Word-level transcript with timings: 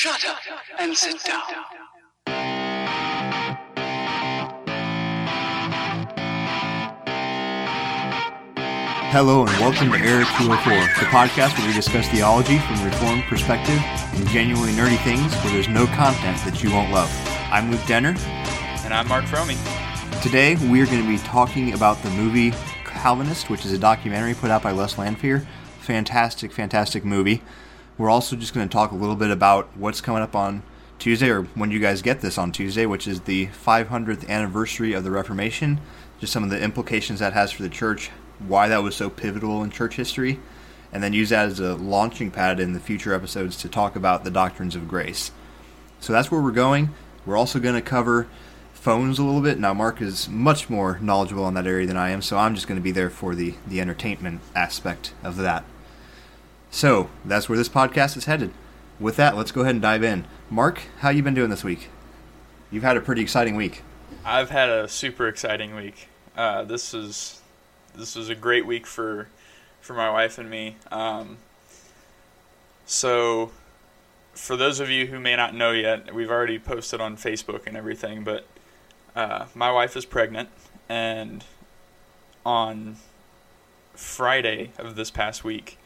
Shut 0.00 0.24
up 0.24 0.38
and 0.78 0.96
sit 0.96 1.22
down. 1.24 1.42
Hello 9.10 9.44
and 9.44 9.50
welcome 9.60 9.92
to 9.92 9.98
Error 9.98 10.24
204, 10.38 10.72
the 10.72 11.10
podcast 11.10 11.58
where 11.58 11.68
we 11.68 11.74
discuss 11.74 12.08
theology 12.08 12.58
from 12.60 12.76
a 12.76 12.84
reformed 12.86 13.24
perspective 13.24 13.78
and 14.14 14.26
genuinely 14.28 14.72
nerdy 14.72 14.96
things 15.04 15.34
where 15.44 15.52
there's 15.52 15.68
no 15.68 15.84
content 15.88 16.38
that 16.46 16.62
you 16.62 16.72
won't 16.72 16.90
love. 16.90 17.10
I'm 17.52 17.70
Luke 17.70 17.84
Denner. 17.86 18.14
And 18.82 18.94
I'm 18.94 19.06
Mark 19.06 19.26
Fromy. 19.26 19.58
Today 20.22 20.56
we 20.70 20.80
are 20.80 20.86
going 20.86 21.02
to 21.02 21.06
be 21.06 21.18
talking 21.18 21.74
about 21.74 22.02
the 22.02 22.08
movie 22.12 22.52
Calvinist, 22.86 23.50
which 23.50 23.66
is 23.66 23.72
a 23.72 23.78
documentary 23.78 24.32
put 24.32 24.50
out 24.50 24.62
by 24.62 24.72
Les 24.72 24.94
Lanphere. 24.94 25.44
Fantastic, 25.80 26.52
fantastic 26.52 27.04
movie. 27.04 27.42
We're 28.00 28.08
also 28.08 28.34
just 28.34 28.54
going 28.54 28.66
to 28.66 28.72
talk 28.72 28.92
a 28.92 28.94
little 28.94 29.14
bit 29.14 29.30
about 29.30 29.76
what's 29.76 30.00
coming 30.00 30.22
up 30.22 30.34
on 30.34 30.62
Tuesday, 30.98 31.28
or 31.28 31.42
when 31.42 31.70
you 31.70 31.78
guys 31.78 32.00
get 32.00 32.22
this 32.22 32.38
on 32.38 32.50
Tuesday, 32.50 32.86
which 32.86 33.06
is 33.06 33.20
the 33.20 33.48
500th 33.48 34.26
anniversary 34.26 34.94
of 34.94 35.04
the 35.04 35.10
Reformation. 35.10 35.78
Just 36.18 36.32
some 36.32 36.42
of 36.42 36.48
the 36.48 36.58
implications 36.58 37.20
that 37.20 37.34
has 37.34 37.52
for 37.52 37.62
the 37.62 37.68
church, 37.68 38.08
why 38.38 38.68
that 38.68 38.82
was 38.82 38.96
so 38.96 39.10
pivotal 39.10 39.62
in 39.62 39.70
church 39.70 39.96
history, 39.96 40.40
and 40.90 41.02
then 41.02 41.12
use 41.12 41.28
that 41.28 41.48
as 41.48 41.60
a 41.60 41.74
launching 41.74 42.30
pad 42.30 42.58
in 42.58 42.72
the 42.72 42.80
future 42.80 43.12
episodes 43.12 43.54
to 43.58 43.68
talk 43.68 43.94
about 43.96 44.24
the 44.24 44.30
doctrines 44.30 44.74
of 44.74 44.88
grace. 44.88 45.30
So 46.00 46.14
that's 46.14 46.30
where 46.30 46.40
we're 46.40 46.52
going. 46.52 46.94
We're 47.26 47.36
also 47.36 47.60
going 47.60 47.74
to 47.74 47.82
cover 47.82 48.28
phones 48.72 49.18
a 49.18 49.24
little 49.24 49.42
bit. 49.42 49.58
Now, 49.58 49.74
Mark 49.74 50.00
is 50.00 50.26
much 50.26 50.70
more 50.70 50.98
knowledgeable 51.02 51.44
on 51.44 51.52
that 51.52 51.66
area 51.66 51.86
than 51.86 51.98
I 51.98 52.12
am, 52.12 52.22
so 52.22 52.38
I'm 52.38 52.54
just 52.54 52.66
going 52.66 52.80
to 52.80 52.82
be 52.82 52.92
there 52.92 53.10
for 53.10 53.34
the, 53.34 53.56
the 53.66 53.78
entertainment 53.78 54.40
aspect 54.56 55.12
of 55.22 55.36
that. 55.36 55.64
So 56.70 57.10
that's 57.24 57.48
where 57.48 57.58
this 57.58 57.68
podcast 57.68 58.16
is 58.16 58.26
headed. 58.26 58.52
With 58.98 59.16
that, 59.16 59.36
let's 59.36 59.50
go 59.50 59.62
ahead 59.62 59.74
and 59.74 59.82
dive 59.82 60.04
in. 60.04 60.26
Mark, 60.48 60.82
how 60.98 61.10
you 61.10 61.22
been 61.22 61.34
doing 61.34 61.50
this 61.50 61.64
week? 61.64 61.88
You've 62.70 62.82
had 62.82 62.96
a 62.96 63.00
pretty 63.00 63.22
exciting 63.22 63.56
week. 63.56 63.82
I've 64.24 64.50
had 64.50 64.68
a 64.68 64.88
super 64.88 65.26
exciting 65.26 65.74
week. 65.74 66.08
Uh, 66.36 66.64
this 66.64 66.94
is 66.94 67.40
this 67.94 68.14
was 68.14 68.28
a 68.28 68.34
great 68.34 68.66
week 68.66 68.86
for 68.86 69.28
for 69.80 69.94
my 69.94 70.10
wife 70.10 70.38
and 70.38 70.48
me. 70.48 70.76
Um, 70.92 71.38
so, 72.86 73.50
for 74.32 74.56
those 74.56 74.78
of 74.80 74.90
you 74.90 75.06
who 75.06 75.18
may 75.18 75.34
not 75.36 75.54
know 75.54 75.72
yet, 75.72 76.14
we've 76.14 76.30
already 76.30 76.58
posted 76.58 77.00
on 77.00 77.16
Facebook 77.16 77.66
and 77.66 77.76
everything, 77.76 78.22
but 78.22 78.46
uh, 79.16 79.46
my 79.54 79.72
wife 79.72 79.96
is 79.96 80.04
pregnant, 80.04 80.48
and 80.88 81.44
on 82.44 82.96
Friday 83.94 84.72
of 84.78 84.96
this 84.96 85.10
past 85.10 85.42
week, 85.44 85.78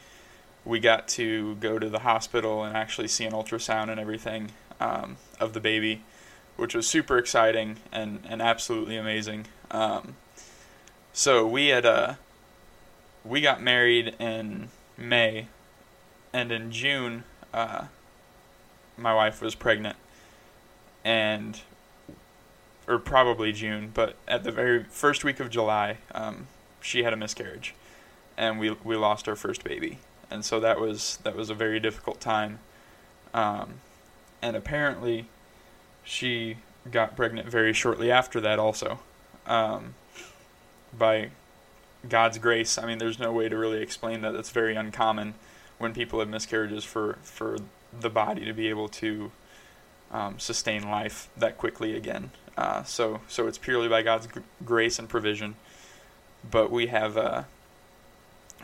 we 0.64 0.80
got 0.80 1.08
to 1.08 1.54
go 1.56 1.78
to 1.78 1.88
the 1.88 2.00
hospital 2.00 2.64
and 2.64 2.76
actually 2.76 3.08
see 3.08 3.24
an 3.24 3.32
ultrasound 3.32 3.90
and 3.90 4.00
everything 4.00 4.50
um, 4.80 5.16
of 5.38 5.52
the 5.52 5.60
baby, 5.60 6.02
which 6.56 6.74
was 6.74 6.86
super 6.86 7.18
exciting 7.18 7.76
and, 7.92 8.20
and 8.28 8.40
absolutely 8.40 8.96
amazing. 8.96 9.46
Um, 9.70 10.16
so 11.12 11.46
we 11.46 11.68
had 11.68 11.86
uh, 11.86 12.14
we 13.24 13.40
got 13.40 13.62
married 13.62 14.16
in 14.18 14.68
May, 14.96 15.48
and 16.32 16.50
in 16.50 16.70
June, 16.70 17.24
uh, 17.52 17.86
my 18.96 19.14
wife 19.14 19.40
was 19.40 19.54
pregnant, 19.54 19.96
and 21.04 21.60
or 22.86 22.98
probably 22.98 23.52
June, 23.52 23.90
but 23.94 24.16
at 24.28 24.44
the 24.44 24.52
very 24.52 24.84
first 24.84 25.24
week 25.24 25.40
of 25.40 25.50
July, 25.50 25.98
um, 26.14 26.48
she 26.80 27.02
had 27.02 27.12
a 27.12 27.16
miscarriage, 27.16 27.74
and 28.36 28.58
we 28.58 28.70
we 28.82 28.96
lost 28.96 29.28
our 29.28 29.36
first 29.36 29.64
baby, 29.64 29.98
and 30.30 30.44
so 30.44 30.60
that 30.60 30.80
was 30.80 31.18
that 31.22 31.36
was 31.36 31.50
a 31.50 31.54
very 31.54 31.80
difficult 31.80 32.20
time, 32.20 32.58
um, 33.32 33.74
and 34.42 34.56
apparently, 34.56 35.26
she 36.04 36.58
got 36.90 37.16
pregnant 37.16 37.48
very 37.48 37.72
shortly 37.72 38.10
after 38.10 38.40
that 38.40 38.58
also, 38.58 39.00
um, 39.46 39.94
by 40.96 41.30
God's 42.08 42.38
grace. 42.38 42.78
I 42.78 42.86
mean, 42.86 42.98
there's 42.98 43.18
no 43.18 43.32
way 43.32 43.48
to 43.48 43.56
really 43.56 43.82
explain 43.82 44.20
that. 44.22 44.34
It's 44.34 44.50
very 44.50 44.76
uncommon 44.76 45.34
when 45.78 45.92
people 45.94 46.20
have 46.20 46.28
miscarriages 46.28 46.84
for 46.84 47.18
for 47.22 47.58
the 47.98 48.10
body 48.10 48.44
to 48.44 48.52
be 48.52 48.68
able 48.68 48.88
to 48.88 49.30
um, 50.10 50.38
sustain 50.38 50.88
life 50.88 51.28
that 51.36 51.58
quickly 51.58 51.96
again. 51.96 52.30
Uh, 52.56 52.82
so 52.84 53.20
so 53.28 53.46
it's 53.46 53.58
purely 53.58 53.88
by 53.88 54.02
God's 54.02 54.26
gr- 54.26 54.40
grace 54.64 54.98
and 54.98 55.08
provision. 55.08 55.56
But 56.48 56.70
we 56.70 56.88
have 56.88 57.16
a 57.16 57.46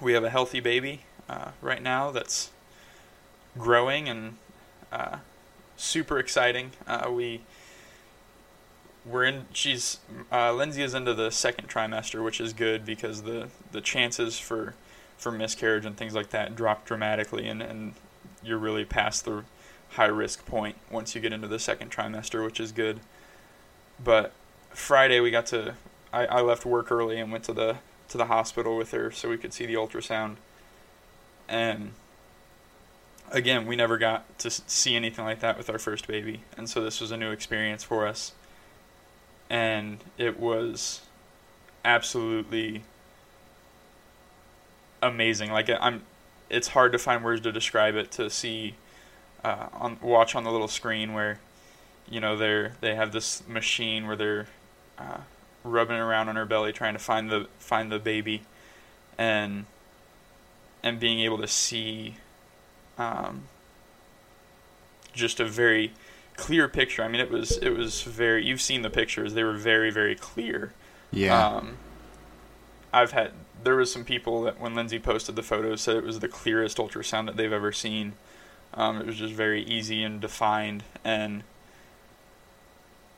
we 0.01 0.13
have 0.13 0.25
a 0.25 0.31
healthy 0.31 0.61
baby 0.61 1.03
uh, 1.31 1.51
right 1.63 1.83
now 1.83 2.11
that's 2.11 2.51
growing 3.57 4.09
and 4.09 4.37
uh, 4.91 5.19
super 5.77 6.19
exciting. 6.19 6.73
Uh, 6.87 7.09
we 7.11 7.43
we're 9.07 9.25
in. 9.25 9.47
She's 9.53 9.99
uh, 10.33 10.53
Lindsay 10.53 10.83
is 10.83 10.93
into 10.93 11.15
the 11.15 11.31
second 11.31 11.69
trimester, 11.69 12.23
which 12.23 12.41
is 12.41 12.53
good 12.53 12.85
because 12.85 13.23
the 13.23 13.49
the 13.71 13.81
chances 13.81 14.39
for 14.39 14.75
for 15.17 15.31
miscarriage 15.31 15.85
and 15.85 15.97
things 15.97 16.15
like 16.15 16.31
that 16.31 16.57
drop 16.57 16.85
dramatically, 16.85 17.47
and 17.49 17.63
and 17.63 17.95
you're 18.43 18.59
really 18.59 18.85
past 18.85 19.25
the 19.25 19.45
high 19.91 20.07
risk 20.07 20.45
point 20.47 20.77
once 20.91 21.15
you 21.15 21.21
get 21.21 21.33
into 21.33 21.49
the 21.49 21.59
second 21.59 21.91
trimester, 21.91 22.45
which 22.45 22.59
is 22.59 22.73
good. 22.73 23.01
But 24.03 24.33
Friday 24.71 25.21
we 25.21 25.31
got 25.31 25.47
to. 25.47 25.75
I, 26.13 26.27
I 26.27 26.41
left 26.41 26.67
work 26.67 26.91
early 26.91 27.21
and 27.21 27.31
went 27.31 27.45
to 27.45 27.53
the 27.53 27.77
to 28.09 28.19
the 28.19 28.27
hospital 28.27 28.77
with 28.77 28.91
her 28.91 29.13
so 29.13 29.29
we 29.31 29.39
could 29.39 29.53
see 29.53 29.65
the 29.65 29.75
ultrasound. 29.75 30.37
And 31.51 31.91
again, 33.31 33.67
we 33.67 33.77
never 33.77 33.99
got 33.99 34.39
to 34.39 34.51
see 34.51 34.97
anything 34.97 35.27
like 35.27 35.41
that 35.41 35.59
with 35.59 35.69
our 35.69 35.79
first 35.79 36.07
baby, 36.07 36.41
and 36.57 36.71
so 36.71 36.83
this 36.83 37.01
was 37.01 37.11
a 37.11 37.19
new 37.19 37.31
experience 37.31 37.85
for 37.85 38.07
us 38.07 38.33
and 39.51 39.99
it 40.17 40.39
was 40.39 41.01
absolutely 41.85 42.85
amazing. 45.03 45.51
Like 45.51 45.69
I'm, 45.69 46.03
it's 46.49 46.69
hard 46.69 46.93
to 46.93 46.99
find 46.99 47.25
words 47.25 47.43
to 47.43 47.53
describe 47.53 47.97
it. 47.97 48.13
To 48.13 48.31
see, 48.31 48.77
uh, 49.45 49.67
on 49.73 49.99
watch 50.01 50.35
on 50.37 50.45
the 50.45 50.53
little 50.53 50.69
screen 50.69 51.13
where, 51.13 51.41
you 52.09 52.21
know, 52.21 52.37
they're 52.37 52.75
they 52.81 52.95
have 52.95 53.13
this 53.13 53.47
machine 53.49 54.07
where 54.07 54.17
they're 54.17 54.47
uh, 54.97 55.19
rubbing 55.65 55.97
around 55.97 56.29
on 56.29 56.37
her 56.37 56.47
belly 56.47 56.73
trying 56.73 56.95
to 56.95 57.01
find 57.01 57.29
the 57.29 57.49
find 57.59 57.91
the 57.91 57.99
baby, 57.99 58.43
and 59.19 59.67
and 60.83 60.99
being 61.01 61.21
able 61.21 61.39
to 61.39 61.47
see, 61.49 62.17
um, 62.99 63.43
just 65.13 65.41
a 65.41 65.45
very 65.45 65.93
clear 66.37 66.69
picture. 66.69 67.03
I 67.03 67.09
mean, 67.09 67.21
it 67.21 67.31
was 67.31 67.57
it 67.59 67.71
was 67.71 68.03
very. 68.03 68.45
You've 68.45 68.61
seen 68.63 68.83
the 68.83 68.91
pictures; 68.91 69.35
they 69.35 69.45
were 69.45 69.55
very 69.57 69.91
very 69.91 70.15
clear. 70.15 70.73
Yeah. 71.13 71.47
Um, 71.47 71.77
I've 72.93 73.13
had 73.13 73.33
there 73.63 73.77
was 73.77 73.93
some 73.93 74.05
people 74.05 74.43
that 74.43 74.61
when 74.61 74.75
Lindsay 74.75 74.99
posted 74.99 75.37
the 75.37 75.43
photos 75.43 75.83
said 75.83 75.97
it 75.97 76.05
was 76.05 76.21
the 76.21 76.29
clearest 76.29 76.79
ultrasound 76.79 77.27
that 77.27 77.37
they've 77.37 77.53
ever 77.53 77.73
seen. 77.73 78.15
Um, 78.75 78.99
it 79.01 79.07
was 79.07 79.17
just 79.17 79.35
very 79.35 79.63
easy 79.63 80.03
and 80.05 80.21
defined, 80.21 80.85
and 81.05 81.43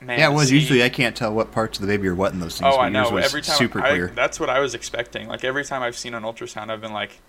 man, 0.01 0.19
yeah, 0.19 0.31
it 0.31 0.35
was. 0.35 0.49
see- 0.49 0.55
Usually 0.57 0.83
I 0.83 0.89
can't 0.89 1.15
tell 1.15 1.33
what 1.33 1.53
parts 1.53 1.79
of 1.79 1.87
the 1.87 1.93
baby 1.93 2.09
are 2.09 2.15
what 2.15 2.33
in 2.33 2.41
those 2.41 2.59
things. 2.59 2.73
Oh, 2.73 2.79
but 2.79 2.85
I 2.85 2.89
know. 2.89 3.17
Every 3.17 3.43
time, 3.43 3.57
super 3.57 3.81
I, 3.83 3.91
clear. 3.91 4.13
that's 4.15 4.41
what 4.41 4.49
I 4.49 4.61
was 4.61 4.75
expecting. 4.75 5.29
Like 5.29 5.45
every 5.45 5.65
time 5.65 5.83
I've 5.83 5.97
seen 5.97 6.15
an 6.15 6.23
ultrasound, 6.23 6.71
I've 6.71 6.81
been 6.81 6.95
like, 6.95 7.21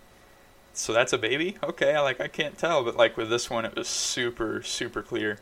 "So 0.74 0.94
that's 0.94 1.14
a 1.14 1.18
baby? 1.18 1.58
Okay." 1.64 1.98
Like 2.00 2.20
I 2.22 2.28
can't 2.28 2.58
tell, 2.58 2.84
but 2.84 2.96
like 2.96 3.18
with 3.18 3.30
this 3.30 3.50
one, 3.50 3.66
it 3.66 3.76
was 3.76 3.88
super 3.88 4.62
super 4.64 5.02
clear, 5.02 5.40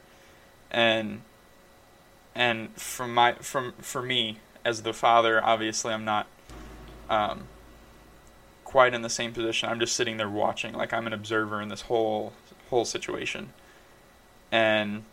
and 0.70 1.22
and 2.36 2.76
from 2.76 3.14
my 3.14 3.34
from 3.34 3.74
for 3.80 4.02
me 4.02 4.38
as 4.64 4.84
the 4.84 4.94
father, 4.94 5.44
obviously 5.44 5.94
I'm 5.94 6.06
not 6.06 6.28
um, 7.10 7.44
quite 8.64 8.94
in 8.94 9.02
the 9.02 9.10
same 9.10 9.34
position. 9.34 9.70
I'm 9.70 9.80
just 9.80 9.96
sitting 9.96 10.18
there 10.18 10.30
watching, 10.30 10.74
like 10.74 10.94
I'm 10.94 11.08
an 11.08 11.14
observer 11.14 11.62
in 11.62 11.70
this 11.70 11.82
whole 11.82 12.34
whole 12.70 12.86
situation, 12.86 13.54
and 14.52 15.04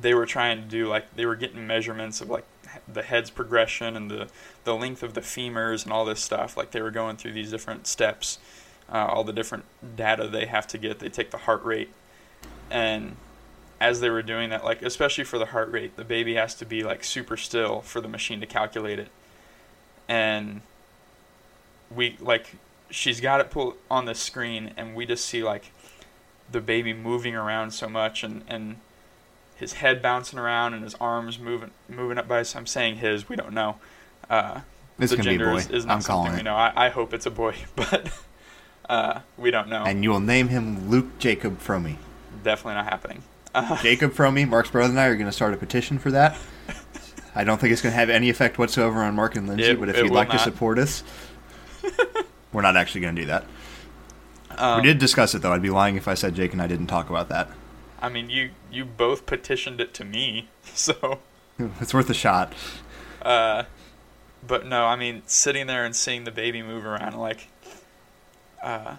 they 0.00 0.14
were 0.14 0.26
trying 0.26 0.62
to 0.62 0.66
do 0.66 0.88
like 0.88 1.14
they 1.14 1.26
were 1.26 1.36
getting 1.36 1.66
measurements 1.66 2.20
of 2.20 2.30
like 2.30 2.44
the 2.86 3.02
head's 3.02 3.30
progression 3.30 3.96
and 3.96 4.10
the 4.10 4.28
the 4.64 4.74
length 4.74 5.02
of 5.02 5.14
the 5.14 5.20
femurs 5.20 5.84
and 5.84 5.92
all 5.92 6.04
this 6.04 6.20
stuff. 6.22 6.56
Like 6.56 6.70
they 6.70 6.80
were 6.80 6.90
going 6.90 7.16
through 7.16 7.32
these 7.32 7.50
different 7.50 7.86
steps, 7.86 8.38
uh, 8.92 9.06
all 9.06 9.24
the 9.24 9.32
different 9.32 9.64
data 9.96 10.28
they 10.28 10.46
have 10.46 10.66
to 10.68 10.78
get. 10.78 10.98
They 10.98 11.08
take 11.08 11.30
the 11.30 11.38
heart 11.38 11.64
rate, 11.64 11.90
and 12.70 13.16
as 13.80 14.00
they 14.00 14.10
were 14.10 14.22
doing 14.22 14.50
that, 14.50 14.64
like 14.64 14.82
especially 14.82 15.24
for 15.24 15.38
the 15.38 15.46
heart 15.46 15.70
rate, 15.70 15.96
the 15.96 16.04
baby 16.04 16.34
has 16.34 16.54
to 16.56 16.66
be 16.66 16.82
like 16.82 17.04
super 17.04 17.36
still 17.36 17.80
for 17.80 18.00
the 18.00 18.08
machine 18.08 18.40
to 18.40 18.46
calculate 18.46 18.98
it, 18.98 19.08
and 20.08 20.62
we 21.94 22.16
like 22.20 22.56
she's 22.90 23.20
got 23.20 23.40
it 23.40 23.50
pulled 23.50 23.74
on 23.90 24.04
the 24.04 24.14
screen, 24.14 24.72
and 24.76 24.94
we 24.94 25.06
just 25.06 25.24
see 25.24 25.42
like 25.42 25.70
the 26.50 26.60
baby 26.60 26.92
moving 26.94 27.34
around 27.34 27.72
so 27.72 27.88
much 27.88 28.22
and 28.24 28.42
and 28.48 28.76
his 29.56 29.74
head 29.74 30.00
bouncing 30.00 30.38
around 30.38 30.72
and 30.72 30.84
his 30.84 30.94
arms 30.94 31.38
moving 31.38 31.70
moving 31.88 32.16
up 32.18 32.28
by. 32.28 32.38
I'm 32.54 32.66
saying 32.66 32.96
his. 32.96 33.28
We 33.28 33.36
don't 33.36 33.52
know. 33.52 33.76
Uh, 34.30 34.60
It's 34.98 35.10
the 35.10 35.16
gonna 35.16 35.28
be 35.28 35.34
a 35.34 35.38
gender 35.38 35.50
boy. 35.52 35.56
is, 35.58 35.70
is 35.70 35.86
not 35.86 35.94
I'm 35.96 36.00
something 36.00 36.36
we 36.36 36.42
know. 36.42 36.54
I, 36.54 36.72
I 36.86 36.88
hope 36.90 37.12
it's 37.12 37.26
a 37.26 37.30
boy, 37.30 37.54
but 37.76 38.10
uh, 38.88 39.20
we 39.36 39.50
don't 39.50 39.68
know. 39.68 39.84
And 39.84 40.02
you 40.04 40.10
will 40.10 40.20
name 40.20 40.48
him 40.48 40.88
Luke 40.90 41.18
Jacob 41.18 41.60
Fromy. 41.60 41.96
definitely 42.42 42.74
not 42.74 42.84
happening. 42.86 43.22
Uh, 43.54 43.76
Jacob 43.82 44.12
Fromy, 44.12 44.46
Mark's 44.48 44.70
brother 44.70 44.90
and 44.90 45.00
I 45.00 45.06
are 45.06 45.14
going 45.16 45.26
to 45.26 45.32
start 45.32 45.54
a 45.54 45.56
petition 45.56 45.98
for 45.98 46.10
that. 46.12 46.36
I 47.34 47.44
don't 47.44 47.60
think 47.60 47.72
it's 47.72 47.82
going 47.82 47.92
to 47.92 47.98
have 47.98 48.10
any 48.10 48.30
effect 48.30 48.58
whatsoever 48.58 49.02
on 49.02 49.14
Mark 49.14 49.36
and 49.36 49.46
Lindsay, 49.48 49.64
It- 49.70 49.80
but 49.80 49.88
if 49.88 49.96
you'd 49.96 50.10
like 50.10 50.30
to 50.30 50.38
support 50.38 50.78
us, 50.78 51.02
we're 52.52 52.62
not 52.62 52.76
actually 52.76 53.00
going 53.02 53.14
to 53.16 53.22
do 53.22 53.26
that. 53.28 53.44
um, 54.50 54.80
we 54.80 54.86
did 54.88 54.98
discuss 54.98 55.34
it 55.34 55.42
though. 55.42 55.52
I'd 55.52 55.62
be 55.62 55.70
lying 55.70 55.96
if 55.96 56.08
I 56.08 56.14
said 56.14 56.34
Jake 56.34 56.52
and 56.52 56.60
I 56.62 56.66
didn't 56.66 56.86
talk 56.88 57.10
about 57.10 57.28
that. 57.28 57.48
I 58.00 58.08
mean, 58.08 58.30
you 58.30 58.50
you 58.70 58.84
both 58.84 59.26
petitioned 59.26 59.80
it 59.80 59.92
to 59.94 60.04
me, 60.04 60.48
so. 60.74 61.18
It's 61.80 61.92
worth 61.92 62.08
a 62.10 62.14
shot. 62.14 62.52
Uh, 63.22 63.64
but 64.46 64.64
no, 64.66 64.84
I 64.86 64.94
mean, 64.96 65.22
sitting 65.26 65.66
there 65.66 65.84
and 65.84 65.94
seeing 65.96 66.22
the 66.24 66.30
baby 66.30 66.62
move 66.62 66.86
around, 66.86 67.16
like, 67.18 67.48
uh, 68.62 68.96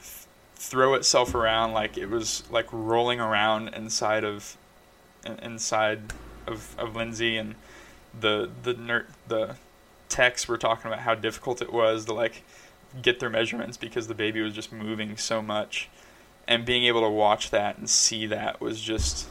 th- 0.00 0.26
throw 0.54 0.94
itself 0.94 1.34
around, 1.34 1.72
like 1.72 1.96
it 1.96 2.06
was 2.06 2.42
like 2.50 2.66
rolling 2.72 3.20
around 3.20 3.68
inside 3.68 4.24
of, 4.24 4.56
inside 5.42 6.12
of 6.46 6.74
of 6.78 6.96
Lindsay, 6.96 7.36
and 7.36 7.54
the 8.18 8.50
the 8.62 8.74
ner- 8.74 9.06
the 9.28 9.56
techs 10.08 10.48
were 10.48 10.58
talking 10.58 10.90
about 10.90 11.00
how 11.00 11.14
difficult 11.14 11.60
it 11.60 11.72
was 11.72 12.04
to 12.06 12.14
like 12.14 12.42
get 13.02 13.20
their 13.20 13.30
measurements 13.30 13.76
because 13.76 14.06
the 14.06 14.14
baby 14.14 14.40
was 14.40 14.54
just 14.54 14.72
moving 14.72 15.16
so 15.16 15.42
much, 15.42 15.88
and 16.46 16.64
being 16.64 16.84
able 16.84 17.02
to 17.02 17.10
watch 17.10 17.50
that 17.50 17.78
and 17.78 17.88
see 17.90 18.26
that 18.26 18.60
was 18.60 18.80
just 18.80 19.28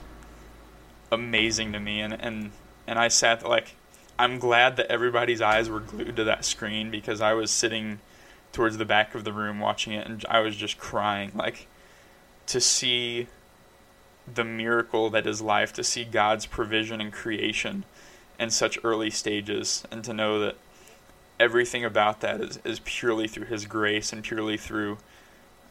amazing 1.11 1.71
to 1.73 1.79
me. 1.79 2.01
And 2.01 2.13
and 2.13 2.51
and 2.87 2.99
I 2.99 3.07
sat 3.07 3.47
like 3.47 3.75
I'm 4.17 4.39
glad 4.39 4.77
that 4.77 4.87
everybody's 4.87 5.41
eyes 5.41 5.69
were 5.69 5.79
glued 5.81 6.15
to 6.15 6.23
that 6.25 6.45
screen 6.45 6.89
because 6.89 7.21
I 7.21 7.33
was 7.33 7.51
sitting 7.51 7.99
towards 8.55 8.77
the 8.77 8.85
back 8.85 9.13
of 9.13 9.25
the 9.25 9.33
room 9.33 9.59
watching 9.59 9.91
it 9.91 10.07
and 10.07 10.23
I 10.29 10.39
was 10.39 10.55
just 10.55 10.77
crying 10.77 11.31
like 11.35 11.67
to 12.47 12.61
see 12.61 13.27
the 14.33 14.45
miracle 14.45 15.09
that 15.09 15.27
is 15.27 15.41
life 15.41 15.73
to 15.73 15.83
see 15.83 16.05
God's 16.05 16.45
provision 16.45 17.01
and 17.01 17.11
creation 17.11 17.83
in 18.39 18.49
such 18.49 18.79
early 18.81 19.09
stages 19.09 19.83
and 19.91 20.05
to 20.05 20.13
know 20.13 20.39
that 20.39 20.55
everything 21.37 21.83
about 21.83 22.21
that 22.21 22.39
is, 22.39 22.59
is 22.63 22.79
purely 22.85 23.27
through 23.27 23.47
his 23.47 23.65
grace 23.65 24.13
and 24.13 24.23
purely 24.23 24.55
through 24.55 24.99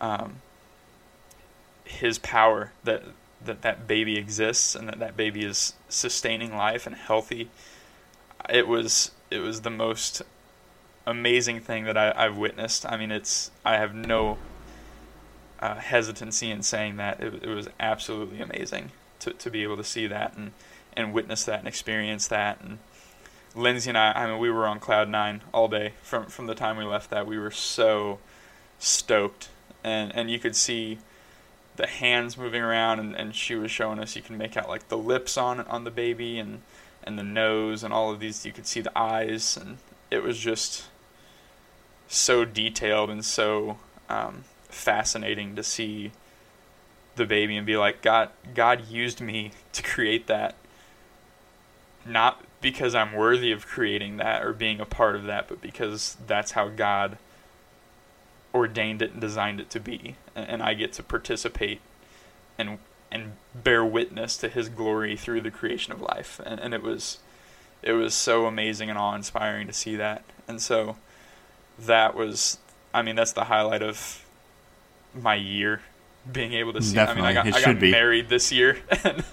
um, 0.03 0.37
his 1.85 2.19
power 2.19 2.73
that 2.85 3.03
that 3.43 3.63
that 3.63 3.89
baby 3.89 4.19
exists 4.19 4.75
and 4.75 4.89
that 4.89 4.99
that 4.99 5.17
baby 5.17 5.43
is 5.43 5.73
sustaining 5.89 6.55
life 6.55 6.87
and 6.87 6.97
healthy. 6.97 7.49
It 8.51 8.69
was 8.69 9.11
it 9.31 9.39
was 9.39 9.63
the 9.63 9.71
most 9.71 10.21
amazing 11.07 11.61
thing 11.61 11.85
that 11.85 11.97
I, 11.97 12.13
I've 12.17 12.37
witnessed. 12.37 12.87
I 12.91 12.97
mean, 12.97 13.11
it's 13.11 13.51
I 13.65 13.77
have 13.77 13.95
no 13.95 14.39
uh, 15.61 15.77
hesitancy 15.77 16.51
in 16.51 16.63
saying 16.63 16.97
that. 16.97 17.21
It, 17.21 17.45
it 17.45 17.49
was 17.49 17.69
absolutely 17.79 18.41
amazing 18.41 18.93
to, 19.21 19.33
to 19.33 19.51
be 19.51 19.63
able 19.63 19.77
to 19.77 19.85
see 19.85 20.07
that 20.07 20.37
and 20.37 20.53
and 20.97 21.13
witness 21.13 21.45
that 21.45 21.59
and 21.59 21.69
experience 21.69 22.29
that. 22.29 22.61
And 22.61 22.79
Lindsay 23.55 23.91
and 23.91 23.99
I 23.99 24.13
I 24.13 24.27
mean 24.27 24.39
we 24.39 24.51
were 24.51 24.67
on 24.67 24.81
cloud 24.81 25.09
nine 25.09 25.43
all 25.53 25.69
day 25.69 25.95
from 26.03 26.27
from 26.27 26.47
the 26.47 26.55
time 26.55 26.77
we 26.77 26.85
left 26.85 27.11
that. 27.11 27.27
We 27.27 27.39
were 27.39 27.51
so 27.51 28.19
stoked. 28.79 29.49
And 29.83 30.15
and 30.15 30.31
you 30.31 30.39
could 30.39 30.57
see 30.57 30.99
the 31.77 31.87
hands 31.87 32.39
moving 32.39 32.63
around 32.63 33.01
and, 33.01 33.17
and 33.17 33.35
she 33.35 33.57
was 33.57 33.71
showing 33.71 33.99
us 33.99 34.15
you 34.15 34.23
can 34.23 34.39
make 34.39 34.57
out 34.57 34.69
like 34.69 34.89
the 34.89 34.97
lips 34.97 35.37
on 35.37 35.61
on 35.61 35.85
the 35.85 35.91
baby 35.91 36.39
and 36.39 36.63
and 37.03 37.19
the 37.19 37.23
nose 37.23 37.83
and 37.83 37.93
all 37.93 38.11
of 38.11 38.21
these. 38.21 38.47
You 38.47 38.53
could 38.53 38.67
see 38.67 38.81
the 38.81 38.97
eyes 38.97 39.57
and 39.57 39.79
it 40.11 40.23
was 40.23 40.39
just 40.39 40.85
so 42.15 42.45
detailed 42.45 43.11
and 43.11 43.25
so 43.25 43.79
um, 44.09 44.45
fascinating 44.69 45.57
to 45.57 45.63
see 45.63 46.13
the 47.17 47.27
baby 47.27 47.57
and 47.57 47.67
be 47.67 47.77
like 47.77 48.03
God 48.03 48.31
God 48.55 48.89
used 48.89 49.21
me 49.21 49.53
to 49.73 49.83
create 49.83 50.27
that. 50.27 50.55
Not 52.07 52.45
because 52.61 52.95
I'm 52.95 53.13
worthy 53.13 53.53
of 53.53 53.67
creating 53.67 54.17
that 54.19 54.43
or 54.43 54.53
being 54.53 54.81
a 54.81 54.87
part 54.87 55.17
of 55.17 55.25
that 55.25 55.49
but 55.49 55.61
because 55.61 56.17
that's 56.27 56.53
how 56.53 56.69
God 56.69 57.19
ordained 58.55 59.03
it 59.03 59.13
and 59.13 59.21
designed 59.21 59.61
it 59.61 59.69
to 59.71 59.81
be. 59.81 60.17
And, 60.35 60.63
I 60.63 60.75
get 60.75 60.93
to 60.95 61.03
participate 61.03 61.81
and 62.59 62.79
and 63.11 63.33
bear 63.55 63.85
witness 63.85 64.37
to 64.39 64.49
his 64.49 64.69
glory 64.69 65.17
through 65.17 65.41
the 65.41 65.51
creation 65.51 65.93
of 65.93 66.01
life. 66.01 66.41
And, 66.45 66.61
and 66.61 66.75
it 66.75 66.83
was 66.83 67.19
it 67.83 67.93
was 67.93 68.15
so 68.15 68.47
amazing 68.47 68.89
and 68.89 68.99
awe 68.99 69.15
inspiring 69.15 69.67
to 69.67 69.73
see 69.73 69.97
that. 69.97 70.25
And 70.47 70.61
so 70.61 70.97
that 71.81 72.15
was 72.15 72.59
I 72.93 73.03
mean 73.03 73.17
that's 73.17 73.33
the 73.33 73.45
highlight 73.45 73.83
of 73.83 74.25
my 75.15 75.35
year 75.35 75.83
being 76.31 76.53
able 76.55 76.73
to 76.73 76.83
see 76.83 76.99
I 76.99 77.15
mean 77.15 77.25
I 77.25 77.33
got 77.33 77.47
It 77.47 77.55
I 77.55 77.59
should 77.61 77.77
got 77.77 77.81
be. 77.81 77.91
married 77.91 78.29
this 78.29 78.53
year 78.53 78.79
and 79.05 79.25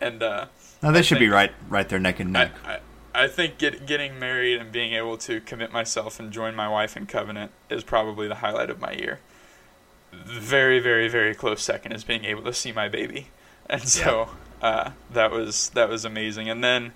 and 0.00 0.22
uh 0.22 0.46
No, 0.82 0.92
they 0.92 1.00
I 1.00 1.02
should 1.02 1.18
be 1.18 1.28
right 1.28 1.52
right 1.68 1.88
there 1.88 1.98
neck 1.98 2.20
and 2.20 2.32
neck. 2.32 2.52
I, 2.64 2.78
I 3.14 3.28
think 3.28 3.58
get, 3.58 3.86
getting 3.86 4.18
married 4.18 4.60
and 4.60 4.72
being 4.72 4.92
able 4.92 5.16
to 5.18 5.40
commit 5.40 5.72
myself 5.72 6.18
and 6.18 6.32
join 6.32 6.54
my 6.56 6.68
wife 6.68 6.96
in 6.96 7.06
covenant 7.06 7.52
is 7.70 7.84
probably 7.84 8.26
the 8.26 8.36
highlight 8.36 8.70
of 8.70 8.80
my 8.80 8.92
year. 8.92 9.20
Very, 10.12 10.80
very, 10.80 11.06
very 11.08 11.34
close 11.34 11.62
second 11.62 11.92
is 11.92 12.02
being 12.02 12.24
able 12.24 12.42
to 12.42 12.52
see 12.52 12.72
my 12.72 12.88
baby, 12.88 13.28
and 13.68 13.82
so 13.82 14.30
uh, 14.62 14.90
that 15.12 15.30
was 15.30 15.70
that 15.70 15.88
was 15.88 16.04
amazing. 16.04 16.48
And 16.48 16.62
then 16.62 16.92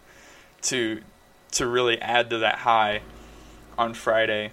to 0.62 1.02
to 1.52 1.66
really 1.66 2.00
add 2.00 2.31
to 2.31 2.38
that 2.38 2.58
high, 2.58 3.02
on 3.76 3.94
Friday, 3.94 4.52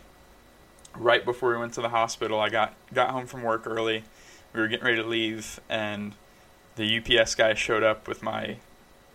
right 0.97 1.23
before 1.23 1.51
we 1.51 1.57
went 1.57 1.73
to 1.73 1.81
the 1.81 1.89
hospital, 1.89 2.39
I 2.39 2.49
got 2.49 2.73
got 2.93 3.11
home 3.11 3.25
from 3.25 3.43
work 3.43 3.65
early. 3.65 4.03
We 4.53 4.61
were 4.61 4.67
getting 4.67 4.85
ready 4.85 4.97
to 4.97 5.07
leave, 5.07 5.59
and 5.69 6.13
the 6.75 6.97
UPS 6.97 7.35
guy 7.35 7.53
showed 7.53 7.83
up 7.83 8.07
with 8.07 8.23
my 8.23 8.57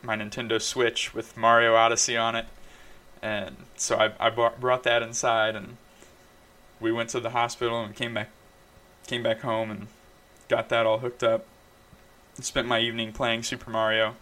my 0.03 0.17
Nintendo 0.17 0.61
Switch 0.61 1.15
with 1.15 1.37
Mario 1.37 1.75
Odyssey 1.75 2.17
on 2.17 2.35
it, 2.35 2.47
and 3.23 3.57
so 3.77 3.97
I 3.97 4.13
I 4.19 4.31
brought, 4.31 4.61
brought 4.61 4.83
that 4.85 5.03
inside, 5.03 5.57
and 5.57 5.77
we 6.81 6.93
went 6.93 7.11
to 7.11 7.21
the 7.21 7.31
hospital 7.31 7.83
and 7.83 7.95
came 7.95 8.15
back 8.15 8.31
came 9.07 9.23
back 9.23 9.41
home 9.41 9.71
and 9.71 9.87
got 10.49 10.69
that 10.69 10.87
all 10.87 10.99
hooked 10.99 11.23
up. 11.23 11.47
Spent 12.41 12.67
my 12.67 12.81
evening 12.81 13.13
playing 13.13 13.43
Super 13.43 13.71
Mario, 13.71 14.15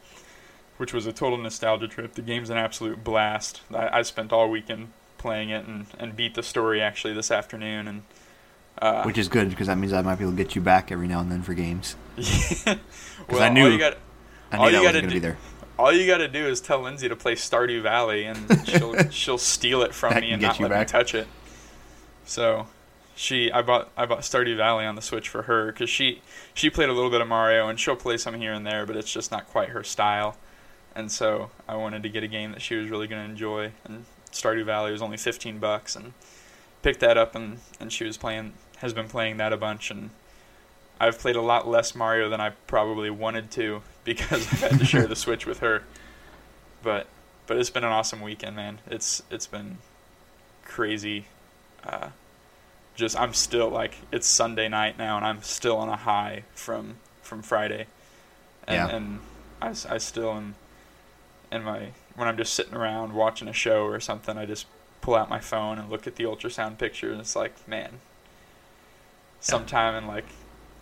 which 0.77 0.93
was 0.93 1.07
a 1.07 1.13
total 1.13 1.39
nostalgia 1.39 1.87
trip. 1.87 2.15
The 2.15 2.23
game's 2.23 2.51
an 2.51 2.57
absolute 2.57 3.05
blast. 3.05 3.61
I, 3.73 3.99
I 3.99 4.03
spent 4.03 4.33
all 4.33 4.49
weekend 4.49 4.89
playing 5.19 5.51
it 5.51 5.67
and, 5.67 5.87
and 5.99 6.17
beat 6.17 6.35
the 6.35 6.43
story 6.43 6.81
actually 6.81 7.15
this 7.15 7.31
afternoon 7.31 7.89
and. 7.89 8.03
Uh, 8.81 9.03
Which 9.03 9.19
is 9.19 9.27
good 9.27 9.51
because 9.51 9.67
that 9.67 9.77
means 9.77 9.93
I 9.93 10.03
might 10.03 10.19
be 10.19 10.25
able 10.25 10.37
to 10.37 10.43
get 10.43 10.55
you 10.55 10.63
back 10.63 10.93
every 10.93 11.09
now 11.09 11.19
and 11.21 11.33
then 11.33 11.43
for 11.43 11.53
games. 11.53 11.97
well, 12.67 13.43
I 13.43 13.49
knew- 13.49 13.65
all 13.65 13.73
you 13.73 13.79
got 13.79 13.97
I 14.53 14.59
knew 14.59 14.65
you 14.67 14.71
that 14.71 14.79
wasn't 14.79 14.83
going 14.83 14.95
to 14.95 15.01
do- 15.03 15.15
be 15.15 15.19
there. 15.19 15.37
all 15.79 15.93
you 15.93 16.07
got 16.07 16.19
to 16.19 16.29
do 16.29 16.47
is 16.47 16.61
tell 16.61 16.81
Lindsay 16.81 17.09
to 17.09 17.17
play 17.17 17.35
Stardew 17.35 17.83
Valley, 17.83 18.25
and 18.25 18.39
she'll 18.69 18.97
she'll 19.11 19.37
steal 19.39 19.83
it 19.83 19.93
from 19.95 20.15
That 20.15 20.23
me 20.23 20.31
and 20.31 20.41
get 20.41 20.47
not 20.47 20.59
you 20.61 20.69
let 20.69 20.79
me 20.79 20.85
touch 20.85 21.15
it. 21.15 21.27
So, 22.25 22.69
she 23.17 23.51
I 23.51 23.63
bought 23.63 23.91
I 23.97 24.07
bought 24.07 24.21
Stardew 24.21 24.57
Valley 24.57 24.85
on 24.85 24.95
the 24.95 25.03
Switch 25.03 25.29
for 25.29 25.43
her 25.43 25.73
because 25.73 25.91
she 25.91 26.23
she 26.55 26.71
played 26.71 26.89
a 26.89 26.93
little 26.93 27.11
bit 27.11 27.21
of 27.21 27.27
Mario 27.29 27.69
and 27.69 27.81
she'll 27.81 27.97
play 27.97 28.17
some 28.17 28.35
here 28.35 28.53
and 28.53 28.65
there, 28.65 28.87
but 28.87 28.97
it's 28.97 29.13
just 29.13 29.31
not 29.33 29.49
quite 29.49 29.71
her 29.71 29.83
style. 29.83 30.37
And 30.95 31.11
so 31.11 31.51
I 31.69 31.75
wanted 31.77 32.03
to 32.05 32.09
get 32.09 32.23
a 32.23 32.29
game 32.29 32.53
that 32.53 32.63
she 32.63 32.77
was 32.77 32.91
really 32.91 33.07
going 33.09 33.25
to 33.25 33.31
enjoy, 33.31 33.73
and 33.85 34.05
Stardew 34.33 34.65
Valley 34.65 34.93
was 34.93 35.03
only 35.03 35.17
fifteen 35.17 35.59
bucks, 35.59 35.97
and 35.97 36.13
picked 36.83 37.01
that 37.01 37.17
up 37.19 37.35
and 37.35 37.59
and 37.81 37.93
she 37.93 38.05
was 38.05 38.17
playing 38.17 38.53
has 38.79 38.93
been 38.93 39.09
playing 39.09 39.37
that 39.39 39.53
a 39.53 39.57
bunch 39.57 39.91
and. 39.91 40.11
I've 41.01 41.17
played 41.21 41.37
a 41.37 41.41
lot 41.41 41.69
less 41.69 41.95
Mario 41.95 42.29
than 42.29 42.41
I 42.41 42.51
probably 42.67 43.09
wanted 43.09 43.53
to 43.53 43.83
because 44.05 44.53
I've 44.53 44.61
had 44.73 44.79
to 44.81 44.85
share 44.85 45.07
the 45.07 45.15
Switch 45.15 45.47
with 45.47 45.61
her. 45.61 45.85
But 46.83 47.07
but 47.47 47.57
it's 47.57 47.71
been 47.71 47.85
an 47.85 47.93
awesome 47.93 48.21
weekend, 48.21 48.57
man. 48.57 48.81
It's 48.91 49.23
it's 49.31 49.47
been 49.47 49.79
crazy. 50.65 51.27
Uh, 51.85 52.09
just 52.97 53.17
I'm 53.17 53.33
still 53.33 53.69
like 53.69 53.95
it's 54.11 54.27
Sunday 54.27 54.69
night 54.69 54.99
now, 54.99 55.17
and 55.17 55.25
I'm 55.25 55.41
still 55.43 55.77
on 55.77 55.89
a 55.89 55.95
high 55.95 56.43
from 56.57 56.97
from 57.23 57.43
Friday. 57.43 57.87
And, 58.67 58.75
Yeah. 58.77 58.97
and 58.97 59.21
I, 59.63 59.69
I 59.95 59.99
still 59.99 60.33
am 60.33 60.57
in 61.53 61.63
my 61.63 61.91
when 62.19 62.29
I'm 62.29 62.37
just 62.37 62.53
sitting 62.55 62.75
around 62.75 63.13
watching 63.15 63.49
a 63.49 63.53
show 63.53 63.85
or 63.85 64.01
something. 64.01 64.37
I 64.37 64.45
just 64.45 64.67
pull 65.01 65.15
out 65.15 65.31
my 65.31 65.39
phone 65.41 65.79
and 65.79 65.89
look 65.89 66.07
at 66.07 66.17
the 66.17 66.25
ultrasound 66.25 66.79
picture, 66.79 67.11
and 67.11 67.21
it's 67.21 67.35
like, 67.37 67.67
man. 67.69 68.01
Sometime 69.41 69.95
in 69.95 70.07
like 70.09 70.25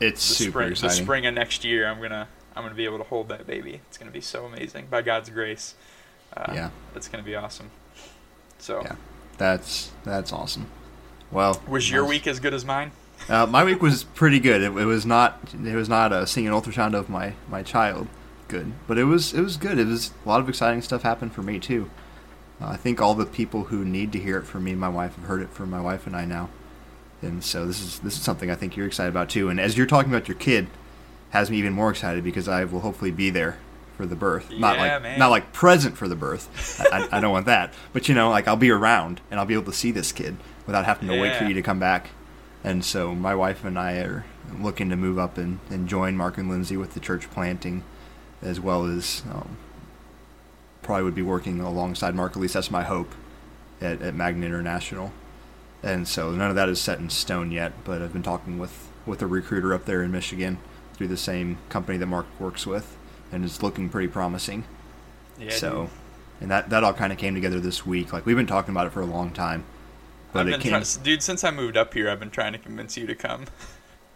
It's 0.00 0.26
the 0.26 0.34
super 0.34 0.74
spring, 0.74 0.90
the 0.90 0.94
spring 0.94 1.26
of 1.26 1.34
next 1.34 1.62
year, 1.64 1.86
I'm 1.86 2.00
gonna 2.00 2.26
I'm 2.56 2.62
gonna 2.62 2.74
be 2.74 2.86
able 2.86 2.98
to 2.98 3.04
hold 3.04 3.28
that 3.28 3.46
baby. 3.46 3.80
It's 3.88 3.98
gonna 3.98 4.10
be 4.10 4.22
so 4.22 4.46
amazing 4.46 4.86
by 4.90 5.02
God's 5.02 5.28
grace. 5.28 5.74
Uh, 6.34 6.52
Yeah. 6.54 6.70
it's 6.94 7.06
gonna 7.08 7.22
be 7.22 7.34
awesome. 7.36 7.70
So, 8.58 8.80
Yeah. 8.82 8.96
That's 9.36 9.90
that's 10.04 10.32
awesome. 10.32 10.68
Well, 11.30 11.60
was 11.68 11.90
your 11.90 12.02
nice. 12.02 12.08
week 12.10 12.26
as 12.26 12.40
good 12.40 12.54
as 12.54 12.64
mine? 12.64 12.92
Uh, 13.28 13.44
my 13.46 13.62
week 13.64 13.82
was 13.82 14.04
pretty 14.04 14.38
good. 14.40 14.62
It, 14.62 14.74
it 14.76 14.84
was 14.86 15.04
not. 15.04 15.38
It 15.52 15.74
was 15.74 15.88
not 15.88 16.12
uh, 16.12 16.24
seeing 16.24 16.46
an 16.46 16.52
ultrasound 16.54 16.94
of 16.94 17.08
my, 17.10 17.34
my 17.50 17.62
child. 17.62 18.08
Good, 18.48 18.72
but 18.86 18.98
it 18.98 19.04
was 19.04 19.34
it 19.34 19.40
was 19.40 19.56
good. 19.56 19.78
It 19.78 19.86
was 19.86 20.12
a 20.24 20.28
lot 20.28 20.40
of 20.40 20.48
exciting 20.48 20.82
stuff 20.82 21.02
happened 21.02 21.32
for 21.32 21.42
me 21.42 21.58
too. 21.58 21.90
Uh, 22.60 22.68
I 22.68 22.76
think 22.76 23.00
all 23.00 23.14
the 23.14 23.26
people 23.26 23.64
who 23.64 23.84
need 23.84 24.12
to 24.12 24.18
hear 24.18 24.38
it 24.38 24.46
from 24.46 24.64
me 24.64 24.70
and 24.70 24.80
my 24.80 24.88
wife 24.88 25.16
have 25.16 25.24
heard 25.24 25.42
it 25.42 25.50
from 25.50 25.70
my 25.70 25.80
wife 25.80 26.06
and 26.06 26.16
I 26.16 26.24
now, 26.24 26.48
and 27.22 27.42
so 27.42 27.66
this 27.66 27.80
is 27.80 27.98
this 28.00 28.14
is 28.16 28.22
something 28.22 28.50
I 28.50 28.54
think 28.54 28.76
you're 28.76 28.86
excited 28.86 29.10
about 29.10 29.28
too. 29.28 29.48
And 29.48 29.60
as 29.60 29.76
you're 29.76 29.86
talking 29.86 30.12
about 30.12 30.28
your 30.28 30.36
kid, 30.36 30.68
has 31.30 31.50
me 31.50 31.58
even 31.58 31.72
more 31.72 31.90
excited 31.90 32.24
because 32.24 32.48
I 32.48 32.64
will 32.64 32.80
hopefully 32.80 33.10
be 33.10 33.30
there 33.30 33.58
for 33.96 34.06
the 34.06 34.16
birth. 34.16 34.50
not 34.50 34.76
Yeah, 34.76 34.94
like 34.94 35.02
man. 35.02 35.18
not 35.18 35.30
like 35.30 35.52
present 35.52 35.96
for 35.96 36.06
the 36.06 36.16
birth. 36.16 36.80
I, 36.92 37.08
I, 37.12 37.20
don't 37.20 37.32
want 37.32 37.46
that. 37.46 37.72
But 37.92 38.08
you 38.08 38.14
know, 38.14 38.30
like 38.30 38.46
I'll 38.46 38.56
be 38.56 38.70
around 38.70 39.20
and 39.30 39.40
I'll 39.40 39.46
be 39.46 39.54
able 39.54 39.64
to 39.64 39.72
see 39.72 39.90
this 39.90 40.12
kid 40.12 40.36
without 40.66 40.84
having 40.84 41.08
to 41.08 41.20
wait 41.20 41.36
for 41.36 41.44
you 41.44 41.54
to 41.54 41.62
come 41.62 41.78
back. 41.78 42.10
And 42.62 42.84
so 42.84 43.14
my 43.14 43.34
wife 43.34 43.64
and 43.64 43.78
I 43.78 43.94
are 43.98 44.26
looking 44.60 44.90
to 44.90 44.96
move 44.96 45.18
up 45.18 45.38
and, 45.38 45.60
and 45.70 45.88
join 45.88 46.16
Mark 46.16 46.36
and 46.36 46.48
Lindsay 46.48 46.76
with 46.76 46.94
the 46.94 47.00
church 47.00 47.30
planting, 47.30 47.84
as 48.42 48.60
well 48.60 48.84
as 48.84 49.22
um, 49.30 49.56
probably 50.82 51.04
would 51.04 51.14
be 51.14 51.22
working 51.22 51.60
alongside 51.60 52.14
Mark. 52.14 52.32
At 52.32 52.38
least 52.38 52.54
that's 52.54 52.70
my 52.70 52.84
hope 52.84 53.12
at, 53.80 54.00
at 54.02 54.14
Magna 54.14 54.46
International. 54.46 55.12
And 55.82 56.08
so 56.08 56.30
none 56.30 56.50
of 56.50 56.56
that 56.56 56.68
is 56.68 56.80
set 56.80 56.98
in 56.98 57.10
stone 57.10 57.50
yet. 57.50 57.72
But 57.84 58.02
I've 58.02 58.12
been 58.12 58.22
talking 58.22 58.58
with 58.58 58.88
with 59.04 59.22
a 59.22 59.26
recruiter 59.26 59.72
up 59.72 59.84
there 59.84 60.02
in 60.02 60.10
Michigan 60.10 60.58
through 60.94 61.08
the 61.08 61.16
same 61.16 61.58
company 61.68 61.98
that 61.98 62.06
Mark 62.06 62.26
works 62.40 62.66
with, 62.66 62.96
and 63.30 63.44
it's 63.44 63.62
looking 63.62 63.88
pretty 63.88 64.08
promising. 64.08 64.64
Yeah, 65.38 65.50
so, 65.50 65.82
dude. 65.82 65.90
and 66.40 66.50
that 66.50 66.70
that 66.70 66.82
all 66.82 66.94
kind 66.94 67.12
of 67.12 67.18
came 67.18 67.34
together 67.34 67.60
this 67.60 67.84
week. 67.86 68.12
Like 68.12 68.26
we've 68.26 68.36
been 68.36 68.46
talking 68.46 68.72
about 68.72 68.86
it 68.86 68.90
for 68.90 69.02
a 69.02 69.06
long 69.06 69.30
time, 69.30 69.64
but 70.32 70.46
I've 70.46 70.54
it 70.54 70.60
came. 70.60 70.70
trying, 70.70 70.84
dude. 71.02 71.22
Since 71.22 71.44
I 71.44 71.50
moved 71.50 71.76
up 71.76 71.94
here, 71.94 72.08
I've 72.10 72.20
been 72.20 72.30
trying 72.30 72.52
to 72.52 72.58
convince 72.58 72.96
you 72.96 73.06
to 73.06 73.14
come. 73.14 73.46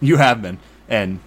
You 0.03 0.17
have 0.17 0.41
been, 0.41 0.59
and 0.89 1.21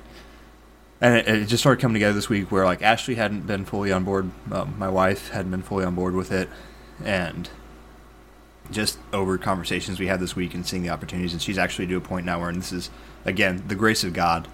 and 1.03 1.17
it, 1.17 1.27
it 1.27 1.45
just 1.47 1.61
started 1.61 1.81
coming 1.81 1.95
together 1.95 2.13
this 2.13 2.29
week 2.29 2.49
where 2.49 2.63
like 2.63 2.81
Ashley 2.81 3.15
hadn't 3.15 3.45
been 3.45 3.65
fully 3.65 3.91
on 3.91 4.05
board, 4.05 4.31
um, 4.51 4.73
my 4.79 4.87
wife 4.87 5.29
hadn't 5.29 5.51
been 5.51 5.61
fully 5.61 5.83
on 5.83 5.95
board 5.95 6.15
with 6.15 6.31
it, 6.31 6.47
and 7.03 7.49
just 8.71 8.97
over 9.11 9.37
conversations 9.37 9.99
we 9.99 10.07
had 10.07 10.21
this 10.21 10.33
week 10.33 10.53
and 10.53 10.65
seeing 10.65 10.81
the 10.81 10.89
opportunities, 10.89 11.33
and 11.33 11.41
she's 11.41 11.57
actually 11.57 11.87
to 11.87 11.97
a 11.97 12.01
point 12.01 12.25
now 12.25 12.39
where 12.39 12.47
and 12.47 12.57
this 12.57 12.71
is 12.71 12.89
again 13.25 13.61
the 13.67 13.75
grace 13.75 14.05
of 14.05 14.13
God, 14.13 14.47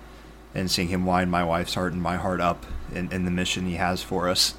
and 0.56 0.72
seeing 0.72 0.88
Him 0.88 1.06
wind 1.06 1.30
my 1.30 1.44
wife's 1.44 1.76
heart 1.76 1.94
and 1.94 2.02
my 2.02 2.18
heart 2.18 2.42
up 2.42 2.66
in, 2.96 3.12
in 3.12 3.26
the 3.26 3.32
mission 3.32 3.68
He 3.68 3.76
has 3.76 4.02
for 4.02 4.28
us. 4.28 4.56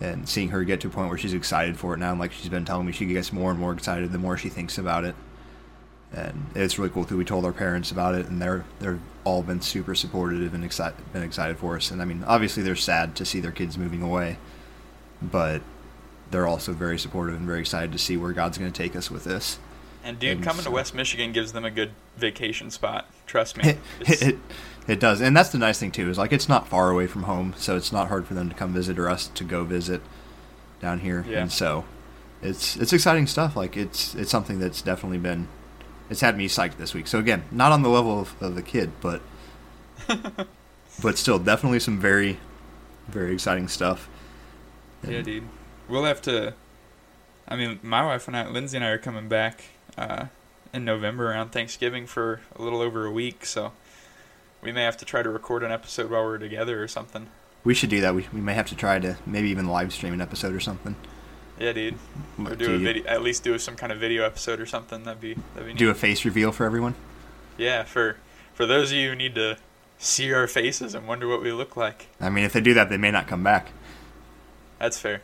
And 0.00 0.28
seeing 0.28 0.50
her 0.50 0.64
get 0.64 0.80
to 0.80 0.88
a 0.88 0.90
point 0.90 1.08
where 1.08 1.16
she's 1.16 1.32
excited 1.32 1.78
for 1.78 1.94
it 1.94 1.98
now, 1.98 2.12
and 2.12 2.20
like 2.20 2.30
she's 2.30 2.48
been 2.48 2.64
telling 2.64 2.86
me, 2.86 2.92
she 2.92 3.06
gets 3.06 3.32
more 3.32 3.50
and 3.50 3.58
more 3.58 3.72
excited 3.72 4.12
the 4.12 4.18
more 4.18 4.36
she 4.36 4.48
thinks 4.48 4.78
about 4.78 5.04
it 5.04 5.14
and 6.14 6.46
it's 6.54 6.78
really 6.78 6.90
cool 6.90 7.04
too. 7.04 7.16
We 7.16 7.24
told 7.24 7.44
our 7.44 7.52
parents 7.52 7.90
about 7.90 8.14
it, 8.14 8.26
and 8.26 8.40
they're 8.40 8.64
they're 8.78 9.00
all 9.24 9.42
been 9.42 9.60
super 9.60 9.94
supportive 9.94 10.54
and 10.54 10.64
excited 10.64 10.96
been 11.12 11.22
excited 11.22 11.58
for 11.58 11.76
us. 11.76 11.90
And 11.90 12.00
I 12.00 12.04
mean, 12.04 12.24
obviously 12.26 12.62
they're 12.62 12.76
sad 12.76 13.16
to 13.16 13.24
see 13.24 13.40
their 13.40 13.52
kids 13.52 13.76
moving 13.78 14.02
away, 14.02 14.38
but 15.22 15.62
they're 16.30 16.46
also 16.46 16.72
very 16.72 16.98
supportive 16.98 17.34
and 17.36 17.46
very 17.46 17.60
excited 17.60 17.92
to 17.92 17.98
see 17.98 18.16
where 18.16 18.32
God's 18.32 18.58
going 18.58 18.70
to 18.72 18.76
take 18.76 18.96
us 18.96 19.10
with 19.10 19.24
this. 19.24 19.58
And 20.02 20.18
dude, 20.18 20.36
And 20.36 20.44
coming 20.44 20.62
so- 20.62 20.70
to 20.70 20.74
West 20.74 20.94
Michigan 20.94 21.32
gives 21.32 21.52
them 21.52 21.64
a 21.64 21.70
good 21.70 21.92
vacation 22.16 22.70
spot. 22.70 23.06
Trust 23.26 23.56
me. 23.56 23.76
It, 24.00 24.22
it, 24.22 24.38
it 24.86 25.00
does, 25.00 25.22
and 25.22 25.34
that's 25.34 25.48
the 25.48 25.56
nice 25.56 25.80
thing 25.80 25.90
too. 25.90 26.10
Is 26.10 26.18
like 26.18 26.30
it's 26.32 26.48
not 26.48 26.68
far 26.68 26.90
away 26.90 27.06
from 27.06 27.22
home, 27.22 27.54
so 27.56 27.74
it's 27.76 27.90
not 27.90 28.08
hard 28.08 28.26
for 28.26 28.34
them 28.34 28.50
to 28.50 28.54
come 28.54 28.74
visit 28.74 28.98
or 28.98 29.08
us 29.08 29.28
to 29.28 29.42
go 29.42 29.64
visit 29.64 30.02
down 30.80 30.98
here. 31.00 31.24
Yeah. 31.26 31.40
And 31.40 31.50
so 31.50 31.86
it's 32.42 32.76
it's 32.76 32.92
exciting 32.92 33.26
stuff. 33.26 33.56
Like 33.56 33.78
it's 33.78 34.14
it's 34.14 34.30
something 34.30 34.58
that's 34.58 34.82
definitely 34.82 35.16
been 35.16 35.48
it's 36.14 36.20
had 36.20 36.38
me 36.38 36.46
psyched 36.46 36.76
this 36.76 36.94
week. 36.94 37.08
So 37.08 37.18
again, 37.18 37.42
not 37.50 37.72
on 37.72 37.82
the 37.82 37.88
level 37.88 38.20
of, 38.20 38.40
of 38.40 38.54
the 38.54 38.62
kid, 38.62 38.92
but 39.00 39.20
but 41.02 41.18
still 41.18 41.40
definitely 41.40 41.80
some 41.80 41.98
very 41.98 42.38
very 43.08 43.34
exciting 43.34 43.66
stuff. 43.66 44.08
Yeah, 45.06 45.22
dude. 45.22 45.42
We'll 45.88 46.04
have 46.04 46.22
to. 46.22 46.54
I 47.48 47.56
mean, 47.56 47.80
my 47.82 48.06
wife 48.06 48.28
and 48.28 48.36
I, 48.36 48.48
Lindsay 48.48 48.76
and 48.76 48.84
I, 48.84 48.90
are 48.90 48.98
coming 48.98 49.28
back 49.28 49.64
uh, 49.98 50.26
in 50.72 50.84
November 50.84 51.32
around 51.32 51.50
Thanksgiving 51.50 52.06
for 52.06 52.40
a 52.54 52.62
little 52.62 52.80
over 52.80 53.04
a 53.04 53.10
week, 53.10 53.44
so 53.44 53.72
we 54.62 54.70
may 54.70 54.84
have 54.84 54.96
to 54.98 55.04
try 55.04 55.24
to 55.24 55.28
record 55.28 55.64
an 55.64 55.72
episode 55.72 56.12
while 56.12 56.24
we're 56.24 56.38
together 56.38 56.80
or 56.80 56.86
something. 56.86 57.26
We 57.64 57.74
should 57.74 57.90
do 57.90 58.00
that. 58.02 58.14
We, 58.14 58.28
we 58.32 58.40
may 58.40 58.54
have 58.54 58.68
to 58.68 58.76
try 58.76 59.00
to 59.00 59.18
maybe 59.26 59.50
even 59.50 59.66
live 59.66 59.92
stream 59.92 60.14
an 60.14 60.20
episode 60.20 60.54
or 60.54 60.60
something. 60.60 60.94
Yeah, 61.58 61.72
dude. 61.72 61.94
Or 62.38 62.56
Do 62.56 62.66
do 62.66 62.74
a 62.74 62.78
video, 62.78 63.06
at 63.06 63.22
least 63.22 63.44
do 63.44 63.56
some 63.58 63.76
kind 63.76 63.92
of 63.92 63.98
video 63.98 64.24
episode 64.24 64.60
or 64.60 64.66
something. 64.66 65.04
That'd 65.04 65.20
be 65.20 65.34
that'd 65.54 65.66
be 65.66 65.72
neat. 65.74 65.78
Do 65.78 65.90
a 65.90 65.94
face 65.94 66.24
reveal 66.24 66.50
for 66.52 66.64
everyone. 66.64 66.94
Yeah, 67.56 67.84
for 67.84 68.16
for 68.54 68.66
those 68.66 68.90
of 68.90 68.96
you 68.96 69.10
who 69.10 69.14
need 69.14 69.34
to 69.36 69.58
see 69.98 70.32
our 70.32 70.46
faces 70.46 70.94
and 70.94 71.06
wonder 71.06 71.28
what 71.28 71.42
we 71.42 71.52
look 71.52 71.76
like. 71.76 72.08
I 72.20 72.28
mean, 72.30 72.44
if 72.44 72.52
they 72.52 72.60
do 72.60 72.74
that, 72.74 72.88
they 72.90 72.96
may 72.96 73.10
not 73.10 73.26
come 73.28 73.42
back. 73.44 73.70
That's 74.78 74.98
fair. 74.98 75.22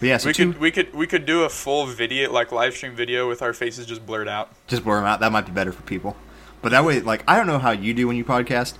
But 0.00 0.08
yeah, 0.08 0.16
so 0.16 0.28
we 0.28 0.32
two, 0.32 0.52
could 0.52 0.60
we 0.60 0.70
could 0.70 0.94
we 0.94 1.06
could 1.06 1.26
do 1.26 1.44
a 1.44 1.48
full 1.48 1.86
video 1.86 2.32
like 2.32 2.50
live 2.52 2.74
stream 2.74 2.94
video 2.96 3.28
with 3.28 3.42
our 3.42 3.52
faces 3.52 3.86
just 3.86 4.04
blurred 4.04 4.28
out. 4.28 4.50
just 4.66 4.82
blur 4.82 4.96
them 4.96 5.04
out. 5.04 5.20
That 5.20 5.30
might 5.30 5.46
be 5.46 5.52
better 5.52 5.72
for 5.72 5.82
people. 5.82 6.16
But 6.62 6.72
that 6.72 6.84
way, 6.84 7.00
like, 7.00 7.24
I 7.26 7.36
don't 7.36 7.46
know 7.46 7.58
how 7.58 7.70
you 7.70 7.94
do 7.94 8.06
when 8.06 8.16
you 8.16 8.24
podcast, 8.24 8.74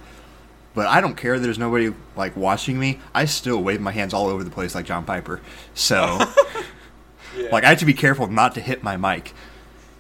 but 0.75 0.87
I 0.87 1.01
don't 1.01 1.17
care. 1.17 1.39
That 1.39 1.45
there's 1.45 1.59
nobody 1.59 1.93
like 2.17 2.37
watching 2.37 2.79
me. 2.79 3.01
I 3.15 3.25
still 3.25 3.63
wave 3.63 3.81
my 3.81 3.93
hands 3.93 4.13
all 4.13 4.27
over 4.27 4.45
the 4.45 4.51
place 4.51 4.75
like 4.75 4.85
John 4.87 5.05
Piper. 5.05 5.41
So, 5.75 6.19
Yeah. 7.37 7.49
like, 7.53 7.65
I 7.65 7.69
have 7.71 7.79
to 7.79 7.85
be 7.87 7.95
careful 7.95 8.27
not 8.27 8.55
to 8.55 8.61
hit 8.61 8.83
my 8.83 8.97
mic. 8.97 9.33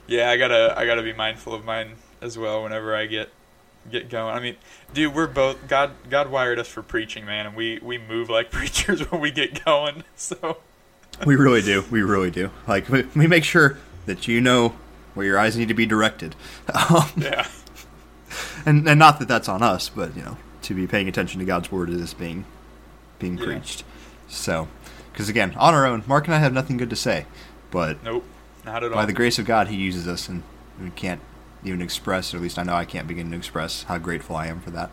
Yeah, 0.07 0.31
I 0.31 0.37
gotta 0.37 0.75
I 0.77 0.87
gotta 0.87 1.03
be 1.03 1.13
mindful 1.13 1.55
of 1.55 1.65
mine 1.65 1.93
as 2.21 2.37
well 2.37 2.63
whenever 2.65 2.95
I 2.97 3.07
get 3.07 3.31
get 3.91 4.09
going. 4.11 4.35
I 4.35 4.41
mean, 4.41 4.57
dude, 4.93 5.15
we're 5.15 5.27
both 5.29 5.69
God 5.69 5.93
God 6.09 6.31
wired 6.31 6.59
us 6.59 6.67
for 6.69 6.83
preaching, 6.83 7.25
man, 7.25 7.47
and 7.47 7.55
we 7.57 7.79
we 7.81 7.97
move 7.99 8.29
like 8.29 8.51
preachers 8.53 9.09
when 9.11 9.21
we 9.21 9.31
get 9.31 9.65
going. 9.65 10.03
So 10.17 10.59
We 11.25 11.37
really 11.37 11.63
do. 11.63 11.85
We 11.91 12.03
really 12.03 12.31
do. 12.31 12.51
Like, 12.67 12.89
we, 12.89 13.03
we 13.15 13.27
make 13.27 13.45
sure 13.45 13.79
that 14.07 14.27
you 14.27 14.41
know 14.41 14.75
where 15.15 15.27
your 15.27 15.39
eyes 15.39 15.57
need 15.57 15.69
to 15.69 15.75
be 15.75 15.87
directed. 15.87 16.35
Um, 16.91 17.11
yeah, 17.17 17.47
and 18.67 18.89
and 18.89 18.99
not 18.99 19.19
that 19.21 19.29
that's 19.29 19.49
on 19.49 19.63
us, 19.63 19.89
but 19.89 20.17
you 20.17 20.23
know, 20.23 20.37
to 20.63 20.75
be 20.75 20.87
paying 20.87 21.09
attention 21.09 21.39
to 21.41 21.45
God's 21.47 21.71
word 21.71 21.91
as 21.91 22.01
it's 22.01 22.15
being 22.15 22.45
being 23.19 23.39
Yeah. 23.39 23.45
preached. 23.45 23.85
So, 24.29 24.69
because 25.21 25.29
again, 25.29 25.55
on 25.57 25.75
our 25.75 25.87
own, 25.87 26.03
Mark 26.07 26.27
and 26.27 26.35
I 26.35 26.39
have 26.39 26.53
nothing 26.53 26.77
good 26.77 26.91
to 26.91 26.97
say, 26.97 27.27
but 27.71 28.03
nope, 28.03 28.25
not 28.65 28.83
at 28.83 28.91
all. 28.91 28.97
by 28.97 29.07
the 29.07 29.12
grace 29.12 29.39
of 29.39 29.47
God, 29.47 29.69
He 29.69 29.77
uses 29.77 30.09
us, 30.09 30.29
and 30.29 30.43
we 30.81 30.91
can't 30.91 31.21
even 31.65 31.83
express, 31.83 32.33
or 32.33 32.39
at 32.39 32.43
least 32.43 32.59
I 32.59 32.62
know 32.62 32.75
I 32.75 32.85
can't 32.87 33.07
begin 33.07 33.31
to 33.31 33.37
express 33.37 33.83
how 33.85 33.99
grateful 33.99 34.35
I 34.37 34.47
am 34.47 34.61
for 34.61 34.71
that. 34.71 34.91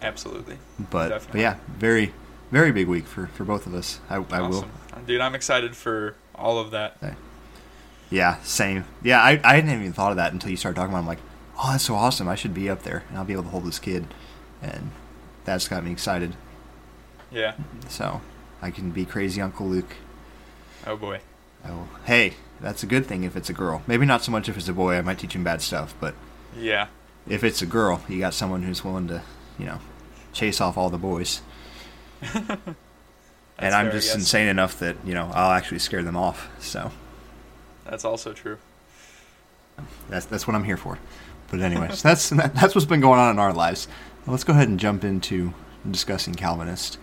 Absolutely, 0.00 0.58
But, 0.78 1.26
but 1.32 1.40
yeah, 1.40 1.56
very 1.76 2.12
very 2.50 2.70
big 2.72 2.86
week 2.88 3.06
for 3.06 3.26
for 3.28 3.44
both 3.44 3.66
of 3.66 3.74
us. 3.74 4.00
I, 4.08 4.16
I 4.30 4.40
will. 4.42 4.64
dude. 5.06 5.20
I'm 5.20 5.34
excited 5.34 5.76
for 5.76 6.14
all 6.34 6.58
of 6.58 6.70
that. 6.70 6.96
Yeah, 8.10 8.40
same. 8.42 8.84
Yeah, 9.02 9.20
I, 9.20 9.40
I 9.44 9.56
hadn't 9.56 9.70
even 9.70 9.92
thought 9.92 10.12
of 10.12 10.16
that 10.16 10.32
until 10.32 10.50
you 10.50 10.56
started 10.56 10.76
talking 10.76 10.92
about. 10.92 10.98
it. 10.98 11.02
I'm 11.02 11.06
like, 11.08 11.18
oh, 11.58 11.72
that's 11.72 11.84
so 11.84 11.94
awesome. 11.94 12.26
I 12.28 12.36
should 12.36 12.54
be 12.54 12.70
up 12.70 12.84
there, 12.84 13.04
and 13.08 13.18
I'll 13.18 13.24
be 13.24 13.34
able 13.34 13.42
to 13.42 13.48
hold 13.50 13.64
this 13.64 13.78
kid, 13.78 14.06
and 14.62 14.92
that's 15.44 15.68
got 15.68 15.84
me 15.84 15.90
excited. 15.92 16.34
Yeah. 17.30 17.56
So 17.88 18.22
I 18.62 18.70
can 18.70 18.90
be 18.90 19.04
crazy 19.04 19.40
Uncle 19.40 19.66
Luke. 19.66 19.94
Oh 20.86 20.96
boy. 20.96 21.20
Oh, 21.66 21.88
hey, 22.04 22.34
that's 22.60 22.82
a 22.82 22.86
good 22.86 23.06
thing 23.06 23.24
if 23.24 23.36
it's 23.36 23.50
a 23.50 23.52
girl. 23.52 23.82
Maybe 23.86 24.06
not 24.06 24.22
so 24.22 24.32
much 24.32 24.48
if 24.48 24.56
it's 24.56 24.68
a 24.68 24.72
boy. 24.72 24.94
I 24.96 25.02
might 25.02 25.18
teach 25.18 25.34
him 25.34 25.44
bad 25.44 25.60
stuff, 25.62 25.94
but 26.00 26.14
Yeah. 26.56 26.86
if 27.28 27.42
it's 27.44 27.62
a 27.62 27.66
girl, 27.66 28.00
you 28.08 28.18
got 28.18 28.34
someone 28.34 28.62
who's 28.62 28.84
willing 28.84 29.08
to, 29.08 29.22
you 29.58 29.66
know, 29.66 29.78
chase 30.32 30.60
off 30.60 30.76
all 30.78 30.88
the 30.90 30.98
boys. 30.98 31.40
and 32.34 33.74
I'm 33.74 33.86
fair, 33.86 33.90
just 33.92 34.14
insane 34.14 34.48
enough 34.48 34.78
that 34.80 34.96
you 35.04 35.14
know 35.14 35.30
I'll 35.34 35.52
actually 35.52 35.78
scare 35.80 36.02
them 36.02 36.16
off. 36.16 36.48
So 36.60 36.90
That's 37.84 38.04
also 38.04 38.32
true. 38.32 38.58
that's 40.08 40.26
that's 40.26 40.46
what 40.46 40.54
I'm 40.56 40.64
here 40.64 40.76
for. 40.76 40.98
But 41.50 41.60
anyways, 41.60 42.02
that's 42.02 42.28
that's 42.30 42.74
what's 42.74 42.86
been 42.86 43.00
going 43.00 43.18
on 43.20 43.30
in 43.30 43.38
our 43.38 43.52
lives. 43.52 43.88
Let's 44.26 44.44
go 44.44 44.52
ahead 44.52 44.68
and 44.68 44.78
jump 44.78 45.04
into 45.04 45.54
discussing 45.88 46.34
Calvinist. 46.34 46.98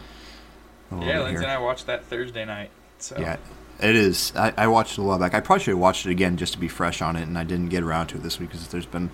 Yeah, 0.92 1.22
Lindsay 1.22 1.32
here. 1.32 1.42
and 1.42 1.52
I 1.52 1.58
watched 1.60 1.88
that 1.88 2.06
Thursday 2.06 2.46
night. 2.46 2.70
So 3.00 3.18
Yeah, 3.20 3.38
it 3.82 3.96
is. 3.96 4.32
I, 4.36 4.54
I 4.58 4.68
watched 4.68 4.98
it 4.98 5.02
a 5.02 5.04
while 5.04 5.20
back. 5.20 5.34
I 5.34 5.40
probably 5.40 5.64
should 5.64 5.72
have 5.72 5.80
watched 5.80 6.06
it 6.06 6.12
again 6.12 6.38
just 6.38 6.54
to 6.54 6.60
be 6.60 6.68
fresh 6.68 7.02
on 7.02 7.16
it, 7.16 7.24
and 7.24 7.38
I 7.38 7.44
didn't 7.44 7.70
get 7.70 7.84
around 7.84 8.08
to 8.08 8.18
it 8.18 8.24
this 8.24 8.40
week 8.40 8.50
because 8.50 8.68
there's 8.70 8.86
been 8.86 9.10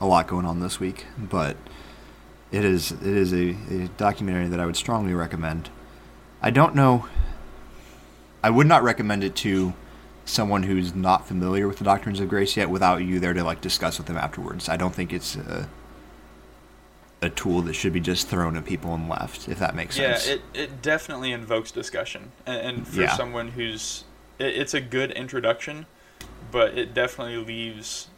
a 0.00 0.06
lot 0.06 0.26
going 0.26 0.46
on 0.46 0.60
this 0.60 0.80
week. 0.80 1.06
But 1.18 1.56
it 2.50 2.64
is 2.64 2.92
it 2.92 3.02
is 3.02 3.32
a, 3.32 3.56
a 3.70 3.88
documentary 3.96 4.48
that 4.48 4.60
I 4.60 4.66
would 4.66 4.76
strongly 4.76 5.14
recommend. 5.14 5.70
I 6.40 6.50
don't 6.50 6.74
know. 6.74 7.06
I 8.42 8.50
would 8.50 8.66
not 8.66 8.82
recommend 8.82 9.24
it 9.24 9.34
to 9.36 9.74
someone 10.24 10.62
who's 10.62 10.94
not 10.94 11.26
familiar 11.26 11.66
with 11.66 11.78
the 11.78 11.84
doctrines 11.84 12.20
of 12.20 12.28
grace 12.28 12.56
yet, 12.56 12.70
without 12.70 12.98
you 12.98 13.18
there 13.18 13.32
to 13.34 13.42
like 13.42 13.60
discuss 13.60 13.98
with 13.98 14.06
them 14.06 14.16
afterwards. 14.16 14.68
I 14.68 14.76
don't 14.76 14.94
think 14.94 15.12
it's 15.12 15.36
a, 15.36 15.68
a 17.20 17.28
tool 17.30 17.62
that 17.62 17.74
should 17.74 17.92
be 17.92 18.00
just 18.00 18.28
thrown 18.28 18.56
at 18.56 18.64
people 18.64 18.94
and 18.94 19.08
left. 19.08 19.48
If 19.48 19.58
that 19.58 19.74
makes 19.74 19.98
yeah, 19.98 20.16
sense. 20.16 20.40
it, 20.54 20.60
it 20.60 20.82
definitely 20.82 21.32
invokes 21.32 21.70
discussion, 21.70 22.32
and, 22.46 22.60
and 22.78 22.88
for 22.88 23.02
Yeah. 23.02 23.16
someone 23.16 23.48
who's 23.48 24.04
it, 24.38 24.56
it's 24.56 24.74
a 24.74 24.80
good 24.80 25.10
introduction, 25.12 25.86
but 26.50 26.76
it 26.78 26.94
definitely 26.94 27.36
leaves 27.44 28.08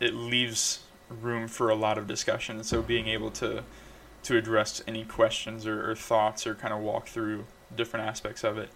it 0.00 0.14
leaves 0.14 0.80
room 1.08 1.48
for 1.48 1.70
a 1.70 1.74
lot 1.74 1.98
of 1.98 2.06
discussion. 2.06 2.62
So 2.64 2.82
being 2.82 3.08
able 3.08 3.30
to 3.32 3.64
to 4.24 4.36
address 4.36 4.82
any 4.86 5.04
questions 5.04 5.66
or, 5.66 5.90
or 5.90 5.94
thoughts 5.94 6.46
or 6.46 6.54
kind 6.54 6.74
of 6.74 6.80
walk 6.80 7.06
through 7.06 7.44
different 7.74 8.06
aspects 8.06 8.42
of 8.44 8.58
it 8.58 8.70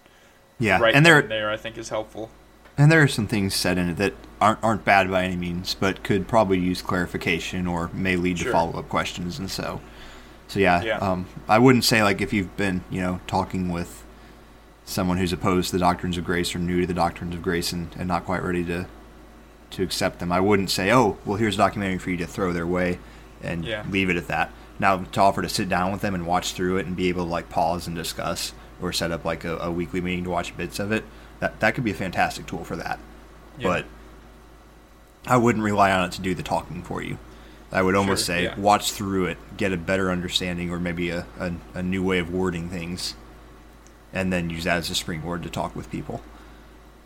yeah, 0.59 0.79
right 0.79 0.95
and 0.95 1.05
there 1.05 1.19
and 1.19 1.29
there 1.29 1.49
I 1.49 1.57
think 1.57 1.77
is 1.77 1.89
helpful. 1.89 2.29
And 2.77 2.91
there 2.91 3.01
are 3.01 3.07
some 3.07 3.27
things 3.27 3.53
said 3.53 3.77
in 3.77 3.89
it 3.89 3.97
that 3.97 4.13
aren't 4.41 4.63
aren't 4.63 4.83
bad 4.85 5.09
by 5.09 5.23
any 5.23 5.35
means, 5.35 5.75
but 5.75 6.03
could 6.03 6.27
probably 6.27 6.59
use 6.59 6.81
clarification 6.81 7.67
or 7.67 7.89
may 7.93 8.15
lead 8.15 8.37
to 8.37 8.51
follow 8.51 8.77
up 8.79 8.89
questions. 8.89 9.37
And 9.39 9.49
so, 9.49 9.79
So 10.47 10.59
yeah, 10.59 10.81
Yeah. 10.81 10.97
Um, 10.97 11.27
I 11.47 11.59
wouldn't 11.59 11.85
say 11.85 12.03
like 12.03 12.19
if 12.21 12.33
you've 12.33 12.55
been 12.57 12.83
you 12.89 13.01
know 13.01 13.19
talking 13.27 13.69
with 13.71 14.03
someone 14.85 15.17
who's 15.17 15.31
opposed 15.31 15.67
to 15.69 15.77
the 15.77 15.79
doctrines 15.79 16.17
of 16.17 16.25
grace 16.25 16.53
or 16.53 16.59
new 16.59 16.81
to 16.81 16.87
the 16.87 16.93
doctrines 16.93 17.33
of 17.33 17.41
grace 17.41 17.71
and, 17.71 17.87
and 17.97 18.07
not 18.07 18.25
quite 18.25 18.43
ready 18.43 18.63
to 18.65 18.85
to 19.71 19.83
accept 19.83 20.19
them, 20.19 20.31
I 20.31 20.39
wouldn't 20.39 20.69
say, 20.69 20.91
oh, 20.91 21.17
well, 21.25 21.37
here's 21.37 21.55
a 21.55 21.57
documentary 21.57 21.97
for 21.97 22.11
you 22.11 22.17
to 22.17 22.27
throw 22.27 22.53
their 22.53 22.67
way 22.67 22.99
and 23.41 23.65
Yeah. 23.65 23.83
leave 23.89 24.09
it 24.09 24.17
at 24.17 24.27
that. 24.27 24.51
Now 24.79 24.97
to 24.97 25.21
offer 25.21 25.41
to 25.41 25.49
sit 25.49 25.69
down 25.69 25.91
with 25.91 26.01
them 26.01 26.13
and 26.15 26.25
watch 26.27 26.53
through 26.53 26.77
it 26.77 26.85
and 26.85 26.95
be 26.95 27.07
able 27.09 27.23
to 27.25 27.29
like 27.31 27.49
pause 27.49 27.87
and 27.87 27.95
discuss 27.95 28.53
or 28.81 28.91
set 28.91 29.11
up 29.11 29.23
like 29.25 29.43
a, 29.45 29.57
a 29.57 29.71
weekly 29.71 30.01
meeting 30.01 30.23
to 30.25 30.29
watch 30.31 30.55
bits 30.57 30.79
of 30.79 30.91
it, 30.91 31.03
that 31.43 31.59
that 31.59 31.75
could 31.75 31.83
be 31.83 31.91
a 31.91 31.95
fantastic 31.95 32.45
tool 32.45 32.63
for 32.63 32.77
that. 32.77 32.99
Yeah. 33.57 33.67
But 33.67 33.85
I 35.27 35.35
wouldn't 35.37 35.63
rely 35.63 35.91
on 35.91 36.05
it 36.05 36.11
to 36.13 36.21
do 36.21 36.33
the 36.33 36.41
talking 36.43 36.81
for 36.83 37.03
you. 37.03 37.17
I 37.69 37.81
would 37.81 37.95
almost 37.95 38.25
Sure, 38.25 38.35
say 38.35 38.43
yeah. 38.45 38.59
watch 38.59 38.91
through 38.93 39.25
it, 39.25 39.37
get 39.57 39.73
a 39.73 39.77
better 39.77 40.09
understanding, 40.09 40.69
or 40.71 40.79
maybe 40.79 41.09
a, 41.09 41.25
a, 41.39 41.51
a 41.73 41.83
new 41.83 42.01
way 42.03 42.19
of 42.19 42.31
wording 42.31 42.69
things, 42.69 43.15
and 44.13 44.31
then 44.31 44.49
use 44.49 44.63
that 44.63 44.77
as 44.77 44.89
a 44.89 44.95
springboard 44.95 45.43
to 45.43 45.49
talk 45.49 45.75
with 45.75 45.89
people. 45.91 46.21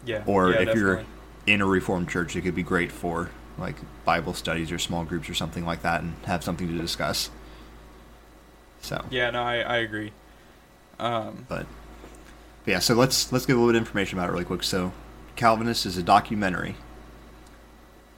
yeah. 0.06 0.24
Or 0.27 0.51
yeah, 0.51 0.60
if 0.62 0.75
you're 0.75 1.03
in 1.48 1.62
a 1.62 1.65
Reformed 1.65 2.10
church, 2.10 2.36
it 2.36 2.41
could 2.41 2.56
be 2.56 2.63
great 2.63 2.91
for 2.91 3.32
like 3.58 3.77
Bible 4.06 4.34
studies 4.36 4.72
or 4.72 4.77
small 4.77 5.03
groups 5.03 5.29
or 5.29 5.34
something 5.34 5.65
like 5.65 5.82
that, 5.82 6.01
and 6.01 6.13
have 6.25 6.44
something 6.44 6.67
to 6.67 6.77
discuss. 6.77 7.32
So, 8.82 9.03
Yeah, 9.10 9.32
no, 9.32 9.41
I, 9.41 9.62
I 9.62 9.77
agree. 9.77 10.12
Um, 11.00 11.46
but 11.50 11.65
yeah, 12.67 12.79
so 12.79 12.93
let's 12.93 13.31
let's 13.31 13.45
give 13.47 13.57
a 13.57 13.59
little 13.59 13.74
bit 13.74 13.77
of 13.77 13.81
information 13.88 14.19
about 14.19 14.29
it 14.29 14.33
really 14.33 14.45
quick. 14.45 14.62
So, 14.63 14.91
Calvinist 15.36 15.86
is 15.86 15.97
a 15.97 16.03
documentary 16.03 16.75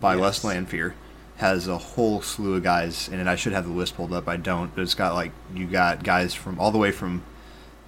by 0.02 0.16
Les 0.16 0.44
Yes. 0.44 0.54
Lanphere. 0.54 0.94
Has 1.38 1.70
a 1.70 1.78
whole 1.78 2.22
slew 2.22 2.56
of 2.56 2.64
guys 2.64 3.08
in 3.08 3.18
it. 3.22 3.26
I 3.28 3.38
should 3.38 3.54
have 3.54 3.66
the 3.66 3.72
list 3.72 3.96
pulled 3.96 4.12
up. 4.12 4.28
I 4.28 4.36
don't. 4.36 4.76
But 4.76 4.82
it's 4.82 4.94
got 4.94 5.14
like 5.14 5.32
you 5.56 5.68
got 5.68 6.04
guys 6.04 6.34
from 6.34 6.60
all 6.60 6.70
the 6.72 6.78
way 6.78 6.92
from, 6.92 7.24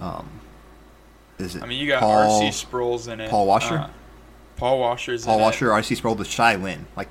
um, 0.00 0.26
is 1.38 1.54
it? 1.54 1.62
I 1.62 1.66
mean, 1.66 1.78
you 1.78 1.86
got 1.88 2.00
Paul, 2.00 2.40
R.C. 2.42 2.52
Sproul's 2.52 3.08
in 3.08 3.20
it. 3.20 3.28
Paul 3.30 3.46
Washer? 3.46 3.74
Uh, 3.74 3.90
Paul 4.56 4.80
Washer's 4.80 5.26
Paul 5.26 5.36
in 5.36 5.42
Washer, 5.42 5.70
R.C. 5.70 5.96
Sproul, 5.96 6.14
the 6.14 6.24
Shai 6.24 6.54
Linne. 6.56 6.86
Like 6.96 7.08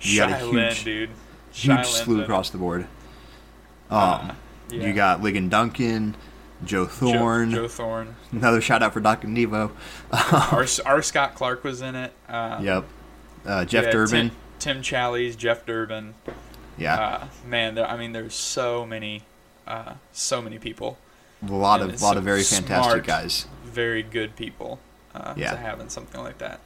you 0.00 0.18
got 0.20 0.30
a 0.30 0.32
Shai 0.38 0.42
Linne, 0.44 0.68
huge, 0.70 0.84
dude. 0.84 1.10
huge 1.52 1.76
Shai 1.76 1.82
slew 1.82 2.22
across 2.22 2.48
the 2.48 2.58
board. 2.58 2.82
Um, 3.90 3.98
Uh. 4.30 4.34
Yeah. 4.70 4.86
you 4.86 4.92
got 4.94 5.20
Ligon 5.20 5.50
Duncan, 5.50 6.16
Joe 6.64 6.84
Joe- 6.84 6.90
Thorne. 6.90 7.50
Joe, 7.50 7.68
Thorne. 7.68 8.14
Another 8.32 8.60
shout 8.60 8.82
out 8.82 8.92
for 8.92 9.00
Dr. 9.00 9.28
Nevo. 9.28 9.70
R. 10.12 10.66
R. 10.86 11.02
Scott 11.02 11.34
Clark 11.34 11.64
was 11.64 11.80
in 11.82 11.94
it. 11.94 12.12
Uh, 12.28 12.58
Yep. 12.62 12.84
Uh, 13.46 13.64
Jeff 13.64 13.84
yeah, 13.84 13.90
Durbin. 13.90 14.30
Tim, 14.58 14.76
Tim 14.76 14.82
Challies, 14.82 15.36
Jeff 15.36 15.66
Durbin. 15.66 16.14
yeah. 16.78 16.94
Uh, 16.98 17.26
man, 17.46 17.74
there, 17.74 17.86
I 17.86 17.96
mean, 17.96 18.12
there's 18.12 18.34
so 18.34 18.86
many, 18.86 19.22
uh, 19.66 19.94
so 20.12 20.40
many 20.40 20.58
people. 20.58 20.96
a 21.46 21.52
lot 21.52 21.82
and 21.82 21.92
of 21.92 22.00
lot 22.00 22.16
of 22.16 22.24
very 22.24 22.42
fantastic 22.42 23.04
smart- 23.04 23.06
guys. 23.06 23.46
Very 23.64 24.02
good 24.02 24.34
people. 24.36 24.78
Uh, 25.14 25.34
Yeah. 25.36 25.50
To 25.52 25.56
have 25.58 25.78
in 25.80 25.90
something 25.90 26.20
like 26.22 26.38
that. 26.38 26.60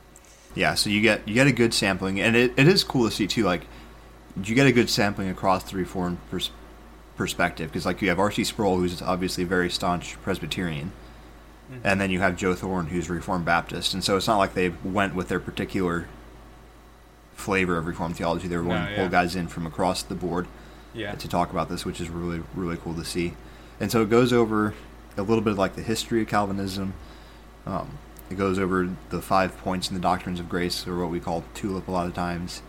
Yeah, 0.54 0.74
so 0.74 0.88
you 0.90 1.00
get 1.02 1.26
you 1.28 1.34
get 1.34 1.46
a 1.46 1.52
good 1.52 1.74
sampling, 1.74 2.20
and 2.20 2.34
it, 2.34 2.52
it 2.56 2.66
is 2.66 2.82
cool 2.82 3.08
to 3.08 3.14
see 3.14 3.26
too. 3.26 3.44
Like 3.44 3.66
you 4.42 4.54
get 4.54 4.66
a 4.66 4.72
good 4.72 4.88
sampling 4.88 5.28
across 5.28 5.70
the 5.70 5.76
Reformed 5.76 6.18
pers- 6.30 6.50
perspective 7.18 7.68
because 7.70 7.84
like 7.84 8.00
you 8.00 8.08
have 8.08 8.18
R.C. 8.18 8.44
Sproul, 8.44 8.78
who's 8.78 9.02
obviously 9.02 9.44
a 9.44 9.46
very 9.46 9.68
staunch 9.68 10.16
Presbyterian, 10.22 10.92
Mhm. 11.70 11.80
and 11.84 12.00
then 12.00 12.10
you 12.10 12.20
have 12.20 12.36
Joe 12.36 12.54
Thorne, 12.54 12.86
who's 12.86 13.10
Reformed 13.10 13.44
Baptist, 13.44 13.92
and 13.92 14.02
so 14.02 14.16
it's 14.16 14.26
not 14.26 14.38
like 14.38 14.54
they 14.54 14.70
went 14.82 15.14
with 15.14 15.28
their 15.28 15.40
particular 15.40 16.06
flavor 17.34 17.76
of 17.76 17.86
Reformed 17.86 18.16
theology. 18.16 18.48
They 18.48 18.56
were 18.56 18.62
willing 18.62 18.84
No, 18.84 18.88
to 18.90 18.94
pull 18.94 19.04
yeah. 19.04 19.10
guys 19.10 19.36
in 19.36 19.48
from 19.48 19.66
across 19.66 20.02
the 20.02 20.14
board 20.14 20.46
Yeah. 20.94 21.12
to 21.14 21.28
talk 21.28 21.50
about 21.50 21.68
this, 21.68 21.84
which 21.84 22.00
is 22.00 22.08
really 22.08 22.42
really 22.54 22.76
cool 22.78 22.94
to 22.94 23.04
see. 23.04 23.34
And 23.80 23.90
so 23.92 24.02
it 24.02 24.10
goes 24.10 24.32
over 24.32 24.74
a 25.16 25.22
little 25.22 25.42
bit 25.42 25.52
of 25.52 25.58
like 25.58 25.74
the 25.76 25.82
history 25.82 26.22
of 26.22 26.28
Calvinism. 26.28 26.94
Um, 27.66 27.88
it 28.30 28.36
goes 28.38 28.58
over 28.58 28.88
the 29.10 29.20
five 29.22 29.56
points 29.58 29.88
in 29.88 29.94
the 29.94 30.00
doctrines 30.00 30.40
of 30.40 30.48
grace, 30.48 30.86
or 30.86 30.98
what 30.98 31.10
we 31.10 31.20
call 31.20 31.44
tulip 31.54 31.86
a 31.88 31.90
lot 31.90 32.06
of 32.06 32.14
times, 32.14 32.62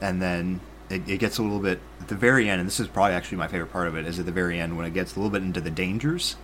and 0.00 0.20
then 0.22 0.60
it, 0.90 1.08
it 1.08 1.18
gets 1.18 1.38
a 1.38 1.42
little 1.42 1.60
bit 1.60 1.80
at 2.00 2.08
the 2.08 2.14
very 2.14 2.50
end. 2.50 2.60
And 2.60 2.66
this 2.66 2.80
is 2.80 2.88
probably 2.88 3.14
actually 3.14 3.38
my 3.38 3.48
favorite 3.48 3.72
part 3.72 3.86
of 3.88 3.96
it 3.96 4.06
is 4.06 4.18
at 4.18 4.26
the 4.26 4.32
very 4.32 4.58
end 4.60 4.76
when 4.76 4.84
it 4.86 4.92
gets 4.92 5.14
a 5.16 5.18
little 5.18 5.30
bit 5.30 5.42
into 5.42 5.60
the 5.60 5.70
dangers 5.70 6.36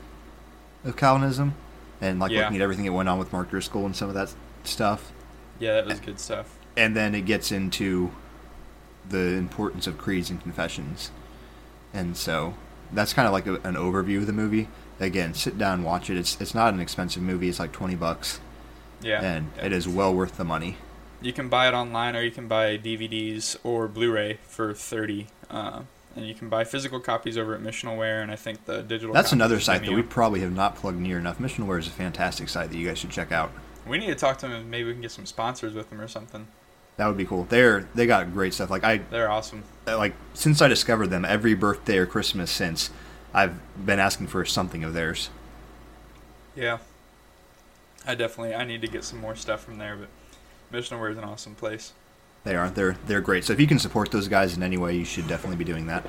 of 0.85 0.97
Calvinism 0.97 1.55
and 2.01 2.19
like 2.21 2.31
Yeah. 2.31 2.43
looking 2.43 2.57
at 2.57 2.63
everything 2.63 2.85
that 2.85 2.93
went 2.93 3.09
on 3.09 3.19
with 3.19 3.33
Mark 3.33 3.51
Driscoll 3.51 3.85
and 3.87 3.95
some 3.97 4.09
of 4.09 4.15
that 4.15 4.33
stuff 4.65 5.13
Yeah, 5.59 5.75
that 5.75 5.87
was 5.87 6.01
good 6.01 6.21
stuff. 6.21 6.57
and 6.77 6.95
then 6.97 7.15
it 7.15 7.23
gets 7.27 7.51
into 7.51 8.13
the 9.09 9.35
importance 9.35 9.87
of 9.87 9.97
creeds 9.99 10.31
and 10.31 10.41
confessions 10.43 11.11
and 11.95 12.17
so 12.17 12.55
that's 12.93 13.13
kind 13.13 13.27
of 13.27 13.33
like 13.33 13.47
a, 13.47 13.55
an 13.67 13.75
overview 13.77 14.19
of 14.19 14.27
the 14.27 14.33
movie 14.33 14.69
again 15.01 15.33
sit 15.33 15.57
down 15.57 15.83
watch 15.85 16.11
it 16.11 16.17
it's 16.17 16.37
it's 16.41 16.55
not 16.55 16.75
an 16.75 16.81
expensive 16.81 17.23
movie 17.23 17.49
it's 17.49 17.59
like 17.61 17.71
20 17.73 17.95
bucks 17.95 18.41
Yeah. 19.01 19.23
and 19.23 19.51
it 19.63 19.73
is 19.73 19.87
well 19.89 20.13
worth 20.15 20.37
the 20.37 20.45
money 20.45 20.77
You 21.27 21.33
can 21.33 21.49
buy 21.49 21.67
it 21.67 21.75
online, 21.75 22.15
or 22.15 22.23
you 22.23 22.31
can 22.31 22.47
buy 22.47 22.79
DVDs 22.79 23.57
or 23.65 23.89
Blu-ray 23.89 24.39
for 24.47 24.73
thirty. 24.73 25.27
Uh, 25.51 25.81
and 26.15 26.25
you 26.27 26.35
can 26.35 26.49
buy 26.49 26.63
physical 26.63 27.01
copies 27.01 27.37
over 27.37 27.53
at 27.55 27.61
Missionalware, 27.61 28.23
and 28.23 28.31
I 28.31 28.37
think 28.37 28.65
the 28.65 28.81
digital. 28.83 29.13
that's 29.13 29.33
another 29.33 29.59
site 29.59 29.85
that 29.85 29.93
we 29.93 30.03
probably 30.03 30.41
have 30.41 30.53
not 30.53 30.77
plugged 30.77 30.99
near 31.01 31.19
enough 31.19 31.39
missionalware 31.39 31.79
is 31.81 31.89
a 31.89 31.91
fantastic 31.91 32.49
site 32.49 32.71
that 32.71 32.77
you 32.79 32.87
guys 32.89 32.99
should 32.99 33.11
check 33.11 33.33
out 33.33 33.51
We 33.87 33.99
need 33.99 34.07
to 34.07 34.15
talk 34.15 34.39
to 34.39 34.47
them. 34.47 34.55
and 34.55 34.71
Maybe 34.71 34.85
we 34.85 34.93
can 34.93 35.03
get 35.03 35.11
some 35.11 35.27
sponsors 35.27 35.75
with 35.75 35.91
them 35.91 36.01
or 36.01 36.07
something. 36.09 36.47
that 36.97 37.07
would 37.07 37.17
be 37.19 37.27
cool 37.27 37.45
they're 37.51 37.87
they 37.95 38.07
got 38.07 38.33
great 38.33 38.55
stuff 38.55 38.71
like 38.71 38.83
i 38.85 38.97
They're 39.11 39.31
awesome. 39.31 39.65
like 39.87 40.15
since 40.33 40.63
i 40.63 40.69
discovered 40.69 41.09
them 41.09 41.25
every 41.27 41.53
birthday 41.55 41.99
or 41.99 42.07
christmas 42.07 42.51
since 42.51 42.89
i've 43.35 43.55
been 43.85 43.99
asking 43.99 44.29
for 44.29 44.45
something 44.47 44.83
of 44.85 44.95
theirs 44.95 45.29
Yeah. 46.55 46.79
I 48.07 48.15
definitely 48.15 48.55
I 48.55 48.65
need 48.65 48.81
to 48.83 48.89
get 48.89 49.03
some 49.05 49.21
more 49.21 49.35
stuff 49.37 49.63
from 49.65 49.77
there, 49.79 49.97
but 49.97 50.09
Missionalware 50.73 51.11
is 51.13 51.19
an 51.19 51.25
awesome 51.25 51.55
place. 51.55 51.93
They 52.45 52.55
are. 52.55 52.71
They're 52.71 52.97
they're 53.07 53.21
great. 53.21 53.45
So 53.45 53.53
if 53.53 53.61
you 53.61 53.67
can 53.67 53.79
support 53.79 54.11
those 54.11 54.29
guys 54.29 54.57
in 54.57 54.63
any 54.63 54.77
way, 54.77 54.95
you 54.97 55.05
should 55.05 55.27
definitely 55.27 55.57
be 55.57 55.65
doing 55.65 55.87
that. 55.87 56.07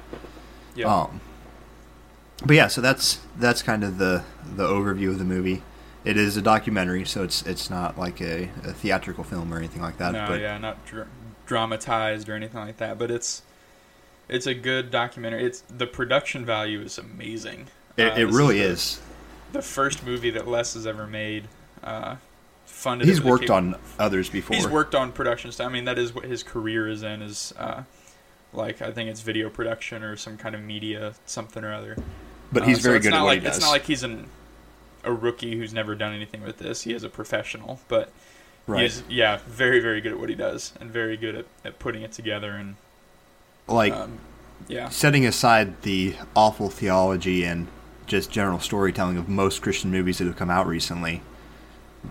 Yeah. 0.76 0.86
Um, 0.94 1.22
but 2.46 2.56
yeah, 2.56 2.68
so 2.68 2.82
that's 2.82 3.20
that's 3.38 3.62
kind 3.64 3.84
of 3.84 3.98
the 3.98 4.24
the 4.56 4.68
overview 4.68 5.10
of 5.10 5.18
the 5.20 5.26
movie. 5.26 5.64
It 6.06 6.16
is 6.16 6.38
a 6.38 6.42
documentary, 6.42 7.06
so 7.06 7.24
it's 7.24 7.42
it's 7.44 7.70
not 7.70 7.98
like 7.98 8.22
a, 8.22 8.44
a 8.64 8.72
theatrical 8.74 9.24
film 9.24 9.52
or 9.54 9.58
anything 9.58 9.82
like 9.82 9.98
that. 9.98 10.14
no, 10.14 10.26
but 10.28 10.40
yeah, 10.40 10.58
not 10.58 10.86
dr- 10.86 11.08
dramatized 11.48 12.30
or 12.30 12.36
anything 12.36 12.60
like 12.60 12.78
that, 12.78 13.00
but 13.00 13.10
it's 13.10 13.42
it's 14.30 14.46
a 14.46 14.54
good 14.54 14.92
documentary. 14.92 15.44
It's 15.44 15.62
the 15.62 15.88
production 15.88 16.46
value 16.46 16.82
is 16.82 16.98
amazing. 17.00 17.68
it, 17.98 18.12
Uh, 18.14 18.16
it 18.16 18.26
really 18.30 18.60
the- 18.60 18.66
is. 18.66 19.00
the 19.54 19.62
first 19.64 20.06
movie 20.06 20.30
that 20.30 20.48
Les 20.48 20.76
has 20.76 20.86
ever 20.86 21.08
made. 21.08 21.48
Uh, 21.84 22.18
funded. 22.88 23.08
He's 23.08 23.18
it 23.18 23.24
with 23.24 23.28
a 23.28 23.32
worked 23.32 23.50
on 23.50 23.76
others 24.00 24.30
before. 24.30 24.56
He's 24.56 24.68
worked 24.68 24.96
on 24.96 25.12
production 25.12 25.52
stuff. 25.52 25.68
I 25.68 25.72
mean, 25.72 25.86
that 25.86 26.00
is 26.00 26.16
what 26.16 26.26
his 26.26 26.44
career 26.44 26.88
is 26.88 27.04
in. 27.04 27.22
Is 27.22 27.54
uh, 27.58 27.84
like 28.54 28.82
I 28.82 28.92
think 28.92 29.10
it's 29.10 29.22
video 29.22 29.50
production 29.50 30.04
or 30.04 30.16
some 30.16 30.38
kind 30.38 30.56
of 30.56 30.62
media 30.62 31.14
something 31.26 31.64
or 31.64 31.74
other. 31.74 31.98
but 32.52 32.64
Uh, 32.64 32.66
he's 32.68 32.78
so 32.78 32.84
very 32.84 32.98
it's 32.98 33.06
good 33.06 33.14
at 33.14 33.20
what 33.20 33.26
like, 33.26 33.40
he 33.42 33.46
does. 33.48 33.58
It's 33.58 33.66
not 33.66 33.72
like 33.72 33.86
he's 33.86 34.04
an 34.04 34.30
a 35.04 35.14
rookie 35.14 35.58
who's 35.58 35.74
never 35.74 35.96
done 35.96 36.14
anything 36.14 36.42
with 36.44 36.58
this. 36.58 36.84
He 36.84 36.94
is 36.94 37.04
a 37.04 37.10
professional, 37.10 37.80
but 37.88 38.12
right. 38.66 38.84
he's 38.84 39.04
yeah, 39.10 39.40
very 39.48 39.80
very 39.80 40.02
good 40.02 40.14
at 40.14 40.20
what 40.20 40.30
he 40.30 40.36
does 40.36 40.74
and 40.80 40.90
very 40.90 41.18
good 41.18 41.36
at, 41.36 41.46
at 41.66 41.80
putting 41.80 42.02
it 42.02 42.12
together 42.12 42.52
and 42.52 42.76
like 43.68 43.94
um, 43.94 44.20
yeah, 44.68 44.90
setting 44.90 45.26
aside 45.26 45.82
the 45.82 46.16
awful 46.36 46.70
theology 46.70 47.44
and 47.44 47.68
just 48.06 48.32
general 48.32 48.60
storytelling 48.60 49.18
of 49.18 49.28
most 49.28 49.62
Christian 49.62 49.92
movies 49.92 50.18
that 50.20 50.26
have 50.26 50.38
come 50.38 50.50
out 50.50 50.68
recently, 50.68 51.22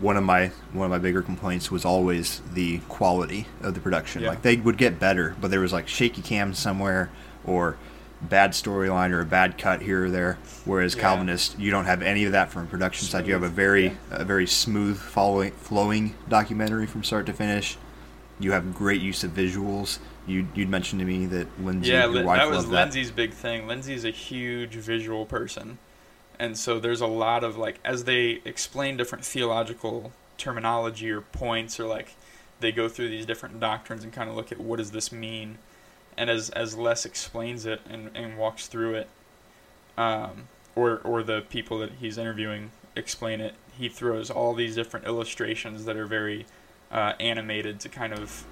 one 0.00 0.16
of 0.16 0.24
my 0.24 0.48
one 0.72 0.84
of 0.86 0.90
my 0.90 0.98
bigger 0.98 1.22
complaints 1.22 1.70
was 1.70 1.84
always 1.84 2.42
the 2.52 2.78
quality 2.88 3.46
of 3.62 3.74
the 3.74 3.80
production. 3.80 4.22
Yeah. 4.22 4.30
Like 4.30 4.42
they 4.42 4.56
would 4.56 4.76
get 4.76 4.98
better, 4.98 5.34
but 5.40 5.50
there 5.50 5.60
was 5.60 5.72
like 5.72 5.88
shaky 5.88 6.22
cam 6.22 6.54
somewhere 6.54 7.10
or 7.44 7.76
bad 8.22 8.52
storyline 8.52 9.12
or 9.12 9.20
a 9.20 9.26
bad 9.26 9.58
cut 9.58 9.82
here 9.82 10.04
or 10.06 10.10
there. 10.10 10.38
Whereas 10.64 10.94
Yeah. 10.94 11.02
Calvinist, 11.02 11.58
you 11.58 11.70
don't 11.70 11.84
have 11.84 12.02
any 12.02 12.24
of 12.24 12.32
that 12.32 12.50
from 12.50 12.62
a 12.64 12.66
production 12.66 13.06
side. 13.08 13.26
You 13.26 13.34
have 13.34 13.42
a 13.42 13.48
very 13.48 13.84
yeah. 13.86 13.92
a 14.10 14.24
very 14.24 14.46
smooth 14.46 14.98
following 14.98 15.52
flowing 15.52 16.14
documentary 16.28 16.86
from 16.86 17.02
start 17.04 17.26
to 17.26 17.32
finish. 17.32 17.76
You 18.38 18.52
have 18.52 18.74
great 18.74 19.00
use 19.00 19.24
of 19.24 19.30
visuals. 19.30 19.98
You 20.26 20.46
you'd 20.54 20.68
mentioned 20.68 21.00
to 21.00 21.06
me 21.06 21.24
that 21.26 21.46
Lindsay, 21.62 21.92
yeah. 21.92 22.04
your 22.04 22.14
Lin- 22.14 22.26
wife, 22.26 22.38
that 22.40 22.48
was 22.50 22.58
loved 22.64 22.70
that. 22.72 22.80
Lindsay's 22.82 23.10
big 23.12 23.32
thing. 23.32 23.66
Lindsay's 23.66 24.04
a 24.04 24.10
huge 24.10 24.74
visual 24.74 25.24
person, 25.24 25.78
and 26.38 26.58
so 26.58 26.78
there's 26.78 27.00
a 27.00 27.06
lot 27.06 27.44
of 27.44 27.56
like 27.56 27.78
as 27.84 28.04
they 28.04 28.40
explain 28.44 28.96
different 28.96 29.24
theological 29.24 30.12
terminology 30.38 31.10
or 31.10 31.20
points 31.20 31.80
or 31.80 31.86
like 31.86 32.14
they 32.60 32.72
go 32.72 32.88
through 32.88 33.08
these 33.08 33.26
different 33.26 33.60
doctrines 33.60 34.04
and 34.04 34.12
kind 34.12 34.28
of 34.28 34.36
look 34.36 34.52
at 34.52 34.58
what 34.58 34.76
does 34.76 34.90
this 34.90 35.10
mean 35.10 35.58
and 36.16 36.30
as 36.30 36.50
as 36.50 36.76
Les 36.76 37.04
explains 37.04 37.66
it 37.66 37.80
and, 37.88 38.10
and 38.14 38.38
walks 38.38 38.66
through 38.66 38.94
it 38.94 39.08
um, 39.96 40.48
or 40.74 41.00
or 41.04 41.22
the 41.22 41.42
people 41.48 41.78
that 41.78 41.92
he's 42.00 42.18
interviewing 42.18 42.70
explain 42.94 43.40
it 43.40 43.54
he 43.78 43.88
throws 43.88 44.30
all 44.30 44.54
these 44.54 44.74
different 44.74 45.06
illustrations 45.06 45.84
that 45.84 45.96
are 45.96 46.06
very 46.06 46.46
uh, 46.90 47.12
animated 47.20 47.80
to 47.80 47.88
kind 47.88 48.12
of 48.12 48.44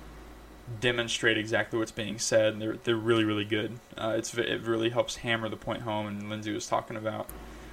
demonstrate 0.81 1.39
exactly 1.39 1.79
what's 1.79 1.93
being 1.93 2.19
said. 2.19 2.55
And 2.55 2.63
they're 2.63 2.77
they're 2.85 2.97
really 2.97 3.25
really 3.25 3.45
good. 3.45 3.79
Uh, 3.97 4.15
it's 4.17 4.35
it 4.35 4.63
really 4.63 4.91
helps 4.91 5.17
hammer 5.17 5.49
the 5.49 5.57
point 5.57 5.83
home. 5.83 6.07
And 6.07 6.31
Lindsay 6.31 6.53
was 6.53 6.67
talking 6.67 6.97
about, 6.97 7.29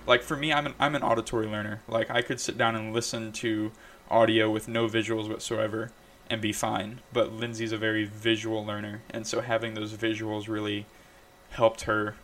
like 0.07 0.23
for 0.23 0.35
me, 0.35 0.51
I'm 0.51 0.65
an 0.67 0.73
I'm 0.79 0.95
an 0.95 1.03
auditory 1.03 1.47
learner. 1.47 1.81
Like 1.87 2.09
I 2.09 2.21
could 2.21 2.39
sit 2.39 2.57
down 2.57 2.75
and 2.75 2.93
listen 2.93 3.31
to 3.33 3.71
audio 4.09 4.49
with 4.49 4.67
no 4.67 4.87
visuals 4.87 5.29
whatsoever 5.29 5.91
and 6.29 6.41
be 6.41 6.53
fine. 6.53 7.01
But 7.13 7.31
Lindsay's 7.33 7.71
a 7.71 7.77
very 7.77 8.05
visual 8.05 8.65
learner, 8.65 9.01
and 9.09 9.27
so 9.27 9.41
having 9.41 9.73
those 9.73 9.93
visuals 9.93 10.47
really 10.47 10.85
helped 11.51 11.81
her 11.81 12.15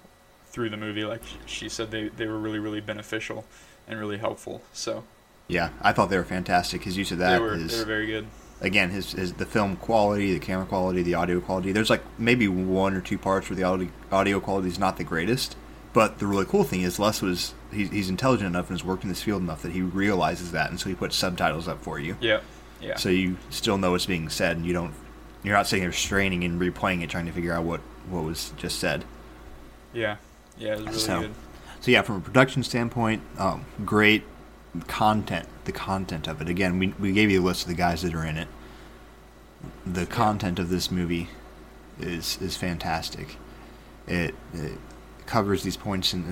through 0.48 0.70
the 0.70 0.78
movie. 0.78 1.04
Like 1.04 1.22
she 1.46 1.70
said, 1.70 1.92
they 1.92 2.10
they 2.10 2.26
were 2.28 2.40
really 2.40 2.60
really 2.60 2.82
beneficial 2.82 3.46
and 3.88 4.00
really 4.00 4.18
helpful. 4.18 4.62
So 4.74 5.04
Yeah, 5.48 5.70
I 5.82 5.94
thought 5.94 6.10
they 6.10 6.18
were 6.18 6.24
fantastic. 6.24 6.84
His 6.84 6.98
use 6.98 7.12
of 7.12 7.20
that 7.20 7.38
they 7.38 7.40
were 7.40 7.56
is 7.56 7.72
they 7.72 7.80
were 7.80 7.86
very 7.86 8.08
good. 8.08 8.28
again 8.60 8.90
his, 8.90 9.12
his 9.12 9.34
the 9.34 9.46
film 9.46 9.76
quality, 9.78 10.34
the 10.34 10.40
camera 10.40 10.66
quality, 10.66 11.04
the 11.04 11.14
audio 11.14 11.40
quality. 11.40 11.72
There's 11.72 11.90
like 11.90 12.04
maybe 12.18 12.48
one 12.48 12.94
or 12.96 13.02
two 13.02 13.18
parts 13.18 13.50
where 13.50 13.56
the 13.56 13.64
audio 13.64 13.90
audio 14.12 14.40
quality 14.40 14.68
is 14.70 14.80
not 14.80 14.98
the 14.98 15.04
greatest, 15.04 15.56
but 15.94 16.20
the 16.20 16.26
really 16.28 16.46
cool 16.46 16.64
thing 16.64 16.82
is 16.82 17.00
Les 17.00 17.22
was 17.22 17.54
he's, 17.72 17.90
he's 17.90 18.10
intelligent 18.10 18.48
enough 18.48 18.70
and 18.70 18.80
has 18.80 18.86
worked 18.86 19.04
in 19.04 19.10
this 19.10 19.22
field 19.22 19.42
enough 19.42 19.62
that 19.64 19.72
he 19.72 19.82
realizes 19.82 20.52
that, 20.52 20.70
and 20.70 20.80
so 20.80 20.90
he 20.90 20.96
puts 20.96 21.16
subtitles 21.16 21.68
up 21.68 21.82
for 21.82 22.00
you, 22.00 22.18
Yeah, 22.22 22.40
yeah, 22.82 22.96
so 22.96 23.10
you 23.10 23.38
still 23.50 23.78
know 23.78 23.92
what's 23.92 24.06
being 24.06 24.30
said, 24.30 24.58
and 24.58 24.66
you 24.66 24.74
don't 24.74 24.94
you're 25.44 25.56
not 25.56 25.68
sitting 25.68 25.84
there 25.84 25.92
straining 25.94 26.44
and 26.44 26.60
replaying 26.60 27.04
it 27.04 27.10
trying 27.10 27.26
to 27.28 27.32
figure 27.32 27.54
out 27.54 27.64
what 27.64 27.80
what 28.10 28.24
was 28.24 28.52
just 28.58 28.80
said. 28.80 29.06
yeah, 29.94 30.18
yeah. 30.58 30.74
It 30.74 30.78
was 30.80 30.86
really 30.88 31.00
So- 31.00 31.22
good. 31.22 31.32
So 31.80 31.92
yeah, 31.92 32.02
from 32.02 32.16
a 32.18 32.22
production 32.22 32.64
standpoint, 32.64 33.22
um, 33.38 33.64
great 33.86 34.24
content. 34.88 35.48
The 35.66 35.72
content 35.72 36.28
of 36.28 36.42
it. 36.42 36.50
Again, 36.50 36.80
we 36.80 36.88
we 37.00 37.12
gave 37.14 37.30
you 37.30 37.42
a 37.42 37.46
list 37.46 37.64
of 37.64 37.70
the 37.70 37.76
guys 37.76 38.02
that 38.02 38.14
are 38.16 38.26
in 38.26 38.36
it. 38.38 38.48
The 39.86 40.06
content 40.06 40.60
of 40.60 40.70
this 40.70 40.90
movie 40.92 41.30
is 42.00 42.38
is 42.42 42.58
fantastic. 42.58 43.38
It, 44.08 44.34
it 44.54 44.74
covers 45.28 45.64
these 45.64 45.78
points 45.78 46.14
in, 46.14 46.24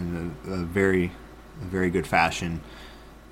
in 0.46 0.52
a, 0.52 0.54
a 0.54 0.58
very 0.64 1.12
a 1.62 1.66
very 1.66 1.90
good 1.90 2.08
fashion. 2.08 2.62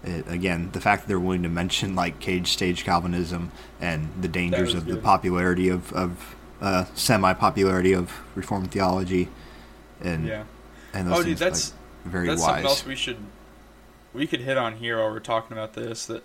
It, 0.03 0.27
again, 0.27 0.69
the 0.73 0.81
fact 0.81 1.03
that 1.03 1.07
they're 1.07 1.19
willing 1.19 1.43
to 1.43 1.49
mention 1.49 1.95
like 1.95 2.19
cage 2.19 2.49
stage 2.51 2.83
Calvinism 2.83 3.51
and 3.79 4.09
the 4.21 4.27
dangers 4.27 4.73
of 4.73 4.85
the 4.85 4.97
popularity 4.97 5.69
of 5.69 5.91
of 5.93 6.35
uh, 6.61 6.85
semi 6.95 7.33
popularity 7.33 7.93
of 7.93 8.11
Reformed 8.35 8.71
theology, 8.71 9.29
and 10.01 10.27
Yeah. 10.27 10.43
and 10.93 11.07
those 11.07 11.19
Oh, 11.19 11.23
dude, 11.23 11.37
that's 11.37 11.71
like, 11.71 12.11
very 12.11 12.27
that's 12.27 12.41
wise. 12.41 12.47
something 12.49 12.65
else 12.65 12.85
we 12.85 12.95
should 12.95 13.17
we 14.13 14.27
could 14.27 14.41
hit 14.41 14.57
on 14.57 14.75
here 14.75 14.97
while 14.99 15.09
we're 15.09 15.19
talking 15.19 15.55
about 15.55 15.73
this. 15.73 16.05
That 16.05 16.23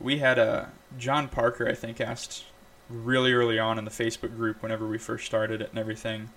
we 0.00 0.18
had 0.18 0.38
a 0.38 0.70
John 0.98 1.28
Parker, 1.28 1.68
I 1.68 1.74
think, 1.74 2.00
asked 2.00 2.44
really 2.90 3.32
early 3.32 3.58
on 3.58 3.78
in 3.78 3.84
the 3.84 3.90
Facebook 3.90 4.36
group 4.36 4.62
whenever 4.62 4.86
we 4.86 4.98
first 4.98 5.24
started 5.26 5.62
it 5.62 5.70
and 5.70 5.78
everything. 5.78 6.30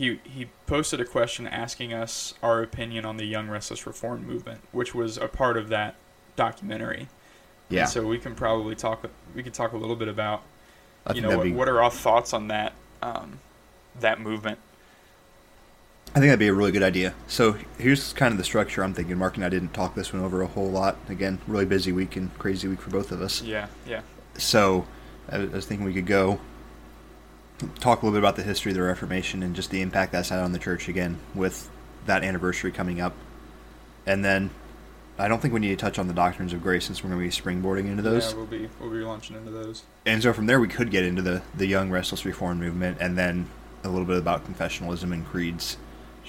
He 0.00 0.18
he 0.24 0.46
posted 0.66 0.98
a 0.98 1.04
question 1.04 1.46
asking 1.46 1.92
us 1.92 2.32
our 2.42 2.62
opinion 2.62 3.04
on 3.04 3.18
the 3.18 3.26
Young 3.26 3.50
Restless 3.50 3.86
Reform 3.86 4.26
movement, 4.26 4.62
which 4.72 4.94
was 4.94 5.18
a 5.18 5.28
part 5.28 5.58
of 5.58 5.68
that 5.68 5.94
documentary. 6.36 7.08
Yeah, 7.68 7.82
And 7.82 7.90
so 7.90 8.06
we 8.06 8.16
can 8.16 8.34
probably 8.34 8.74
talk. 8.74 9.04
We 9.34 9.42
could 9.42 9.52
talk 9.52 9.72
a 9.72 9.76
little 9.76 9.96
bit 9.96 10.08
about 10.08 10.42
I 11.06 11.12
you 11.12 11.20
know 11.20 11.36
what, 11.36 11.44
be, 11.44 11.52
what 11.52 11.68
are 11.68 11.82
our 11.82 11.90
thoughts 11.90 12.32
on 12.32 12.48
that 12.48 12.72
um, 13.02 13.40
that 14.00 14.22
movement. 14.22 14.58
I 16.08 16.12
think 16.14 16.28
that'd 16.28 16.38
be 16.38 16.48
a 16.48 16.54
really 16.54 16.72
good 16.72 16.82
idea. 16.82 17.12
So 17.26 17.58
here's 17.76 18.14
kind 18.14 18.32
of 18.32 18.38
the 18.38 18.44
structure 18.44 18.82
I'm 18.82 18.94
thinking. 18.94 19.18
Mark 19.18 19.36
and 19.36 19.44
I 19.44 19.50
didn't 19.50 19.74
talk 19.74 19.94
this 19.94 20.14
one 20.14 20.22
over 20.22 20.40
a 20.40 20.46
whole 20.46 20.70
lot. 20.70 20.96
Again, 21.10 21.40
really 21.46 21.66
busy 21.66 21.92
week 21.92 22.16
and 22.16 22.36
crazy 22.38 22.68
week 22.68 22.80
for 22.80 22.88
both 22.88 23.12
of 23.12 23.20
us. 23.20 23.42
Yeah, 23.42 23.66
yeah, 23.86 24.00
So 24.38 24.86
I 25.28 25.40
was 25.40 25.66
thinking 25.66 25.86
we 25.86 25.92
could 25.92 26.06
go 26.06 26.40
talk 27.78 28.02
a 28.02 28.06
little 28.06 28.18
bit 28.18 28.22
about 28.22 28.36
the 28.36 28.42
history 28.42 28.72
of 28.72 28.76
the 28.76 28.82
Reformation 28.82 29.42
and 29.42 29.54
just 29.54 29.70
the 29.70 29.80
impact 29.80 30.12
that's 30.12 30.28
had 30.28 30.40
on 30.40 30.52
the 30.52 30.58
church 30.58 30.88
again 30.88 31.18
with 31.34 31.70
that 32.06 32.24
anniversary 32.24 32.72
coming 32.72 33.00
up. 33.00 33.14
And 34.06 34.24
then 34.24 34.50
I 35.18 35.28
don't 35.28 35.40
think 35.40 35.52
we 35.52 35.60
need 35.60 35.70
to 35.70 35.76
touch 35.76 35.98
on 35.98 36.08
the 36.08 36.14
doctrines 36.14 36.52
of 36.52 36.62
grace 36.62 36.86
since 36.86 37.04
we're 37.04 37.10
going 37.10 37.20
to 37.20 37.36
be 37.36 37.42
springboarding 37.42 37.86
into 37.86 38.02
those. 38.02 38.30
Yeah, 38.30 38.36
we'll 38.38 38.46
be 38.46 38.68
we'll 38.80 38.90
be 38.90 38.98
launching 38.98 39.36
into 39.36 39.50
those. 39.50 39.82
And 40.06 40.22
so 40.22 40.32
from 40.32 40.46
there 40.46 40.60
we 40.60 40.68
could 40.68 40.90
get 40.90 41.04
into 41.04 41.22
the, 41.22 41.42
the 41.54 41.66
young 41.66 41.90
restless 41.90 42.24
reform 42.24 42.58
movement 42.58 42.98
and 43.00 43.18
then 43.18 43.48
a 43.84 43.88
little 43.88 44.06
bit 44.06 44.18
about 44.18 44.46
confessionalism 44.46 45.12
and 45.12 45.26
creeds 45.26 45.76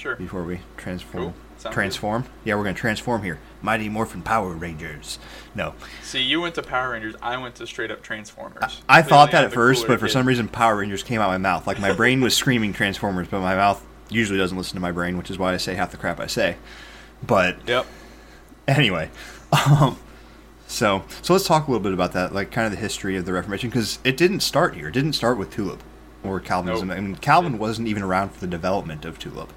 Sure. 0.01 0.15
before 0.15 0.43
we 0.43 0.61
transform. 0.77 1.33
Cool. 1.59 1.71
Transform? 1.71 2.25
Yeah, 2.43 2.55
we're 2.55 2.63
going 2.63 2.73
to 2.73 2.81
transform 2.81 3.21
here. 3.21 3.37
Mighty 3.61 3.87
Morphin 3.87 4.23
Power 4.23 4.49
Rangers. 4.53 5.19
No. 5.53 5.75
See, 6.01 6.23
you 6.23 6.41
went 6.41 6.55
to 6.55 6.63
Power 6.63 6.89
Rangers. 6.91 7.13
I 7.21 7.37
went 7.37 7.53
to 7.55 7.67
straight 7.67 7.91
up 7.91 8.01
Transformers. 8.01 8.81
I 8.89 9.03
thought 9.03 9.31
that 9.31 9.43
at 9.43 9.53
first, 9.53 9.85
but 9.85 9.99
for 9.99 10.07
kid. 10.07 10.13
some 10.13 10.27
reason 10.27 10.47
Power 10.47 10.77
Rangers 10.77 11.03
came 11.03 11.21
out 11.21 11.29
my 11.29 11.37
mouth. 11.37 11.67
Like 11.67 11.79
my 11.79 11.93
brain 11.93 12.19
was 12.19 12.35
screaming 12.35 12.73
Transformers, 12.73 13.27
but 13.27 13.41
my 13.41 13.55
mouth 13.55 13.85
usually 14.09 14.39
doesn't 14.39 14.57
listen 14.57 14.73
to 14.73 14.81
my 14.81 14.91
brain, 14.91 15.17
which 15.17 15.29
is 15.29 15.37
why 15.37 15.53
I 15.53 15.57
say 15.57 15.75
half 15.75 15.91
the 15.91 15.97
crap 15.97 16.19
I 16.19 16.25
say. 16.27 16.57
But 17.21 17.57
Yep. 17.67 17.85
anyway, 18.67 19.11
um, 19.69 19.99
so 20.67 21.03
so 21.21 21.33
let's 21.33 21.45
talk 21.45 21.67
a 21.67 21.71
little 21.71 21.83
bit 21.83 21.93
about 21.93 22.13
that, 22.13 22.33
like 22.33 22.49
kind 22.51 22.65
of 22.65 22.71
the 22.71 22.79
history 22.79 23.15
of 23.17 23.25
the 23.25 23.33
Reformation, 23.33 23.69
because 23.69 23.99
it 24.03 24.17
didn't 24.17 24.39
start 24.39 24.73
here. 24.75 24.87
It 24.87 24.93
didn't 24.93 25.13
start 25.13 25.37
with 25.37 25.51
Tulip 25.51 25.83
or 26.23 26.39
Calvinism. 26.39 26.87
Nope. 26.87 26.97
I 26.97 27.01
mean, 27.01 27.15
Calvin 27.17 27.59
wasn't 27.59 27.87
even 27.87 28.01
around 28.01 28.29
for 28.29 28.39
the 28.39 28.47
development 28.47 29.05
of 29.05 29.19
Tulip. 29.19 29.53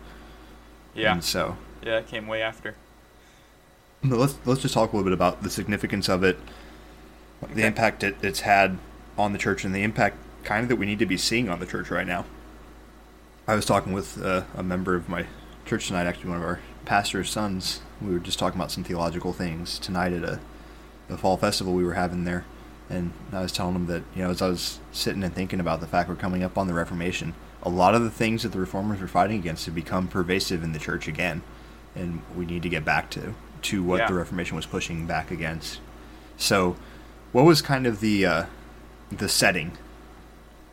Yeah. 0.94 1.12
And 1.12 1.24
so 1.24 1.57
Yeah, 1.83 1.98
it 1.98 2.09
came 2.09 2.26
way 2.26 2.42
after. 2.42 2.74
But 4.02 4.18
let's 4.18 4.37
let's 4.44 4.62
just 4.62 4.74
talk 4.74 4.92
a 4.92 4.96
little 4.96 5.09
bit 5.09 5.14
about 5.14 5.42
the 5.42 5.50
significance 5.50 6.09
of 6.09 6.22
it, 6.22 6.38
the 7.52 7.64
impact 7.64 8.02
it, 8.04 8.16
it's 8.22 8.40
had 8.40 8.78
on 9.16 9.33
the 9.33 9.38
church, 9.38 9.64
and 9.64 9.74
the 9.74 9.83
impact 9.83 10.16
kind 10.44 10.62
of 10.62 10.68
that 10.68 10.76
we 10.76 10.87
need 10.87 10.98
to 10.98 11.07
be 11.07 11.16
seeing 11.16 11.48
on 11.48 11.59
the 11.59 11.66
church 11.66 11.90
right 11.90 12.07
now. 12.07 12.26
I 13.46 13.54
was 13.54 13.64
talking 13.64 13.92
with 13.92 14.22
uh, 14.22 14.42
a 14.54 14.62
member 14.62 14.94
of 14.94 15.09
my 15.09 15.26
church 15.64 15.88
tonight, 15.88 16.07
actually 16.07 16.30
one 16.30 16.38
of 16.38 16.44
our 16.44 16.61
pastor's 16.85 17.30
sons. 17.30 17.80
We 18.00 18.12
were 18.12 18.18
just 18.18 18.38
talking 18.38 18.59
about 18.59 18.70
some 18.70 18.85
theological 18.85 19.33
things 19.33 19.78
tonight 19.78 20.12
at 20.12 20.22
a, 20.22 20.40
a 21.09 21.16
fall 21.16 21.37
festival 21.37 21.72
we 21.72 21.85
were 21.85 21.94
having 21.94 22.24
there, 22.24 22.44
and 22.90 23.12
I 23.33 23.40
was 23.40 23.52
telling 23.52 23.74
him 23.74 23.87
that 23.87 24.02
you 24.14 24.22
know 24.22 24.30
as 24.30 24.42
I 24.42 24.48
was 24.48 24.80
sitting 24.92 25.22
and 25.22 25.35
thinking 25.35 25.61
about 25.61 25.80
the 25.80 25.87
fact 25.87 26.09
we're 26.09 26.16
coming 26.16 26.42
up 26.42 26.59
on 26.59 26.66
the 26.66 26.74
Reformation, 26.74 27.35
a 27.64 27.68
lot 27.68 27.94
of 27.94 28.03
the 28.03 28.11
things 28.11 28.42
that 28.42 28.50
the 28.53 28.59
reformers 28.61 29.00
were 29.00 29.09
fighting 29.09 29.38
against 29.38 29.66
have 29.66 29.74
become 29.74 30.07
pervasive 30.09 30.62
in 30.62 30.72
the 30.72 30.79
church 30.79 31.09
again, 31.09 31.42
and 31.94 32.22
we 32.37 32.44
need 32.46 32.62
to 32.62 32.68
get 32.68 32.85
back 32.85 33.11
to 33.11 33.35
to 33.62 33.83
what 33.83 34.00
Yeah. 34.00 34.09
the 34.09 34.14
Reformation 34.14 34.57
was 34.57 34.66
pushing 34.66 35.07
back 35.07 35.31
against. 35.31 35.81
So, 36.37 36.77
what 37.33 37.44
was 37.44 37.62
kind 37.62 37.87
of 37.87 38.00
the 38.00 38.27
uh, 38.27 38.44
the 39.11 39.29
setting? 39.29 39.79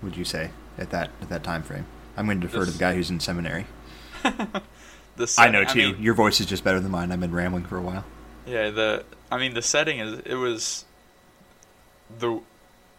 Would 0.01 0.17
you 0.17 0.25
say 0.25 0.49
at 0.77 0.89
that 0.89 1.09
at 1.21 1.29
that 1.29 1.43
time 1.43 1.63
frame? 1.63 1.85
I'm 2.17 2.25
going 2.25 2.41
to 2.41 2.47
defer 2.47 2.65
to 2.65 2.71
the 2.71 2.77
guy 2.77 2.93
who's 2.95 3.09
in 3.09 3.19
seminary. 3.19 3.65
The 5.17 5.33
I 5.37 5.49
know 5.49 5.65
too. 5.65 5.91
mean, 5.93 6.01
Your 6.01 6.13
voice 6.13 6.39
is 6.39 6.45
just 6.45 6.63
better 6.63 6.79
than 6.79 6.89
mine. 6.89 7.11
I've 7.11 7.19
been 7.19 7.33
rambling 7.33 7.65
for 7.65 7.77
a 7.77 7.81
while. 7.81 8.05
yeah. 8.47 8.69
The 8.69 9.03
I 9.29 9.37
mean, 9.37 9.53
the 9.53 9.61
setting 9.61 9.99
is 9.99 10.19
it 10.25 10.35
was 10.35 10.85
the 12.19 12.39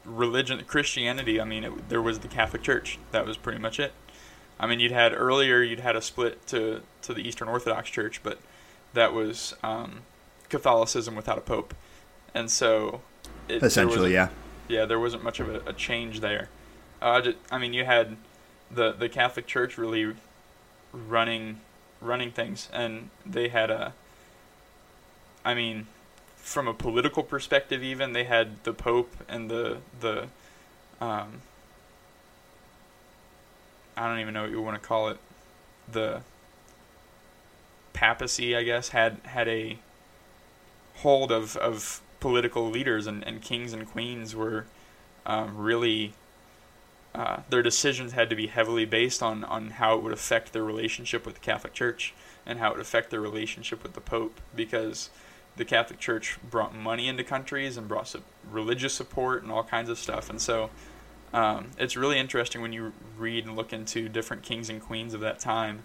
religion 0.04 0.62
Christianity. 0.66 1.40
I 1.40 1.44
mean, 1.44 1.64
it, 1.64 1.88
there 1.88 2.02
was 2.02 2.20
the 2.20 2.28
Catholic 2.28 2.62
Church. 2.62 2.98
That 3.10 3.26
was 3.26 3.36
pretty 3.36 3.58
much 3.58 3.78
it. 3.80 3.92
I 4.58 4.66
mean, 4.66 4.80
you'd 4.80 4.92
had 4.92 5.12
earlier 5.12 5.62
you'd 5.62 5.80
had 5.80 5.96
a 5.96 6.02
split 6.02 6.46
to 6.48 6.82
to 7.02 7.14
the 7.14 7.26
Eastern 7.26 7.48
Orthodox 7.48 7.90
Church, 7.90 8.22
but 8.22 8.38
that 8.94 9.12
was 9.12 9.54
um, 9.62 10.00
Catholicism 10.48 11.16
without 11.16 11.38
a 11.38 11.40
pope, 11.40 11.74
and 12.34 12.50
so 12.50 13.00
it, 13.48 13.62
Essentially, 13.62 14.12
yeah. 14.12 14.28
yeah, 14.68 14.84
there 14.84 15.00
wasn't 15.00 15.24
much 15.24 15.40
of 15.40 15.48
a, 15.48 15.62
a 15.66 15.72
change 15.72 16.20
there. 16.20 16.48
Uh, 17.00 17.20
ju- 17.20 17.34
I 17.50 17.58
mean, 17.58 17.72
you 17.72 17.84
had 17.84 18.16
the 18.70 18.92
the 18.92 19.08
Catholic 19.08 19.46
Church 19.46 19.76
really 19.78 20.14
running 20.92 21.60
running 22.00 22.30
things, 22.30 22.68
and 22.72 23.10
they 23.26 23.48
had 23.48 23.70
a. 23.70 23.94
I 25.44 25.54
mean, 25.54 25.86
from 26.42 26.68
a 26.68 26.74
political 26.74 27.22
perspective, 27.22 27.82
even 27.82 28.12
they 28.12 28.24
had 28.24 28.62
the 28.64 28.74
Pope 28.74 29.14
and 29.28 29.50
the 29.50 29.78
the. 30.00 30.28
Um, 31.00 31.40
I 33.96 34.08
don't 34.08 34.20
even 34.20 34.34
know 34.34 34.42
what 34.42 34.50
you 34.50 34.60
want 34.62 34.80
to 34.80 34.86
call 34.86 35.08
it, 35.08 35.18
the 35.90 36.22
papacy, 37.92 38.56
I 38.56 38.62
guess, 38.62 38.90
had 38.90 39.18
had 39.24 39.48
a 39.48 39.78
hold 40.96 41.30
of, 41.30 41.56
of 41.56 42.00
political 42.20 42.70
leaders 42.70 43.06
and, 43.06 43.26
and 43.26 43.42
kings 43.42 43.72
and 43.72 43.86
queens 43.86 44.34
were 44.34 44.66
um, 45.26 45.58
really 45.58 46.14
uh, 47.14 47.40
their 47.50 47.62
decisions 47.62 48.12
had 48.12 48.30
to 48.30 48.36
be 48.36 48.46
heavily 48.46 48.84
based 48.84 49.22
on, 49.22 49.44
on 49.44 49.70
how 49.70 49.96
it 49.96 50.02
would 50.02 50.12
affect 50.12 50.52
their 50.52 50.64
relationship 50.64 51.26
with 51.26 51.34
the 51.34 51.40
Catholic 51.40 51.74
Church 51.74 52.14
and 52.46 52.58
how 52.58 52.70
it 52.70 52.76
would 52.76 52.80
affect 52.80 53.10
their 53.10 53.20
relationship 53.20 53.82
with 53.82 53.92
the 53.92 54.00
Pope 54.00 54.40
because 54.56 55.10
the 55.56 55.64
Catholic 55.64 55.98
Church 55.98 56.38
brought 56.48 56.74
money 56.74 57.08
into 57.08 57.22
countries 57.24 57.76
and 57.76 57.86
brought 57.88 58.08
su- 58.08 58.22
religious 58.50 58.94
support 58.94 59.42
and 59.42 59.52
all 59.52 59.64
kinds 59.64 59.88
of 59.88 59.98
stuff 59.98 60.30
and 60.30 60.40
so 60.40 60.70
um, 61.32 61.70
it's 61.78 61.96
really 61.96 62.18
interesting 62.18 62.60
when 62.60 62.72
you 62.72 62.92
read 63.16 63.46
and 63.46 63.56
look 63.56 63.72
into 63.72 64.08
different 64.08 64.42
kings 64.42 64.68
and 64.68 64.82
queens 64.82 65.14
of 65.14 65.20
that 65.20 65.38
time 65.38 65.84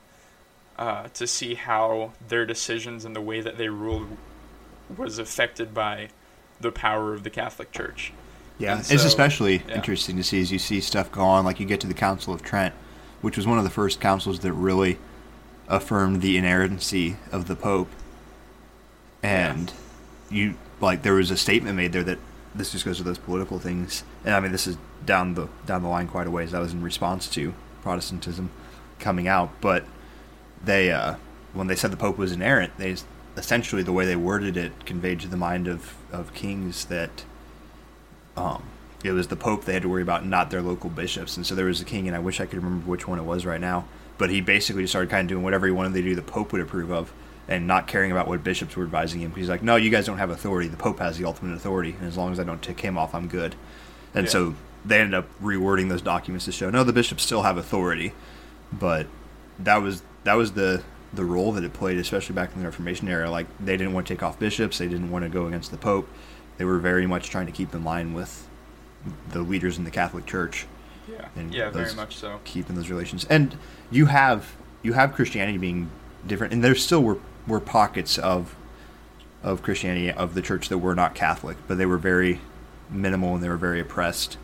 uh, 0.77 1.08
to 1.13 1.25
see 1.25 1.56
how 1.56 2.12
their 2.27 2.45
decisions 2.45 3.06
and 3.06 3.15
the 3.15 3.21
way 3.21 3.41
that 3.41 3.58
they 3.58 3.69
ruled 3.69 4.08
was 4.95 5.19
affected 5.19 5.73
by 5.73 6.10
the 6.60 6.71
power 6.71 7.13
of 7.13 7.23
the 7.23 7.30
Catholic 7.30 7.71
Church. 7.71 8.12
Yeah, 8.58 8.77
And 8.77 8.91
it's 8.91 9.03
especially 9.03 9.63
yeah. 9.67 9.75
interesting 9.75 10.17
to 10.17 10.23
see 10.23 10.41
as 10.41 10.51
you 10.51 10.60
see 10.60 10.82
stuff 10.82 11.12
go 11.12 11.21
on. 11.21 11.45
Like 11.45 11.60
you 11.60 11.65
get 11.65 11.80
to 11.82 11.88
the 11.88 11.93
Council 11.93 12.34
of 12.34 12.41
Trent, 12.41 12.73
which 13.21 13.38
was 13.38 13.45
one 13.45 13.58
of 13.58 13.63
the 13.63 13.69
first 13.69 13.99
councils 13.99 14.39
that 14.39 14.53
really 14.53 14.97
affirmed 15.67 16.21
the 16.21 16.38
inerrancy 16.38 17.17
of 17.32 17.47
the 17.47 17.56
Pope. 17.56 17.89
And 19.23 19.71
you 20.30 20.56
like 20.80 21.01
there 21.01 21.13
was 21.13 21.32
a 21.32 21.38
statement 21.38 21.75
made 21.75 21.91
there 21.91 22.03
that 22.03 22.19
this 22.53 22.71
just 22.71 22.86
goes 22.86 22.97
to 22.97 23.03
those 23.03 23.17
political 23.17 23.60
things. 23.60 24.03
And 24.23 24.34
I 24.34 24.39
mean, 24.39 24.51
this 24.51 24.67
is 24.67 24.77
down 25.06 25.34
the 25.34 25.47
down 25.65 25.84
the 25.84 25.89
line 25.89 26.08
quite 26.08 26.27
a 26.27 26.32
ways. 26.32 26.51
That 26.51 26.60
was 26.60 26.73
in 26.73 26.82
response 26.82 27.27
to 27.30 27.53
Protestantism 27.82 28.49
coming 28.99 29.27
out, 29.27 29.51
but 29.62 29.86
they 30.63 30.91
uh, 30.91 31.15
when 31.53 31.67
they 31.67 31.75
said 31.75 31.91
the 31.91 31.97
Pope 31.97 32.17
was 32.17 32.32
inerrant, 32.32 32.77
they 32.77 32.95
essentially 33.36 33.84
the 33.84 33.93
way 33.93 34.06
they 34.06 34.15
worded 34.15 34.58
it 34.58 34.86
conveyed 34.86 35.19
to 35.21 35.27
the 35.27 35.38
mind 35.38 35.67
of 35.67 35.95
of 36.12 36.34
kings 36.34 36.86
that 36.86 37.23
um, 38.36 38.63
it 39.03 39.12
was 39.12 39.27
the 39.27 39.36
Pope 39.36 39.65
they 39.65 39.73
had 39.73 39.82
to 39.84 39.89
worry 39.89 40.01
about, 40.01 40.25
not 40.25 40.49
their 40.49 40.62
local 40.62 40.89
bishops. 40.89 41.38
And 41.38 41.45
so 41.45 41.56
there 41.56 41.65
was 41.65 41.82
a 41.82 41.86
king, 41.86 42.08
and 42.08 42.15
I 42.15 42.19
wish 42.19 42.39
I 42.39 42.45
could 42.45 42.62
remember 42.62 42.89
which 42.89 43.08
one 43.08 43.19
it 43.19 43.23
was 43.23 43.45
right 43.45 43.62
now. 43.62 43.86
But 44.17 44.30
he 44.32 44.41
basically 44.41 44.84
just 44.84 44.93
started 44.93 45.12
kind 45.12 45.25
of 45.25 45.30
doing 45.30 45.43
whatever 45.43 45.67
he 45.67 45.71
wanted 45.71 45.93
to 45.93 46.01
do, 46.01 46.15
the 46.15 46.21
Pope 46.23 46.51
would 46.51 46.62
approve 46.62 46.91
of, 46.91 47.13
and 47.48 47.66
not 47.68 47.88
caring 47.88 48.12
about 48.12 48.28
what 48.28 48.44
bishops 48.44 48.76
were 48.76 48.84
advising 48.84 49.22
him. 49.22 49.32
He's 49.34 49.50
like, 49.50 49.64
no, 49.64 49.76
you 49.78 49.90
guys 49.90 50.06
don't 50.06 50.18
have 50.18 50.30
authority. 50.30 50.68
The 50.68 50.78
Pope 50.78 51.00
has 51.00 51.18
the 51.18 51.26
ultimate 51.26 51.54
authority, 51.56 51.96
and 52.00 52.08
as 52.08 52.18
long 52.18 52.32
as 52.32 52.40
I 52.40 52.44
don't 52.44 52.62
tick 52.62 52.82
him 52.82 52.98
off, 52.98 53.16
I'm 53.16 53.28
good. 53.28 53.56
And 54.14 54.26
Yeah. 54.26 54.32
so 54.32 54.56
they 54.86 55.00
ended 55.00 55.14
up 55.14 55.28
rewording 55.42 55.90
those 55.90 56.02
documents 56.02 56.46
to 56.46 56.52
show, 56.52 56.70
no, 56.70 56.84
the 56.84 56.94
bishops 56.94 57.24
still 57.24 57.44
have 57.44 57.58
authority. 57.58 58.14
But 58.72 59.08
that 59.60 59.78
was 59.82 60.02
that 60.26 60.34
was 60.36 60.52
the 60.54 60.84
the 61.14 61.24
role 61.24 61.54
that 61.54 61.64
it 61.64 61.72
played, 61.74 61.98
especially 61.98 62.36
back 62.36 62.52
in 62.54 62.60
the 62.60 62.66
Reformation 62.66 63.08
era. 63.08 63.32
Like 63.32 63.48
they 63.60 63.78
didn't 63.78 63.94
want 63.94 64.08
to 64.08 64.14
take 64.14 64.24
off 64.24 64.38
bishops, 64.38 64.78
they 64.78 64.88
didn't 64.88 65.10
want 65.10 65.24
to 65.24 65.30
go 65.30 65.48
against 65.48 65.72
the 65.72 65.78
Pope. 65.78 66.08
They 66.58 66.66
were 66.66 66.80
very 66.80 67.08
much 67.08 67.30
trying 67.30 67.46
to 67.46 67.52
keep 67.52 67.74
in 67.74 67.84
line 67.86 68.14
with 68.14 68.48
the 69.30 69.40
leaders 69.42 69.78
in 69.78 69.84
the 69.86 69.92
Catholic 69.92 70.26
Church, 70.26 70.66
Yeah, 71.10 71.28
And 71.36 71.54
yeah, 71.54 71.70
very 71.70 71.94
much 71.94 72.18
so. 72.18 72.40
keeping 72.44 72.76
those 72.76 72.90
relations. 72.90 73.26
And 73.30 73.56
you 73.90 74.08
have 74.08 74.56
you 74.84 74.94
have 74.94 75.14
Christianity 75.14 75.58
being 75.58 75.90
different, 76.26 76.52
and 76.54 76.62
there 76.64 76.76
still 76.76 77.02
were 77.04 77.20
were 77.48 77.60
pockets 77.60 78.18
of 78.18 78.56
of 79.44 79.62
Christianity 79.62 80.12
of 80.12 80.34
the 80.34 80.42
church 80.42 80.70
that 80.70 80.80
were 80.80 80.96
not 80.96 81.16
Catholic, 81.16 81.58
but 81.68 81.78
they 81.78 81.86
were 81.86 81.98
very 81.98 82.42
minimal 82.90 83.36
and 83.36 83.44
they 83.44 83.50
were 83.50 83.58
very 83.58 83.80
oppressed 83.80 84.38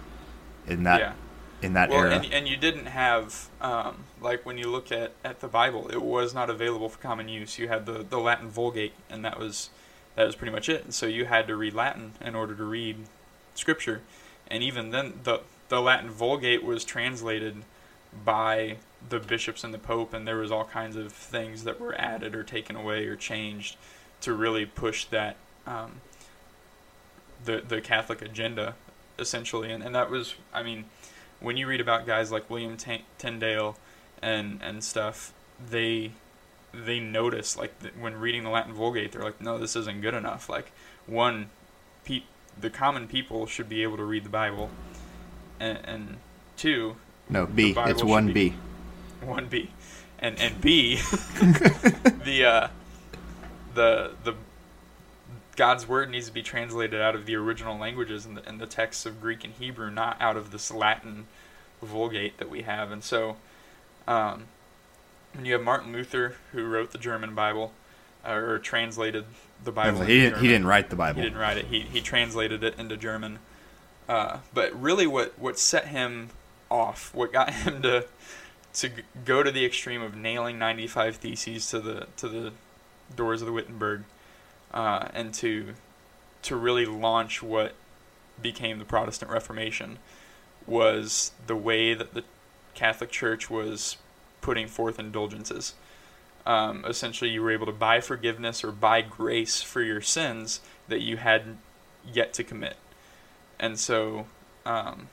in 0.68 0.84
that 0.84 1.00
yeah. 1.00 1.14
in 1.62 1.74
that 1.74 1.90
well, 1.90 2.00
era. 2.00 2.16
and, 2.16 2.34
and 2.34 2.48
you 2.48 2.58
didn't 2.58 2.86
have 2.86 3.50
um, 3.62 4.06
like 4.22 4.46
when 4.46 4.58
you 4.58 4.70
look 4.70 4.92
at, 4.92 5.12
at 5.24 5.42
the 5.42 5.48
Bible, 5.48 5.90
it 5.90 6.02
was 6.02 6.34
not 6.34 6.50
available 6.50 6.90
for 6.90 7.00
common 7.00 7.28
use. 7.28 7.60
You 7.60 7.68
had 7.68 7.86
the, 7.86 8.06
the 8.08 8.20
Latin 8.20 8.50
Vulgate, 8.50 8.94
and 9.10 9.24
that 9.26 9.38
was 9.38 9.70
that 10.16 10.26
was 10.26 10.36
pretty 10.36 10.54
much 10.54 10.70
it. 10.70 10.84
And 10.84 10.94
so 10.94 11.06
you 11.06 11.26
had 11.26 11.48
to 11.48 11.56
read 11.56 11.74
Latin 11.74 12.14
in 12.22 12.36
order 12.36 12.56
to 12.56 12.64
read 12.64 12.98
Scripture, 13.56 14.02
and 14.48 14.64
even 14.64 14.92
then, 14.92 15.20
the 15.24 15.42
the 15.70 15.82
Latin 15.82 16.10
Vulgate 16.10 16.64
was 16.64 16.86
translated 16.86 17.64
by 18.24 18.78
the 19.10 19.20
bishops 19.20 19.64
and 19.64 19.74
the 19.74 19.80
Pope, 19.80 20.14
and 20.14 20.28
there 20.28 20.38
was 20.38 20.52
all 20.52 20.66
kinds 20.66 20.96
of 20.96 21.12
things 21.12 21.64
that 21.64 21.80
were 21.80 21.96
added 22.00 22.36
or 22.36 22.44
taken 22.44 22.76
away 22.76 23.06
or 23.06 23.16
changed 23.16 23.78
to 24.22 24.34
really 24.34 24.66
push 24.66 25.06
that 25.06 25.36
um, 25.68 26.02
the 27.44 27.62
the 27.68 27.82
Catholic 27.82 28.22
agenda 28.22 28.76
essentially, 29.20 29.72
and 29.72 29.84
and 29.84 29.94
that 29.94 30.10
was 30.10 30.36
I 30.54 30.64
mean 30.64 30.86
when 31.40 31.58
you 31.58 31.68
read 31.68 31.82
about 31.82 32.06
guys 32.06 32.32
like 32.32 32.50
William 32.50 32.78
T- 32.78 33.06
Tyndale 33.18 33.78
and 34.22 34.60
and 34.64 34.84
stuff, 34.84 35.34
they 35.70 36.12
they 36.74 37.00
notice 37.00 37.58
like 37.58 37.74
when 38.00 38.16
reading 38.16 38.44
the 38.44 38.50
Latin 38.50 38.74
Vulgate, 38.74 39.12
they're 39.12 39.22
like, 39.22 39.40
no, 39.40 39.58
this 39.58 39.76
isn't 39.76 40.02
good 40.02 40.14
enough. 40.14 40.50
Like 40.50 40.72
one, 41.06 41.50
pe- 42.06 42.24
the 42.60 42.70
common 42.70 43.08
people 43.08 43.46
should 43.46 43.70
be 43.70 43.84
able 43.84 43.98
to 43.98 44.04
read 44.04 44.24
the 44.24 44.30
Bible, 44.30 44.70
and, 45.60 45.80
and 45.84 46.18
two, 46.58 46.96
no, 47.30 47.46
B. 47.46 47.76
It's 47.78 48.04
one 48.04 48.34
B. 48.34 48.56
one 49.26 49.48
B, 49.48 49.72
and 50.20 50.38
and 50.40 50.60
B, 50.62 50.96
the 52.26 52.46
uh, 52.46 52.68
the 53.74 54.12
the 54.24 54.36
God's 55.56 55.88
word 55.88 56.10
needs 56.10 56.28
to 56.28 56.34
be 56.34 56.42
translated 56.42 57.00
out 57.00 57.16
of 57.16 57.26
the 57.26 57.36
original 57.36 57.78
languages 57.78 58.26
and 58.26 58.38
the, 58.38 58.48
and 58.48 58.60
the 58.60 58.66
texts 58.66 59.06
of 59.06 59.22
Greek 59.22 59.44
and 59.44 59.54
Hebrew, 59.54 59.92
not 59.92 60.18
out 60.20 60.36
of 60.36 60.52
this 60.52 60.72
Latin 60.72 61.28
Vulgate 61.82 62.38
that 62.38 62.50
we 62.50 62.64
have. 62.64 62.92
And 62.92 63.04
so, 63.04 63.38
um, 64.08 64.46
when 65.34 65.46
you 65.46 65.54
have 65.54 65.62
Martin 65.62 65.92
Luther, 65.92 66.36
who 66.52 66.66
wrote 66.66 66.92
the 66.92 66.98
German 66.98 67.36
Bible, 67.36 67.72
uh, 68.26 68.34
or 68.34 68.60
translated 68.60 69.26
the 69.64 69.72
Bible, 69.72 70.02
he 70.02 70.20
didn't. 70.20 70.42
He 70.42 70.48
didn't 70.48 70.68
write 70.68 70.90
the 70.90 70.96
Bible. 70.96 71.22
He 71.22 71.28
didn't 71.28 71.40
write 71.40 71.58
it. 71.58 71.66
He 71.66 71.82
he 71.82 72.02
translated 72.02 72.64
it 72.64 72.80
into 72.80 72.98
German. 72.98 73.40
Uh, 74.08 74.38
but 74.54 74.80
really, 74.80 75.08
what 75.08 75.38
what 75.38 75.60
set 75.60 75.88
him 75.88 76.30
off, 76.70 77.14
what 77.14 77.32
got 77.32 77.50
him 77.54 77.82
to 77.84 78.06
to 78.74 78.90
go 79.24 79.44
to 79.44 79.52
the 79.52 79.66
extreme 79.66 80.02
of 80.02 80.16
nailing 80.16 80.58
95 80.58 81.18
theses 81.18 81.70
to 81.70 81.80
the 81.80 82.08
to 82.18 82.28
the 82.28 82.52
doors 83.16 83.42
of 83.42 83.48
the 83.48 83.54
Wittenberg, 83.54 84.04
uh, 84.74 85.08
and 85.14 85.34
to 85.36 85.76
to 86.44 86.56
really 86.56 86.86
launch 86.86 87.42
what 87.42 87.74
became 88.42 88.80
the 88.80 88.86
Protestant 88.86 89.32
Reformation, 89.32 90.00
was 90.66 91.32
the 91.46 91.56
way 91.56 91.94
that 91.94 92.14
the 92.14 92.24
Catholic 92.74 93.12
Church 93.12 93.50
was 93.50 93.98
putting 94.42 94.68
forth 94.68 95.00
indulgences. 95.00 95.76
Um, 96.46 96.84
essentially, 96.86 97.30
you 97.30 97.42
were 97.42 97.52
able 97.52 97.68
to 97.68 97.72
buy 97.72 98.02
forgiveness 98.02 98.64
or 98.64 98.72
buy 98.72 99.02
grace 99.02 99.62
for 99.62 99.82
your 99.82 100.02
sins 100.02 100.60
that 100.90 101.02
you 101.02 101.18
hadn't 101.18 101.60
yet 102.12 102.34
to 102.34 102.44
commit, 102.44 102.76
and 103.60 103.80
so 103.80 104.26
um, 104.66 105.08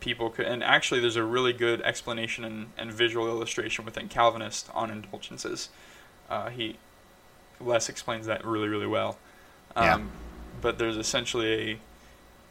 people 0.00 0.30
could. 0.30 0.46
And 0.46 0.62
actually, 0.62 1.00
there's 1.00 1.16
a 1.16 1.24
really 1.24 1.52
good 1.52 1.80
explanation 1.82 2.44
and, 2.44 2.68
and 2.76 2.92
visual 2.92 3.26
illustration 3.28 3.84
within 3.84 4.08
Calvinist 4.08 4.68
on 4.74 4.90
indulgences. 4.90 5.68
Uh, 6.28 6.50
he 6.50 6.76
Les 7.60 7.88
explains 7.88 8.26
that 8.26 8.44
really, 8.44 8.68
really 8.68 8.86
well. 8.86 9.18
Um, 9.74 9.84
Yeah. 9.84 10.00
But 10.60 10.78
there's 10.78 10.96
essentially 10.96 11.70
a 11.72 11.78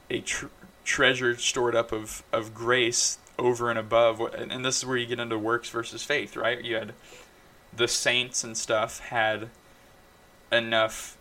a 0.09 0.21
tr- 0.21 0.47
treasure 0.83 1.37
stored 1.37 1.75
up 1.75 1.91
of, 1.91 2.23
of 2.31 2.53
grace 2.53 3.17
over 3.37 3.69
and 3.69 3.79
above 3.79 4.21
and, 4.21 4.51
and 4.51 4.63
this 4.63 4.77
is 4.77 4.85
where 4.85 4.97
you 4.97 5.05
get 5.05 5.19
into 5.19 5.37
works 5.37 5.69
versus 5.69 6.03
faith 6.03 6.35
right 6.37 6.63
you 6.63 6.75
had 6.75 6.93
the 7.75 7.87
saints 7.87 8.43
and 8.43 8.57
stuff 8.57 8.99
had 8.99 9.49
enough 10.51 11.17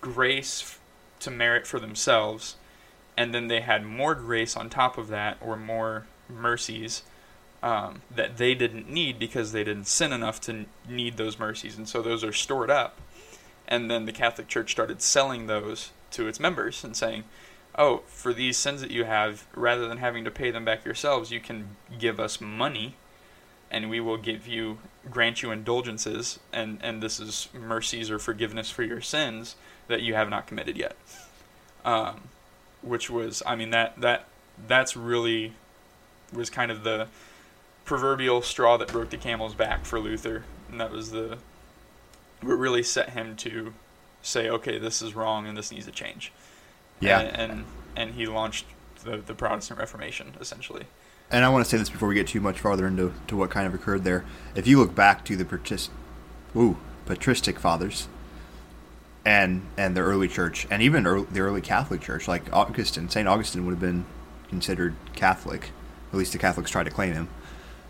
grace 0.00 0.78
to 1.20 1.30
merit 1.30 1.66
for 1.66 1.80
themselves 1.80 2.56
and 3.18 3.34
then 3.34 3.48
they 3.48 3.60
had 3.60 3.84
more 3.84 4.14
grace 4.14 4.56
on 4.56 4.70
top 4.70 4.96
of 4.96 5.08
that 5.08 5.36
or 5.40 5.56
more 5.56 6.06
mercies 6.28 7.02
um, 7.62 8.00
that 8.14 8.36
they 8.36 8.54
didn't 8.54 8.88
need 8.88 9.18
because 9.18 9.52
they 9.52 9.64
didn't 9.64 9.86
sin 9.86 10.12
enough 10.12 10.40
to 10.40 10.64
need 10.88 11.16
those 11.16 11.38
mercies 11.38 11.76
and 11.76 11.88
so 11.88 12.00
those 12.00 12.24
are 12.24 12.32
stored 12.32 12.70
up 12.70 12.98
and 13.66 13.90
then 13.90 14.06
the 14.06 14.12
catholic 14.12 14.48
church 14.48 14.70
started 14.70 15.02
selling 15.02 15.46
those 15.46 15.90
to 16.10 16.26
its 16.28 16.40
members 16.40 16.82
and 16.84 16.96
saying 16.96 17.24
oh, 17.78 18.02
for 18.08 18.34
these 18.34 18.58
sins 18.58 18.80
that 18.80 18.90
you 18.90 19.04
have, 19.04 19.46
rather 19.54 19.88
than 19.88 19.98
having 19.98 20.24
to 20.24 20.30
pay 20.30 20.50
them 20.50 20.64
back 20.64 20.84
yourselves, 20.84 21.30
you 21.30 21.40
can 21.40 21.76
give 21.96 22.18
us 22.18 22.40
money, 22.40 22.96
and 23.70 23.88
we 23.88 24.00
will 24.00 24.16
give 24.16 24.46
you, 24.46 24.78
grant 25.08 25.42
you 25.42 25.52
indulgences, 25.52 26.40
and, 26.52 26.78
and 26.82 27.00
this 27.00 27.20
is 27.20 27.48
mercies 27.54 28.10
or 28.10 28.18
forgiveness 28.18 28.68
for 28.68 28.82
your 28.82 29.00
sins 29.00 29.54
that 29.86 30.02
you 30.02 30.14
have 30.14 30.28
not 30.28 30.46
committed 30.46 30.76
yet. 30.76 30.96
Um, 31.84 32.22
which 32.82 33.10
was, 33.10 33.42
I 33.46 33.54
mean, 33.56 33.70
that, 33.70 34.00
that, 34.00 34.26
that's 34.66 34.96
really, 34.96 35.52
was 36.32 36.50
kind 36.50 36.70
of 36.70 36.84
the 36.84 37.08
proverbial 37.84 38.42
straw 38.42 38.76
that 38.76 38.88
broke 38.88 39.10
the 39.10 39.16
camel's 39.16 39.54
back 39.54 39.84
for 39.84 39.98
Luther, 39.98 40.44
and 40.70 40.80
that 40.80 40.90
was 40.90 41.10
the, 41.10 41.38
what 42.42 42.54
really 42.54 42.82
set 42.82 43.10
him 43.10 43.34
to 43.36 43.72
say, 44.22 44.48
okay, 44.50 44.78
this 44.78 45.00
is 45.00 45.14
wrong 45.14 45.46
and 45.46 45.56
this 45.56 45.70
needs 45.72 45.86
to 45.86 45.92
change 45.92 46.32
Yeah. 47.00 47.20
and 47.20 47.50
and, 47.52 47.64
and 47.96 48.14
he 48.14 48.26
launched 48.26 48.66
the, 49.04 49.16
the 49.18 49.32
Protestant 49.34 49.78
Reformation 49.78 50.34
essentially. 50.40 50.84
and 51.30 51.44
I 51.44 51.48
want 51.48 51.64
to 51.64 51.70
say 51.70 51.78
this 51.78 51.88
before 51.88 52.08
we 52.08 52.14
get 52.16 52.26
too 52.26 52.40
much 52.40 52.58
farther 52.58 52.86
into 52.86 53.12
to 53.28 53.36
what 53.36 53.50
kind 53.50 53.66
of 53.66 53.74
occurred 53.74 54.04
there. 54.04 54.24
If 54.54 54.66
you 54.66 54.78
look 54.78 54.94
back 54.94 55.24
to 55.26 55.36
the 55.36 55.44
patris- 55.44 55.88
ooh, 56.56 56.76
patristic 57.06 57.58
fathers 57.58 58.08
and 59.28 59.60
and 59.76 59.94
the 59.94 60.00
early 60.00 60.26
church, 60.26 60.66
and 60.70 60.80
even 60.80 61.06
early, 61.06 61.26
the 61.30 61.40
early 61.40 61.60
Catholic 61.60 62.00
Church, 62.00 62.26
like 62.26 62.50
Augustine, 62.50 63.10
Saint 63.10 63.28
Augustine 63.28 63.66
would 63.66 63.72
have 63.72 63.80
been 63.80 64.06
considered 64.48 64.94
Catholic. 65.14 65.70
At 66.10 66.18
least 66.18 66.32
the 66.32 66.38
Catholics 66.38 66.70
try 66.70 66.82
to 66.82 66.90
claim 66.90 67.12
him. 67.12 67.28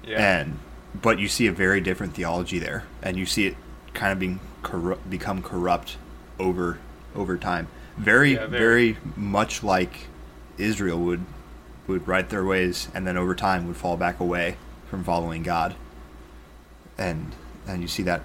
Yeah. 0.04 0.40
And 0.40 0.58
but 1.00 1.20
you 1.20 1.28
see 1.28 1.46
a 1.46 1.52
very 1.52 1.80
different 1.80 2.14
theology 2.14 2.58
there, 2.58 2.86
and 3.04 3.16
you 3.16 3.24
see 3.24 3.46
it 3.46 3.56
kind 3.94 4.12
of 4.12 4.18
being 4.18 4.40
corrupt, 4.64 5.08
become 5.08 5.40
corrupt 5.40 5.96
over 6.40 6.80
over 7.14 7.38
time. 7.38 7.68
Very, 7.96 8.32
Yeah, 8.34 8.46
very, 8.46 8.92
very. 8.92 8.96
much 9.16 9.62
like 9.62 10.08
Israel 10.56 10.98
would 10.98 11.24
would 11.86 12.08
right 12.08 12.28
their 12.28 12.44
ways, 12.44 12.88
and 12.92 13.06
then 13.06 13.16
over 13.16 13.36
time 13.36 13.68
would 13.68 13.76
fall 13.76 13.96
back 13.96 14.18
away 14.18 14.56
from 14.90 15.04
following 15.04 15.44
God. 15.44 15.76
And 16.98 17.32
and 17.64 17.80
you 17.80 17.86
see 17.86 18.02
that 18.02 18.22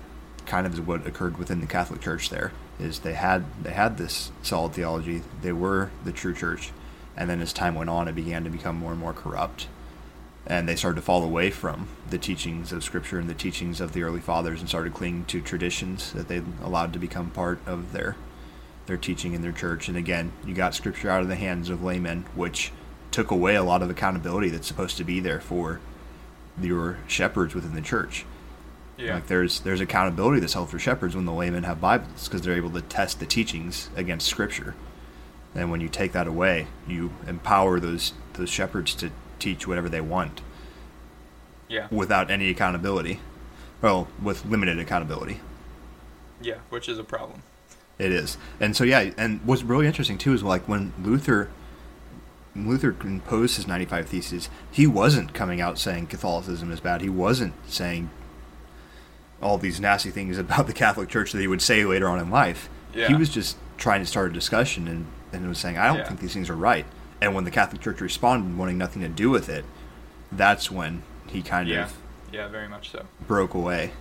kind 0.47 0.65
of 0.65 0.73
is 0.73 0.81
what 0.81 1.05
occurred 1.05 1.37
within 1.37 1.61
the 1.61 1.67
Catholic 1.67 2.01
Church. 2.01 2.31
There 2.31 2.51
is 2.83 2.99
they 2.99 3.13
had 3.13 3.45
they 3.63 3.71
had 3.71 3.97
this 3.97 4.31
solid 4.41 4.73
theology. 4.73 5.23
They 5.41 5.53
were 5.53 5.89
the 6.03 6.11
true 6.11 6.33
church, 6.33 6.71
and 7.15 7.29
then 7.29 7.41
as 7.41 7.53
time 7.53 7.75
went 7.75 7.89
on, 7.89 8.07
it 8.07 8.15
began 8.15 8.43
to 8.43 8.49
become 8.49 8.75
more 8.75 8.91
and 8.91 8.99
more 8.99 9.13
corrupt, 9.13 9.67
and 10.45 10.67
they 10.67 10.75
started 10.75 10.97
to 10.97 11.01
fall 11.01 11.23
away 11.23 11.49
from 11.49 11.87
the 12.09 12.17
teachings 12.17 12.71
of 12.71 12.83
Scripture 12.83 13.19
and 13.19 13.29
the 13.29 13.33
teachings 13.33 13.79
of 13.79 13.93
the 13.93 14.03
early 14.03 14.19
fathers, 14.19 14.59
and 14.59 14.69
started 14.69 14.93
clinging 14.93 15.25
to 15.25 15.41
traditions 15.41 16.11
that 16.13 16.27
they 16.27 16.41
allowed 16.61 16.93
to 16.93 16.99
become 16.99 17.29
part 17.29 17.59
of 17.65 17.93
their 17.93 18.15
their 18.85 18.97
teaching 18.97 19.33
in 19.33 19.41
their 19.41 19.53
church. 19.53 19.87
And 19.87 19.97
again, 19.97 20.33
you 20.45 20.53
got 20.53 20.75
Scripture 20.75 21.09
out 21.09 21.21
of 21.21 21.29
the 21.29 21.35
hands 21.35 21.69
of 21.69 21.83
laymen, 21.83 22.25
which 22.35 22.71
took 23.11 23.31
away 23.31 23.55
a 23.55 23.63
lot 23.63 23.81
of 23.81 23.89
accountability 23.89 24.49
that's 24.49 24.67
supposed 24.67 24.97
to 24.97 25.03
be 25.03 25.19
there 25.19 25.39
for 25.39 25.79
your 26.59 26.97
shepherds 27.07 27.55
within 27.55 27.73
the 27.73 27.81
church. 27.81 28.25
Yeah. 28.97 29.15
Like 29.15 29.27
there's 29.27 29.59
there's 29.61 29.81
accountability 29.81 30.39
that's 30.39 30.53
held 30.53 30.69
for 30.69 30.79
shepherds 30.79 31.15
when 31.15 31.25
the 31.25 31.33
laymen 31.33 31.63
have 31.63 31.81
Bibles 31.81 32.27
because 32.27 32.41
they're 32.41 32.55
able 32.55 32.69
to 32.71 32.81
test 32.81 33.19
the 33.19 33.25
teachings 33.25 33.89
against 33.95 34.27
Scripture. 34.27 34.75
And 35.55 35.71
when 35.71 35.81
you 35.81 35.89
take 35.89 36.11
that 36.13 36.27
away, 36.27 36.67
you 36.87 37.11
empower 37.27 37.79
those 37.79 38.13
those 38.33 38.49
shepherds 38.49 38.93
to 38.95 39.11
teach 39.39 39.67
whatever 39.67 39.89
they 39.89 40.01
want 40.01 40.41
yeah. 41.67 41.87
without 41.91 42.29
any 42.29 42.49
accountability. 42.49 43.19
Well, 43.81 44.07
with 44.21 44.45
limited 44.45 44.79
accountability. 44.79 45.41
Yeah, 46.41 46.57
which 46.69 46.87
is 46.87 46.97
a 46.97 47.03
problem. 47.03 47.43
It 47.99 48.11
is. 48.11 48.37
And 48.59 48.75
so 48.75 48.83
yeah, 48.83 49.11
and 49.17 49.41
what's 49.43 49.63
really 49.63 49.87
interesting 49.87 50.17
too 50.17 50.33
is 50.33 50.43
like 50.43 50.67
when 50.67 50.93
Luther 51.01 51.49
Luther 52.55 52.91
composed 52.91 53.55
his 53.55 53.67
95 53.67 54.07
theses, 54.07 54.49
he 54.71 54.85
wasn't 54.85 55.33
coming 55.33 55.59
out 55.59 55.79
saying 55.79 56.07
Catholicism 56.07 56.71
is 56.71 56.79
bad. 56.79 57.01
He 57.01 57.09
wasn't 57.09 57.53
saying 57.67 58.09
all 59.43 59.57
these 59.57 59.79
nasty 59.79 60.09
things 60.09 60.37
about 60.37 60.67
the 60.67 60.73
Catholic 60.73 61.09
Church 61.09 61.31
that 61.33 61.39
he 61.41 61.47
would 61.47 61.61
say 61.61 61.85
later 61.85 62.07
on 62.07 62.19
in 62.19 62.29
life. 62.31 62.69
Yeah. 62.95 63.07
He 63.07 63.15
was 63.15 63.29
just 63.29 63.57
trying 63.77 64.01
to 64.01 64.05
start 64.05 64.31
a 64.31 64.33
discussion 64.33 64.87
and, 64.87 65.05
and 65.31 65.47
was 65.47 65.57
saying, 65.59 65.77
I 65.77 65.87
don't 65.87 65.97
Yeah. 65.97 66.07
think 66.07 66.19
these 66.19 66.33
things 66.33 66.49
are 66.49 66.55
right. 66.55 66.85
And 67.21 67.33
when 67.35 67.43
the 67.43 67.51
Catholic 67.51 67.81
Church 67.81 68.01
responded, 68.01 68.57
wanting 68.57 68.77
nothing 68.77 69.01
to 69.01 69.07
do 69.09 69.29
with 69.29 69.49
it, 69.49 69.65
that's 70.31 70.71
when 70.71 71.03
he 71.27 71.41
kind 71.41 71.67
Yeah. 71.69 71.83
of 71.85 71.93
Yeah, 72.31 72.47
very 72.47 72.67
much 72.67 72.91
so. 72.91 73.05
broke 73.27 73.53
away. 73.53 73.91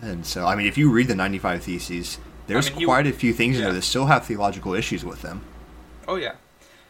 And 0.00 0.24
so, 0.26 0.46
I 0.46 0.54
mean, 0.56 0.66
if 0.66 0.76
you 0.78 0.90
read 0.90 1.08
the 1.08 1.14
95 1.14 1.62
Theses, 1.64 2.18
there's 2.46 2.70
mean, 2.70 2.80
he- 2.80 2.84
quite 2.84 3.06
a 3.06 3.12
few 3.12 3.32
things 3.32 3.56
in 3.56 3.64
there 3.64 3.72
that 3.72 3.82
still 3.82 4.06
have 4.06 4.24
theological 4.26 4.74
issues 4.74 5.04
with 5.04 5.22
them. 5.22 5.42
Oh 6.08 6.16
yeah, 6.16 6.34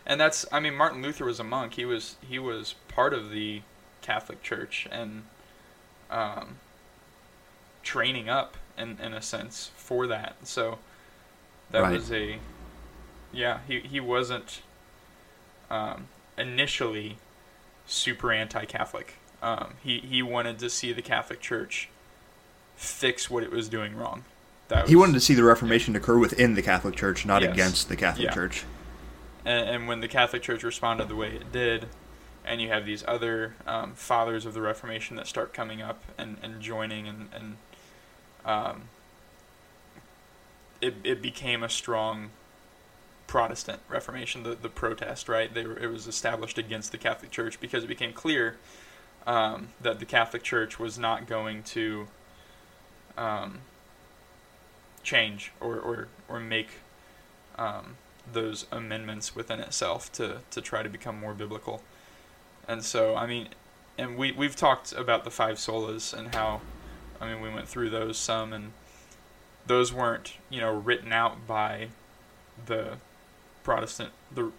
and 0.04 0.20
that's 0.20 0.44
I 0.52 0.60
mean 0.60 0.74
Martin 0.74 1.00
Luther 1.02 1.24
was 1.24 1.40
a 1.40 1.44
monk. 1.44 1.74
He 1.74 1.84
was 1.86 2.16
he 2.20 2.38
was 2.38 2.74
part 2.88 3.14
of 3.14 3.30
the 3.30 3.62
Catholic 4.02 4.42
Church 4.42 4.86
and 4.90 5.22
um, 6.10 6.56
training 7.86 8.28
up 8.28 8.56
in 8.76 8.98
in 9.00 9.14
a 9.14 9.22
sense 9.22 9.70
for 9.76 10.06
that. 10.08 10.34
So 10.42 10.78
that 11.70 11.82
Right. 11.82 11.92
was 11.92 12.10
a 12.12 12.38
yeah. 13.32 13.60
He 13.68 13.80
he 13.80 14.00
wasn't 14.00 14.60
um, 15.70 16.08
initially 16.36 17.18
super 17.86 18.32
anti-Catholic. 18.32 19.14
Um, 19.42 19.74
he 19.82 20.00
he 20.00 20.20
wanted 20.22 20.58
to 20.58 20.68
see 20.68 20.92
the 20.92 21.02
Catholic 21.02 21.40
Church 21.40 21.88
fix 22.76 23.30
what 23.30 23.42
it 23.42 23.50
was 23.50 23.68
doing 23.68 23.96
wrong. 23.96 24.24
That 24.68 24.88
He 24.88 24.96
wanted 24.96 25.12
to 25.14 25.20
see 25.20 25.34
the 25.34 25.44
Reformation 25.44 25.94
occur 25.94 26.18
within 26.18 26.54
the 26.54 26.62
Catholic 26.62 26.96
Church, 26.96 27.24
not 27.24 27.42
Yes. 27.42 27.52
against 27.52 27.88
the 27.88 27.96
Catholic 27.96 28.26
Yeah. 28.26 28.34
Church. 28.34 28.64
and, 29.44 29.68
and 29.68 29.88
when 29.88 30.00
the 30.00 30.08
Catholic 30.08 30.42
Church 30.42 30.64
responded 30.64 31.08
the 31.08 31.14
way 31.14 31.28
it 31.36 31.52
did, 31.52 31.86
and 32.44 32.60
you 32.60 32.68
have 32.68 32.84
these 32.84 33.04
other 33.06 33.54
um, 33.66 33.94
fathers 33.94 34.44
of 34.44 34.54
the 34.54 34.60
Reformation 34.60 35.14
that 35.16 35.26
start 35.28 35.54
coming 35.54 35.80
up 35.80 36.02
and, 36.18 36.36
and 36.42 36.60
joining, 36.60 37.06
and, 37.06 37.28
and 37.32 37.56
um, 38.46 38.84
it, 40.80 40.94
it 41.04 41.20
became 41.20 41.62
a 41.62 41.68
strong 41.68 42.30
Protestant 43.26 43.80
Reformation, 43.88 44.44
the, 44.44 44.54
the 44.54 44.68
protest, 44.68 45.28
right? 45.28 45.52
They 45.52 45.66
were, 45.66 45.78
it 45.78 45.88
was 45.88 46.06
established 46.06 46.58
against 46.58 46.92
the 46.92 46.98
Catholic 46.98 47.30
Church 47.30 47.60
because 47.60 47.84
it 47.84 47.88
became 47.88 48.12
clear 48.12 48.56
um, 49.26 49.68
that 49.80 49.98
the 49.98 50.04
Catholic 50.06 50.42
Church 50.42 50.78
was 50.78 50.98
not 50.98 51.26
going 51.26 51.64
to 51.64 52.06
um, 53.18 53.58
change 55.02 55.52
or, 55.60 55.76
or, 55.76 56.08
or 56.28 56.40
make 56.40 56.68
um, 57.58 57.96
those 58.32 58.66
amendments 58.70 59.34
within 59.34 59.58
itself 59.60 60.12
to, 60.12 60.38
to 60.50 60.60
try 60.60 60.82
to 60.82 60.88
become 60.88 61.18
more 61.18 61.34
biblical. 61.34 61.82
And 62.68 62.84
so, 62.84 63.16
I 63.16 63.26
mean, 63.26 63.48
and 63.98 64.16
we, 64.16 64.32
we've 64.32 64.56
talked 64.56 64.92
about 64.92 65.24
the 65.24 65.30
five 65.30 65.56
solas 65.56 66.12
and 66.16 66.34
how, 66.34 66.60
I 67.20 67.32
mean, 67.32 67.40
we 67.40 67.48
went 67.48 67.68
through 67.68 67.90
those 67.90 68.18
some, 68.18 68.52
and 68.52 68.72
those 69.66 69.92
weren't, 69.92 70.34
you 70.50 70.60
know, 70.60 70.72
written 70.72 71.12
out 71.12 71.46
by 71.46 71.88
the 72.64 72.98
Protestant, 73.64 74.10
the 74.32 74.52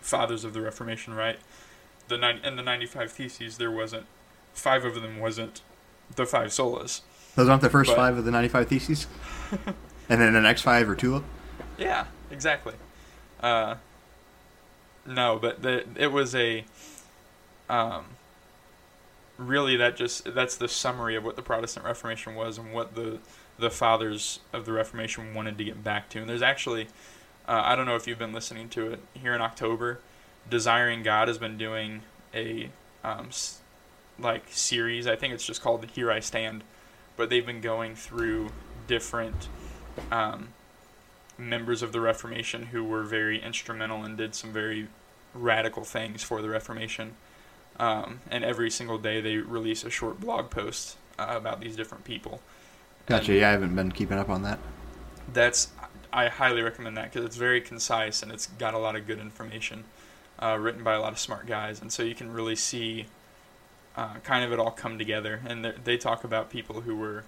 fathers 0.00 0.44
of 0.44 0.52
the 0.54 0.60
Reformation, 0.60 1.14
right? 1.14 1.38
The 2.08 2.16
nine 2.16 2.40
in 2.44 2.56
the 2.56 2.62
95 2.62 3.12
Theses, 3.12 3.58
there 3.58 3.70
wasn't, 3.70 4.06
five 4.54 4.84
of 4.84 4.94
them 4.94 5.18
wasn't 5.18 5.60
the 6.16 6.24
five 6.24 6.48
solas. 6.48 7.02
Those 7.34 7.48
aren't 7.48 7.62
the 7.62 7.70
first 7.70 7.90
But- 7.90 7.96
five 7.96 8.16
of 8.16 8.24
the 8.24 8.30
95 8.30 8.68
Theses? 8.68 9.06
and 10.08 10.20
then 10.20 10.32
the 10.32 10.40
next 10.40 10.62
five 10.62 10.88
are 10.88 10.94
Tulip? 10.94 11.24
Yeah, 11.76 12.06
exactly. 12.30 12.74
Uh, 13.40 13.76
no, 15.06 15.38
but 15.38 15.62
the, 15.62 15.84
it 15.96 16.08
was 16.12 16.34
a. 16.34 16.64
Um, 17.68 18.04
really, 19.38 19.76
that 19.76 19.96
just 19.96 20.34
that's 20.34 20.56
the 20.56 20.68
summary 20.68 21.16
of 21.16 21.24
what 21.24 21.36
the 21.36 21.42
Protestant 21.42 21.86
Reformation 21.86 22.34
was 22.34 22.58
and 22.58 22.72
what 22.72 22.94
the 22.94 23.18
the 23.58 23.70
fathers 23.70 24.40
of 24.52 24.66
the 24.66 24.72
Reformation 24.72 25.34
wanted 25.34 25.58
to 25.58 25.64
get 25.64 25.82
back 25.82 26.08
to. 26.10 26.20
And 26.20 26.28
there's 26.28 26.42
actually, 26.42 26.84
uh, 27.48 27.62
I 27.64 27.74
don't 27.74 27.86
know 27.86 27.96
if 27.96 28.06
you've 28.06 28.18
been 28.18 28.32
listening 28.32 28.68
to 28.70 28.92
it 28.92 29.00
here 29.14 29.34
in 29.34 29.40
October. 29.40 30.00
Desiring 30.48 31.02
God 31.02 31.26
has 31.28 31.38
been 31.38 31.58
doing 31.58 32.02
a 32.34 32.70
um, 33.02 33.30
like 34.18 34.44
series. 34.50 35.06
I 35.06 35.16
think 35.16 35.34
it's 35.34 35.44
just 35.44 35.62
called 35.62 35.84
Here 35.86 36.10
I 36.10 36.20
Stand, 36.20 36.62
but 37.16 37.30
they've 37.30 37.46
been 37.46 37.60
going 37.60 37.94
through 37.94 38.50
different. 38.86 39.48
Um, 40.12 40.48
members 41.38 41.82
of 41.82 41.92
the 41.92 42.00
Reformation 42.00 42.66
who 42.66 42.84
were 42.84 43.04
very 43.04 43.40
instrumental 43.40 44.02
and 44.02 44.16
did 44.16 44.34
some 44.34 44.52
very 44.52 44.88
radical 45.32 45.84
things 45.84 46.22
for 46.22 46.42
the 46.42 46.48
Reformation. 46.48 47.14
Um, 47.78 48.20
and 48.30 48.44
every 48.44 48.70
single 48.70 48.98
day 48.98 49.20
they 49.20 49.36
release 49.36 49.84
a 49.84 49.90
short 49.90 50.20
blog 50.20 50.50
post 50.50 50.96
uh, 51.18 51.26
about 51.36 51.60
these 51.60 51.76
different 51.76 52.04
people. 52.04 52.40
Gotcha. 53.06 53.32
And 53.32 53.40
Yeah, 53.40 53.48
I 53.48 53.52
haven't 53.52 53.74
been 53.74 53.92
keeping 53.92 54.18
up 54.18 54.28
on 54.28 54.42
that. 54.42 54.58
That's 55.32 55.68
I 56.12 56.28
highly 56.28 56.62
recommend 56.62 56.96
that 56.96 57.12
because 57.12 57.24
it's 57.24 57.36
very 57.36 57.60
concise 57.60 58.22
and 58.22 58.32
it's 58.32 58.46
got 58.46 58.74
a 58.74 58.78
lot 58.78 58.96
of 58.96 59.06
good 59.06 59.18
information, 59.20 59.84
uh, 60.42 60.56
written 60.58 60.82
by 60.82 60.94
a 60.94 61.00
lot 61.00 61.12
of 61.12 61.18
smart 61.18 61.46
guys, 61.46 61.80
and 61.82 61.92
so 61.92 62.02
you 62.02 62.14
can 62.14 62.32
really 62.32 62.56
see 62.56 63.06
uh, 63.96 64.14
kind 64.24 64.44
of 64.44 64.52
it 64.52 64.58
all 64.58 64.70
come 64.70 64.96
together. 64.98 65.40
And 65.46 65.64
they- 65.64 65.74
they 65.84 65.96
talk 65.98 66.22
about 66.24 66.50
people 66.50 66.80
who 66.82 66.96
were 66.96 67.24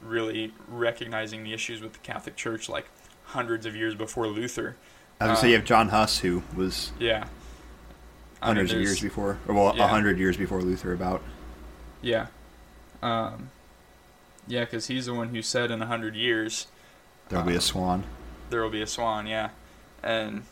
really 0.00 0.52
recognizing 0.68 1.42
the 1.44 1.52
issues 1.52 1.80
with 1.80 1.92
the 1.94 1.98
Catholic 2.00 2.36
Church 2.36 2.68
like 2.68 2.86
hundreds 3.26 3.66
of 3.66 3.74
years 3.76 3.94
before 3.94 4.26
Luther. 4.28 4.76
I 5.20 5.28
was 5.28 5.38
to 5.38 5.42
say 5.42 5.48
you 5.50 5.54
Um, 5.56 5.60
have 5.60 5.66
John 5.68 5.88
Huss, 5.90 6.18
who 6.20 6.42
was 6.56 6.92
Yeah. 6.98 7.26
Hundreds 8.42 8.72
of 8.72 8.80
years 8.80 9.00
before, 9.00 9.38
or 9.48 9.54
well, 9.54 9.68
a 9.70 9.76
yeah. 9.76 9.88
hundred 9.88 10.18
years 10.18 10.36
before 10.36 10.60
Luther 10.60 10.92
about. 10.92 11.22
Yeah. 12.02 12.26
Um, 13.02 13.50
yeah, 14.46 14.60
because 14.64 14.86
he's 14.88 15.06
the 15.06 15.14
one 15.14 15.28
who 15.30 15.40
said 15.42 15.70
in 15.70 15.80
a 15.80 15.86
hundred 15.86 16.14
years 16.14 16.66
There'll 17.30 17.44
be 17.46 17.54
Uh, 17.54 17.58
a 17.58 17.60
swan. 17.60 18.04
there 18.50 18.62
will 18.62 18.70
be 18.70 18.82
a 18.82 18.86
swan. 18.86 19.26
Yeah, 19.26 19.50
and 20.02 20.42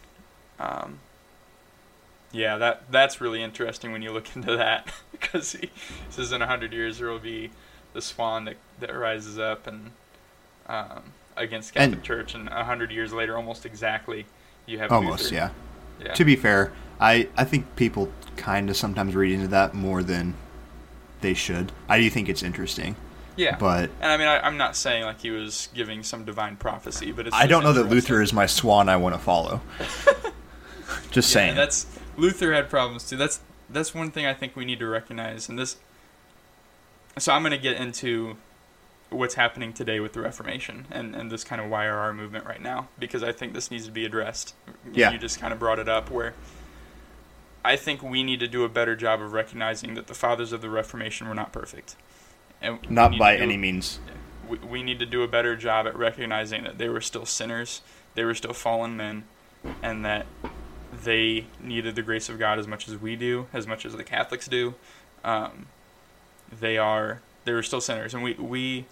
um, 0.59 0.99
yeah, 2.33 2.57
that 2.57 2.91
that's 2.91 3.21
really 3.21 3.43
interesting 3.43 3.93
when 3.93 4.03
you 4.03 4.11
look 4.13 4.35
into 4.37 4.57
that 4.57 4.91
because 5.13 5.53
he 5.53 5.71
says 6.11 6.33
in 6.33 6.41
a 6.43 6.47
hundred 6.47 6.73
years 6.73 6.99
there 6.99 7.09
will 7.09 7.19
be 7.19 7.51
the 7.93 8.01
swan 8.01 8.47
that 8.47 8.57
that 8.81 8.95
rises 8.97 9.39
up 9.39 9.67
and 9.67 9.91
um, 10.67 11.03
against 11.37 11.75
Catholic 11.75 11.95
And- 11.97 12.03
Church, 12.05 12.35
and 12.35 12.49
a 12.49 12.65
hundred 12.65 12.91
years 12.91 13.13
later, 13.13 13.37
almost 13.37 13.67
exactly, 13.67 14.25
you 14.67 14.79
have 14.79 14.91
Almost, 14.93 15.25
Luther. 15.25 15.35
yeah. 15.35 15.51
Yeah. 16.07 16.13
To 16.15 16.25
be 16.25 16.37
fair, 16.37 16.73
I, 17.03 17.29
I 17.37 17.43
think 17.43 17.75
people 17.75 18.13
kind 18.37 18.71
of 18.71 18.77
sometimes 18.77 19.17
read 19.17 19.33
into 19.33 19.49
that 19.49 19.75
more 19.75 20.05
than 20.05 20.35
they 21.21 21.35
should. 21.35 21.73
I 21.89 21.99
do 21.99 22.09
think 22.09 22.29
it's 22.29 22.45
interesting, 22.45 22.95
yeah. 23.37 23.57
but 23.59 23.91
and 24.01 24.13
I 24.13 24.17
mean, 24.17 24.29
I, 24.29 24.41
I'm 24.41 24.57
not 24.57 24.77
saying 24.77 25.05
like 25.05 25.21
he 25.21 25.31
was 25.31 25.69
giving 25.75 26.05
some 26.05 26.25
divine 26.25 26.57
prophecy, 26.57 27.11
but 27.11 27.27
it's 27.27 27.37
I 27.37 27.49
don't 27.49 27.65
know 27.65 27.73
that. 27.73 27.89
Luther 27.89 28.23
is 28.23 28.33
my 28.33 28.47
swan 28.47 28.89
I 28.89 28.97
want 28.97 29.17
to 29.17 29.21
follow. 29.21 29.61
Just 31.11 31.29
Yeah, 31.31 31.41
saying. 31.41 31.57
that's 31.57 31.87
Luther 32.17 32.53
had 32.53 32.71
problems 32.71 33.09
too. 33.09 33.17
That's 33.17 33.41
that's 33.69 33.95
one 33.95 34.13
thing 34.13 34.25
I 34.25 34.35
think 34.35 34.55
we 34.55 34.65
need 34.65 34.79
to 34.79 34.87
recognize. 34.87 35.49
And 35.49 35.59
this, 35.59 35.77
so 37.19 37.33
I'm 37.33 37.43
going 37.43 37.53
to 37.53 37.59
get 37.59 37.79
into 37.79 38.37
what's 39.11 39.35
happening 39.35 39.73
today 39.73 39.99
with 40.01 40.13
the 40.13 40.21
Reformation 40.21 40.87
and, 40.91 41.15
and 41.15 41.31
this 41.31 41.45
kind 41.45 41.61
of 41.61 41.69
YRR 41.69 42.15
movement 42.15 42.47
right 42.47 42.63
now 42.63 42.89
because 42.99 43.23
I 43.23 43.33
think 43.33 43.55
this 43.55 43.71
needs 43.71 43.87
to 43.87 43.93
be 43.93 44.05
addressed. 44.05 44.55
Yeah. 44.93 45.11
You 45.11 45.19
just 45.19 45.41
kind 45.41 45.53
of 45.53 45.59
brought 45.59 45.79
it 45.79 45.89
up 45.89 46.11
where 46.11 46.35
I 47.65 47.77
think 47.77 48.03
we 48.03 48.23
need 48.23 48.41
to 48.41 48.49
do 48.49 48.65
a 48.65 48.69
better 48.69 48.97
job 48.97 49.21
of 49.21 49.33
recognizing 49.33 49.95
that 49.95 50.07
the 50.09 50.15
fathers 50.15 50.53
of 50.53 50.61
the 50.63 50.71
Reformation 50.71 51.29
were 51.29 51.35
not 51.35 51.53
perfect. 51.53 51.97
And 52.61 52.79
Not 52.91 53.17
by 53.19 53.37
do- 53.37 53.43
any 53.43 53.57
means. 53.57 54.01
we, 54.49 54.59
we 54.59 54.83
need 54.83 54.99
to 54.99 55.07
do 55.07 55.23
a 55.23 55.29
better 55.29 55.57
job 55.57 55.87
at 55.87 55.97
recognizing 55.97 56.65
that 56.65 56.79
they 56.79 56.89
were 56.89 57.01
still 57.01 57.27
sinners, 57.27 57.81
they 58.15 58.25
were 58.25 58.35
still 58.35 58.53
fallen 58.53 58.97
men, 58.97 59.25
and 59.83 60.05
that 60.05 60.27
they 60.93 61.47
needed 61.61 61.95
the 61.95 62.03
grace 62.03 62.29
of 62.29 62.39
God 62.39 62.59
as 62.59 62.67
much 62.67 62.89
as 62.89 62.97
we 63.01 63.17
do, 63.17 63.47
as 63.53 63.67
much 63.67 63.87
as 63.87 63.95
the 63.95 64.05
Catholics 64.05 64.47
do. 64.49 64.75
Um, 65.25 65.67
they 66.61 66.77
are 66.79 67.21
they 67.45 67.53
were 67.53 67.63
still 67.63 67.81
sinners, 67.81 68.13
and 68.13 68.23
we 68.23 68.35
we 68.35 68.85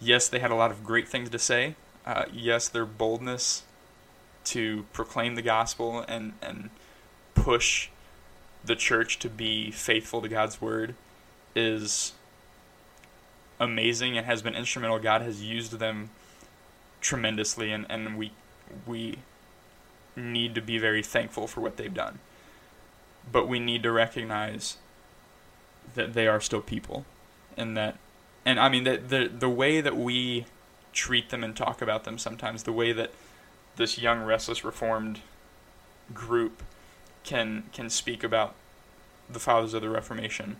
yes 0.00 0.28
they 0.28 0.40
had 0.40 0.50
a 0.50 0.54
lot 0.56 0.70
of 0.70 0.84
great 0.84 1.08
things 1.08 1.30
to 1.30 1.38
say. 1.38 1.74
Uh, 2.04 2.24
yes, 2.32 2.68
their 2.68 2.84
boldness 2.84 3.62
to 4.44 4.84
proclaim 4.92 5.36
the 5.36 5.42
gospel 5.42 6.04
and 6.08 6.32
and 6.42 6.70
push 7.34 7.88
the 8.68 8.76
church 8.76 9.18
to 9.18 9.28
be 9.28 9.70
faithful 9.72 10.22
to 10.22 10.28
God's 10.28 10.60
word 10.60 10.94
is 11.56 12.12
amazing 13.58 14.16
and 14.16 14.26
has 14.26 14.42
been 14.42 14.54
instrumental. 14.54 14.98
God 14.98 15.22
has 15.22 15.42
used 15.42 15.72
them 15.72 16.10
tremendously, 17.00 17.72
and, 17.72 17.86
and 17.88 18.16
we 18.16 18.30
we 18.86 19.18
need 20.14 20.54
to 20.54 20.60
be 20.60 20.78
very 20.78 21.02
thankful 21.02 21.46
for 21.46 21.60
what 21.60 21.76
they've 21.76 21.94
done. 21.94 22.18
But 23.30 23.48
we 23.48 23.58
need 23.58 23.82
to 23.82 23.90
recognize 23.90 24.76
that 25.94 26.12
they 26.12 26.26
are 26.28 26.40
still 26.40 26.60
people, 26.60 27.04
and 27.56 27.76
that, 27.76 27.96
and 28.44 28.60
I 28.60 28.68
mean 28.68 28.84
that 28.84 29.08
the 29.08 29.28
the 29.28 29.48
way 29.48 29.80
that 29.80 29.96
we 29.96 30.46
treat 30.92 31.30
them 31.30 31.42
and 31.42 31.56
talk 31.56 31.80
about 31.80 32.04
them 32.04 32.18
sometimes, 32.18 32.64
the 32.64 32.72
way 32.72 32.92
that 32.92 33.12
this 33.76 33.98
young 33.98 34.22
restless 34.22 34.64
reformed 34.64 35.20
group 36.12 36.62
can 37.28 37.64
can 37.72 37.90
speak 37.90 38.24
about 38.24 38.54
the 39.28 39.38
fathers 39.38 39.74
of 39.74 39.82
the 39.82 39.90
Reformation 39.90 40.56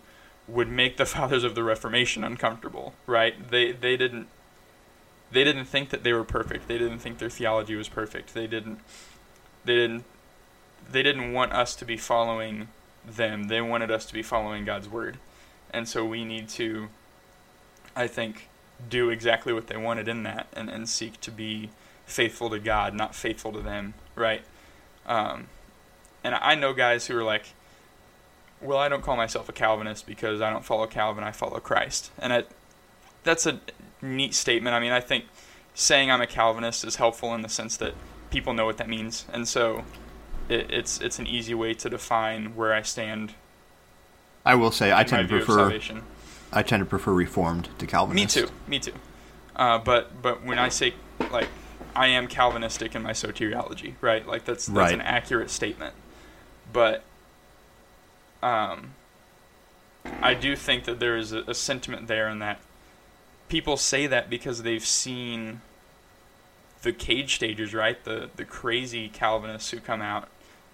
would 0.47 0.69
make 0.69 0.97
the 0.97 1.05
fathers 1.17 1.43
of 1.43 1.55
the 1.55 1.63
Reformation 1.63 2.23
uncomfortable, 2.23 2.93
right? 3.07 3.49
They 3.49 3.71
they 3.71 3.97
didn't 3.97 4.27
they 5.31 5.43
didn't 5.43 5.65
think 5.65 5.89
that 5.89 6.03
they 6.03 6.13
were 6.13 6.23
perfect. 6.23 6.67
They 6.67 6.77
didn't 6.77 6.99
think 6.99 7.17
their 7.17 7.29
theology 7.29 7.75
was 7.75 7.89
perfect. 7.89 8.33
They 8.35 8.45
didn't 8.45 8.79
they 9.65 9.75
didn't 9.75 10.05
they 10.91 11.01
didn't 11.01 11.33
want 11.33 11.53
us 11.53 11.75
to 11.75 11.85
be 11.85 11.97
following 11.97 12.67
them. 13.05 13.47
They 13.47 13.61
wanted 13.61 13.89
us 13.89 14.05
to 14.05 14.13
be 14.13 14.21
following 14.21 14.63
God's 14.63 14.87
word. 14.87 15.17
And 15.71 15.87
so 15.87 16.05
we 16.05 16.23
need 16.23 16.49
to 16.49 16.89
I 17.95 18.05
think 18.05 18.47
do 18.89 19.09
exactly 19.09 19.53
what 19.53 19.67
they 19.67 19.77
wanted 19.77 20.07
in 20.07 20.21
that 20.23 20.47
and, 20.53 20.69
and 20.69 20.87
seek 20.87 21.19
to 21.21 21.31
be 21.31 21.71
faithful 22.05 22.49
to 22.51 22.59
God, 22.59 22.93
not 22.93 23.15
faithful 23.15 23.51
to 23.53 23.59
them, 23.59 23.95
right? 24.15 24.41
Um, 25.05 25.47
and 26.23 26.35
I 26.35 26.55
know 26.55 26.73
guys 26.73 27.07
who 27.07 27.17
are 27.17 27.23
like, 27.23 27.53
well, 28.61 28.77
I 28.77 28.89
don't 28.89 29.01
call 29.01 29.15
myself 29.15 29.47
a 29.49 29.53
Calvinist 29.53 30.05
because 30.05 30.41
I 30.41 30.49
don't 30.49 30.65
follow 30.65 30.85
Calvin, 30.87 31.23
I 31.23 31.31
follow 31.31 31.59
Christ. 31.59 32.11
And 32.19 32.33
I, 32.33 32.43
that's 33.23 33.45
a 33.45 33.59
neat 34.01 34.33
statement. 34.33 34.75
I 34.75 34.79
mean, 34.79 34.91
I 34.91 34.99
think 34.99 35.25
saying 35.73 36.11
I'm 36.11 36.21
a 36.21 36.27
Calvinist 36.27 36.83
is 36.83 36.97
helpful 36.97 37.33
in 37.33 37.41
the 37.41 37.49
sense 37.49 37.77
that 37.77 37.93
people 38.31 38.53
know 38.53 38.65
what 38.65 38.77
that 38.77 38.89
means. 38.89 39.25
And 39.31 39.47
so 39.47 39.83
it, 40.49 40.71
it's 40.71 40.99
it's 40.99 41.19
an 41.19 41.27
easy 41.27 41.53
way 41.53 41.73
to 41.75 41.89
define 41.89 42.55
where 42.55 42.73
I 42.73 42.81
stand. 42.81 43.33
I 44.45 44.55
will 44.55 44.71
say 44.71 44.91
I 44.91 45.03
tend 45.03 45.29
to 45.29 45.37
prefer 45.37 45.79
I 46.51 46.63
tend 46.63 46.81
to 46.81 46.85
prefer 46.85 47.13
Reformed 47.13 47.69
to 47.77 47.85
Calvinist. 47.85 48.35
Me 48.35 48.41
too. 48.41 48.51
Me 48.67 48.79
too. 48.79 48.93
Uh, 49.55 49.77
but 49.77 50.21
but 50.21 50.43
when 50.43 50.59
I 50.59 50.69
say 50.69 50.93
like 51.31 51.47
I 51.95 52.07
am 52.07 52.27
Calvinistic 52.27 52.95
in 52.95 53.03
my 53.03 53.11
soteriology, 53.11 53.93
right? 54.01 54.25
Like 54.25 54.45
that's 54.45 54.65
that's 54.65 54.77
right. 54.77 54.93
an 54.93 55.01
accurate 55.01 55.49
statement. 55.49 55.93
But 56.71 57.03
um, 58.43 58.93
I 60.21 60.33
do 60.33 60.55
think 60.55 60.85
that 60.85 60.99
there 60.99 61.17
is 61.17 61.31
a, 61.31 61.39
a 61.47 61.53
sentiment 61.53 62.07
there 62.07 62.29
in 62.29 62.39
that 62.39 62.59
people 63.49 63.75
say 63.75 64.07
that 64.07 64.29
because 64.29 64.61
they've 64.61 64.85
seen 64.85 65.61
the 66.83 66.93
cage 66.93 67.35
stagers, 67.35 67.73
right? 67.73 68.01
The 68.03 68.29
the 68.35 68.45
crazy 68.45 69.09
Calvinists 69.09 69.71
who 69.71 69.79
come 69.79 70.01
out, 70.01 70.29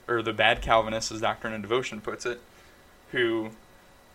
or 0.07 0.21
the 0.21 0.33
bad 0.33 0.61
Calvinists, 0.61 1.11
as 1.11 1.21
Doctrine 1.21 1.53
and 1.53 1.63
Devotion 1.63 2.01
puts 2.01 2.25
it, 2.25 2.41
who 3.11 3.51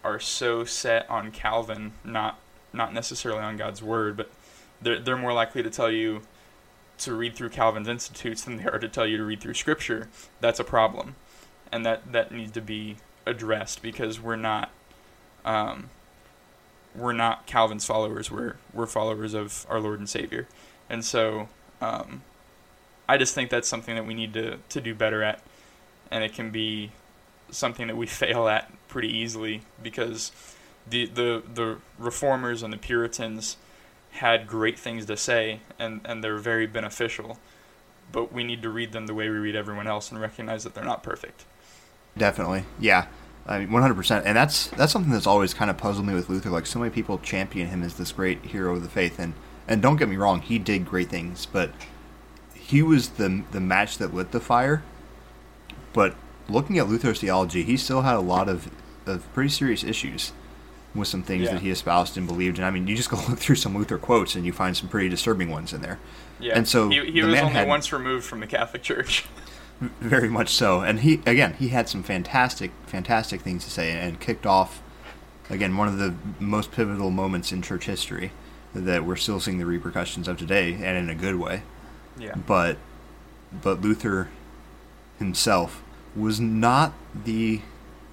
are 0.05 0.20
so 0.20 0.64
set 0.64 1.09
on 1.11 1.33
Calvin, 1.33 1.93
not 2.05 2.39
not 2.72 2.95
necessarily 2.95 3.41
on 3.41 3.57
God's 3.57 3.83
word, 3.83 4.16
but 4.16 4.31
they're 4.81 5.01
they're 5.01 5.16
more 5.16 5.33
likely 5.33 5.62
to 5.62 5.70
tell 5.70 5.91
you 5.91 6.22
to 6.99 7.14
read 7.14 7.35
through 7.35 7.49
Calvin's 7.49 7.89
Institutes 7.89 8.43
than 8.43 8.59
they 8.59 8.64
are 8.64 8.78
to 8.78 8.89
tell 8.89 9.07
you 9.07 9.16
to 9.16 9.24
read 9.24 9.41
through 9.41 9.55
Scripture. 9.55 10.09
That's 10.41 10.61
a 10.61 10.64
problem, 10.64 11.16
and 11.73 11.85
that 11.87 12.12
that 12.12 12.33
needs 12.33 12.53
to 12.53 12.61
be 12.61 12.97
addressed 13.27 13.83
because 13.83 14.21
we're 14.21 14.37
not 14.37 14.71
um, 15.45 15.91
we're 16.95 17.12
not 17.12 17.47
Calvin's 17.47 17.87
followers. 17.87 18.31
We're 18.31 18.57
we're 18.73 18.87
followers 18.87 19.35
of 19.35 19.66
our 19.68 19.81
Lord 19.81 19.99
and 19.99 20.09
Savior, 20.09 20.49
and 20.89 21.05
so 21.05 21.49
um, 21.81 22.23
I 23.09 23.16
just 23.16 23.35
think 23.35 23.51
that's 23.51 23.68
something 23.68 23.95
that 23.95 24.07
we 24.07 24.14
need 24.14 24.35
to 24.35 24.59
to 24.68 24.81
do 24.81 24.95
better 24.95 25.23
at, 25.23 25.41
and 26.11 26.25
it 26.25 26.33
can 26.33 26.51
be 26.51 26.93
something 27.51 27.87
that 27.87 27.97
we 27.97 28.07
fail 28.23 28.49
at 28.49 28.71
pretty 28.89 29.09
easily 29.09 29.62
because 29.83 30.33
the 30.89 31.07
the 31.07 31.43
the 31.55 31.77
reformers 31.99 32.62
and 32.62 32.73
the 32.73 32.79
Puritans 32.79 33.57
had 34.12 34.49
great 34.49 34.79
things 34.79 35.07
to 35.07 35.16
say 35.16 35.61
and 35.79 36.01
and 36.05 36.23
they're 36.25 36.39
very 36.39 36.66
beneficial, 36.66 37.39
but 38.11 38.33
we 38.33 38.43
need 38.43 38.62
to 38.62 38.68
read 38.68 38.93
them 38.93 39.07
the 39.07 39.14
way 39.14 39.29
we 39.29 39.37
read 39.37 39.55
everyone 39.55 39.87
else 39.87 40.11
and 40.11 40.21
recognize 40.21 40.64
that 40.64 40.75
they're 40.75 40.85
not 40.85 41.03
perfect. 41.03 41.45
Definitely, 42.17 42.65
yeah. 42.79 43.07
I 43.47 43.61
mean, 43.61 43.73
one 43.73 43.83
hundred 43.83 43.95
percent, 43.95 44.27
and 44.27 44.37
that's 44.37 44.69
that's 44.69 44.93
something 44.93 45.13
that's 45.13 45.27
always 45.27 45.55
kind 45.55 45.71
of 45.71 45.77
puzzled 45.77 46.07
me 46.07 46.15
with 46.15 46.29
Luther. 46.29 46.51
Like 46.51 46.67
so 46.67 46.79
many 46.79 46.91
people 46.91 47.19
champion 47.19 47.69
him 47.69 47.83
as 47.83 47.95
this 47.95 48.13
great 48.13 48.45
hero 48.45 48.77
of 48.77 48.83
the 48.83 48.89
faith, 48.89 49.19
and 49.19 49.35
and 49.67 49.81
don't 49.81 49.97
get 49.97 50.09
me 50.09 50.17
wrong, 50.17 50.41
he 50.41 50.59
did 50.59 50.87
great 50.87 51.09
things, 51.09 51.47
but 51.47 51.71
he 52.55 52.83
was 52.83 53.11
the 53.11 53.43
the 53.51 53.61
match 53.61 53.99
that 53.99 54.15
lit 54.15 54.33
the 54.33 54.41
fire. 54.41 54.83
But 55.93 56.15
looking 56.49 56.79
at 56.79 56.89
Luther's 56.89 57.21
theology, 57.21 57.63
he 57.63 57.77
still 57.77 58.03
had 58.03 58.15
a 58.15 58.21
lot 58.21 58.49
of 58.49 58.71
of 59.07 59.33
pretty 59.33 59.51
serious 59.51 59.83
issues 59.83 60.33
with 60.95 61.09
some 61.09 61.23
things 61.23 61.45
yeah. 61.45 61.53
that 61.53 61.63
he 61.63 61.71
espoused 61.71 62.17
and 62.17 62.27
believed. 62.27 62.59
And 62.59 62.65
I 62.65 62.71
mean, 62.71 62.87
you 62.87 62.97
just 62.97 63.11
go 63.11 63.17
look 63.29 63.39
through 63.39 63.57
some 63.57 63.77
Luther 63.77 63.99
quotes, 63.99 64.35
and 64.35 64.45
you 64.45 64.53
find 64.53 64.77
some 64.77 64.89
pretty 64.89 65.09
disturbing 65.09 65.51
ones 65.51 65.73
in 65.73 65.81
there. 65.81 65.99
Yeah, 66.39 66.57
and 66.57 66.67
so 66.67 66.89
he, 66.89 67.11
he 67.11 67.23
was 67.23 67.39
only 67.39 67.53
had, 67.53 67.69
once 67.69 67.93
removed 67.93 68.25
from 68.25 68.41
the 68.41 68.47
Catholic 68.47 68.83
Church. 68.83 69.25
Very 69.81 70.28
much 70.28 70.51
so, 70.51 70.81
and 70.81 71.01
he 71.01 71.22
again 71.24 71.55
he 71.55 71.68
had 71.68 71.89
some 71.89 72.03
fantastic, 72.03 72.70
fantastic 72.87 73.41
things 73.41 73.64
to 73.64 73.70
say, 73.70 73.93
and 73.93 74.20
kicked 74.20 74.45
off 74.45 74.83
again 75.49 75.76
one 75.76 75.89
of 75.89 75.97
the 75.97 76.14
most 76.39 76.70
pivotal 76.70 77.11
moments 77.11 77.51
in 77.51 77.62
church 77.62 77.87
history 77.87 78.31
that 78.74 79.05
we're 79.05 79.16
still 79.16 79.41
seeing 79.41 79.59
the 79.59 79.66
repercussions 79.66 80.28
of 80.28 80.37
today, 80.39 80.74
and 80.74 80.99
in 80.99 81.09
a 81.09 81.14
good 81.14 81.37
way. 81.37 81.62
Yeah. 82.18 82.35
But 82.35 82.76
but 83.53 83.81
Luther 83.81 84.28
himself 85.18 85.83
was 86.14 86.41
not 86.41 86.93
the 87.24 87.62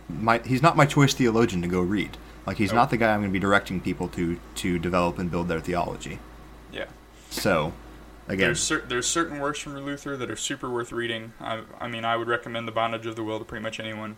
my 0.08 0.40
he's 0.40 0.62
not 0.62 0.78
my 0.78 0.86
choice 0.86 1.14
theologian 1.14 1.62
to 1.62 1.68
go 1.68 1.82
read. 1.82 2.18
Like 2.46 2.58
he's 2.58 2.72
not 2.72 2.92
the 2.92 2.98
guy 2.98 3.14
I'm 3.14 3.20
going 3.20 3.30
to 3.30 3.34
be 3.34 3.40
directing 3.40 3.82
people 3.82 4.08
to 4.10 4.40
to 4.56 4.80
develop 4.80 5.20
and 5.20 5.30
build 5.30 5.50
their 5.50 5.60
theology. 5.60 6.20
Yeah. 6.72 6.86
So 7.30 7.74
Again, 8.28 8.48
there's, 8.48 8.60
cer- 8.62 8.86
there's 8.88 9.08
certain 9.08 9.40
works 9.40 9.60
from 9.60 9.78
Luther 9.78 10.18
that 10.18 10.30
are 10.30 10.36
super 10.36 10.70
worth 10.70 10.92
reading. 10.92 11.34
I, 11.40 11.62
I 11.80 11.88
mean, 11.88 12.04
I 12.04 12.18
would 12.18 12.28
recommend 12.28 12.68
The 12.68 12.74
Bondage 12.74 13.06
of 13.06 13.16
the 13.16 13.24
Will 13.24 13.40
to 13.40 13.46
pretty 13.46 13.64
much 13.64 13.80
anyone. 13.80 14.18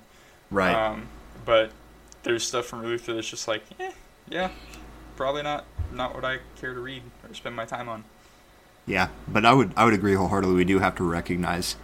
Right. 0.49 0.73
Um, 0.73 1.07
but 1.45 1.71
there's 2.23 2.43
stuff 2.43 2.65
from 2.65 2.83
Luther 2.83 3.13
that's 3.13 3.29
just 3.29 3.47
like, 3.47 3.63
eh, 3.79 3.91
yeah, 4.29 4.49
probably 5.15 5.43
not 5.43 5.65
not 5.93 6.13
what 6.13 6.23
I 6.25 6.39
care 6.59 6.73
to 6.73 6.79
read 6.79 7.03
or 7.27 7.33
spend 7.33 7.55
my 7.55 7.65
time 7.65 7.89
on. 7.89 8.03
Yeah, 8.85 9.09
but 9.27 9.45
I 9.45 9.53
would 9.53 9.73
I 9.75 9.85
would 9.85 9.93
agree 9.93 10.15
wholeheartedly. 10.15 10.55
We 10.55 10.65
do 10.65 10.79
have 10.79 10.95
to 10.95 11.03
recognize 11.03 11.75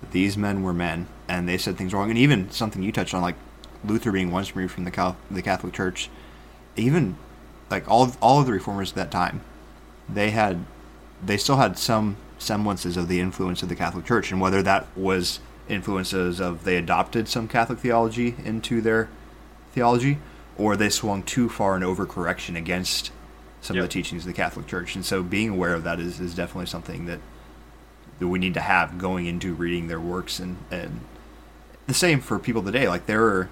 that 0.00 0.10
these 0.10 0.36
men 0.36 0.62
were 0.62 0.72
men, 0.72 1.06
and 1.28 1.48
they 1.48 1.58
said 1.58 1.76
things 1.76 1.94
wrong. 1.94 2.10
And 2.10 2.18
even 2.18 2.50
something 2.50 2.82
you 2.82 2.92
touched 2.92 3.14
on, 3.14 3.22
like 3.22 3.36
Luther 3.84 4.10
being 4.10 4.30
once 4.30 4.54
removed 4.54 4.74
from 4.74 4.84
the 4.84 4.90
Cal- 4.90 5.16
the 5.30 5.42
Catholic 5.42 5.72
Church, 5.72 6.10
even 6.76 7.16
like 7.70 7.88
all 7.88 8.02
of, 8.02 8.18
all 8.20 8.40
of 8.40 8.46
the 8.46 8.52
reformers 8.52 8.90
at 8.90 8.96
that 8.96 9.10
time, 9.10 9.42
they 10.08 10.30
had 10.30 10.64
they 11.24 11.36
still 11.36 11.56
had 11.56 11.78
some 11.78 12.16
semblances 12.38 12.96
of 12.96 13.08
the 13.08 13.20
influence 13.20 13.62
of 13.62 13.68
the 13.68 13.76
Catholic 13.76 14.04
Church, 14.04 14.32
and 14.32 14.40
whether 14.40 14.62
that 14.62 14.86
was 14.96 15.40
influences 15.68 16.40
of 16.40 16.64
they 16.64 16.76
adopted 16.76 17.28
some 17.28 17.48
Catholic 17.48 17.78
theology 17.78 18.34
into 18.44 18.80
their 18.80 19.08
theology, 19.72 20.18
or 20.58 20.76
they 20.76 20.90
swung 20.90 21.22
too 21.22 21.48
far 21.48 21.76
in 21.76 21.82
overcorrection 21.82 22.56
against 22.56 23.10
some 23.60 23.76
yep. 23.76 23.84
of 23.84 23.88
the 23.88 23.92
teachings 23.92 24.22
of 24.22 24.26
the 24.26 24.32
Catholic 24.32 24.66
Church. 24.66 24.94
And 24.94 25.04
so, 25.04 25.22
being 25.22 25.50
aware 25.50 25.74
of 25.74 25.84
that 25.84 26.00
is, 26.00 26.20
is 26.20 26.34
definitely 26.34 26.66
something 26.66 27.06
that 27.06 27.20
that 28.18 28.28
we 28.28 28.38
need 28.38 28.54
to 28.54 28.60
have 28.60 28.98
going 28.98 29.26
into 29.26 29.54
reading 29.54 29.88
their 29.88 30.00
works, 30.00 30.38
and 30.38 30.58
and 30.70 31.00
the 31.86 31.94
same 31.94 32.20
for 32.20 32.38
people 32.38 32.62
today. 32.62 32.88
Like 32.88 33.06
there 33.06 33.24
are 33.24 33.48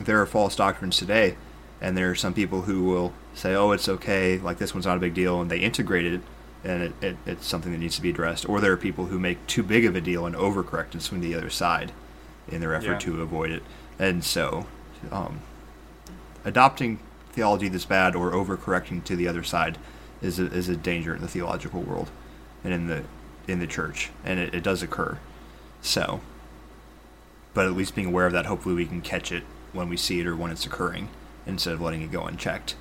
there 0.00 0.20
are 0.20 0.26
false 0.26 0.56
doctrines 0.56 0.96
today, 0.96 1.36
and 1.80 1.96
there 1.96 2.10
are 2.10 2.14
some 2.14 2.32
people 2.32 2.62
who 2.62 2.84
will 2.84 3.12
say, 3.34 3.54
"Oh, 3.54 3.72
it's 3.72 3.88
okay. 3.88 4.38
Like 4.38 4.58
this 4.58 4.74
one's 4.74 4.86
not 4.86 4.96
a 4.96 5.00
big 5.00 5.14
deal," 5.14 5.40
and 5.40 5.50
they 5.50 5.58
integrate 5.58 6.06
it 6.06 6.22
and 6.64 6.82
it, 6.82 6.92
it, 7.00 7.16
it's 7.26 7.46
something 7.46 7.72
that 7.72 7.78
needs 7.78 7.96
to 7.96 8.02
be 8.02 8.10
addressed. 8.10 8.48
Or 8.48 8.60
there 8.60 8.72
are 8.72 8.76
people 8.76 9.06
who 9.06 9.18
make 9.18 9.46
too 9.46 9.62
big 9.62 9.84
of 9.84 9.96
a 9.96 10.00
deal 10.00 10.26
and 10.26 10.34
overcorrect 10.36 10.92
and 10.92 11.02
swing 11.02 11.22
to 11.22 11.28
the 11.28 11.34
other 11.34 11.50
side 11.50 11.92
in 12.48 12.60
their 12.60 12.74
effort 12.74 12.92
yeah. 12.92 12.98
to 12.98 13.22
avoid 13.22 13.50
it. 13.50 13.62
And 13.98 14.24
so, 14.24 14.66
um, 15.10 15.40
adopting 16.44 16.98
theology 17.32 17.68
that's 17.68 17.84
bad 17.84 18.14
or 18.14 18.32
overcorrecting 18.32 19.04
to 19.04 19.16
the 19.16 19.28
other 19.28 19.42
side 19.42 19.78
is 20.20 20.38
a, 20.38 20.46
is 20.46 20.68
a 20.68 20.76
danger 20.76 21.14
in 21.14 21.22
the 21.22 21.28
theological 21.28 21.80
world 21.80 22.10
and 22.64 22.74
in 22.74 22.86
the 22.86 23.04
in 23.48 23.58
the 23.58 23.66
church, 23.66 24.10
and 24.24 24.38
it, 24.38 24.54
it 24.54 24.62
does 24.62 24.82
occur. 24.82 25.18
So, 25.82 26.20
but 27.54 27.66
at 27.66 27.72
least 27.72 27.94
being 27.94 28.08
aware 28.08 28.26
of 28.26 28.32
that, 28.32 28.46
hopefully 28.46 28.74
we 28.74 28.86
can 28.86 29.00
catch 29.00 29.32
it 29.32 29.42
when 29.72 29.88
we 29.88 29.96
see 29.96 30.20
it 30.20 30.26
or 30.26 30.36
when 30.36 30.50
it's 30.50 30.66
occurring 30.66 31.08
instead 31.46 31.74
of 31.74 31.80
letting 31.80 32.02
it 32.02 32.12
go 32.12 32.24
unchecked. 32.24 32.76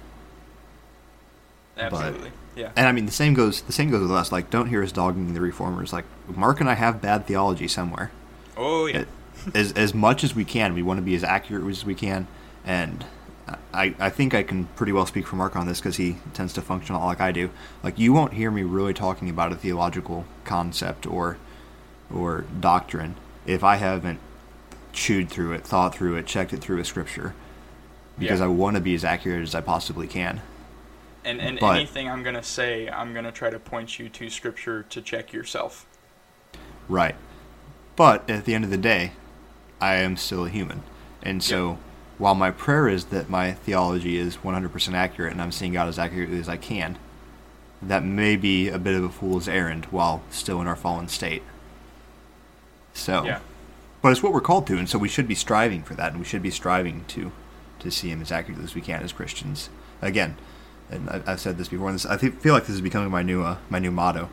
Absolutely. 1.78 2.32
Yeah. 2.60 2.72
And 2.76 2.88
I 2.88 2.92
mean, 2.92 3.06
the 3.06 3.12
same 3.12 3.34
goes 3.34 3.62
the 3.62 3.72
same 3.72 3.90
goes 3.90 4.02
with 4.02 4.12
us. 4.12 4.32
Like, 4.32 4.50
don't 4.50 4.68
hear 4.68 4.84
us 4.84 4.92
dogging 4.92 5.34
the 5.34 5.42
reformers. 5.42 5.94
Like, 5.94 6.06
Mark 6.28 6.60
and 6.60 6.70
I 6.70 6.74
have 6.76 7.02
bad 7.02 7.26
theology 7.26 7.68
somewhere. 7.68 8.12
Oh 8.58 8.86
yeah. 8.86 9.00
It, 9.00 9.08
as 9.56 9.72
as 9.74 9.94
much 9.94 10.24
as 10.24 10.36
we 10.36 10.44
can, 10.46 10.74
we 10.74 10.84
want 10.84 10.98
to 10.98 11.02
be 11.02 11.16
as 11.16 11.24
accurate 11.24 11.66
as 11.70 11.86
we 11.86 11.96
can, 11.96 12.28
and 12.66 13.06
I, 13.74 13.96
I 14.00 14.10
think 14.10 14.34
I 14.34 14.44
can 14.44 14.66
pretty 14.76 14.92
well 14.92 15.06
speak 15.06 15.26
for 15.26 15.38
Mark 15.38 15.56
on 15.56 15.66
this 15.66 15.80
because 15.80 15.96
he 15.96 16.18
tends 16.34 16.54
to 16.54 16.62
function 16.62 16.94
a 16.94 17.00
lot 17.00 17.06
like 17.06 17.22
I 17.22 17.32
do. 17.32 17.50
Like 17.82 17.98
you 17.98 18.12
won't 18.14 18.34
hear 18.34 18.52
me 18.52 18.64
really 18.64 18.94
talking 18.94 19.30
about 19.30 19.52
a 19.54 19.56
theological 19.56 20.26
concept 20.44 21.08
or 21.08 21.38
or 22.14 22.44
doctrine 22.60 23.16
if 23.46 23.64
I 23.64 23.78
haven't 23.78 24.20
chewed 24.92 25.30
through 25.30 25.54
it, 25.54 25.64
thought 25.64 25.96
through 25.96 26.18
it, 26.18 26.26
checked 26.28 26.52
it 26.54 26.58
through 26.62 26.78
with 26.78 26.88
scripture, 26.88 27.34
because 28.18 28.40
Yeah. 28.40 28.46
I 28.46 28.50
want 28.50 28.76
to 28.76 28.82
be 28.82 28.94
as 28.94 29.06
accurate 29.06 29.42
as 29.44 29.56
I 29.56 29.62
possibly 29.62 30.08
can. 30.08 30.42
And 31.26 31.42
and 31.42 31.60
But- 31.60 31.76
anything 31.76 32.10
I'm 32.10 32.24
gonna 32.24 32.44
say, 32.44 32.90
I'm 32.90 33.14
gonna 33.14 33.32
try 33.32 33.50
to 33.50 33.60
point 33.60 34.00
you 34.00 34.10
to 34.10 34.30
scripture 34.30 34.84
to 34.84 35.02
check 35.02 35.34
yourself. 35.34 35.86
Right. 36.88 37.16
But 37.96 38.30
at 38.30 38.46
the 38.46 38.56
end 38.56 38.64
of 38.64 38.70
the 38.70 38.78
day, 38.78 39.12
I 39.82 39.96
am 39.96 40.18
still 40.18 40.46
a 40.46 40.50
human. 40.50 40.84
And 41.22 41.44
so, 41.44 41.78
while 42.18 42.36
my 42.36 42.52
prayer 42.52 42.88
is 42.88 43.06
that 43.06 43.30
my 43.30 43.52
theology 43.52 44.18
is 44.18 44.38
100% 44.44 44.96
accurate 44.96 45.34
and 45.34 45.42
I'm 45.42 45.52
seeing 45.52 45.74
God 45.74 45.88
as 45.90 46.00
accurately 46.00 46.40
as 46.40 46.48
I 46.50 46.58
can, 46.58 46.98
that 47.82 48.04
may 48.04 48.36
be 48.36 48.70
a 48.70 48.80
bit 48.80 48.96
of 48.96 49.04
a 49.04 49.10
fool's 49.10 49.48
errand 49.48 49.86
while 49.92 50.22
still 50.30 50.62
in 50.62 50.68
our 50.68 50.76
fallen 50.76 51.08
state. 51.10 51.44
So, 52.94 53.24
Yeah. 53.24 53.40
but 54.02 54.12
it's 54.12 54.24
what 54.24 54.34
we're 54.34 54.42
called 54.42 54.68
to, 54.68 54.78
and 54.78 54.90
so 54.90 54.98
we 54.98 55.08
should 55.10 55.28
be 55.28 55.36
striving 55.36 55.84
for 55.84 55.94
that, 55.96 56.12
and 56.12 56.20
we 56.20 56.26
should 56.26 56.42
be 56.42 56.52
striving 56.52 57.06
to 57.10 57.32
to 57.80 57.90
see 57.90 58.10
Him 58.10 58.22
as 58.22 58.30
accurately 58.30 58.66
as 58.66 58.76
we 58.76 58.82
can 58.82 59.02
as 59.04 59.14
Christians. 59.14 59.70
Again, 60.02 60.36
and 60.90 61.10
I, 61.10 61.22
I've 61.26 61.40
said 61.40 61.58
this 61.58 61.68
before, 61.68 61.88
and 61.88 61.96
this, 61.96 62.06
I 62.06 62.18
fe- 62.18 62.30
feel 62.30 62.54
like 62.54 62.64
this 62.66 62.76
is 62.76 62.82
becoming 62.82 63.12
my 63.12 63.22
new 63.22 63.44
uh, 63.44 63.58
my 63.70 63.80
new 63.80 63.92
motto. 63.92 64.30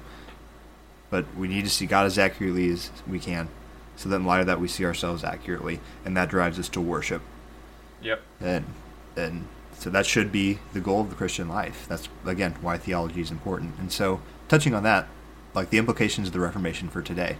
But 1.11 1.25
we 1.37 1.49
need 1.49 1.65
to 1.65 1.71
see 1.71 1.87
God 1.87 2.07
as 2.07 2.19
accurately 2.19 2.69
as 2.71 2.91
we 3.07 3.21
can, 3.21 3.49
so 3.97 4.09
that 4.09 4.17
in 4.17 4.27
light 4.27 4.41
of 4.41 4.47
that, 4.47 4.61
we 4.61 4.69
see 4.69 4.85
ourselves 4.85 5.23
accurately, 5.23 5.81
and 6.05 6.17
that 6.17 6.29
drives 6.29 6.59
us 6.59 6.69
to 6.71 6.81
worship. 6.81 7.23
Yep. 8.03 8.23
And 8.41 8.65
and 9.17 9.47
so 9.79 9.91
that 9.91 10.07
should 10.07 10.33
be 10.33 10.59
the 10.73 10.81
goal 10.81 11.01
of 11.01 11.11
the 11.11 11.17
Christian 11.17 11.49
life. 11.49 11.87
That's 11.89 12.09
again 12.25 12.55
why 12.61 12.79
theology 12.79 13.21
is 13.21 13.31
important. 13.31 13.75
And 13.79 13.93
so, 13.93 14.21
touching 14.49 14.75
on 14.75 14.83
that, 14.85 15.07
like 15.55 15.71
the 15.71 15.79
implications 15.79 16.29
of 16.29 16.33
the 16.33 16.41
Reformation 16.41 16.89
for 16.89 17.03
today, 17.03 17.37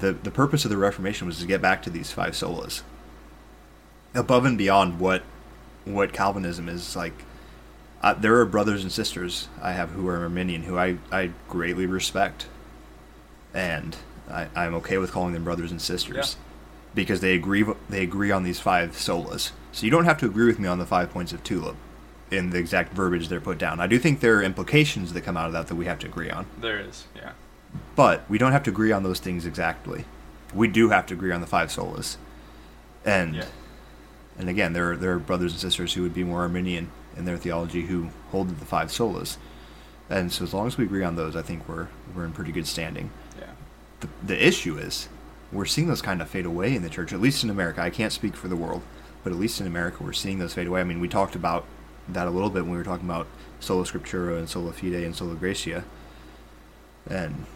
the 0.00 0.12
the 0.12 0.30
purpose 0.30 0.64
of 0.64 0.70
the 0.70 0.76
Reformation 0.76 1.26
was 1.26 1.38
to 1.38 1.46
get 1.46 1.62
back 1.62 1.82
to 1.84 1.90
these 1.90 2.10
five 2.10 2.34
solas, 2.34 2.82
above 4.14 4.44
and 4.44 4.58
beyond 4.58 4.98
what 4.98 5.22
what 5.84 6.12
Calvinism 6.12 6.68
is 6.68 6.96
like. 6.96 7.24
Uh, 8.02 8.14
there 8.14 8.34
are 8.36 8.46
brothers 8.46 8.82
and 8.82 8.90
sisters 8.90 9.48
I 9.60 9.72
have 9.72 9.90
who 9.90 10.08
are 10.08 10.18
Arminian 10.18 10.62
who 10.62 10.78
I, 10.78 10.96
I 11.12 11.32
greatly 11.48 11.86
respect, 11.86 12.46
and 13.52 13.96
I, 14.30 14.48
I'm 14.56 14.74
okay 14.76 14.96
with 14.98 15.12
calling 15.12 15.34
them 15.34 15.44
brothers 15.44 15.70
and 15.70 15.82
sisters 15.82 16.36
because 16.94 17.20
they 17.20 17.34
agree 17.34 17.64
they 17.90 18.02
agree 18.02 18.30
on 18.30 18.42
these 18.42 18.58
five 18.60 18.92
solas. 18.92 19.50
So 19.72 19.84
you 19.84 19.90
don't 19.90 20.06
have 20.06 20.18
to 20.20 20.26
agree 20.26 20.46
with 20.46 20.58
me 20.58 20.66
on 20.66 20.78
the 20.78 20.86
five 20.86 21.10
points 21.12 21.32
of 21.32 21.44
tulip 21.44 21.76
in 22.30 22.50
the 22.50 22.58
exact 22.58 22.92
verbiage 22.94 23.28
they're 23.28 23.40
put 23.40 23.58
down. 23.58 23.80
I 23.80 23.86
do 23.86 23.98
think 23.98 24.20
there 24.20 24.36
are 24.38 24.42
implications 24.42 25.12
that 25.12 25.20
come 25.22 25.36
out 25.36 25.46
of 25.48 25.52
that 25.52 25.66
that 25.66 25.74
we 25.74 25.84
have 25.86 25.98
to 25.98 26.06
agree 26.06 26.30
on, 26.30 26.46
There 26.60 26.78
is. 26.78 27.06
Yeah. 27.14 27.32
but 27.96 28.22
we 28.30 28.38
don't 28.38 28.52
have 28.52 28.62
to 28.64 28.70
agree 28.70 28.92
on 28.92 29.02
those 29.02 29.18
things 29.20 29.44
exactly. 29.44 30.04
We 30.54 30.68
do 30.68 30.88
have 30.90 31.06
to 31.06 31.14
agree 31.14 31.32
on 31.32 31.40
the 31.40 31.46
five 31.46 31.68
solas, 31.68 32.16
and 33.04 33.34
Yeah. 33.34 33.44
and 34.38 34.48
again, 34.48 34.72
there 34.72 34.92
are, 34.92 34.96
there 34.96 35.12
are 35.12 35.18
brothers 35.18 35.52
and 35.52 35.60
sisters 35.60 35.92
who 35.94 36.02
would 36.02 36.14
be 36.14 36.24
more 36.24 36.40
Arminian 36.42 36.90
in 37.16 37.24
their 37.24 37.36
theology 37.36 37.82
who 37.82 38.08
hold 38.30 38.48
to 38.48 38.54
the 38.54 38.64
five 38.64 38.88
solas, 38.88 39.36
and 40.08 40.32
so 40.32 40.44
as 40.44 40.52
long 40.54 40.66
as 40.66 40.76
we 40.78 40.84
agree 40.84 41.04
on 41.04 41.16
those, 41.16 41.36
I 41.36 41.42
think 41.42 41.68
we're 41.68 41.88
we're 42.14 42.24
in 42.24 42.32
pretty 42.32 42.52
good 42.52 42.66
standing 42.66 43.10
Yeah. 43.38 43.46
the, 44.00 44.08
the 44.26 44.46
issue 44.46 44.76
is 44.78 45.08
we're 45.52 45.64
seeing 45.66 45.88
those 45.88 46.02
kind 46.02 46.20
of 46.22 46.28
fade 46.28 46.46
away 46.46 46.74
in 46.74 46.82
the 46.82 46.88
church, 46.90 47.12
at 47.12 47.20
least 47.20 47.42
in 47.44 47.50
America. 47.50 47.80
I 47.82 47.90
can't 47.90 48.12
speak 48.12 48.36
for 48.36 48.46
the 48.48 48.56
world, 48.56 48.82
but 49.24 49.32
at 49.32 49.38
least 49.38 49.60
in 49.60 49.66
America, 49.66 49.98
we're 50.02 50.12
seeing 50.12 50.38
those 50.38 50.54
fade 50.54 50.66
away. 50.68 50.80
I 50.80 50.84
mean, 50.84 51.00
we 51.00 51.08
talked 51.08 51.34
about 51.34 51.64
that 52.08 52.26
a 52.26 52.30
little 52.30 52.50
bit 52.50 52.62
when 52.62 52.70
we 52.72 52.76
were 52.78 52.84
talking 52.84 53.06
about 53.08 53.26
sola 53.60 53.84
scriptura 53.84 54.38
and 54.38 54.48
sola 54.48 54.72
fide 54.72 54.94
and 55.04 55.14
sola 55.14 55.34
gratia, 55.34 55.84
and 57.08 57.46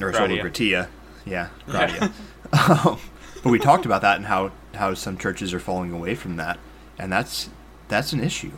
or 0.00 0.12
sola 0.12 0.26
Gratia. 0.28 0.42
gratia, 0.42 0.88
yeah, 1.24 1.48
gratia. 1.66 2.12
um, 2.52 2.98
but 3.42 3.50
we 3.50 3.58
talked 3.58 3.86
about 3.86 4.02
that 4.02 4.16
and 4.16 4.26
how 4.26 4.50
how 4.74 4.92
some 4.94 5.16
churches 5.16 5.54
are 5.54 5.60
falling 5.60 5.92
away 5.92 6.14
from 6.14 6.36
that, 6.36 6.58
and 6.98 7.12
that's 7.12 7.48
that's 7.88 8.12
an 8.12 8.22
issue. 8.22 8.52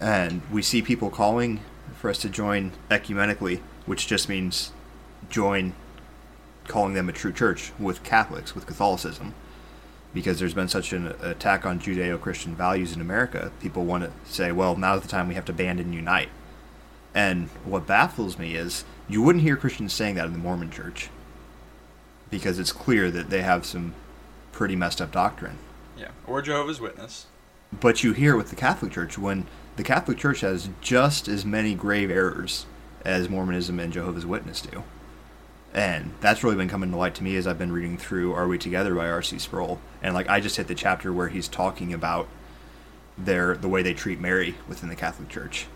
And 0.00 0.42
we 0.50 0.62
see 0.62 0.82
people 0.82 1.10
calling 1.10 1.60
for 1.96 2.10
us 2.10 2.18
to 2.18 2.28
join 2.28 2.72
ecumenically, 2.90 3.60
which 3.86 4.06
just 4.06 4.28
means 4.28 4.72
join 5.28 5.74
calling 6.66 6.94
them 6.94 7.08
a 7.08 7.12
true 7.12 7.32
church 7.32 7.72
with 7.78 8.02
Catholics, 8.04 8.54
with 8.54 8.66
Catholicism, 8.66 9.34
because 10.14 10.38
there's 10.38 10.54
been 10.54 10.68
such 10.68 10.92
an 10.92 11.08
attack 11.22 11.66
on 11.66 11.80
Judeo 11.80 12.20
Christian 12.20 12.54
values 12.54 12.94
in 12.94 13.00
America. 13.00 13.50
People 13.60 13.84
want 13.84 14.04
to 14.04 14.12
say, 14.30 14.52
well, 14.52 14.76
now's 14.76 15.02
the 15.02 15.08
time 15.08 15.28
we 15.28 15.34
have 15.34 15.46
to 15.46 15.52
band 15.52 15.80
and 15.80 15.94
unite. 15.94 16.28
And 17.14 17.48
what 17.64 17.86
baffles 17.86 18.38
me 18.38 18.54
is 18.54 18.84
you 19.08 19.22
wouldn't 19.22 19.42
hear 19.42 19.56
Christians 19.56 19.92
saying 19.92 20.14
that 20.16 20.26
in 20.26 20.32
the 20.32 20.38
Mormon 20.38 20.70
church 20.70 21.08
because 22.30 22.58
it's 22.58 22.72
clear 22.72 23.10
that 23.10 23.30
they 23.30 23.42
have 23.42 23.64
some 23.64 23.94
pretty 24.52 24.76
messed 24.76 25.00
up 25.00 25.10
doctrine. 25.10 25.58
Yeah. 25.96 26.10
Or 26.26 26.42
Jehovah's 26.42 26.80
Witness. 26.80 27.26
But 27.72 28.02
you 28.02 28.12
hear 28.12 28.36
with 28.36 28.50
the 28.50 28.56
Catholic 28.56 28.92
Church 28.92 29.18
when 29.18 29.46
the 29.76 29.84
Catholic 29.84 30.18
Church 30.18 30.40
has 30.40 30.70
just 30.80 31.28
as 31.28 31.44
many 31.44 31.74
grave 31.74 32.10
errors 32.10 32.66
as 33.04 33.28
Mormonism 33.28 33.78
and 33.78 33.92
Jehovah's 33.92 34.26
Witness 34.26 34.60
do. 34.60 34.84
And 35.74 36.12
that's 36.20 36.42
really 36.42 36.56
been 36.56 36.68
coming 36.68 36.90
to 36.90 36.96
light 36.96 37.14
to 37.16 37.22
me 37.22 37.36
as 37.36 37.46
I've 37.46 37.58
been 37.58 37.72
reading 37.72 37.98
through 37.98 38.32
Are 38.32 38.48
We 38.48 38.58
Together 38.58 38.94
by 38.94 39.08
R.C. 39.08 39.38
Sproul. 39.38 39.80
And 40.02 40.14
like 40.14 40.28
I 40.28 40.40
just 40.40 40.56
hit 40.56 40.66
the 40.66 40.74
chapter 40.74 41.12
where 41.12 41.28
he's 41.28 41.46
talking 41.46 41.92
about 41.92 42.28
their 43.16 43.56
the 43.56 43.68
way 43.68 43.82
they 43.82 43.94
treat 43.94 44.20
Mary 44.20 44.54
within 44.66 44.88
the 44.88 44.96
Catholic 44.96 45.28
Church. 45.28 45.66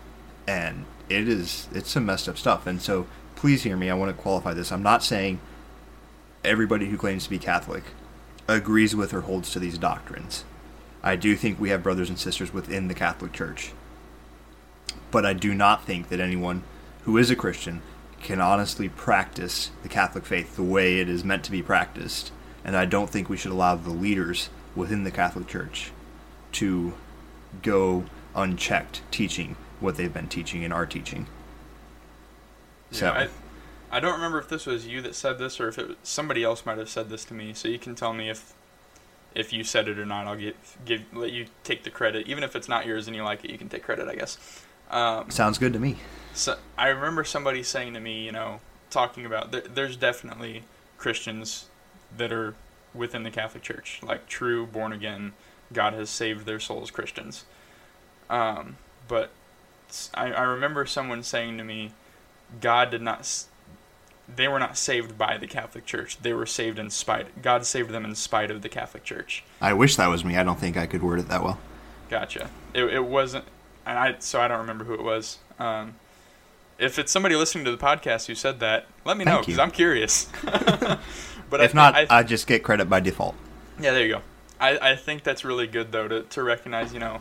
And 0.47 0.85
it 1.09 1.27
is 1.27 1.67
it's 1.71 1.91
some 1.91 2.05
messed 2.05 2.27
up 2.27 2.37
stuff. 2.37 2.65
And 2.65 2.81
so 2.81 3.05
please 3.35 3.63
hear 3.63 3.77
me, 3.77 3.89
I 3.89 3.93
want 3.93 4.15
to 4.15 4.21
qualify 4.21 4.53
this. 4.53 4.71
I'm 4.71 4.83
not 4.83 5.03
saying 5.03 5.39
everybody 6.43 6.87
who 6.87 6.97
claims 6.97 7.25
to 7.25 7.29
be 7.29 7.39
Catholic 7.39 7.83
agrees 8.47 8.95
with 8.95 9.13
or 9.13 9.21
holds 9.21 9.51
to 9.51 9.59
these 9.59 9.77
doctrines. 9.77 10.43
I 11.03 11.17
do 11.17 11.35
think 11.35 11.59
we 11.59 11.69
have 11.69 11.83
brothers 11.83 12.09
and 12.09 12.17
sisters 12.17 12.53
within 12.53 12.87
the 12.87 12.93
Catholic 12.93 13.33
Church. 13.33 13.73
But 15.11 15.25
I 15.25 15.33
do 15.33 15.53
not 15.53 15.85
think 15.85 16.09
that 16.09 16.19
anyone 16.19 16.63
who 17.03 17.17
is 17.17 17.29
a 17.29 17.35
Christian 17.35 17.81
can 18.21 18.39
honestly 18.39 18.87
practice 18.87 19.69
the 19.83 19.89
Catholic 19.89 20.25
faith 20.25 20.55
the 20.55 20.63
way 20.63 20.99
it 20.99 21.09
is 21.09 21.25
meant 21.25 21.43
to 21.43 21.51
be 21.51 21.61
practiced. 21.61 22.31
And 22.63 22.77
I 22.77 22.85
don't 22.85 23.09
think 23.09 23.27
we 23.27 23.35
should 23.35 23.51
allow 23.51 23.75
the 23.75 23.89
leaders 23.89 24.49
within 24.75 25.03
the 25.03 25.11
Catholic 25.11 25.47
Church 25.47 25.91
to 26.53 26.93
go 27.61 28.05
unchecked 28.33 29.01
teaching 29.11 29.57
what 29.81 29.97
they've 29.97 30.13
been 30.13 30.29
teaching 30.29 30.63
and 30.63 30.73
are 30.73 30.85
teaching. 30.85 31.27
So, 32.91 33.07
Yeah, 33.07 33.27
I, 33.91 33.97
I 33.97 33.99
don't 33.99 34.13
remember 34.13 34.39
if 34.39 34.47
this 34.47 34.65
was 34.65 34.87
you 34.87 35.01
that 35.01 35.15
said 35.15 35.37
this 35.37 35.59
or 35.59 35.67
if 35.67 35.77
it 35.77 35.97
somebody 36.03 36.43
else 36.43 36.65
might 36.65 36.77
have 36.77 36.89
said 36.89 37.09
this 37.09 37.25
to 37.25 37.33
me. 37.33 37.53
So 37.53 37.67
you 37.67 37.77
can 37.77 37.93
tell 37.93 38.13
me 38.13 38.29
if 38.29 38.53
if 39.35 39.53
you 39.53 39.63
said 39.63 39.87
it 39.87 39.99
or 39.99 40.05
not. 40.05 40.27
I'll 40.27 40.37
get 40.37 40.55
give 40.85 41.01
let 41.13 41.31
you 41.31 41.47
take 41.63 41.83
the 41.83 41.89
credit, 41.89 42.27
even 42.27 42.43
if 42.43 42.55
it's 42.55 42.67
not 42.67 42.85
yours 42.85 43.07
and 43.07 43.15
you 43.15 43.23
like 43.23 43.43
it. 43.43 43.51
You 43.51 43.57
can 43.57 43.69
take 43.69 43.83
credit, 43.83 44.07
I 44.07 44.15
guess. 44.15 44.37
Um, 44.89 45.29
sounds 45.31 45.57
good 45.57 45.73
to 45.73 45.79
me. 45.79 45.97
so 46.33 46.57
I 46.77 46.89
remember 46.89 47.23
somebody 47.23 47.63
saying 47.63 47.93
to 47.93 47.99
me, 47.99 48.25
you 48.25 48.31
know, 48.31 48.59
talking 48.89 49.25
about 49.25 49.51
there, 49.51 49.61
there's 49.61 49.97
definitely 49.97 50.63
Christians 50.97 51.65
that 52.15 52.31
are 52.31 52.55
within 52.93 53.23
the 53.23 53.31
Catholic 53.31 53.63
Church, 53.63 53.99
like 54.03 54.27
true 54.27 54.67
born 54.67 54.93
again, 54.93 55.33
God 55.71 55.93
has 55.93 56.09
saved 56.09 56.45
their 56.45 56.59
souls 56.59 56.91
Christians. 56.91 57.45
Um, 58.29 58.77
but 59.07 59.31
I 60.13 60.41
remember 60.41 60.85
someone 60.85 61.23
saying 61.23 61.57
to 61.57 61.63
me, 61.63 61.91
God 62.61 62.91
did 62.91 63.01
not. 63.01 63.45
They 64.33 64.47
were 64.47 64.59
not 64.59 64.77
saved 64.77 65.17
by 65.17 65.37
the 65.37 65.47
Catholic 65.47 65.85
Church. 65.85 66.17
They 66.21 66.33
were 66.33 66.45
saved 66.45 66.79
in 66.79 66.89
spite. 66.89 67.41
God 67.41 67.65
saved 67.65 67.89
them 67.91 68.05
in 68.05 68.15
spite 68.15 68.49
of 68.49 68.61
the 68.61 68.69
Catholic 68.69 69.03
Church. 69.03 69.43
I 69.61 69.73
wish 69.73 69.95
that 69.97 70.07
was 70.07 70.23
me. 70.23 70.37
I 70.37 70.43
don't 70.43 70.59
think 70.59 70.77
I 70.77 70.85
could 70.85 71.03
word 71.03 71.19
it 71.19 71.27
that 71.27 71.43
well. 71.43 71.59
Gotcha. 72.09 72.49
It, 72.73 72.85
it 72.85 73.05
wasn't, 73.05 73.45
and 73.85 73.97
I 73.97 74.15
so 74.19 74.39
I 74.39 74.47
don't 74.47 74.59
remember 74.59 74.85
who 74.85 74.93
it 74.93 75.03
was. 75.03 75.39
Um, 75.59 75.95
if 76.79 76.97
it's 76.99 77.11
somebody 77.11 77.35
listening 77.35 77.65
to 77.65 77.71
the 77.71 77.77
podcast 77.77 78.27
who 78.27 78.35
said 78.35 78.59
that, 78.61 78.87
let 79.05 79.17
me 79.17 79.25
know 79.25 79.39
because. 79.39 79.59
I'm 79.59 79.71
curious. 79.71 80.27
but 80.43 81.61
if 81.61 81.71
thi- 81.71 81.75
not, 81.75 81.95
I, 81.95 82.07
I 82.09 82.23
just 82.23 82.47
get 82.47 82.63
credit 82.63 82.89
by 82.89 82.99
default. 82.99 83.35
yeah, 83.79 83.91
there 83.91 84.05
you 84.05 84.13
go. 84.15 84.21
I, 84.59 84.91
I 84.91 84.95
think 84.95 85.23
that's 85.23 85.43
really 85.43 85.67
good 85.67 85.91
though 85.91 86.07
to 86.07 86.21
to 86.23 86.43
recognize, 86.43 86.93
you 86.93 86.99
know, 86.99 87.19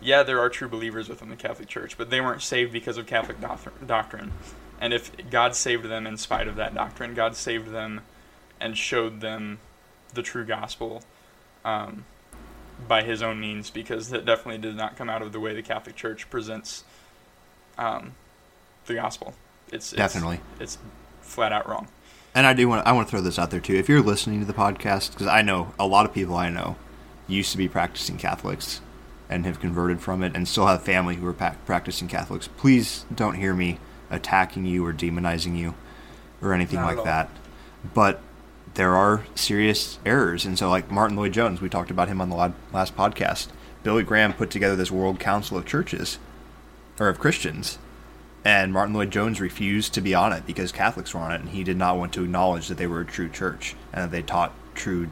yeah, 0.00 0.22
there 0.22 0.40
are 0.40 0.48
true 0.48 0.68
believers 0.68 1.08
within 1.08 1.28
the 1.28 1.36
Catholic 1.36 1.68
Church, 1.68 1.98
but 1.98 2.08
they 2.10 2.20
weren't 2.20 2.42
saved 2.42 2.72
because 2.72 2.96
of 2.96 3.06
Catholic 3.06 3.40
doc- 3.40 3.86
doctrine. 3.86 4.32
And 4.80 4.92
if 4.92 5.10
God 5.30 5.54
saved 5.56 5.84
them 5.84 6.06
in 6.06 6.16
spite 6.16 6.48
of 6.48 6.56
that 6.56 6.74
doctrine, 6.74 7.14
God 7.14 7.34
saved 7.34 7.70
them 7.70 8.02
and 8.60 8.76
showed 8.76 9.20
them 9.20 9.58
the 10.14 10.22
true 10.22 10.44
gospel 10.44 11.02
um, 11.64 12.04
by 12.86 13.02
his 13.02 13.22
own 13.22 13.40
means 13.40 13.70
because 13.70 14.10
that 14.10 14.24
definitely 14.24 14.58
did 14.58 14.76
not 14.76 14.96
come 14.96 15.10
out 15.10 15.22
of 15.22 15.32
the 15.32 15.40
way 15.40 15.54
the 15.54 15.62
Catholic 15.62 15.96
Church 15.96 16.30
presents 16.30 16.84
um, 17.76 18.12
the 18.86 18.94
gospel. 18.94 19.34
It's, 19.70 19.92
it's 19.92 19.98
Definitely. 19.98 20.40
it's 20.60 20.78
flat 21.20 21.52
out 21.52 21.68
wrong. 21.68 21.88
And 22.34 22.46
I 22.46 22.54
do 22.54 22.68
want 22.68 22.86
I 22.86 22.92
want 22.92 23.08
to 23.08 23.10
throw 23.10 23.20
this 23.20 23.38
out 23.38 23.50
there 23.50 23.60
too. 23.60 23.74
If 23.74 23.88
you're 23.88 24.02
listening 24.02 24.40
to 24.40 24.46
the 24.46 24.52
podcast, 24.52 25.12
because 25.12 25.26
I 25.26 25.42
know 25.42 25.74
a 25.78 25.86
lot 25.86 26.06
of 26.06 26.14
people 26.14 26.36
I 26.36 26.50
know 26.50 26.76
used 27.26 27.52
to 27.52 27.58
be 27.58 27.68
practicing 27.68 28.16
Catholics 28.16 28.80
and 29.28 29.44
have 29.44 29.60
converted 29.60 30.00
from 30.00 30.22
it, 30.22 30.34
and 30.34 30.48
still 30.48 30.66
have 30.66 30.82
family 30.82 31.16
who 31.16 31.26
are 31.26 31.34
practicing 31.66 32.08
Catholics. 32.08 32.48
Please 32.56 33.04
don't 33.14 33.34
hear 33.34 33.54
me 33.54 33.78
attacking 34.10 34.64
you 34.64 34.84
or 34.84 34.92
demonizing 34.92 35.56
you 35.56 35.74
or 36.40 36.52
anything 36.52 36.80
Not 36.80 36.96
like 36.96 37.04
that. 37.04 37.30
But 37.94 38.20
there 38.74 38.94
are 38.94 39.24
serious 39.34 39.98
errors, 40.04 40.44
and 40.44 40.58
so 40.58 40.70
like 40.70 40.90
Martyn 40.90 41.16
Lloyd-Jones, 41.16 41.60
we 41.60 41.68
talked 41.68 41.90
about 41.90 42.08
him 42.08 42.20
on 42.20 42.30
the 42.30 42.36
last 42.36 42.96
podcast. 42.96 43.48
Billy 43.82 44.02
Graham 44.02 44.32
put 44.32 44.50
together 44.50 44.76
this 44.76 44.90
World 44.90 45.18
Council 45.20 45.56
of 45.56 45.66
Churches 45.66 46.18
or 46.98 47.08
of 47.08 47.18
Christians 47.18 47.78
and 48.44 48.72
Martyn 48.72 48.94
Lloyd-Jones 48.94 49.40
refused 49.40 49.94
to 49.94 50.00
be 50.00 50.14
on 50.14 50.32
it 50.32 50.46
because 50.46 50.72
Catholics 50.72 51.12
were 51.12 51.20
on 51.20 51.32
it, 51.32 51.40
and 51.40 51.50
he 51.50 51.64
did 51.64 51.76
not 51.76 51.98
want 51.98 52.12
to 52.14 52.24
acknowledge 52.24 52.68
that 52.68 52.78
they 52.78 52.86
were 52.86 53.00
a 53.00 53.04
true 53.04 53.28
church 53.28 53.74
and 53.92 54.04
that 54.04 54.10
they 54.10 54.22
taught 54.22 54.54
true 54.74 55.10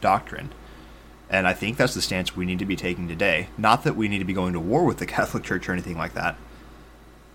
doctrine. 0.00 0.50
And 1.28 1.46
I 1.46 1.52
think 1.52 1.76
that's 1.76 1.94
the 1.94 2.02
stance 2.02 2.36
we 2.36 2.46
need 2.46 2.58
to 2.58 2.64
be 2.64 2.76
taking 2.76 3.06
today. 3.06 3.48
Not 3.58 3.84
that 3.84 3.96
we 3.96 4.08
need 4.08 4.20
to 4.20 4.24
be 4.24 4.32
going 4.32 4.52
to 4.52 4.60
war 4.60 4.84
with 4.84 4.98
the 4.98 5.06
Catholic 5.18 5.44
Church 5.44 5.68
or 5.68 5.72
anything 5.72 5.98
like 5.98 6.14
that, 6.14 6.36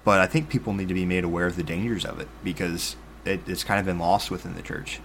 but 0.05 0.21
I 0.21 0.27
think 0.27 0.47
people 0.47 0.71
need 0.71 0.87
to 0.87 0.93
be 0.93 1.05
made 1.05 1.25
aware 1.25 1.47
of 1.47 1.57
the 1.57 1.63
dangers 1.63 2.05
of 2.05 2.21
it 2.21 2.29
because 2.43 2.95
it, 3.25 3.41
it's 3.47 3.63
kind 3.63 3.79
of 3.79 3.85
been 3.85 3.99
lost 3.99 4.31
within 4.31 4.55
the 4.55 4.61
church. 4.61 5.01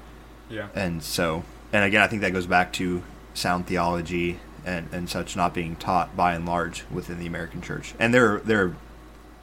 Yeah. 0.49 0.69
And 0.75 1.03
so, 1.03 1.43
and 1.73 1.85
again, 1.85 2.03
I 2.03 2.07
think 2.07 2.23
that 2.23 2.33
goes 2.33 2.47
back 2.47 2.73
to 2.75 3.03
sound 3.35 3.67
theology 3.67 4.39
and, 4.65 4.89
and 4.93 5.09
such 5.09 5.37
not 5.37 5.55
being 5.55 5.75
taught 5.77 6.17
by 6.17 6.35
and 6.35 6.45
large 6.45 6.85
within 6.91 7.19
the 7.19 7.27
American 7.27 7.63
church. 7.63 7.95
And 7.99 8.13
there, 8.13 8.41
there 8.41 8.65
are 8.65 8.77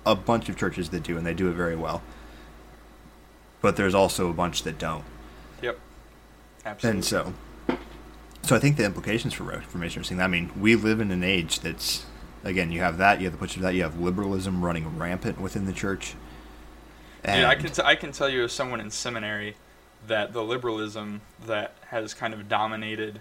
a 0.05 0.16
bunch 0.16 0.47
of 0.47 0.58
churches 0.58 0.89
that 0.89 1.03
do, 1.03 1.18
and 1.18 1.26
they 1.26 1.34
do 1.34 1.49
it 1.49 1.53
very 1.53 1.76
well. 1.76 2.01
But 3.60 3.76
there's 3.76 3.95
also 3.95 4.30
a 4.30 4.34
bunch 4.34 4.64
that 4.64 4.78
don't. 4.78 5.03
Yep. 5.64 5.80
Absolutely. 6.66 6.97
And 6.97 7.05
so, 7.05 7.34
so 8.43 8.55
I 8.55 8.60
think 8.60 8.78
the 8.78 8.86
implications 8.86 9.34
for 9.34 9.43
Reformation 9.43 10.01
are 10.01 10.03
seeing 10.03 10.20
that. 10.20 10.26
I 10.26 10.28
mean, 10.28 10.51
we 10.60 10.76
live 10.76 10.99
in 10.99 11.10
an 11.10 11.24
age 11.24 11.62
that's, 11.62 12.05
again, 12.44 12.72
you 12.72 12.82
have 12.82 12.98
that, 12.98 13.20
you 13.20 13.26
have 13.26 13.34
the 13.34 13.40
butcher 13.40 13.60
of 13.60 13.64
that, 13.64 13.74
you 13.76 13.84
have 13.84 14.00
liberalism 14.00 14.64
running 14.64 14.98
rampant 14.98 15.40
within 15.40 15.66
the 15.66 15.74
church. 15.74 16.16
And 17.24 17.42
Yeah, 17.42 17.50
I 17.50 17.56
can 17.56 17.72
t- 17.72 17.82
I 17.84 17.96
can 17.96 18.12
tell 18.12 18.30
you 18.30 18.44
as 18.44 18.52
someone 18.52 18.80
in 18.80 18.92
seminary 18.92 19.56
that 20.08 20.34
the 20.34 20.44
liberalism 20.44 21.22
that 21.46 21.76
has 21.90 22.14
kind 22.14 22.34
of 22.34 22.48
dominated 22.48 23.20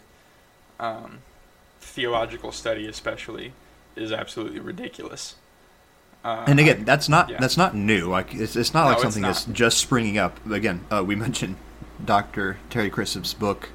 um, 0.78 1.18
theological 1.80 2.52
study, 2.52 2.86
especially, 2.86 3.52
is 3.96 4.12
absolutely 4.12 4.60
ridiculous. 4.60 5.36
Uh, 6.24 6.44
And 6.46 6.60
again, 6.60 6.84
that's 6.84 7.08
not 7.08 7.28
yeah. 7.30 7.38
that's 7.40 7.56
not 7.56 7.74
new. 7.74 8.06
Like 8.08 8.34
it's, 8.34 8.56
it's 8.56 8.74
not 8.74 8.84
No, 8.84 8.90
like 8.90 9.00
something 9.00 9.22
that's 9.22 9.44
just 9.46 9.78
springing 9.78 10.18
up. 10.18 10.44
Again, 10.50 10.84
uh, 10.90 11.02
we 11.04 11.14
mentioned 11.26 11.56
Dr. 12.04 12.58
Terry 12.68 12.90
Chrisope's 12.90 13.34
book, 13.34 13.70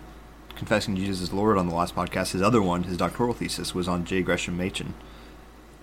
"Confessing 0.56 0.96
Jesus 0.96 1.22
as 1.22 1.34
Lord" 1.34 1.58
on 1.58 1.68
the 1.68 1.76
last 1.76 1.96
podcast. 1.96 2.32
His 2.34 2.42
other 2.42 2.62
one, 2.62 2.84
his 2.84 2.98
doctoral 2.98 3.34
thesis, 3.34 3.74
was 3.74 3.88
on 3.88 4.06
J. 4.06 4.22
Gresham 4.22 4.58
Machen, 4.58 4.94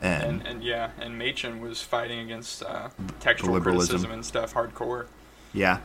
and, 0.01 0.23
and, 0.41 0.47
and 0.47 0.63
yeah, 0.65 0.91
and 1.01 1.19
Machen 1.19 1.61
was 1.61 1.83
fighting 1.83 2.21
against 2.21 2.63
uh, 2.63 2.89
textual 3.21 3.55
liberalism. 3.55 3.87
criticism 3.89 4.13
and 4.13 4.25
stuff 4.25 4.55
hardcore. 4.55 5.07
yeah. 5.53 5.81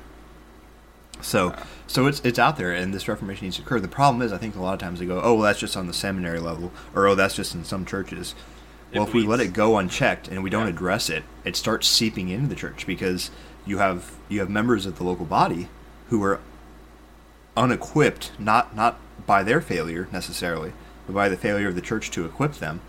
So, 1.22 1.50
Uh. 1.50 1.64
so 1.88 2.08
it's 2.08 2.20
it's 2.22 2.40
out 2.40 2.58
there, 2.58 2.72
and 2.74 2.94
this 2.94 3.08
Reformation 3.08 3.46
needs 3.46 3.56
to 3.58 3.62
occur. 3.62 3.80
The 3.80 3.88
problem 3.88 4.22
is, 4.22 4.34
I 4.34 4.38
think 4.38 4.56
a 4.56 4.62
lot 4.62 4.74
of 4.74 4.80
times 4.80 5.00
they 5.00 5.06
go, 5.06 5.22
"Oh, 5.22 5.36
well, 5.36 5.44
that's 5.44 5.60
just 5.60 5.78
on 5.78 5.88
the 5.88 5.94
seminary 5.94 6.40
level," 6.40 6.72
or 6.96 7.08
"Oh, 7.08 7.16
that's 7.16 7.36
just 7.36 7.54
in 7.56 7.64
some 7.64 7.86
churches." 7.86 8.34
Well, 8.94 9.04
if 9.08 9.14
we 9.14 9.24
let 9.26 9.40
it 9.40 9.54
go 9.54 9.78
unchecked 9.78 10.28
and 10.28 10.44
we 10.44 10.50
don't 10.52 10.64
Yeah. 10.68 10.74
address 10.74 11.10
it, 11.10 11.24
it 11.46 11.56
starts 11.56 11.88
seeping 11.88 12.30
into 12.30 12.48
the 12.48 12.56
church 12.56 12.86
because 12.86 13.32
you 13.66 13.78
have 13.78 14.12
you 14.30 14.40
have 14.40 14.50
members 14.50 14.86
of 14.86 14.98
the 14.98 15.04
local 15.04 15.26
body 15.26 15.70
who 16.10 16.22
are 16.24 16.40
unequipped, 17.56 18.32
not 18.40 18.76
not 18.76 19.00
by 19.26 19.44
their 19.44 19.62
failure 19.62 20.08
necessarily, 20.12 20.74
but 21.08 21.14
by 21.14 21.30
the 21.30 21.38
failure 21.38 21.68
of 21.70 21.76
the 21.76 21.82
church 21.82 22.12
to 22.12 22.26
equip 22.26 22.54
them. 22.56 22.82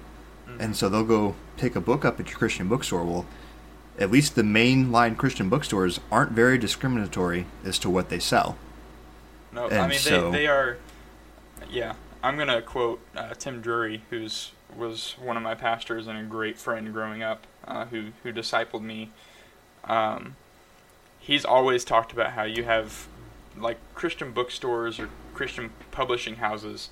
And 0.60 0.76
so 0.76 0.88
they'll 0.88 1.04
go 1.04 1.34
pick 1.56 1.76
a 1.76 1.80
book 1.80 2.04
up 2.04 2.20
at 2.20 2.28
your 2.28 2.38
Christian 2.38 2.68
bookstore. 2.68 3.04
Well, 3.04 3.26
at 3.98 4.10
least 4.10 4.34
the 4.34 4.42
mainline 4.42 5.16
Christian 5.16 5.48
bookstores 5.48 6.00
aren't 6.10 6.32
very 6.32 6.58
discriminatory 6.58 7.46
as 7.64 7.78
to 7.80 7.90
what 7.90 8.08
they 8.08 8.18
sell. 8.18 8.56
No, 9.52 9.68
I 9.68 9.86
mean 9.86 9.98
so- 9.98 10.30
they, 10.30 10.38
they 10.38 10.46
are. 10.46 10.78
Yeah, 11.70 11.94
I'm 12.22 12.36
gonna 12.36 12.60
quote 12.62 13.00
uh, 13.16 13.34
Tim 13.34 13.60
Drury, 13.60 14.02
who's 14.10 14.52
was 14.76 15.14
one 15.20 15.36
of 15.36 15.42
my 15.42 15.54
pastors 15.54 16.08
and 16.08 16.18
a 16.18 16.22
great 16.22 16.58
friend 16.58 16.92
growing 16.92 17.22
up, 17.22 17.46
uh, 17.66 17.86
who 17.86 18.06
who 18.22 18.32
discipled 18.32 18.82
me. 18.82 19.10
Um, 19.84 20.36
he's 21.18 21.44
always 21.44 21.84
talked 21.84 22.12
about 22.12 22.32
how 22.32 22.42
you 22.42 22.64
have 22.64 23.06
like 23.56 23.78
Christian 23.94 24.32
bookstores 24.32 24.98
or 24.98 25.08
Christian 25.32 25.70
publishing 25.90 26.36
houses. 26.36 26.90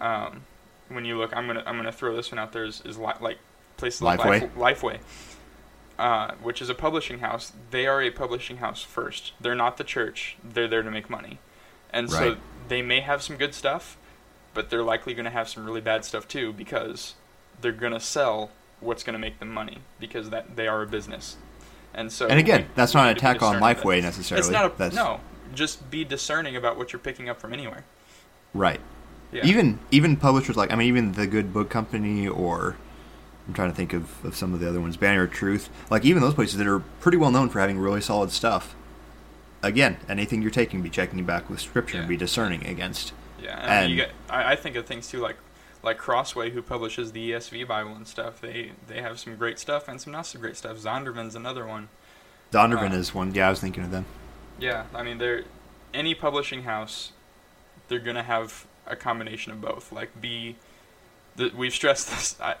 Um, 0.00 0.42
when 0.88 1.04
you 1.04 1.18
look, 1.18 1.34
I'm 1.36 1.46
gonna 1.46 1.62
I'm 1.66 1.76
gonna 1.76 1.92
throw 1.92 2.14
this 2.14 2.30
one 2.32 2.38
out 2.38 2.52
there 2.52 2.64
is, 2.64 2.82
is 2.84 2.98
li- 2.98 3.12
like 3.20 3.38
places 3.76 4.02
like 4.02 4.20
Lifeway? 4.20 4.56
Life, 4.56 4.80
Lifeway. 4.80 4.98
Uh, 5.98 6.32
which 6.42 6.60
is 6.60 6.68
a 6.68 6.74
publishing 6.74 7.20
house. 7.20 7.52
They 7.70 7.86
are 7.86 8.02
a 8.02 8.10
publishing 8.10 8.56
house 8.56 8.82
first. 8.82 9.32
They're 9.40 9.54
not 9.54 9.76
the 9.76 9.84
church. 9.84 10.36
They're 10.42 10.66
there 10.66 10.82
to 10.82 10.90
make 10.90 11.08
money. 11.08 11.38
And 11.92 12.10
so 12.10 12.36
they 12.66 12.82
may 12.82 12.98
have 13.00 13.22
some 13.22 13.36
good 13.36 13.54
stuff, 13.54 13.96
but 14.54 14.70
they're 14.70 14.82
likely 14.82 15.14
going 15.14 15.26
to 15.26 15.30
have 15.30 15.48
some 15.48 15.64
really 15.64 15.80
bad 15.80 16.04
stuff 16.04 16.26
too 16.26 16.52
because 16.52 17.14
they're 17.60 17.70
going 17.70 17.92
to 17.92 18.00
sell 18.00 18.50
what's 18.80 19.04
going 19.04 19.12
to 19.12 19.20
make 19.20 19.38
them 19.38 19.52
money 19.52 19.78
because 20.00 20.30
that 20.30 20.56
they 20.56 20.66
are 20.66 20.82
a 20.82 20.86
business. 20.86 21.36
And 21.94 22.10
so 22.10 22.26
And 22.26 22.40
again, 22.40 22.62
we- 22.62 22.66
that's 22.74 22.92
we 22.92 22.98
not 22.98 23.04
an 23.10 23.14
need 23.14 23.20
to 23.20 23.24
be 23.26 23.30
attack 23.36 23.42
on. 23.42 23.60
Lifeway 23.60 24.02
necessarily. 24.02 24.40
It's 24.40 24.50
not 24.50 24.64
a 24.66 24.76
That's- 24.76 24.94
no. 24.94 25.20
Just 25.54 25.88
be 25.92 26.04
discerning 26.04 26.56
about 26.56 26.76
what 26.76 26.92
you're 26.92 26.98
picking 26.98 27.28
up 27.28 27.40
from 27.40 27.52
anywhere. 27.52 27.84
Right. 28.52 28.80
Yeah. 29.34 29.44
Even 29.46 29.80
even 29.90 30.16
publishers 30.16 30.56
like 30.56 30.72
I 30.72 30.76
mean 30.76 30.86
even 30.88 31.12
the 31.12 31.26
Good 31.26 31.52
Book 31.52 31.68
Company 31.68 32.26
or 32.28 32.76
I'm 33.48 33.52
trying 33.52 33.68
to 33.70 33.76
think 33.76 33.92
of, 33.92 34.24
of 34.24 34.34
some 34.36 34.54
of 34.54 34.60
the 34.60 34.68
other 34.68 34.80
ones, 34.80 34.96
Banner 34.96 35.24
of 35.24 35.30
Truth. 35.32 35.68
Like 35.90 36.04
even 36.04 36.22
those 36.22 36.32
places 36.34 36.56
that 36.58 36.66
are 36.66 36.78
pretty 37.00 37.18
well 37.18 37.30
known 37.30 37.48
for 37.50 37.60
having 37.60 37.78
really 37.78 38.00
solid 38.00 38.30
stuff. 38.30 38.74
Again, 39.62 39.96
anything 40.08 40.40
you're 40.40 40.50
taking, 40.50 40.82
be 40.82 40.88
checking 40.90 41.22
back 41.24 41.50
with 41.50 41.60
scripture 41.60 41.96
and 41.98 42.04
Yeah. 42.04 42.08
be 42.10 42.16
discerning 42.16 42.64
against. 42.66 43.12
Yeah, 43.42 43.58
and, 43.58 43.86
And- 43.86 43.96
get. 43.96 44.10
I, 44.30 44.52
I 44.52 44.56
think 44.56 44.76
of 44.76 44.86
things 44.86 45.08
too, 45.08 45.20
like 45.20 45.36
like 45.82 45.98
Crossway, 45.98 46.50
who 46.50 46.62
publishes 46.62 47.12
the 47.12 47.32
ESV 47.32 47.66
Bible 47.68 47.94
and 47.94 48.06
stuff. 48.06 48.40
They 48.40 48.70
they 48.88 49.02
have 49.02 49.18
some 49.18 49.36
great 49.36 49.58
stuff 49.58 49.88
and 49.88 50.00
some 50.00 50.12
not 50.12 50.26
so 50.26 50.38
great 50.38 50.56
stuff. 50.56 50.78
Zondervan's 50.78 51.34
another 51.34 51.66
one. 51.66 51.88
Zondervan 52.52 52.92
Uh, 52.92 52.96
is 52.96 53.12
one. 53.14 53.34
Yeah, 53.34 53.48
I 53.48 53.50
was 53.50 53.60
thinking 53.60 53.82
of 53.84 53.90
them. 53.90 54.06
Yeah, 54.58 54.84
I 54.94 55.02
mean, 55.02 55.18
they're 55.18 55.42
any 55.92 56.14
publishing 56.14 56.62
house, 56.62 57.12
they're 57.88 57.98
gonna 57.98 58.22
have 58.22 58.64
a 58.86 58.96
combination 58.96 59.52
of 59.52 59.60
both. 59.60 59.92
Like, 59.92 60.20
be 60.20 60.56
the, 61.36 61.52
we've 61.56 61.72
stressed 61.72 62.10
this. 62.10 62.36
I, 62.40 62.56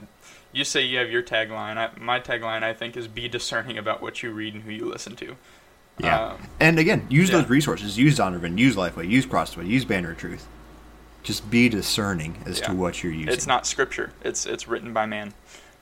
you 0.52 0.64
say 0.64 0.82
you 0.82 0.98
have 0.98 1.10
your 1.10 1.22
tagline. 1.22 1.76
I, 1.76 1.90
my 1.98 2.20
tagline, 2.20 2.62
I 2.62 2.72
think, 2.72 2.96
is 2.96 3.08
be 3.08 3.28
discerning 3.28 3.78
about 3.78 4.00
what 4.00 4.22
you 4.22 4.30
read 4.30 4.54
and 4.54 4.62
who 4.62 4.70
you 4.70 4.86
listen 4.86 5.16
to. 5.16 5.36
Yeah. 5.98 6.26
Um, 6.26 6.48
and 6.60 6.78
again, 6.78 7.06
use 7.08 7.30
yeah. 7.30 7.38
those 7.38 7.48
resources. 7.48 7.98
Use 7.98 8.18
Zondervan, 8.18 8.58
use 8.58 8.76
Lifeway, 8.76 9.08
use 9.08 9.26
Crossway, 9.26 9.66
use 9.66 9.84
Banner 9.84 10.12
of 10.12 10.18
Truth. 10.18 10.46
Just 11.22 11.50
be 11.50 11.68
discerning 11.68 12.42
as 12.46 12.60
Yeah. 12.60 12.66
to 12.66 12.74
what 12.74 13.02
you're 13.02 13.12
using. 13.12 13.32
it's 13.32 13.46
not 13.46 13.66
scripture. 13.66 14.12
It's 14.22 14.44
it's 14.44 14.68
written 14.68 14.92
by 14.92 15.06
man. 15.06 15.32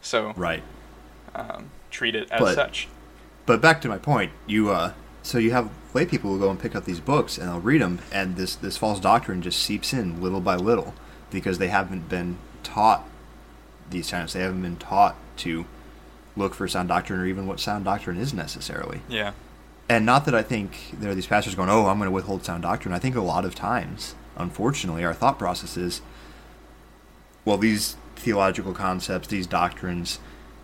So 0.00 0.32
right. 0.36 0.62
um, 1.34 1.70
treat 1.90 2.14
it 2.14 2.30
as 2.30 2.40
But- 2.40 2.54
such. 2.54 2.88
But 3.44 3.60
back 3.60 3.80
to 3.80 3.88
my 3.88 3.98
point, 3.98 4.30
you 4.46 4.70
uh, 4.70 4.92
so 5.22 5.38
you 5.38 5.52
have 5.52 5.70
lay 5.94 6.04
people 6.06 6.30
who 6.30 6.38
go 6.38 6.50
and 6.50 6.58
pick 6.58 6.74
up 6.74 6.84
these 6.84 7.00
books 7.00 7.38
and 7.38 7.48
they'll 7.48 7.60
read 7.60 7.80
them, 7.80 8.00
and 8.10 8.36
this 8.36 8.56
this 8.56 8.76
false 8.76 9.00
doctrine 9.00 9.42
just 9.42 9.62
seeps 9.62 9.92
in 9.92 10.20
little 10.20 10.40
by 10.40 10.56
little 10.56 10.94
because 11.30 11.58
they 11.58 11.68
haven't 11.68 12.08
been 12.08 12.38
taught 12.62 13.08
these 13.90 14.08
times. 14.08 14.32
They 14.32 14.40
haven't 14.40 14.62
been 14.62 14.76
taught 14.76 15.16
to 15.38 15.66
look 16.36 16.54
for 16.54 16.66
sound 16.66 16.88
doctrine 16.88 17.20
or 17.20 17.26
even 17.26 17.46
what 17.46 17.60
sound 17.60 17.84
doctrine 17.84 18.16
is 18.16 18.32
necessarily. 18.32 19.00
Yeah. 19.08 19.32
And 19.88 20.06
not 20.06 20.24
that 20.24 20.34
I 20.34 20.42
think 20.42 20.94
there 20.98 21.10
are 21.10 21.14
these 21.14 21.26
pastors 21.26 21.54
going, 21.54 21.68
"Oh, 21.68 21.86
I'm 21.86 21.98
going 21.98 22.08
to 22.08 22.12
withhold 22.12 22.44
sound 22.44 22.62
doctrine." 22.62 22.94
I 22.94 22.98
think 22.98 23.16
a 23.16 23.20
lot 23.20 23.44
of 23.44 23.54
times, 23.54 24.14
unfortunately, 24.36 25.04
our 25.04 25.14
thought 25.14 25.38
process 25.38 25.76
is, 25.76 26.00
well, 27.44 27.58
these 27.58 27.96
theological 28.16 28.72
concepts, 28.72 29.28
these 29.28 29.46
doctrines, 29.46 30.18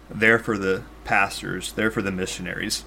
they're 0.09 0.39
for 0.39 0.57
the 0.57 0.83
pastors, 1.05 1.73
they're 1.73 1.91
for 1.91 2.03
the 2.03 2.13
missionaries, 2.13 2.85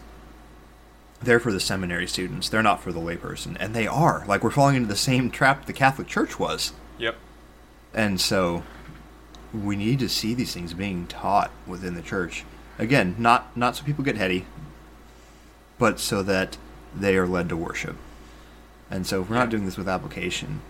they're 1.23 1.39
for 1.39 1.51
the 1.51 1.59
seminary 1.59 2.07
students, 2.07 2.49
they're 2.49 2.63
not 2.63 2.81
for 2.81 2.91
the 2.91 2.99
layperson, 2.99 3.55
and 3.59 3.73
they 3.75 3.87
are. 3.87 4.23
Like 4.27 4.43
we're 4.43 4.51
falling 4.51 4.75
into 4.75 4.87
the 4.87 4.95
same 4.95 5.29
trap 5.31 5.65
the 5.65 5.73
Catholic 5.73 6.07
Church 6.07 6.39
was, 6.39 6.73
Yep. 6.97 7.15
and 7.93 8.19
so 8.19 8.63
we 9.53 9.75
need 9.75 9.99
to 9.99 10.09
see 10.09 10.33
these 10.33 10.53
things 10.53 10.73
being 10.73 11.07
taught 11.07 11.51
within 11.67 11.93
the 11.95 12.01
church. 12.01 12.45
Again, 12.79 13.15
not 13.19 13.55
not 13.55 13.75
so 13.75 13.83
people 13.83 14.03
get 14.03 14.15
heady, 14.17 14.45
but 15.77 15.99
so 15.99 16.23
that 16.23 16.57
they 16.95 17.15
are 17.17 17.27
led 17.27 17.49
to 17.49 17.57
worship. 17.57 17.95
And 18.89 19.05
so 19.07 19.21
if 19.21 19.29
we're 19.29 19.35
not 19.37 19.49
doing 19.49 19.65
this 19.65 19.77
with 19.77 19.87
application, 19.89 20.61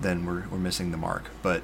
then 0.00 0.26
we're 0.26 0.44
we're 0.50 0.58
missing 0.58 0.90
the 0.90 0.96
mark. 0.96 1.30
But 1.42 1.62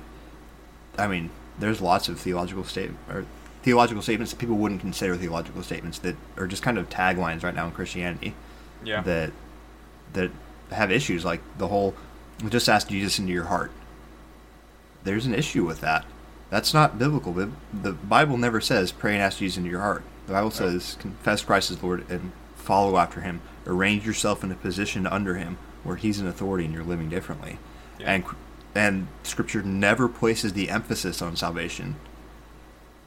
I 0.96 1.06
mean, 1.06 1.30
there's 1.58 1.80
lots 1.80 2.08
of 2.08 2.18
theological 2.18 2.64
state 2.64 2.90
or 3.08 3.26
theological 3.62 4.02
statements 4.02 4.32
that 4.32 4.38
people 4.38 4.56
wouldn't 4.56 4.80
consider 4.80 5.16
theological 5.16 5.62
statements 5.62 5.98
that 6.00 6.16
are 6.36 6.46
just 6.46 6.62
kind 6.62 6.78
of 6.78 6.88
taglines 6.88 7.42
right 7.42 7.54
now 7.54 7.66
in 7.66 7.72
Christianity 7.72 8.34
Yeah. 8.84 9.02
that 9.02 9.32
that 10.12 10.30
have 10.70 10.90
issues 10.90 11.24
like 11.24 11.40
the 11.58 11.68
whole 11.68 11.94
just 12.48 12.68
ask 12.68 12.88
Jesus 12.88 13.18
into 13.18 13.32
your 13.32 13.44
heart. 13.44 13.70
There's 15.04 15.26
an 15.26 15.34
issue 15.34 15.64
with 15.64 15.80
that. 15.80 16.04
That's 16.48 16.74
not 16.74 16.98
biblical. 16.98 17.32
The, 17.32 17.50
the 17.72 17.92
Bible 17.92 18.36
never 18.36 18.60
says 18.60 18.92
pray 18.92 19.14
and 19.14 19.22
ask 19.22 19.38
Jesus 19.38 19.58
into 19.58 19.70
your 19.70 19.80
heart. 19.80 20.02
The 20.26 20.32
Bible 20.32 20.50
says 20.50 20.96
confess 21.00 21.42
Christ 21.42 21.70
as 21.70 21.82
Lord 21.82 22.08
and 22.10 22.32
follow 22.56 22.96
after 22.96 23.20
Him. 23.20 23.40
Arrange 23.66 24.06
yourself 24.06 24.42
in 24.42 24.50
a 24.50 24.54
position 24.54 25.06
under 25.06 25.36
Him 25.36 25.58
where 25.84 25.96
He's 25.96 26.18
an 26.18 26.26
authority 26.26 26.64
and 26.64 26.74
you're 26.74 26.84
living 26.84 27.08
differently. 27.08 27.58
Yeah. 27.98 28.12
And 28.12 28.24
and 28.74 29.08
Scripture 29.22 29.62
never 29.62 30.08
places 30.08 30.52
the 30.54 30.70
emphasis 30.70 31.20
on 31.22 31.36
salvation 31.36 31.96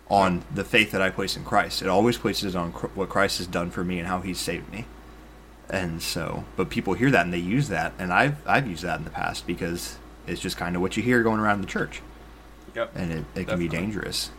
on 0.09 0.43
the 0.53 0.63
faith 0.63 0.91
that 0.91 1.01
I 1.01 1.09
place 1.09 1.35
in 1.37 1.43
Christ. 1.43 1.81
It 1.81 1.87
always 1.87 2.17
places 2.17 2.55
it 2.55 2.57
on 2.57 2.71
cr- 2.73 2.87
what 2.87 3.09
Christ 3.09 3.37
has 3.39 3.47
done 3.47 3.71
for 3.71 3.83
me 3.83 3.99
and 3.99 4.07
how 4.07 4.19
He's 4.21 4.39
saved 4.39 4.71
me. 4.71 4.85
And 5.69 6.01
so, 6.01 6.43
but 6.57 6.69
people 6.69 6.93
hear 6.93 7.09
that 7.11 7.25
and 7.25 7.33
they 7.33 7.37
use 7.39 7.69
that, 7.69 7.93
and 7.97 8.11
I've 8.13 8.35
I've 8.47 8.67
used 8.67 8.83
that 8.83 8.99
in 8.99 9.05
the 9.05 9.09
past 9.11 9.47
because 9.47 9.97
it's 10.27 10.41
just 10.41 10.57
kind 10.57 10.75
of 10.75 10.81
what 10.81 10.95
you 10.97 11.03
hear 11.03 11.23
going 11.23 11.39
around 11.39 11.55
in 11.55 11.61
the 11.61 11.67
church, 11.67 12.01
Yep. 12.75 12.91
and 12.95 13.11
it, 13.11 13.25
it 13.35 13.47
can 13.47 13.57
be 13.57 13.67
dangerous. 13.69 14.29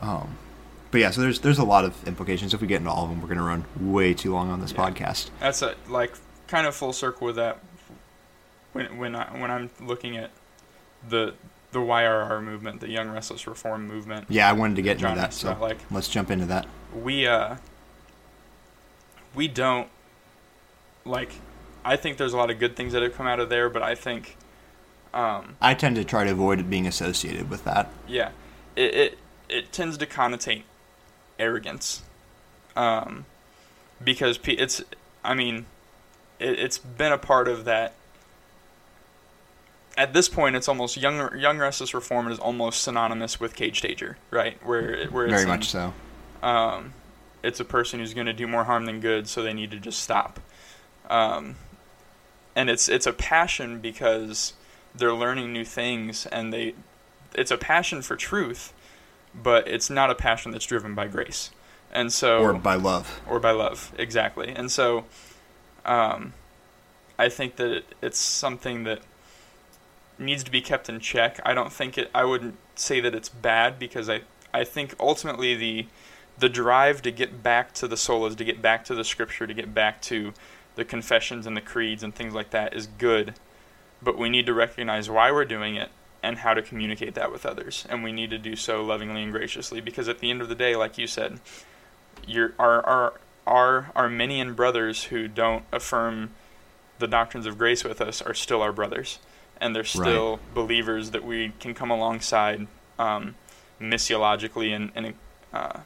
Um, 0.00 0.36
but 0.90 1.00
yeah, 1.00 1.10
so 1.10 1.22
there's 1.22 1.40
there's 1.40 1.58
a 1.58 1.64
lot 1.64 1.84
of 1.84 2.06
implications. 2.06 2.54
If 2.54 2.60
we 2.60 2.66
get 2.66 2.76
into 2.78 2.90
all 2.90 3.04
of 3.04 3.10
them, 3.10 3.20
we're 3.20 3.28
going 3.28 3.38
to 3.38 3.44
run 3.44 3.64
way 3.80 4.14
too 4.14 4.32
long 4.32 4.50
on 4.50 4.60
this 4.60 4.72
Yeah. 4.72 4.90
podcast. 4.90 5.30
That's 5.40 5.62
a 5.62 5.74
like 5.88 6.14
kind 6.46 6.66
of 6.66 6.76
full 6.76 6.92
circle 6.92 7.26
with 7.26 7.36
that. 7.36 7.58
When 8.74 8.98
when 8.98 9.16
I 9.16 9.24
when 9.40 9.50
I'm 9.50 9.70
looking 9.80 10.16
at 10.16 10.30
the 11.08 11.34
the 11.74 11.80
YRR 11.80 12.42
movement, 12.42 12.80
the 12.80 12.88
Young 12.88 13.10
Restless 13.10 13.46
Reform 13.46 13.86
movement, 13.86 14.26
Yeah, 14.30 14.48
I 14.48 14.52
wanted 14.52 14.76
to 14.76 14.82
get 14.82 15.02
into 15.02 15.14
that, 15.14 15.34
so 15.34 15.54
like 15.60 15.78
let's 15.90 16.08
jump 16.08 16.30
into 16.30 16.46
that. 16.46 16.66
we 16.94 17.26
uh 17.26 17.56
we 19.34 19.48
don't 19.48 19.88
like 21.04 21.32
I 21.84 21.96
think 21.96 22.16
there's 22.16 22.32
a 22.32 22.36
lot 22.38 22.50
of 22.50 22.58
good 22.58 22.76
things 22.76 22.94
that 22.94 23.02
have 23.02 23.14
come 23.14 23.26
out 23.26 23.40
of 23.40 23.48
there, 23.50 23.68
but 23.68 23.82
I 23.82 23.94
think 23.94 24.36
um 25.12 25.56
I 25.60 25.74
tend 25.74 25.96
to 25.96 26.04
try 26.04 26.24
to 26.24 26.30
avoid 26.30 26.70
being 26.70 26.86
associated 26.86 27.50
with 27.50 27.64
that. 27.64 27.90
yeah, 28.08 28.30
it 28.76 28.94
it, 28.94 29.18
it 29.48 29.72
tends 29.72 29.98
to 29.98 30.06
connotate 30.06 30.62
arrogance, 31.38 32.02
um, 32.76 33.26
because 34.02 34.38
it's 34.44 34.82
I 35.24 35.34
mean, 35.34 35.66
it, 36.38 36.58
it's 36.58 36.78
been 36.78 37.12
a 37.12 37.18
part 37.18 37.48
of 37.48 37.64
that. 37.64 37.94
At 39.96 40.12
this 40.12 40.28
point, 40.28 40.56
it's 40.56 40.68
almost 40.68 40.96
young 40.96 41.36
young 41.38 41.58
restless 41.58 41.94
reform 41.94 42.28
is 42.30 42.38
almost 42.38 42.82
synonymous 42.82 43.38
with 43.38 43.54
cage 43.54 43.78
stager, 43.78 44.16
right? 44.30 44.58
Where 44.66 45.06
where 45.06 45.24
it's 45.26 45.32
Very 45.32 45.42
in- 45.44 45.48
much 45.48 45.68
so. 45.68 45.92
um, 46.42 46.92
it's 47.42 47.60
a 47.60 47.64
person 47.64 48.00
who's 48.00 48.14
going 48.14 48.26
to 48.26 48.32
do 48.32 48.46
more 48.48 48.64
harm 48.64 48.86
than 48.86 49.00
good, 49.00 49.28
so 49.28 49.42
they 49.42 49.52
need 49.52 49.70
to 49.70 49.78
just 49.78 50.00
stop. 50.02 50.40
Um, 51.08 51.56
and 52.56 52.68
it's 52.70 52.88
it's 52.88 53.06
a 53.06 53.12
passion 53.12 53.80
because 53.80 54.54
they're 54.94 55.12
learning 55.12 55.52
new 55.52 55.64
things, 55.64 56.26
and 56.26 56.52
they 56.52 56.74
it's 57.34 57.50
a 57.52 57.58
passion 57.58 58.02
for 58.02 58.16
truth, 58.16 58.72
but 59.34 59.68
it's 59.68 59.90
not 59.90 60.10
a 60.10 60.14
passion 60.14 60.50
that's 60.52 60.64
driven 60.66 60.94
by 60.96 61.06
grace, 61.06 61.50
and 61.92 62.12
so 62.12 62.38
Or 62.42 62.52
by 62.54 62.74
love. 62.74 63.20
or 63.28 63.38
by 63.38 63.50
love 63.52 63.92
exactly 63.98 64.48
and 64.48 64.70
so 64.72 65.04
um, 65.84 66.32
i 67.18 67.28
think 67.28 67.56
that 67.56 67.70
it, 67.70 67.84
it's 68.00 68.18
something 68.18 68.84
that 68.84 69.00
needs 70.18 70.44
to 70.44 70.50
be 70.50 70.60
kept 70.60 70.88
in 70.88 71.00
check. 71.00 71.40
I 71.44 71.54
don't 71.54 71.72
think 71.72 71.98
it 71.98 72.10
i 72.14 72.24
wouldn't 72.24 72.56
say 72.74 73.00
that 73.00 73.14
it's 73.14 73.28
bad 73.28 73.78
because 73.78 74.08
i 74.08 74.20
i 74.52 74.64
think 74.64 74.94
ultimately 74.98 75.54
the 75.54 75.86
the 76.38 76.48
drive 76.48 77.02
to 77.02 77.10
get 77.10 77.42
back 77.42 77.72
to 77.74 77.86
the 77.86 77.96
solas 77.96 78.36
to 78.36 78.44
get 78.44 78.60
back 78.60 78.84
to 78.84 78.94
the 78.94 79.04
scripture 79.04 79.46
to 79.46 79.54
get 79.54 79.72
back 79.72 80.02
to 80.02 80.32
the 80.74 80.84
confessions 80.84 81.46
and 81.46 81.56
the 81.56 81.60
creeds 81.60 82.02
and 82.02 82.14
things 82.14 82.34
like 82.34 82.50
that 82.50 82.74
is 82.74 82.86
good. 82.86 83.34
But 84.02 84.18
we 84.18 84.28
need 84.28 84.46
to 84.46 84.54
recognize 84.54 85.08
why 85.08 85.30
we're 85.30 85.44
doing 85.44 85.76
it 85.76 85.90
and 86.22 86.38
how 86.38 86.54
to 86.54 86.62
communicate 86.62 87.14
that 87.14 87.30
with 87.30 87.46
others. 87.46 87.86
And 87.88 88.02
we 88.02 88.12
need 88.12 88.30
to 88.30 88.38
do 88.38 88.56
so 88.56 88.82
lovingly 88.82 89.22
and 89.22 89.32
graciously 89.32 89.80
because 89.80 90.08
at 90.08 90.18
the 90.18 90.30
end 90.30 90.42
of 90.42 90.48
the 90.48 90.54
day 90.54 90.74
like 90.76 90.98
you 90.98 91.06
said 91.06 91.40
your 92.26 92.54
our 92.58 92.84
our 92.86 93.20
our 93.46 93.92
Arminian 93.94 94.54
brothers 94.54 95.04
who 95.04 95.28
don't 95.28 95.64
affirm 95.70 96.30
the 96.98 97.06
doctrines 97.06 97.46
of 97.46 97.58
grace 97.58 97.84
with 97.84 98.00
us 98.00 98.22
are 98.22 98.32
still 98.32 98.62
our 98.62 98.72
brothers, 98.72 99.18
and 99.60 99.74
they're 99.74 99.84
still 99.84 100.40
believers 100.52 101.10
that 101.12 101.24
we 101.24 101.52
can 101.60 101.74
come 101.74 101.90
alongside 101.90 102.66
um, 102.98 103.34
missiologically 103.80 104.74
and, 104.74 104.90
and 104.94 105.14
uh, 105.52 105.80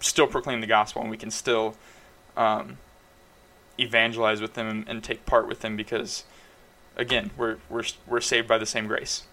still 0.00 0.26
proclaim 0.26 0.60
the 0.60 0.66
gospel, 0.66 1.02
and 1.02 1.10
we 1.10 1.16
can 1.16 1.30
still 1.30 1.74
um, 2.36 2.78
evangelize 3.78 4.40
with 4.40 4.54
them 4.54 4.68
and, 4.68 4.88
and 4.88 5.04
take 5.04 5.24
part 5.26 5.46
with 5.46 5.60
them 5.60 5.76
because, 5.76 6.24
again, 6.96 7.30
we're 7.36 7.56
we're 7.68 7.84
we're 8.06 8.20
saved 8.20 8.48
by 8.48 8.58
the 8.58 8.66
same 8.66 8.86
grace. 8.86 9.24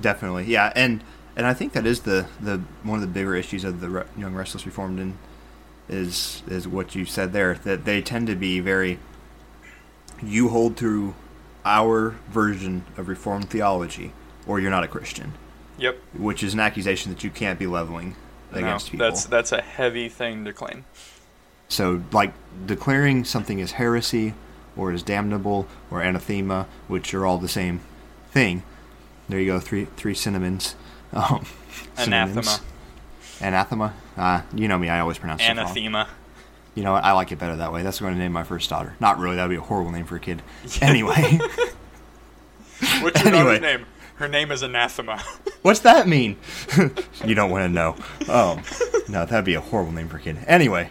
Definitely, 0.00 0.44
yeah, 0.44 0.72
and 0.74 1.02
and 1.36 1.46
I 1.46 1.54
think 1.54 1.72
that 1.72 1.86
is 1.86 2.00
the, 2.00 2.26
the 2.40 2.60
one 2.82 2.96
of 2.96 3.00
the 3.02 3.12
bigger 3.12 3.34
issues 3.34 3.64
of 3.64 3.80
the 3.80 3.88
Re- 3.88 4.04
Young 4.16 4.34
Restless 4.34 4.66
Reformed 4.66 4.98
and 4.98 5.16
is 5.88 6.42
is 6.48 6.66
what 6.66 6.94
you 6.94 7.04
said 7.04 7.32
there 7.32 7.54
that 7.54 7.84
they 7.84 8.00
tend 8.00 8.26
to 8.26 8.34
be 8.34 8.58
very 8.60 8.98
you 10.22 10.48
hold 10.48 10.76
to 10.78 11.14
our 11.64 12.16
version 12.28 12.84
of 12.96 13.08
Reformed 13.08 13.50
theology 13.50 14.12
or 14.46 14.60
you're 14.60 14.70
not 14.70 14.84
a 14.84 14.88
Christian, 14.88 15.32
Yep. 15.78 15.98
which 16.14 16.42
is 16.42 16.54
an 16.54 16.60
accusation 16.60 17.12
that 17.12 17.24
you 17.24 17.30
can't 17.30 17.58
be 17.58 17.66
leveling 17.66 18.16
against 18.52 18.86
no, 18.88 18.90
people. 18.92 19.06
That's 19.06 19.24
that's 19.24 19.52
a 19.52 19.62
heavy 19.62 20.08
thing 20.08 20.44
to 20.44 20.52
claim. 20.52 20.84
So, 21.68 22.02
like 22.12 22.32
declaring 22.66 23.24
something 23.24 23.60
as 23.60 23.72
heresy 23.72 24.34
or 24.76 24.92
as 24.92 25.02
damnable 25.02 25.66
or 25.90 26.02
anathema, 26.02 26.66
which 26.88 27.14
are 27.14 27.24
all 27.24 27.38
the 27.38 27.48
same 27.48 27.80
thing. 28.30 28.62
There 29.28 29.40
you 29.40 29.46
go, 29.46 29.60
three 29.60 29.86
three 29.96 30.14
cinnamons. 30.14 30.76
Um, 31.14 31.46
Anathema. 31.96 32.42
synonyms. 32.42 32.60
Anathema. 33.40 33.94
Uh, 34.16 34.42
you 34.52 34.66
know 34.66 34.78
me, 34.78 34.88
I 34.88 34.98
always 34.98 35.16
pronounce 35.18 35.42
it 35.42 35.48
wrong. 35.48 35.58
Anathema. 35.58 36.08
You 36.74 36.82
know 36.82 36.92
what? 36.92 37.04
I 37.04 37.12
like 37.12 37.30
it 37.32 37.38
better 37.38 37.56
that 37.56 37.72
way. 37.72 37.82
That's 37.82 38.00
going 38.00 38.14
to 38.14 38.18
name 38.18 38.32
my 38.32 38.42
first 38.44 38.68
daughter. 38.68 38.94
Not 39.00 39.18
really. 39.18 39.36
That 39.36 39.44
would 39.44 39.50
be 39.50 39.56
a 39.56 39.60
horrible 39.60 39.92
name 39.92 40.06
for 40.06 40.16
a 40.16 40.20
kid. 40.20 40.42
Anyway, 40.82 41.38
What's 43.00 43.22
your 43.24 43.34
Anyway. 43.34 43.58
daughter's 43.58 43.60
name? 43.60 43.86
Her 44.16 44.28
name 44.28 44.50
is 44.52 44.62
Anathema. 44.62 45.22
what's 45.62 45.80
that 45.80 46.06
mean? 46.06 46.36
you 47.24 47.34
don't 47.34 47.50
want 47.50 47.64
to 47.64 47.68
know. 47.68 47.96
Um, 48.32 48.62
no, 49.08 49.24
that'd 49.26 49.44
be 49.44 49.54
a 49.54 49.60
horrible 49.60 49.92
name 49.92 50.08
for 50.08 50.16
a 50.18 50.20
kid. 50.20 50.38
Anyway, 50.46 50.90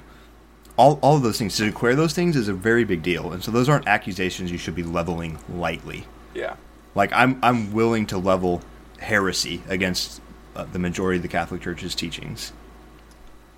all 0.77 0.99
all 1.01 1.15
of 1.17 1.23
those 1.23 1.37
things 1.39 1.55
to 1.57 1.65
declare 1.65 1.95
those 1.95 2.13
things 2.13 2.35
is 2.35 2.47
a 2.49 2.53
very 2.53 2.83
big 2.83 3.01
deal, 3.01 3.31
and 3.31 3.43
so 3.43 3.49
those 3.51 3.69
aren't 3.69 3.87
accusations 3.87 4.51
you 4.51 4.57
should 4.57 4.75
be 4.75 4.83
leveling 4.83 5.37
lightly. 5.49 6.05
yeah. 6.33 6.55
Like 6.95 7.11
I'm 7.13 7.39
I'm 7.41 7.71
willing 7.73 8.05
to 8.07 8.17
level 8.17 8.61
heresy 8.99 9.63
against 9.69 10.21
uh, 10.55 10.65
the 10.65 10.77
majority 10.79 11.17
of 11.17 11.21
the 11.23 11.27
Catholic 11.29 11.61
Church's 11.61 11.95
teachings. 11.95 12.51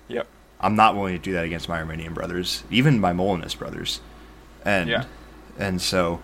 Yep. 0.08 0.26
I'm 0.60 0.74
not 0.76 0.94
willing 0.96 1.14
to 1.16 1.22
do 1.22 1.32
that 1.34 1.44
against 1.44 1.68
my 1.68 1.78
Arminian 1.78 2.14
brothers, 2.14 2.64
even 2.70 2.98
my 3.00 3.12
Molinist 3.12 3.58
brothers. 3.58 4.00
And 4.64 4.88
Yeah. 4.88 5.04
and 5.58 5.80
so 5.80 6.20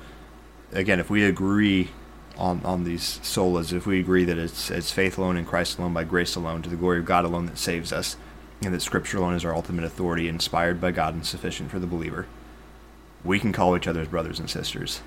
again, 0.73 0.99
if 1.01 1.11
we 1.11 1.25
agree 1.25 1.91
on 2.39 2.61
on 2.65 2.85
these 2.85 3.21
solas, 3.23 3.73
if 3.73 3.87
we 3.87 4.01
agree 4.01 4.25
that 4.25 4.39
it's 4.39 4.71
it's 4.71 4.91
faith 4.91 5.19
alone 5.19 5.37
in 5.37 5.45
Christ 5.45 5.79
alone 5.79 5.93
by 5.93 6.05
grace 6.05 6.35
alone 6.35 6.63
to 6.63 6.71
the 6.71 6.77
glory 6.77 6.99
of 6.99 7.05
God 7.05 7.25
alone 7.25 7.47
that 7.47 7.59
saves 7.59 7.93
us, 7.93 8.17
and 8.63 8.73
that 8.73 8.81
scripture 8.83 9.19
alone 9.19 9.35
is 9.35 9.45
our 9.45 9.55
ultimate 9.55 9.85
authority 9.85 10.29
inspired 10.29 10.81
by 10.81 10.91
God 10.93 11.15
and 11.15 11.27
sufficient 11.27 11.71
for 11.71 11.79
the 11.79 11.87
believer, 11.87 12.27
we 13.25 13.39
can 13.39 13.53
call 13.53 13.77
each 13.77 13.87
other 13.87 14.01
as 14.01 14.09
brothers 14.09 14.39
and 14.41 14.49
sisters. 14.49 15.03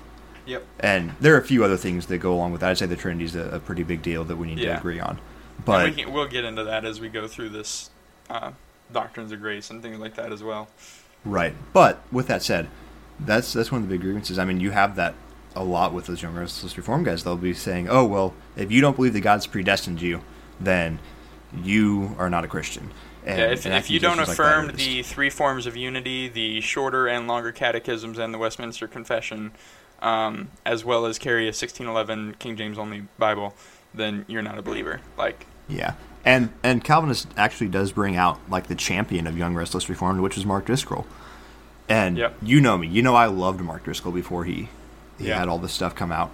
Yep. 0.46 0.64
And 0.78 1.14
there 1.20 1.34
are 1.34 1.38
a 1.40 1.44
few 1.44 1.64
other 1.64 1.76
things 1.76 2.06
that 2.06 2.18
go 2.18 2.32
along 2.32 2.52
with 2.52 2.60
that. 2.60 2.70
I'd 2.70 2.78
say 2.78 2.86
the 2.86 2.94
Trinity 2.94 3.24
is 3.24 3.34
a, 3.34 3.48
a 3.56 3.58
pretty 3.58 3.82
big 3.82 4.02
deal 4.02 4.22
that 4.24 4.36
we 4.36 4.46
need 4.46 4.60
Yeah. 4.60 4.74
to 4.74 4.78
agree 4.78 5.00
on. 5.00 5.18
But 5.64 5.64
But 5.64 5.84
we 5.96 6.02
can, 6.04 6.12
we'll 6.12 6.28
get 6.28 6.44
into 6.44 6.62
that 6.62 6.84
as 6.84 7.00
we 7.00 7.08
go 7.08 7.26
through 7.26 7.48
this 7.48 7.90
uh, 8.30 8.52
doctrines 8.92 9.32
of 9.32 9.40
grace 9.40 9.70
and 9.70 9.82
things 9.82 9.98
like 9.98 10.14
that 10.16 10.32
as 10.32 10.42
well. 10.42 10.68
Right. 11.24 11.54
But 11.72 12.00
with 12.12 12.28
that 12.28 12.42
said, 12.42 12.68
that's 13.18 13.52
that's 13.52 13.72
one 13.72 13.82
of 13.82 13.88
the 13.88 13.94
big 13.94 14.02
grievances. 14.02 14.38
I 14.38 14.44
mean, 14.44 14.60
you 14.60 14.70
have 14.70 14.96
that 14.96 15.14
a 15.54 15.64
lot 15.64 15.92
with 15.92 16.06
those 16.06 16.22
young 16.22 16.34
restless 16.34 16.76
reform 16.76 17.02
guys. 17.04 17.24
They'll 17.24 17.36
be 17.36 17.54
saying, 17.54 17.88
"Oh, 17.88 18.04
well, 18.04 18.34
if 18.56 18.70
you 18.70 18.80
don't 18.80 18.96
believe 18.96 19.14
that 19.14 19.20
God's 19.20 19.46
predestined 19.46 20.02
you, 20.02 20.20
then 20.60 20.98
you 21.54 22.14
are 22.18 22.28
not 22.28 22.44
a 22.44 22.48
Christian." 22.48 22.90
And, 23.24 23.38
yeah, 23.38 23.46
if, 23.46 23.64
and 23.64 23.74
if 23.74 23.90
you 23.90 23.98
don't 23.98 24.18
like 24.18 24.28
affirm 24.28 24.68
just- 24.68 24.78
the 24.78 25.02
three 25.02 25.30
forms 25.30 25.66
of 25.66 25.76
unity, 25.76 26.28
the 26.28 26.60
shorter 26.60 27.08
and 27.08 27.26
longer 27.26 27.50
catechisms, 27.50 28.18
and 28.18 28.32
the 28.32 28.38
Westminster 28.38 28.86
Confession, 28.86 29.50
um, 30.00 30.48
as 30.64 30.84
well 30.84 31.06
as 31.06 31.18
carry 31.18 31.44
a 31.44 31.52
1611 31.52 32.36
King 32.38 32.56
James 32.56 32.78
only 32.78 33.08
Bible, 33.18 33.54
then 33.92 34.24
you're 34.28 34.42
not 34.42 34.58
a 34.58 34.62
believer. 34.62 35.00
Like, 35.18 35.46
yeah, 35.68 35.94
and 36.26 36.50
and 36.62 36.84
Calvinist 36.84 37.28
actually 37.38 37.68
does 37.68 37.92
bring 37.92 38.16
out 38.16 38.38
like 38.50 38.66
the 38.66 38.74
champion 38.74 39.26
of 39.26 39.38
young 39.38 39.54
restless 39.54 39.88
reformed, 39.88 40.20
which 40.20 40.36
is 40.36 40.44
Mark 40.44 40.66
Driscoll. 40.66 41.06
And 41.88 42.18
Yep. 42.18 42.36
you 42.42 42.60
know 42.60 42.76
me, 42.76 42.88
you 42.88 43.00
know 43.00 43.14
I 43.14 43.26
loved 43.26 43.60
Mark 43.60 43.84
Driscoll 43.84 44.12
before 44.12 44.44
he 44.44 44.68
he 45.18 45.28
Yeah. 45.28 45.38
had 45.38 45.48
all 45.48 45.58
this 45.58 45.72
stuff 45.72 45.94
come 45.94 46.12
out, 46.12 46.30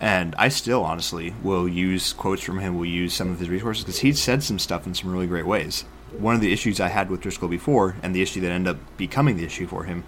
And 0.00 0.34
I 0.38 0.48
still, 0.48 0.82
honestly, 0.82 1.34
will 1.44 1.68
use 1.68 2.12
quotes 2.12 2.42
from 2.42 2.58
him, 2.60 2.76
will 2.76 2.86
use 2.86 3.12
some 3.14 3.30
of 3.30 3.38
his 3.38 3.48
resources, 3.48 3.84
because 3.84 4.00
he 4.00 4.12
said 4.12 4.42
some 4.42 4.58
stuff 4.58 4.84
in 4.86 4.94
some 4.94 5.12
really 5.12 5.26
great 5.28 5.46
ways. 5.46 5.84
One 6.18 6.34
of 6.34 6.40
the 6.40 6.52
issues 6.52 6.80
I 6.80 6.88
had 6.88 7.08
with 7.08 7.20
Driscoll 7.20 7.48
before, 7.48 7.94
and 8.02 8.12
the 8.14 8.20
issue 8.22 8.40
that 8.40 8.50
ended 8.50 8.74
up 8.74 8.96
becoming 8.96 9.36
the 9.36 9.44
issue 9.44 9.66
for 9.68 9.84
him, 9.84 10.02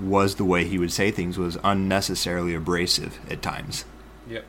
was 0.00 0.36
the 0.36 0.44
way 0.44 0.64
he 0.64 0.78
would 0.78 0.92
say 0.92 1.10
things 1.10 1.38
was 1.38 1.58
unnecessarily 1.64 2.54
abrasive 2.54 3.18
at 3.30 3.42
times. 3.42 3.84
Yep. 4.28 4.44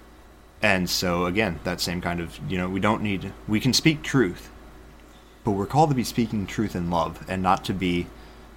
And 0.62 0.90
so, 0.90 1.26
again, 1.26 1.60
that 1.64 1.82
same 1.82 2.02
kind 2.02 2.20
of, 2.20 2.40
you 2.50 2.58
know, 2.58 2.68
we 2.70 2.80
don't 2.80 3.02
need, 3.02 3.34
we 3.48 3.60
can 3.60 3.74
speak 3.74 4.02
truth, 4.02 4.50
but 5.44 5.52
we're 5.52 5.66
called 5.66 5.90
to 5.90 5.96
be 5.96 6.04
speaking 6.04 6.48
truth 6.48 6.76
in 6.76 6.90
love 6.90 7.24
and 7.28 7.44
not 7.44 7.64
to 7.66 7.74
be 7.74 8.08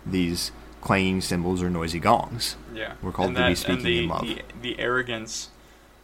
these 0.06 0.52
clanging 0.80 1.20
cymbals 1.20 1.62
or 1.62 1.68
noisy 1.68 1.98
gongs. 1.98 2.56
Yeah. 2.74 2.94
We're 3.02 3.12
called 3.12 3.28
And 3.28 3.36
to 3.36 3.48
be 3.48 3.54
speaking 3.54 3.84
the, 3.84 4.02
in 4.04 4.08
love. 4.08 4.22
The, 4.22 4.42
the 4.62 4.78
arrogance 4.78 5.50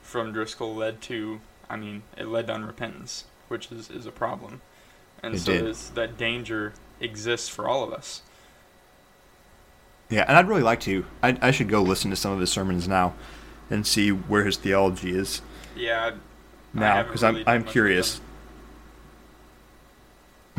from 0.02 0.32
Driscoll 0.32 0.74
led 0.74 1.00
to, 1.02 1.40
I 1.70 1.76
mean, 1.76 2.02
it 2.16 2.26
led 2.26 2.48
to 2.48 2.54
unrepentance, 2.54 3.24
which 3.48 3.72
is, 3.72 3.90
is 3.90 4.04
a 4.04 4.12
problem. 4.12 4.60
And 5.22 5.34
It 5.36 5.38
so 5.40 5.72
that 5.94 6.18
danger 6.18 6.74
exists 7.00 7.48
for 7.48 7.66
all 7.66 7.82
of 7.82 7.92
us. 7.92 8.20
Yeah, 10.10 10.24
and 10.28 10.36
I'd 10.36 10.48
really 10.48 10.62
like 10.62 10.80
to. 10.80 11.06
I, 11.22 11.38
I 11.40 11.50
should 11.50 11.68
go 11.68 11.82
listen 11.82 12.10
to 12.10 12.16
some 12.16 12.32
of 12.32 12.40
his 12.40 12.52
sermons 12.52 12.86
now 12.86 13.14
and 13.70 13.86
see 13.86 14.10
where 14.10 14.44
his 14.44 14.56
theology 14.58 15.16
is 15.16 15.40
Yeah. 15.76 16.12
Now 16.72 17.02
because 17.02 17.22
I'm 17.22 17.42
I'm 17.46 17.64
curious. 17.64 18.20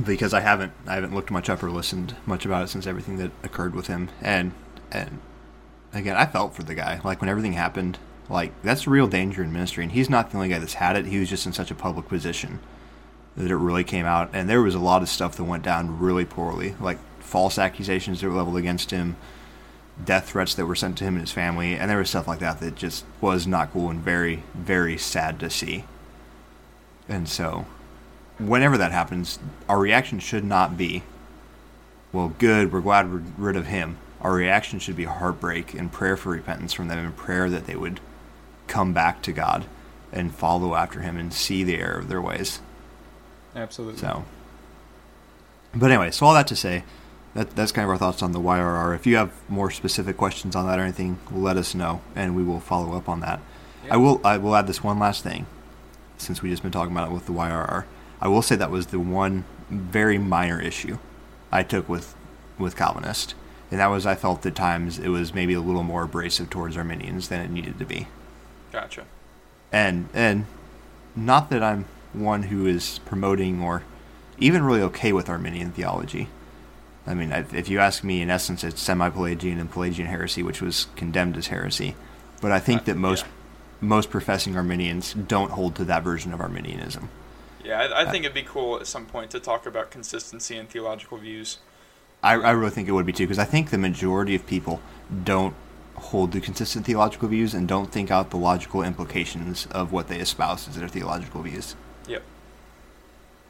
because 0.03 0.33
I 0.33 0.41
haven't 0.41 0.73
I 0.87 0.95
haven't 0.95 1.13
looked 1.13 1.31
much 1.31 1.49
up 1.49 1.63
or 1.63 1.71
listened 1.71 2.15
much 2.25 2.45
about 2.45 2.63
it 2.63 2.67
since 2.69 2.85
everything 2.87 3.17
that 3.17 3.31
occurred 3.43 3.75
with 3.75 3.87
him. 3.87 4.09
And 4.21 4.51
and 4.91 5.19
again 5.93 6.15
I 6.15 6.25
felt 6.25 6.53
for 6.55 6.63
the 6.63 6.75
guy. 6.75 7.01
Like 7.03 7.21
when 7.21 7.29
everything 7.29 7.53
happened 7.53 7.97
like 8.29 8.51
that's 8.63 8.87
a 8.87 8.89
real 8.89 9.07
danger 9.07 9.43
in 9.43 9.51
ministry. 9.53 9.83
And 9.83 9.91
he's 9.91 10.09
not 10.09 10.31
the 10.31 10.37
only 10.37 10.49
guy 10.49 10.59
that's 10.59 10.75
had 10.75 10.97
it. 10.97 11.05
He 11.05 11.19
was 11.19 11.29
just 11.29 11.45
in 11.45 11.53
such 11.53 11.71
a 11.71 11.75
public 11.75 12.07
position 12.07 12.59
that 13.37 13.51
it 13.51 13.55
really 13.55 13.83
came 13.83 14.05
out. 14.05 14.29
And 14.33 14.49
there 14.49 14.61
was 14.61 14.75
a 14.75 14.79
lot 14.79 15.01
of 15.01 15.09
stuff 15.09 15.35
that 15.35 15.43
went 15.43 15.63
down 15.63 15.99
really 15.99 16.25
poorly. 16.25 16.75
Like 16.79 16.97
false 17.19 17.57
accusations 17.57 18.21
that 18.21 18.29
were 18.29 18.35
leveled 18.35 18.57
against 18.57 18.91
him 18.91 19.15
death 20.03 20.29
threats 20.29 20.53
that 20.55 20.65
were 20.65 20.75
sent 20.75 20.97
to 20.97 21.03
him 21.03 21.15
and 21.15 21.21
his 21.21 21.31
family 21.31 21.75
and 21.75 21.89
there 21.89 21.97
was 21.97 22.09
stuff 22.09 22.27
like 22.27 22.39
that 22.39 22.59
that 22.59 22.75
just 22.75 23.05
was 23.21 23.47
not 23.47 23.71
cool 23.71 23.89
and 23.89 24.01
very 24.01 24.43
very 24.53 24.97
sad 24.97 25.39
to 25.39 25.49
see 25.49 25.85
and 27.07 27.29
so 27.29 27.65
whenever 28.37 28.77
that 28.77 28.91
happens, 28.91 29.39
our 29.67 29.79
reaction 29.79 30.19
should 30.19 30.43
not 30.43 30.77
be, 30.77 31.03
well, 32.11 32.33
good, 32.37 32.71
we're 32.71 32.81
glad 32.81 33.11
we're 33.11 33.23
rid 33.37 33.55
of 33.55 33.67
him. 33.67 33.97
Our 34.21 34.33
reaction 34.33 34.79
should 34.79 34.95
be 34.95 35.05
heartbreak 35.05 35.73
and 35.73 35.91
prayer 35.91 36.17
for 36.17 36.29
repentance 36.29 36.73
from 36.73 36.87
them 36.87 36.99
and 36.99 37.15
prayer 37.15 37.49
that 37.49 37.67
they 37.67 37.75
would 37.75 37.99
come 38.67 38.93
back 38.93 39.21
to 39.23 39.31
God 39.31 39.65
and 40.11 40.33
follow 40.33 40.75
after 40.75 41.01
him 41.01 41.17
and 41.17 41.33
see 41.33 41.63
the 41.63 41.75
error 41.75 41.99
of 41.99 42.07
their 42.07 42.21
ways. 42.21 42.59
Absolutely. 43.55 43.99
So, 43.99 44.25
but 45.73 45.91
anyway, 45.91 46.11
so 46.11 46.25
all 46.25 46.33
that 46.33 46.47
to 46.47 46.55
say, 46.55 46.83
that 47.35 47.51
that's 47.55 47.71
kind 47.71 47.83
of 47.83 47.91
our 47.91 47.97
thoughts 47.97 48.23
on 48.23 48.31
the 48.31 48.39
YRR. 48.39 48.95
If 48.95 49.05
you 49.05 49.17
have 49.17 49.31
more 49.47 49.69
specific 49.69 50.17
questions 50.17 50.55
on 50.55 50.65
that 50.65 50.79
or 50.79 50.83
anything, 50.83 51.19
let 51.31 51.57
us 51.57 51.75
know, 51.75 52.01
and 52.15 52.35
we 52.35 52.43
will 52.43 52.59
follow 52.59 52.97
up 52.97 53.07
on 53.07 53.19
that. 53.19 53.39
I 53.91 53.97
will 53.97 54.19
I 54.23 54.37
will 54.37 54.55
add 54.55 54.65
this 54.65 54.83
one 54.83 54.97
last 54.97 55.23
thing, 55.23 55.45
since 56.17 56.41
we 56.41 56.49
just 56.49 56.63
been 56.63 56.71
talking 56.71 56.91
about 56.91 57.09
it 57.09 57.13
with 57.13 57.27
the 57.27 57.33
YRR. 57.33 57.85
I 58.19 58.27
will 58.27 58.41
say 58.41 58.55
that 58.55 58.71
was 58.71 58.87
the 58.87 58.99
one 58.99 59.43
very 59.69 60.17
minor 60.17 60.59
issue 60.59 60.97
I 61.51 61.61
took 61.61 61.87
with 61.87 62.15
with 62.57 62.75
Calvinist, 62.75 63.35
and 63.69 63.79
that 63.79 63.87
was 63.87 64.05
I 64.05 64.15
felt 64.15 64.45
at 64.45 64.55
times 64.55 64.97
it 64.97 65.09
was 65.09 65.33
maybe 65.33 65.53
a 65.53 65.61
little 65.61 65.83
more 65.83 66.03
abrasive 66.03 66.49
towards 66.49 66.77
Arminians 66.77 67.27
than 67.27 67.41
it 67.41 67.51
needed 67.51 67.77
to 67.79 67.85
be 67.85 68.07
Gotcha. 68.71 69.03
and 69.71 70.07
and 70.13 70.45
not 71.15 71.49
that 71.49 71.61
I'm 71.61 71.85
one 72.13 72.43
who 72.43 72.65
is 72.65 72.99
promoting 73.05 73.61
or 73.61 73.83
even 74.37 74.63
really 74.63 74.81
okay 74.81 75.11
with 75.13 75.29
Arminian 75.29 75.71
theology. 75.71 76.29
I 77.07 77.13
mean, 77.13 77.31
if 77.31 77.69
you 77.69 77.79
ask 77.79 78.03
me, 78.03 78.21
in 78.21 78.29
essence, 78.29 78.63
it's 78.63 78.81
semi-Pelagian 78.81 79.59
and 79.59 79.69
Pelagian 79.69 80.07
heresy, 80.07 80.41
which 80.41 80.61
was 80.61 80.87
condemned 80.95 81.37
as 81.37 81.47
heresy. 81.47 81.95
But 82.41 82.51
I 82.51 82.59
think 82.59 82.81
Uh, 82.81 82.85
that 82.85 82.97
most 82.97 83.25
yeah. 83.25 83.31
most 83.81 84.09
professing 84.09 84.55
Arminians 84.55 85.13
don't 85.13 85.51
hold 85.51 85.75
to 85.75 85.85
that 85.85 86.03
version 86.03 86.33
of 86.33 86.41
Arminianism. 86.41 87.09
Yeah, 87.63 87.79
I, 87.79 88.01
I 88.01 88.11
think 88.11 88.25
it'd 88.25 88.33
be 88.35 88.43
cool 88.43 88.79
at 88.79 88.87
some 88.87 89.05
point 89.05 89.31
to 89.31 89.39
talk 89.39 89.65
about 89.65 89.91
consistency 89.91 90.57
in 90.57 90.67
theological 90.67 91.17
views. 91.17 91.59
I, 92.23 92.33
I 92.33 92.51
really 92.51 92.71
think 92.71 92.87
it 92.87 92.91
would 92.91 93.05
be 93.05 93.13
too, 93.13 93.25
because 93.25 93.39
I 93.39 93.45
think 93.45 93.69
the 93.69 93.77
majority 93.77 94.35
of 94.35 94.47
people 94.47 94.81
don't 95.23 95.53
hold 95.95 96.31
to 96.33 96.41
consistent 96.41 96.85
theological 96.85 97.29
views 97.29 97.53
and 97.53 97.67
don't 97.67 97.91
think 97.91 98.11
out 98.11 98.29
the 98.29 98.37
logical 98.37 98.81
implications 98.83 99.67
of 99.71 99.91
what 99.91 100.07
they 100.07 100.19
espouse 100.19 100.67
as 100.67 100.75
their 100.75 100.87
theological 100.87 101.41
views. 101.41 101.75
Yep. 102.07 102.23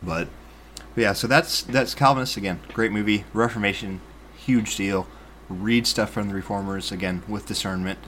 But 0.03 0.27
but 0.95 1.01
yeah, 1.01 1.13
so 1.13 1.27
that's 1.27 1.61
that's 1.63 1.93
Calvinist 1.93 2.37
again. 2.37 2.59
Great 2.73 2.91
movie. 2.91 3.25
Reformation, 3.33 4.01
huge 4.35 4.75
deal. 4.75 5.07
Read 5.49 5.85
stuff 5.85 6.09
from 6.09 6.29
the 6.29 6.33
reformers 6.33 6.91
again 6.91 7.21
with 7.27 7.45
discernment. 7.45 7.99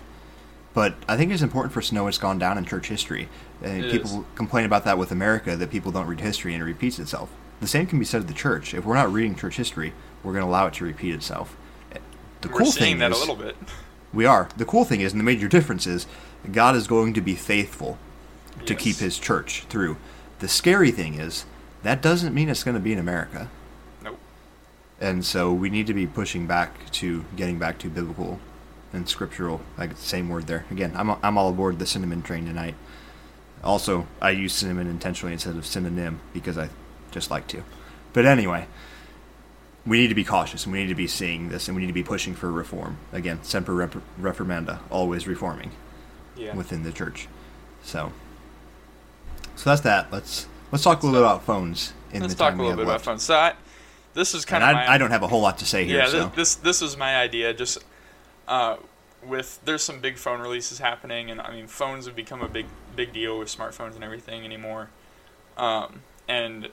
But 0.73 0.95
I 1.07 1.17
think 1.17 1.31
it's 1.31 1.41
important 1.41 1.73
for 1.73 1.79
us 1.79 1.89
to 1.89 1.95
know 1.95 2.03
what's 2.05 2.17
gone 2.17 2.37
down 2.39 2.57
in 2.57 2.65
church 2.65 2.87
history. 2.87 3.29
And 3.61 3.85
It 3.85 3.91
people 3.91 4.19
is. 4.21 4.25
complain 4.35 4.65
about 4.65 4.83
that 4.85 4.97
with 4.97 5.11
America 5.11 5.55
that 5.55 5.69
people 5.71 5.91
don't 5.91 6.07
read 6.07 6.19
history 6.19 6.53
and 6.53 6.61
it 6.61 6.65
repeats 6.65 6.99
itself. 6.99 7.29
The 7.59 7.67
same 7.67 7.87
can 7.87 7.97
be 7.99 8.05
said 8.05 8.21
of 8.21 8.27
the 8.27 8.33
church. 8.33 8.73
If 8.75 8.85
we're 8.85 8.93
not 8.95 9.11
reading 9.11 9.35
church 9.35 9.57
history, 9.57 9.93
we're 10.23 10.33
going 10.33 10.43
to 10.43 10.49
allow 10.49 10.67
it 10.67 10.73
to 10.75 10.85
repeat 10.85 11.15
itself. 11.15 11.57
The 12.41 12.49
We're 12.49 12.59
cool 12.59 12.71
seeing 12.71 12.91
thing 12.93 12.99
that 12.99 13.11
is, 13.11 13.17
a 13.17 13.19
little 13.19 13.35
bit. 13.35 13.55
we 14.13 14.25
are. 14.25 14.49
The 14.57 14.65
cool 14.65 14.85
thing 14.85 15.01
is, 15.01 15.11
and 15.11 15.19
the 15.19 15.23
major 15.25 15.47
difference 15.47 15.87
is, 15.87 16.05
God 16.51 16.75
is 16.75 16.85
going 16.85 17.15
to 17.15 17.21
be 17.21 17.33
faithful 17.33 17.97
to 18.67 18.73
Yes. 18.75 18.81
keep 18.83 18.95
his 18.97 19.17
church 19.17 19.63
through. 19.69 19.97
The 20.39 20.47
scary 20.47 20.91
thing 20.91 21.15
is, 21.15 21.45
that 21.83 22.01
doesn't 22.01 22.33
mean 22.33 22.49
it's 22.49 22.63
going 22.63 22.75
to 22.75 22.81
be 22.81 22.93
in 22.93 22.99
America. 22.99 23.49
Nope. 24.03 24.19
And 24.99 25.23
so 25.25 25.53
we 25.53 25.69
need 25.69 25.87
to 25.87 25.93
be 25.93 26.07
pushing 26.07 26.47
back 26.47 26.89
to 26.93 27.25
getting 27.35 27.59
back 27.59 27.77
to 27.79 27.89
biblical 27.89 28.39
and 28.93 29.07
scriptural, 29.07 29.61
like 29.77 29.91
the 29.91 30.01
same 30.01 30.29
word 30.29 30.47
there. 30.47 30.65
Again, 30.71 30.93
I'm, 30.95 31.11
I'm 31.23 31.37
all 31.37 31.49
aboard 31.49 31.79
the 31.79 31.85
cinnamon 31.85 32.21
train 32.21 32.45
tonight. 32.45 32.75
Also, 33.63 34.07
I 34.21 34.31
use 34.31 34.53
cinnamon 34.53 34.87
intentionally 34.87 35.33
instead 35.33 35.55
of 35.55 35.65
synonym 35.65 36.19
because 36.33 36.57
I 36.57 36.69
just 37.11 37.29
like 37.29 37.47
to. 37.49 37.63
But 38.13 38.25
anyway, 38.25 38.67
we 39.85 39.99
need 39.99 40.07
to 40.07 40.15
be 40.15 40.23
cautious 40.23 40.65
and 40.65 40.73
we 40.73 40.79
need 40.79 40.89
to 40.89 40.95
be 40.95 41.07
seeing 41.07 41.49
this 41.49 41.67
and 41.67 41.75
we 41.75 41.81
need 41.81 41.87
to 41.87 41.93
be 41.93 42.03
pushing 42.03 42.33
for 42.35 42.51
reform. 42.51 42.97
Again, 43.11 43.43
semper 43.43 43.73
rep- 43.73 43.95
reformanda, 44.19 44.79
always 44.89 45.27
reforming 45.27 45.71
Yeah. 46.35 46.55
within 46.55 46.83
the 46.83 46.91
church. 46.91 47.27
So, 47.83 48.11
so 49.55 49.69
that's 49.69 49.81
that. 49.81 50.11
Let's 50.11 50.47
let's 50.71 50.83
talk 50.83 51.01
a 51.03 51.05
little 51.05 51.19
bit 51.21 51.25
about 51.25 51.43
phones 51.43 51.93
in 52.11 52.21
Let's 52.21 52.33
the 52.33 52.37
talk 52.39 52.51
time 52.51 52.59
a 52.59 52.63
little 52.63 52.77
bit 52.77 52.87
left. 52.87 53.03
about 53.03 53.11
phones. 53.13 53.23
So 53.23 53.35
I, 53.35 53.53
this 54.13 54.33
is 54.33 54.45
kind 54.45 54.63
And 54.63 54.77
of 54.77 54.83
I, 54.89 54.95
I 54.95 54.97
don't 54.97 55.11
have 55.11 55.23
a 55.23 55.27
whole 55.27 55.41
lot 55.41 55.57
to 55.59 55.65
say 55.65 55.85
here. 55.85 55.99
yeah. 55.99 56.07
so. 56.07 56.31
This, 56.35 56.55
this 56.55 56.81
was 56.81 56.97
my 56.97 57.17
idea. 57.17 57.53
Just 57.53 57.79
uh, 58.47 58.77
with 59.25 59.59
there's 59.65 59.83
some 59.83 59.99
big 59.99 60.17
phone 60.17 60.39
releases 60.39 60.79
happening, 60.79 61.29
and 61.29 61.41
I 61.41 61.51
mean 61.53 61.67
phones 61.67 62.05
have 62.05 62.15
become 62.15 62.41
a 62.41 62.47
big 62.47 62.65
big 62.95 63.13
deal 63.13 63.37
with 63.39 63.49
smartphones 63.49 63.95
and 63.95 64.03
everything 64.03 64.45
anymore. 64.45 64.89
Um, 65.57 66.01
and 66.27 66.69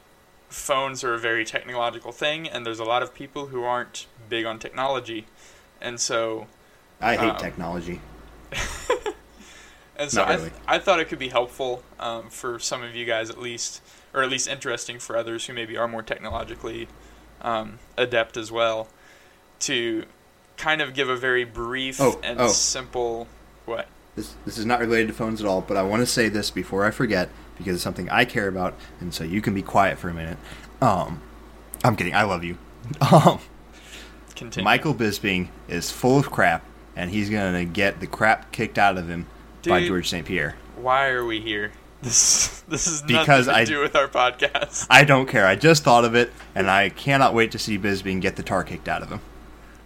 phones 0.49 1.03
are 1.03 1.15
a 1.15 1.19
very 1.19 1.45
technological 1.45 2.13
thing, 2.13 2.49
and 2.49 2.65
there's 2.65 2.79
a 2.79 2.85
lot 2.85 3.03
of 3.03 3.15
people 3.15 3.47
who 3.47 3.65
aren't 3.65 4.07
big 4.29 4.45
on 4.47 4.59
technology, 4.59 5.27
and 5.81 5.99
so 6.01 6.47
I 7.01 7.17
hate 7.17 7.31
um, 7.31 7.37
technology. 7.39 8.01
And 9.97 10.11
so 10.11 10.21
Not 10.21 10.29
I, 10.29 10.35
really. 10.35 10.51
I 10.67 10.79
thought 10.79 11.01
it 11.01 11.07
could 11.07 11.19
be 11.19 11.29
helpful 11.29 11.83
um, 12.01 12.29
for 12.29 12.59
some 12.59 12.83
of 12.83 12.95
you 12.95 13.05
guys 13.05 13.31
at 13.31 13.41
least, 13.41 13.81
or 14.13 14.23
at 14.23 14.31
least 14.31 14.49
interesting 14.49 14.99
for 14.99 15.17
others 15.17 15.47
who 15.47 15.53
maybe 15.53 15.77
are 15.77 15.87
more 15.87 16.03
technologically 16.03 16.89
um, 17.43 17.79
adept 17.97 18.37
as 18.37 18.51
well, 18.51 18.89
to 19.61 20.05
kind 20.57 20.81
of 20.81 20.95
give 20.95 21.09
a 21.09 21.17
very 21.17 21.45
brief 21.45 22.01
Oh, 22.01 22.19
and 22.23 22.41
oh. 22.41 22.49
simple 22.49 23.27
what 23.67 23.87
This 24.17 24.35
this 24.45 24.59
is 24.59 24.65
not 24.65 24.81
related 24.81 25.09
to 25.09 25.13
phones 25.15 25.41
at 25.41 25.47
all, 25.47 25.61
but 25.61 25.77
I 25.77 25.83
want 25.83 26.01
to 26.01 26.07
say 26.07 26.29
this 26.29 26.51
before 26.51 26.85
I 26.85 26.91
forget 26.91 27.29
because 27.57 27.75
it's 27.75 27.85
something 27.85 28.09
I 28.11 28.25
care 28.25 28.49
about, 28.49 28.75
and 29.01 29.15
so 29.15 29.23
you 29.23 29.41
can 29.41 29.55
be 29.55 29.63
quiet 29.63 29.99
for 29.99 30.09
a 30.09 30.15
minute. 30.15 30.39
Um, 30.81 31.23
I'm 31.85 31.95
kidding. 31.97 32.15
I 32.15 32.25
love 32.25 32.45
you. 32.45 32.59
Um, 33.01 33.39
continue. 34.35 34.65
Michael 34.65 34.95
Bisping 34.95 35.49
is 35.69 35.91
full 35.91 36.19
of 36.19 36.31
crap, 36.31 36.65
and 36.97 37.11
he's 37.11 37.31
gonna 37.31 37.65
get 37.65 38.01
the 38.01 38.07
crap 38.07 38.53
kicked 38.53 38.77
out 38.77 38.99
of 38.99 39.09
him 39.09 39.27
by 39.71 39.87
George 39.87 40.09
St. 40.09 40.27
Pierre. 40.27 40.57
Why 40.77 41.09
are 41.09 41.25
we 41.25 41.41
here? 41.41 41.73
This 42.03 42.61
this 42.69 42.87
is 42.87 43.03
nothing 43.03 43.19
Because 43.19 43.47
to 43.47 43.55
I- 43.57 43.65
do 43.65 43.81
with 43.81 43.97
our 43.97 44.09
podcast. 44.09 44.87
I 44.91 45.05
don't 45.05 45.27
care. 45.27 45.47
I 45.47 45.57
just 45.57 45.85
thought 45.85 46.05
of 46.05 46.15
it, 46.15 46.33
and 46.55 46.71
I 46.71 46.89
cannot 46.91 47.35
wait 47.35 47.53
to 47.53 47.59
see 47.59 47.79
Bisping 47.79 48.21
get 48.21 48.37
the 48.37 48.43
tar 48.43 48.65
kicked 48.65 48.89
out 48.89 49.03
of 49.03 49.09
him. 49.11 49.21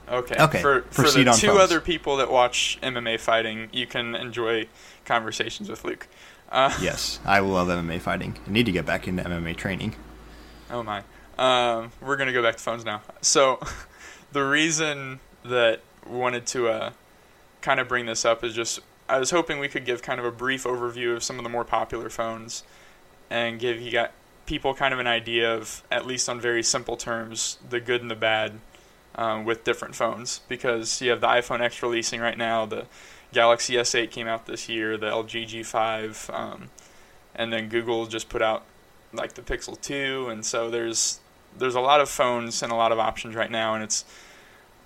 Okay. 0.08 0.36
Okay, 0.38 0.62
For 0.62 0.82
for 0.90 1.02
the 1.02 1.24
two 1.36 1.48
phones. 1.48 1.60
other 1.60 1.80
people 1.80 2.16
that 2.16 2.30
watch 2.30 2.78
MMA 2.82 3.20
fighting, 3.20 3.68
you 3.72 3.86
can 3.86 4.14
enjoy 4.14 4.66
conversations 5.04 5.68
with 5.68 5.84
Luke. 5.84 6.08
Uh, 6.50 6.74
Yes, 6.80 7.20
I 7.26 7.40
love 7.40 7.68
MMA 7.68 8.00
fighting. 8.00 8.38
I 8.46 8.50
need 8.50 8.64
to 8.66 8.72
get 8.72 8.86
back 8.86 9.06
into 9.06 9.22
MMA 9.22 9.54
training. 9.56 9.94
Oh 10.70 10.82
my. 10.82 11.02
Um, 11.38 11.92
we're 12.00 12.16
gonna 12.16 12.32
go 12.32 12.42
back 12.42 12.56
to 12.56 12.62
phones 12.62 12.84
now. 12.86 13.02
So, 13.20 13.60
the 14.32 14.42
reason 14.42 15.20
that 15.44 15.80
we 16.08 16.16
wanted 16.16 16.46
to 16.48 16.68
uh, 16.68 16.90
kind 17.60 17.78
of 17.78 17.86
bring 17.86 18.06
this 18.06 18.24
up 18.24 18.42
is 18.42 18.54
just 18.54 18.80
I 19.08 19.18
was 19.18 19.30
hoping 19.30 19.58
we 19.58 19.68
could 19.68 19.84
give 19.84 20.02
kind 20.02 20.20
of 20.20 20.26
a 20.26 20.30
brief 20.30 20.64
overview 20.64 21.16
of 21.16 21.22
some 21.22 21.38
of 21.38 21.42
the 21.42 21.48
more 21.48 21.64
popular 21.64 22.10
phones, 22.10 22.62
and 23.30 23.58
give 23.58 23.80
you 23.80 23.90
got 23.90 24.12
people 24.46 24.74
kind 24.74 24.94
of 24.94 25.00
an 25.00 25.06
idea 25.06 25.54
of 25.54 25.82
at 25.90 26.06
least 26.06 26.28
on 26.28 26.40
very 26.40 26.62
simple 26.62 26.96
terms 26.96 27.58
the 27.68 27.80
good 27.80 28.00
and 28.00 28.10
the 28.10 28.16
bad 28.16 28.52
um, 29.14 29.44
with 29.44 29.64
different 29.64 29.94
phones. 29.94 30.40
Because 30.48 31.00
you 31.00 31.10
have 31.10 31.20
the 31.20 31.26
iPhone 31.26 31.60
X 31.60 31.82
releasing 31.82 32.20
right 32.20 32.38
now, 32.38 32.66
the 32.66 32.86
Galaxy 33.32 33.74
S8 33.74 34.10
came 34.10 34.26
out 34.26 34.46
this 34.46 34.68
year, 34.68 34.96
the 34.96 35.06
LG 35.06 35.48
G5, 35.48 36.34
um, 36.34 36.70
and 37.34 37.52
then 37.52 37.68
Google 37.68 38.06
just 38.06 38.28
put 38.28 38.42
out 38.42 38.64
like 39.12 39.34
the 39.34 39.42
Pixel 39.42 39.80
2, 39.80 40.28
and 40.28 40.44
so 40.44 40.70
there's 40.70 41.20
there's 41.56 41.74
a 41.74 41.80
lot 41.80 42.00
of 42.00 42.08
phones 42.08 42.62
and 42.62 42.70
a 42.70 42.74
lot 42.74 42.92
of 42.92 42.98
options 42.98 43.34
right 43.34 43.50
now, 43.50 43.74
and 43.74 43.82
it's 43.82 44.04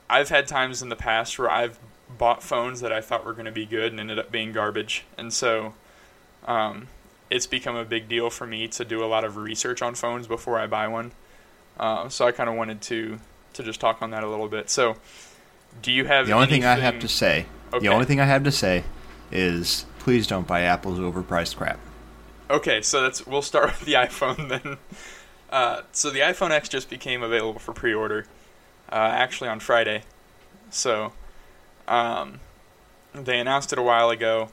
I've 0.09 0.29
had 0.29 0.47
times 0.47 0.83
in 0.83 0.89
the 0.91 0.97
past 0.97 1.39
where 1.39 1.51
I've 1.51 1.79
bought 2.19 2.43
phones 2.43 2.81
that 2.81 2.93
I 2.93 3.01
thought 3.01 3.25
were 3.25 3.33
going 3.33 3.47
to 3.47 3.53
be 3.53 3.67
good 3.67 3.93
and 3.93 4.01
ended 4.01 4.19
up 4.19 4.31
being 4.31 4.53
garbage, 4.53 5.05
and 5.19 5.33
so 5.33 5.75
um, 6.47 6.89
it's 7.31 7.47
become 7.47 7.77
a 7.77 7.85
big 7.85 8.09
deal 8.09 8.31
for 8.31 8.47
me 8.47 8.69
to 8.69 8.85
do 8.85 9.05
a 9.05 9.07
lot 9.07 9.25
of 9.25 9.37
research 9.37 9.83
on 9.83 9.95
phones 9.95 10.27
before 10.27 10.59
I 10.59 10.67
buy 10.67 10.89
one. 10.89 11.13
Uh, 11.79 12.09
so 12.09 12.27
I 12.27 12.33
kind 12.33 12.49
of 12.51 12.57
wanted 12.57 12.81
to 12.83 13.19
to 13.55 13.63
just 13.63 13.81
talk 13.81 14.01
on 14.03 14.11
that 14.11 14.23
a 14.25 14.29
little 14.29 14.49
bit. 14.49 14.71
So, 14.71 14.97
do 15.83 15.93
you 15.93 16.07
have 16.07 16.27
The 16.27 16.33
only 16.33 16.47
thing 16.47 16.65
I 16.65 16.77
have 16.77 16.99
to 17.01 17.09
say, 17.09 17.47
Okay. 17.73 17.87
the 17.87 17.93
only 17.93 18.07
thing 18.07 18.21
I 18.21 18.25
have 18.25 18.45
to 18.45 18.53
say 18.53 18.85
is 19.31 19.85
please 19.99 20.27
don't 20.27 20.47
buy 20.47 20.63
Apple's 20.63 20.99
overpriced 20.99 21.57
crap. 21.57 21.79
Okay, 22.51 22.83
so 22.83 23.03
that's 23.03 23.27
we'll 23.27 23.43
start 23.43 23.67
with 23.79 23.81
the 23.81 23.95
iPhone 23.95 24.49
then. 24.49 24.79
Uh, 25.51 25.83
so 25.93 26.11
the 26.11 26.21
iPhone 26.21 26.51
X 26.51 26.69
just 26.69 26.89
became 26.89 27.23
available 27.23 27.59
for 27.59 27.73
pre-order, 27.75 28.27
uh, 28.91 28.95
actually 28.95 29.49
on 29.51 29.61
Friday. 29.61 30.03
So, 30.71 31.13
um, 31.89 32.41
they 33.15 33.39
announced 33.39 33.73
it 33.73 33.79
a 33.79 33.83
while 33.83 34.11
ago, 34.11 34.49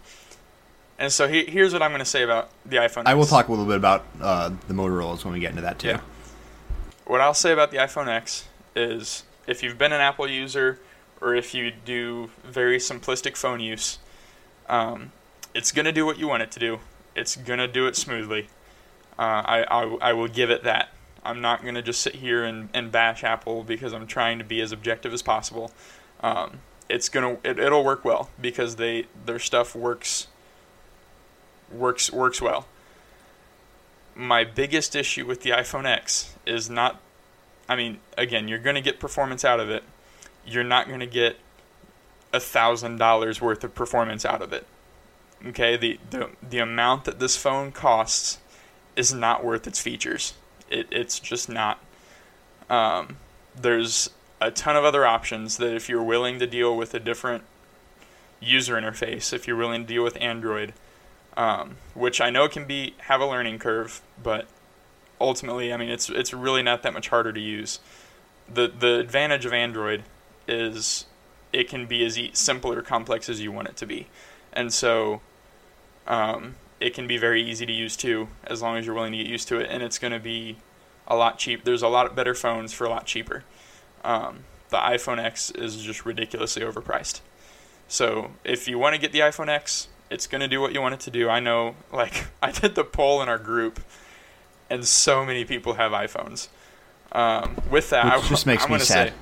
and 0.98 1.12
so 1.12 1.28
he, 1.28 1.46
here's 1.46 1.72
what 1.74 1.82
I'm 1.82 1.92
going 1.92 2.00
to 2.00 2.06
say 2.06 2.24
about 2.24 2.50
the 2.66 2.78
iPhone. 2.78 3.04
I 3.06 3.14
will 3.14 3.26
talk 3.26 3.48
a 3.48 3.52
little 3.52 3.66
bit 3.66 3.78
about 3.78 4.06
uh, 4.22 4.52
the 4.68 4.74
Motorola's 4.74 5.24
when 5.24 5.34
we 5.34 5.40
get 5.40 5.52
into 5.52 5.62
that 5.62 5.80
too. 5.80 5.90
Yeah. 5.90 6.02
What 7.06 7.22
I'll 7.22 7.34
say 7.34 7.52
about 7.52 7.72
the 7.72 7.78
iPhone 7.78 8.08
X 8.08 8.48
is 8.76 9.24
if 9.48 9.64
you've 9.64 9.78
been 9.78 9.94
an 9.94 10.02
Apple 10.02 10.30
user 10.30 10.80
or 11.22 11.36
if 11.36 11.54
you 11.54 11.72
do 11.72 12.30
very 12.44 12.78
simplistic 12.78 13.36
phone 13.36 13.60
use, 13.60 13.98
um, 14.68 15.12
it's 15.54 15.72
going 15.72 15.86
to 15.86 15.92
do 15.92 16.06
what 16.06 16.20
you 16.20 16.28
want 16.28 16.44
it 16.44 16.52
to 16.52 16.60
do. 16.60 16.80
It's 17.16 17.36
going 17.36 17.60
to 17.60 17.68
do 17.68 17.88
it 17.88 17.96
smoothly. 17.96 18.48
Uh, 19.18 19.44
I, 19.46 19.64
I, 19.64 19.98
I 20.02 20.14
will 20.14 20.28
give 20.28 20.50
it 20.50 20.64
that. 20.64 20.90
I'm 21.24 21.42
not 21.42 21.64
going 21.64 21.76
to 21.76 21.82
just 21.82 22.02
sit 22.02 22.16
here 22.16 22.44
and, 22.44 22.70
and 22.74 22.92
bash 22.92 23.24
Apple 23.24 23.64
because 23.64 23.94
I'm 23.94 24.08
trying 24.08 24.38
to 24.38 24.46
be 24.46 24.62
as 24.62 24.72
objective 24.72 25.14
as 25.14 25.22
possible. 25.22 25.72
Um, 26.22 26.60
it's 26.90 27.10
gonna 27.10 27.38
it, 27.44 27.60
it'll 27.60 27.84
work 27.84 28.04
well 28.04 28.30
because 28.42 28.76
they 28.76 29.06
their 29.26 29.40
stuff 29.40 29.76
works 29.76 30.28
works 31.72 32.12
works 32.12 32.42
well 32.42 32.66
my 34.16 34.44
biggest 34.44 34.96
issue 34.96 35.26
with 35.26 35.44
the 35.44 35.52
iPhone 35.52 35.86
X 35.86 36.36
is 36.46 36.70
not 36.70 37.00
I 37.70 37.76
mean, 37.76 38.00
again, 38.18 38.48
you're 38.48 38.60
gonna 38.60 38.82
get 38.82 39.00
performance 39.00 39.46
out 39.46 39.60
of 39.60 39.70
it. 39.70 39.84
You're 40.46 40.64
not 40.64 40.90
gonna 40.90 41.06
get 41.06 41.38
a 42.34 42.40
thousand 42.40 42.98
dollars 42.98 43.40
worth 43.40 43.64
of 43.64 43.76
performance 43.76 44.26
out 44.26 44.42
of 44.42 44.52
it. 44.52 44.66
Okay, 45.46 45.78
the, 45.78 46.00
the 46.10 46.30
the 46.48 46.58
amount 46.58 47.06
that 47.06 47.20
this 47.20 47.38
phone 47.38 47.72
costs 47.72 48.40
is 48.96 49.14
not 49.14 49.46
worth 49.46 49.68
its 49.68 49.80
features. 49.80 50.34
It 50.70 50.88
it's 50.92 51.20
just 51.20 51.48
not. 51.48 51.80
Um, 52.70 53.18
there's 53.56 54.10
a 54.42 54.52
ton 54.52 54.76
of 54.76 54.86
other 54.86 55.06
options 55.06 55.58
that 55.58 55.76
if 55.76 55.90
you're 55.90 56.04
willing 56.04 56.40
to 56.40 56.48
deal 56.48 56.76
with 56.76 56.94
a 56.94 57.00
different 57.00 57.44
user 58.40 58.76
interface, 58.76 59.34
if 59.34 59.48
you're 59.48 59.58
willing 59.58 59.82
to 59.82 59.88
deal 59.88 60.04
with 60.04 60.18
Android, 60.22 60.74
um, 61.36 61.78
which 61.94 62.22
I 62.22 62.30
know 62.30 62.48
can 62.48 62.66
be 62.66 62.96
have 63.00 63.22
a 63.22 63.26
learning 63.26 63.60
curve, 63.60 64.02
but 64.22 64.48
ultimately, 65.20 65.74
I 65.74 65.78
mean, 65.78 65.90
it's 65.90 66.10
it's 66.10 66.34
really 66.34 66.64
not 66.64 66.84
that 66.84 66.94
much 66.94 67.10
harder 67.10 67.34
to 67.34 67.40
use. 67.40 67.80
the 68.52 68.68
The 68.68 69.00
advantage 69.00 69.46
of 69.46 69.54
Android 69.54 70.04
is 70.48 71.06
it 71.52 71.68
can 71.68 71.86
be 71.86 72.06
as 72.06 72.20
simple 72.34 72.72
or 72.72 72.82
complex 72.82 73.30
as 73.30 73.42
you 73.42 73.52
want 73.52 73.68
it 73.68 73.78
to 73.78 73.86
be, 73.86 74.08
and 74.54 74.72
so 74.74 75.22
um, 76.08 76.56
it 76.80 76.94
can 76.94 77.08
be 77.08 77.18
very 77.18 77.44
easy 77.44 77.66
to 77.66 77.74
use 77.74 77.98
too, 77.98 78.30
as 78.46 78.62
long 78.62 78.78
as 78.78 78.86
you're 78.86 78.96
willing 78.96 79.12
to 79.12 79.18
get 79.18 79.28
used 79.28 79.48
to 79.50 79.60
it, 79.60 79.68
and 79.70 79.84
it's 79.84 80.00
going 80.00 80.14
to 80.14 80.20
be 80.20 80.58
a 81.08 81.16
lot 81.16 81.38
cheap. 81.38 81.64
There's 81.64 81.82
a 81.82 81.88
lot 81.88 82.16
better 82.16 82.34
phones 82.34 82.72
for 82.74 82.86
a 82.86 82.90
lot 82.90 83.06
cheaper. 83.06 83.44
Um, 84.04 84.40
the 84.70 84.78
iPhone 84.78 85.18
X 85.20 85.52
is 85.52 85.82
just 85.82 86.06
ridiculously 86.06 86.62
overpriced. 86.64 87.22
So 87.88 88.32
if 88.44 88.68
you 88.68 88.78
want 88.78 88.96
to 88.96 89.02
get 89.02 89.12
the 89.12 89.20
iPhone 89.20 89.50
X, 89.50 89.88
it's 90.10 90.28
going 90.28 90.42
to 90.42 90.48
do 90.48 90.62
what 90.62 90.74
you 90.74 90.82
want 90.82 90.94
it 90.94 91.00
to 91.02 91.12
do. 91.12 91.30
I 91.30 91.40
know, 91.40 91.76
like, 91.92 92.28
I 92.42 92.52
did 92.52 92.76
the 92.76 92.84
poll 92.84 93.22
in 93.22 93.30
our 93.30 93.38
group, 93.38 93.80
and 94.70 94.86
so 94.86 95.26
many 95.26 95.46
people 95.46 95.74
have 95.74 95.92
iPhones. 95.92 96.48
Um, 97.12 97.58
with 97.72 97.90
that, 97.90 98.06
Which 98.18 98.26
I, 98.26 98.30
just 98.30 98.46
makes 98.46 98.66
I'm 98.66 98.72
me 98.74 98.80
sad. 98.80 99.10
say, 99.10 99.14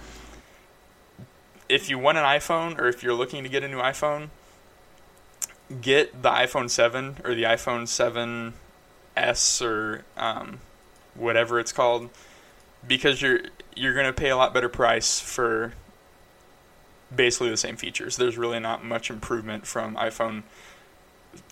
if 1.69 1.89
you 1.89 1.97
want 1.97 2.17
an 2.17 2.25
iPhone 2.25 2.77
or 2.79 2.87
if 2.87 3.01
you're 3.03 3.13
looking 3.13 3.43
to 3.43 3.49
get 3.49 3.63
a 3.63 3.67
new 3.67 3.77
iPhone, 3.77 4.29
get 5.81 6.21
the 6.21 6.29
iPhone 6.29 6.69
7 6.69 7.17
or 7.23 7.33
the 7.33 7.43
iPhone 7.43 7.83
7s 9.15 9.61
or 9.61 10.03
um, 10.15 10.59
whatever 11.15 11.59
it's 11.59 11.71
called, 11.71 12.09
because 12.85 13.21
you're 13.21 13.39
you're 13.75 13.93
gonna 13.93 14.13
pay 14.13 14.29
a 14.29 14.37
lot 14.37 14.53
better 14.53 14.69
price 14.69 15.19
for 15.19 15.73
basically 17.15 17.49
the 17.49 17.57
same 17.57 17.77
features. 17.77 18.17
There's 18.17 18.37
really 18.37 18.59
not 18.59 18.83
much 18.83 19.09
improvement 19.09 19.65
from 19.65 19.95
iPhone 19.95 20.43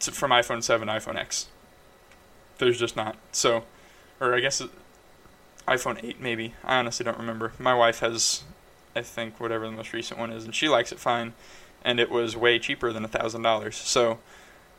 to, 0.01 0.11
from 0.11 0.32
iPhone 0.32 0.63
7 0.63 0.88
iPhone 0.88 1.15
X. 1.15 1.47
There's 2.57 2.80
just 2.80 2.95
not. 2.95 3.15
So, 3.32 3.63
or 4.19 4.34
I 4.34 4.39
guess 4.39 4.61
iPhone 5.67 6.03
8 6.03 6.19
maybe. 6.19 6.53
I 6.63 6.78
honestly 6.78 7.03
don't 7.03 7.17
remember. 7.17 7.53
My 7.59 7.73
wife 7.73 7.99
has, 7.99 8.43
I 8.95 9.01
think, 9.01 9.39
whatever 9.39 9.65
the 9.65 9.71
most 9.71 9.93
recent 9.93 10.19
one 10.19 10.32
is, 10.32 10.45
and 10.45 10.55
she 10.55 10.69
likes 10.69 10.91
it 10.91 10.99
fine. 10.99 11.34
And 11.84 11.99
it 11.99 12.09
was 12.09 12.36
way 12.36 12.57
cheaper 12.57 12.91
than 12.91 13.05
a 13.05 13.07
thousand 13.07 13.43
dollars. 13.43 13.76
So, 13.76 14.19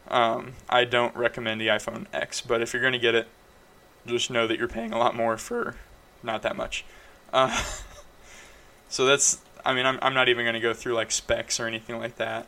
um, 0.09 0.55
I 0.68 0.84
don't 0.84 1.14
recommend 1.14 1.61
the 1.61 1.68
iPhone 1.68 2.07
X. 2.12 2.40
But 2.40 2.62
if 2.62 2.72
you're 2.72 2.82
gonna 2.82 2.99
get 2.99 3.14
it, 3.14 3.28
just 4.07 4.30
know 4.30 4.47
that 4.47 4.59
you're 4.59 4.68
paying 4.68 4.92
a 4.92 4.99
lot 4.99 5.14
more 5.14 5.36
for 5.36 5.76
not 6.22 6.42
that 6.42 6.56
much. 6.56 6.84
Uh, 7.32 7.64
so 8.88 9.06
that's. 9.06 9.38
I 9.64 9.74
mean, 9.74 9.86
I'm 9.86 9.98
I'm 10.00 10.14
not 10.14 10.28
even 10.28 10.44
gonna 10.44 10.60
go 10.60 10.72
through 10.72 10.94
like 10.94 11.10
specs 11.10 11.58
or 11.58 11.66
anything 11.66 11.98
like 11.98 12.16
that. 12.16 12.46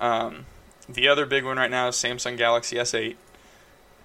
Um, 0.00 0.46
the 0.88 1.08
other 1.08 1.26
big 1.26 1.44
one 1.44 1.56
right 1.56 1.70
now 1.70 1.88
is 1.88 1.96
Samsung 1.96 2.36
Galaxy 2.36 2.76
S8, 2.76 3.16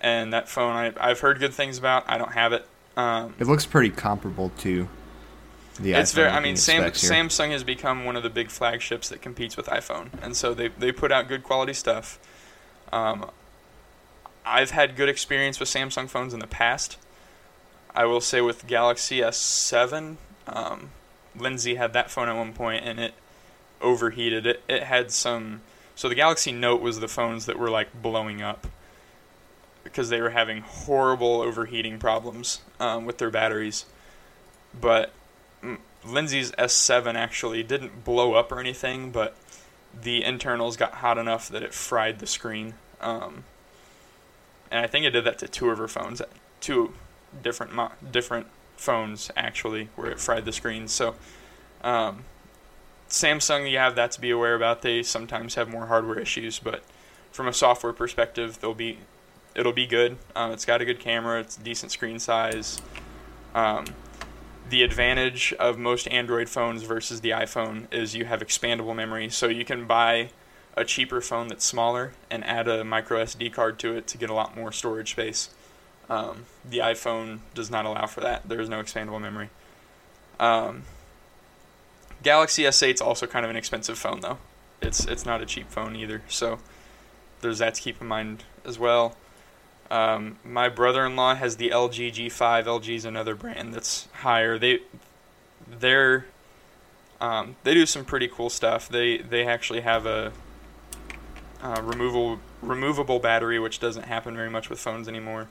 and 0.01 0.33
that 0.33 0.49
phone 0.49 0.75
I, 0.75 0.93
I've 0.99 1.19
heard 1.19 1.39
good 1.39 1.53
things 1.53 1.77
about. 1.77 2.09
I 2.09 2.17
don't 2.17 2.31
have 2.31 2.53
it. 2.53 2.65
Um, 2.97 3.35
It 3.39 3.47
looks 3.47 3.65
pretty 3.65 3.89
comparable 3.89 4.51
to 4.59 4.87
the 5.79 5.93
it's 5.93 6.11
iPhone 6.11 6.15
very. 6.15 6.29
I 6.29 6.39
mean, 6.39 6.57
Sam. 6.57 6.83
Samsung 6.91 7.51
has 7.51 7.63
become 7.63 8.05
one 8.05 8.15
of 8.15 8.23
the 8.23 8.29
big 8.29 8.49
flagships 8.49 9.09
that 9.09 9.21
competes 9.21 9.55
with 9.55 9.67
iPhone, 9.67 10.09
and 10.21 10.35
so 10.35 10.53
they 10.53 10.69
they 10.69 10.91
put 10.91 11.11
out 11.11 11.27
good 11.27 11.43
quality 11.43 11.73
stuff. 11.73 12.19
Um, 12.91 13.29
I've 14.45 14.71
had 14.71 14.95
good 14.95 15.09
experience 15.09 15.59
with 15.59 15.69
Samsung 15.69 16.09
phones 16.09 16.33
in 16.33 16.39
the 16.39 16.47
past. 16.47 16.97
I 17.95 18.05
will 18.05 18.21
say 18.21 18.41
with 18.41 18.67
Galaxy 18.67 19.19
S7, 19.19 20.17
um, 20.47 20.91
Lindsay 21.35 21.75
had 21.75 21.93
that 21.93 22.11
phone 22.11 22.29
at 22.29 22.35
one 22.35 22.53
point, 22.53 22.83
and 22.85 22.99
it 22.99 23.13
overheated. 23.81 24.45
It 24.45 24.63
it 24.67 24.83
had 24.83 25.11
some. 25.11 25.61
So 25.95 26.07
the 26.07 26.15
Galaxy 26.15 26.51
Note 26.51 26.81
was 26.81 26.99
the 26.99 27.07
phones 27.07 27.45
that 27.45 27.59
were 27.59 27.69
like 27.69 28.01
blowing 28.01 28.41
up 28.41 28.67
because 29.83 30.09
they 30.09 30.21
were 30.21 30.29
having 30.29 30.61
horrible 30.61 31.41
overheating 31.41 31.99
problems 31.99 32.61
um, 32.79 33.05
with 33.05 33.17
their 33.17 33.29
batteries. 33.29 33.85
But 34.79 35.11
Lindsay's 36.05 36.51
S7 36.53 37.15
actually 37.15 37.63
didn't 37.63 38.03
blow 38.05 38.33
up 38.33 38.51
or 38.51 38.59
anything, 38.59 39.11
but 39.11 39.35
the 39.99 40.23
internals 40.23 40.77
got 40.77 40.95
hot 40.95 41.17
enough 41.17 41.49
that 41.49 41.63
it 41.63 41.73
fried 41.73 42.19
the 42.19 42.27
screen. 42.27 42.75
Um, 43.01 43.43
and 44.71 44.83
I 44.83 44.87
think 44.87 45.05
it 45.05 45.11
did 45.11 45.25
that 45.25 45.39
to 45.39 45.47
two 45.47 45.69
of 45.69 45.77
her 45.77 45.87
phones, 45.87 46.21
two 46.61 46.93
different 47.41 47.73
mo- 47.73 47.91
different 48.11 48.47
phones 48.77 49.31
actually, 49.35 49.89
where 49.95 50.11
it 50.11 50.19
fried 50.19 50.45
the 50.45 50.53
screen. 50.53 50.87
So 50.87 51.15
um, 51.83 52.23
Samsung, 53.09 53.69
you 53.69 53.77
have 53.77 53.95
that 53.95 54.11
to 54.11 54.21
be 54.21 54.29
aware 54.29 54.55
about. 54.55 54.81
They 54.81 55.03
sometimes 55.03 55.55
have 55.55 55.69
more 55.69 55.87
hardware 55.87 56.19
issues, 56.19 56.59
but 56.59 56.83
from 57.31 57.47
a 57.47 57.53
software 57.53 57.93
perspective, 57.93 58.59
they'll 58.59 58.73
be 58.73 58.99
it'll 59.55 59.73
be 59.73 59.87
good. 59.87 60.17
Um, 60.35 60.51
it's 60.51 60.65
got 60.65 60.81
a 60.81 60.85
good 60.85 60.99
camera. 60.99 61.39
It's 61.39 61.55
decent 61.55 61.91
screen 61.91 62.19
size. 62.19 62.81
Um, 63.55 63.85
the 64.69 64.83
advantage 64.83 65.53
of 65.53 65.77
most 65.79 66.07
Android 66.09 66.47
phones 66.47 66.83
versus 66.83 67.21
the 67.21 67.31
iPhone 67.31 67.91
is 67.91 68.15
you 68.15 68.25
have 68.25 68.41
expandable 68.41 68.95
memory, 68.95 69.29
so 69.29 69.47
you 69.47 69.65
can 69.65 69.85
buy 69.85 70.29
a 70.77 70.85
cheaper 70.85 71.19
phone 71.19 71.47
that's 71.47 71.65
smaller 71.65 72.13
and 72.29 72.43
add 72.45 72.67
a 72.67 72.83
micro 72.83 73.23
SD 73.23 73.51
card 73.51 73.79
to 73.79 73.95
it 73.95 74.05
to 74.07 74.17
get 74.17 74.29
a 74.29 74.33
lot 74.33 74.55
more 74.55 74.71
storage 74.71 75.11
space. 75.11 75.49
Um, 76.09 76.45
the 76.67 76.79
iPhone 76.79 77.39
does 77.53 77.69
not 77.69 77.85
allow 77.85 78.07
for 78.07 78.21
that. 78.21 78.47
There 78.47 78.59
is 78.59 78.69
no 78.69 78.81
expandable 78.81 79.21
memory. 79.21 79.49
Um, 80.39 80.83
Galaxy 82.23 82.63
S8 82.63 82.95
is 82.95 83.01
also 83.01 83.27
kind 83.27 83.45
of 83.45 83.51
an 83.51 83.55
expensive 83.55 83.97
phone, 83.97 84.21
though. 84.21 84.39
It's 84.81 85.05
it's 85.05 85.25
not 85.25 85.41
a 85.41 85.45
cheap 85.45 85.69
phone 85.69 85.95
either. 85.95 86.21
So 86.27 86.59
there's 87.41 87.59
that 87.59 87.75
to 87.75 87.81
keep 87.81 88.01
in 88.01 88.07
mind 88.07 88.43
as 88.65 88.79
well. 88.79 89.15
Um, 89.91 90.37
my 90.43 90.69
brother-in-law 90.69 91.35
has 91.35 91.57
the 91.57 91.69
LG 91.69 92.13
G5. 92.13 92.65
LG 92.65 92.95
is 92.95 93.05
another 93.05 93.35
brand 93.35 93.73
that's 93.73 94.07
higher. 94.13 94.57
They 94.57 94.79
they're 95.67 96.25
um, 97.19 97.55
they 97.63 97.73
do 97.73 97.85
some 97.85 98.05
pretty 98.05 98.27
cool 98.27 98.49
stuff. 98.49 98.87
They 98.87 99.17
they 99.17 99.45
actually 99.45 99.81
have 99.81 100.05
a 100.05 100.31
uh, 101.61 101.81
removable 101.83 102.39
removable 102.61 103.19
battery, 103.19 103.59
which 103.59 103.79
doesn't 103.79 104.03
happen 104.03 104.35
very 104.35 104.49
much 104.49 104.69
with 104.69 104.79
phones 104.79 105.07
anymore. 105.07 105.47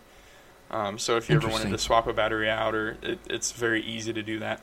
Um, 0.70 0.98
so 0.98 1.16
if 1.16 1.30
you 1.30 1.36
ever 1.36 1.48
wanted 1.48 1.70
to 1.70 1.78
swap 1.78 2.06
a 2.06 2.12
battery 2.12 2.50
out, 2.50 2.74
or 2.74 2.96
it, 3.02 3.18
it's 3.28 3.52
very 3.52 3.82
easy 3.82 4.12
to 4.12 4.22
do 4.22 4.38
that. 4.40 4.60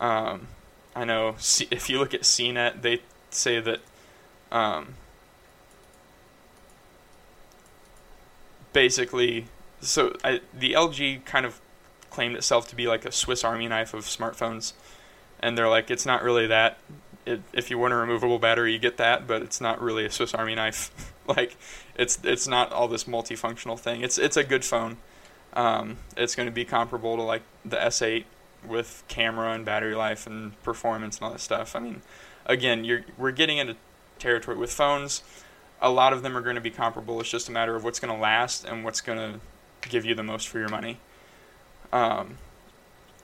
Um, 0.00 0.48
I 0.94 1.04
know 1.04 1.34
C- 1.38 1.68
if 1.70 1.88
you 1.88 1.98
look 1.98 2.14
at 2.14 2.22
CNET, 2.22 2.82
they 2.82 3.00
say 3.30 3.60
that 3.60 3.80
um, 4.52 4.94
basically, 8.72 9.46
so 9.80 10.14
I, 10.22 10.40
the 10.52 10.72
LG 10.72 11.24
kind 11.24 11.46
of 11.46 11.60
claimed 12.10 12.36
itself 12.36 12.68
to 12.68 12.76
be 12.76 12.86
like 12.86 13.04
a 13.04 13.12
Swiss 13.12 13.44
Army 13.44 13.68
knife 13.68 13.94
of 13.94 14.04
smartphones, 14.04 14.72
and 15.40 15.56
they're 15.56 15.68
like, 15.68 15.90
it's 15.90 16.06
not 16.06 16.22
really 16.22 16.46
that. 16.48 16.78
It, 17.24 17.40
if 17.52 17.70
you 17.70 17.78
want 17.78 17.92
a 17.92 17.96
removable 17.96 18.38
battery, 18.38 18.72
you 18.72 18.78
get 18.78 18.96
that, 18.98 19.26
but 19.26 19.42
it's 19.42 19.60
not 19.60 19.80
really 19.80 20.04
a 20.04 20.10
Swiss 20.10 20.34
Army 20.34 20.54
knife. 20.54 21.12
like, 21.36 21.56
it's 21.96 22.18
it's 22.24 22.48
not 22.48 22.72
all 22.72 22.88
this 22.88 23.04
multifunctional 23.04 23.78
thing. 23.78 24.02
It's 24.02 24.18
it's 24.18 24.36
a 24.36 24.44
good 24.44 24.64
phone. 24.64 24.96
Um, 25.54 25.98
it's 26.16 26.34
going 26.34 26.46
to 26.46 26.52
be 26.52 26.64
comparable 26.64 27.16
to 27.16 27.22
like 27.22 27.42
the 27.64 27.76
S8 27.76 28.24
with 28.66 29.04
camera 29.08 29.52
and 29.52 29.64
battery 29.64 29.94
life 29.94 30.26
and 30.26 30.60
performance 30.62 31.16
and 31.16 31.24
all 31.24 31.32
that 31.32 31.40
stuff. 31.40 31.74
I 31.74 31.80
mean, 31.80 32.02
again, 32.46 32.84
you're 32.84 33.02
we're 33.16 33.32
getting 33.32 33.58
into 33.58 33.76
territory 34.18 34.56
with 34.56 34.72
phones. 34.72 35.22
A 35.80 35.90
lot 35.90 36.12
of 36.12 36.22
them 36.22 36.36
are 36.36 36.40
going 36.40 36.56
to 36.56 36.60
be 36.60 36.70
comparable. 36.70 37.20
It's 37.20 37.30
just 37.30 37.48
a 37.48 37.52
matter 37.52 37.76
of 37.76 37.84
what's 37.84 38.00
going 38.00 38.12
to 38.12 38.20
last 38.20 38.64
and 38.64 38.84
what's 38.84 39.00
going 39.00 39.18
to 39.18 39.40
give 39.88 40.04
you 40.04 40.14
the 40.14 40.24
most 40.24 40.48
for 40.48 40.58
your 40.58 40.68
money. 40.68 40.98
Um, 41.92 42.38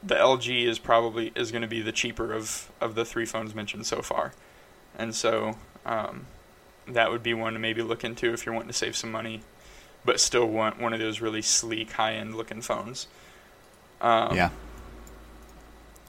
the 0.03 0.15
LG 0.15 0.67
is 0.67 0.79
probably 0.79 1.33
is 1.35 1.51
going 1.51 1.63
to 1.63 1.69
be 1.69 1.83
the 1.83 1.93
cheaper 1.93 2.33
of 2.33 2.71
of 2.81 2.95
the 2.95 3.05
three 3.05 3.27
phones 3.27 3.55
mentioned 3.55 3.87
so 3.87 4.03
far, 4.03 4.33
and 4.97 5.15
so 5.15 5.57
um, 5.85 6.27
that 6.89 7.11
would 7.11 7.23
be 7.23 7.35
one 7.35 7.55
to 7.55 7.59
maybe 7.59 7.83
look 7.83 8.05
into 8.05 8.33
if 8.33 8.45
you're 8.45 8.55
wanting 8.55 8.69
to 8.69 8.75
save 8.75 8.97
some 8.97 9.11
money, 9.11 9.41
but 10.05 10.21
still 10.21 10.47
want 10.47 10.81
one 10.81 10.93
of 10.93 11.01
those 11.01 11.21
really 11.21 11.43
sleek, 11.43 11.93
high 11.93 12.15
end 12.15 12.35
looking 12.35 12.61
phones. 12.61 13.07
Um, 14.01 14.37
yeah. 14.37 14.51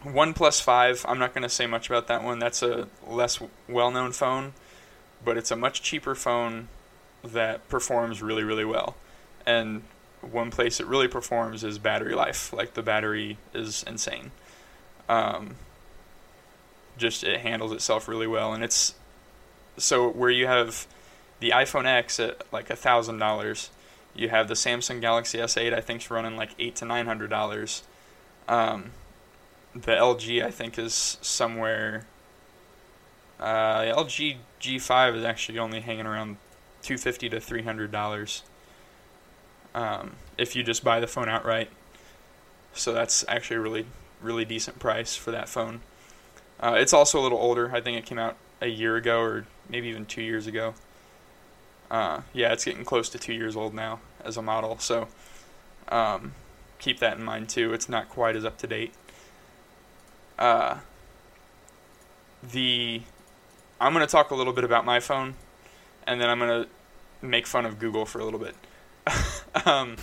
OnePlus 0.03 0.61
Five. 0.61 1.05
I'm 1.07 1.17
not 1.17 1.33
going 1.33 1.43
to 1.43 1.49
say 1.49 1.65
much 1.65 1.89
about 1.89 2.07
that 2.07 2.23
one. 2.23 2.39
That's 2.39 2.61
a 2.61 2.87
less 3.07 3.39
well 3.67 3.89
known 3.89 4.11
phone, 4.11 4.53
but 5.23 5.37
it's 5.37 5.51
a 5.51 5.55
much 5.55 5.81
cheaper 5.81 6.13
phone 6.13 6.67
that 7.23 7.67
performs 7.69 8.21
really 8.21 8.43
really 8.43 8.65
well, 8.65 8.95
and 9.45 9.81
one 10.21 10.51
place 10.51 10.79
it 10.79 10.85
really 10.85 11.07
performs 11.07 11.63
is 11.63 11.79
battery 11.79 12.13
life. 12.13 12.53
Like 12.53 12.73
the 12.73 12.83
battery 12.83 13.37
is 13.53 13.83
insane. 13.87 14.31
Um, 15.09 15.55
just 16.97 17.23
it 17.23 17.41
handles 17.41 17.71
itself 17.71 18.07
really 18.07 18.27
well, 18.27 18.53
and 18.53 18.63
it's 18.63 18.93
so 19.77 20.09
where 20.09 20.29
you 20.29 20.47
have 20.47 20.87
the 21.39 21.51
iPhone 21.51 21.85
X 21.85 22.19
at 22.19 22.41
like 22.51 22.69
a 22.69 22.75
thousand 22.75 23.19
dollars, 23.19 23.69
you 24.15 24.29
have 24.29 24.47
the 24.47 24.53
Samsung 24.53 25.01
Galaxy 25.01 25.37
S8 25.37 25.73
I 25.73 25.81
think's 25.81 26.09
running 26.09 26.37
like 26.37 26.51
eight 26.59 26.75
to 26.77 26.85
nine 26.85 27.05
hundred 27.05 27.29
dollars. 27.29 27.83
Um, 28.47 28.91
the 29.73 29.91
LG 29.91 30.43
I 30.43 30.51
think 30.51 30.79
is 30.79 31.17
somewhere. 31.21 32.05
Uh, 33.39 33.81
LG 33.81 34.37
G5 34.61 35.17
is 35.17 35.23
actually 35.25 35.59
only 35.59 35.81
hanging 35.81 36.05
around 36.05 36.37
two 36.81 36.97
fifty 36.97 37.29
to 37.29 37.39
three 37.39 37.63
hundred 37.63 37.91
dollars 37.91 38.43
um, 39.75 40.13
if 40.37 40.55
you 40.55 40.63
just 40.63 40.83
buy 40.83 40.99
the 40.99 41.07
phone 41.07 41.29
outright. 41.29 41.69
So 42.73 42.93
that's 42.93 43.23
actually 43.27 43.57
a 43.57 43.61
really, 43.61 43.85
really 44.21 44.45
decent 44.45 44.79
price 44.79 45.15
for 45.15 45.31
that 45.31 45.47
phone. 45.47 45.81
Uh, 46.59 46.75
it's 46.77 46.93
also 46.93 47.19
a 47.19 47.23
little 47.23 47.37
older. 47.37 47.71
I 47.73 47.81
think 47.81 47.97
it 47.97 48.05
came 48.05 48.17
out 48.17 48.37
a 48.61 48.67
year 48.67 48.95
ago 48.95 49.19
or 49.19 49.45
maybe 49.69 49.87
even 49.87 50.05
two 50.05 50.21
years 50.21 50.47
ago. 50.47 50.73
Uh, 51.89 52.21
yeah, 52.33 52.51
it's 52.51 52.65
getting 52.65 52.83
close 52.83 53.09
to 53.09 53.19
two 53.19 53.33
years 53.33 53.55
old 53.55 53.73
now 53.73 53.99
as 54.23 54.37
a 54.37 54.41
model. 54.41 54.77
So 54.79 55.07
um, 55.89 56.33
keep 56.79 56.99
that 56.99 57.17
in 57.17 57.23
mind 57.23 57.49
too. 57.49 57.73
It's 57.73 57.89
not 57.89 58.09
quite 58.09 58.35
as 58.35 58.45
up 58.45 58.57
to 58.59 58.67
date. 58.67 58.93
Uh, 60.37 60.77
the 62.51 63.01
I'm 63.79 63.93
going 63.93 64.05
to 64.05 64.11
talk 64.11 64.31
a 64.31 64.35
little 64.35 64.53
bit 64.53 64.63
about 64.63 64.85
my 64.85 64.99
phone, 64.99 65.35
and 66.07 66.19
then 66.19 66.29
I'm 66.29 66.39
going 66.39 66.63
to 66.63 66.69
make 67.25 67.45
fun 67.47 67.65
of 67.65 67.79
Google 67.79 68.05
for 68.05 68.19
a 68.19 68.25
little 68.25 68.39
bit. 68.39 68.55
um, 69.65 69.97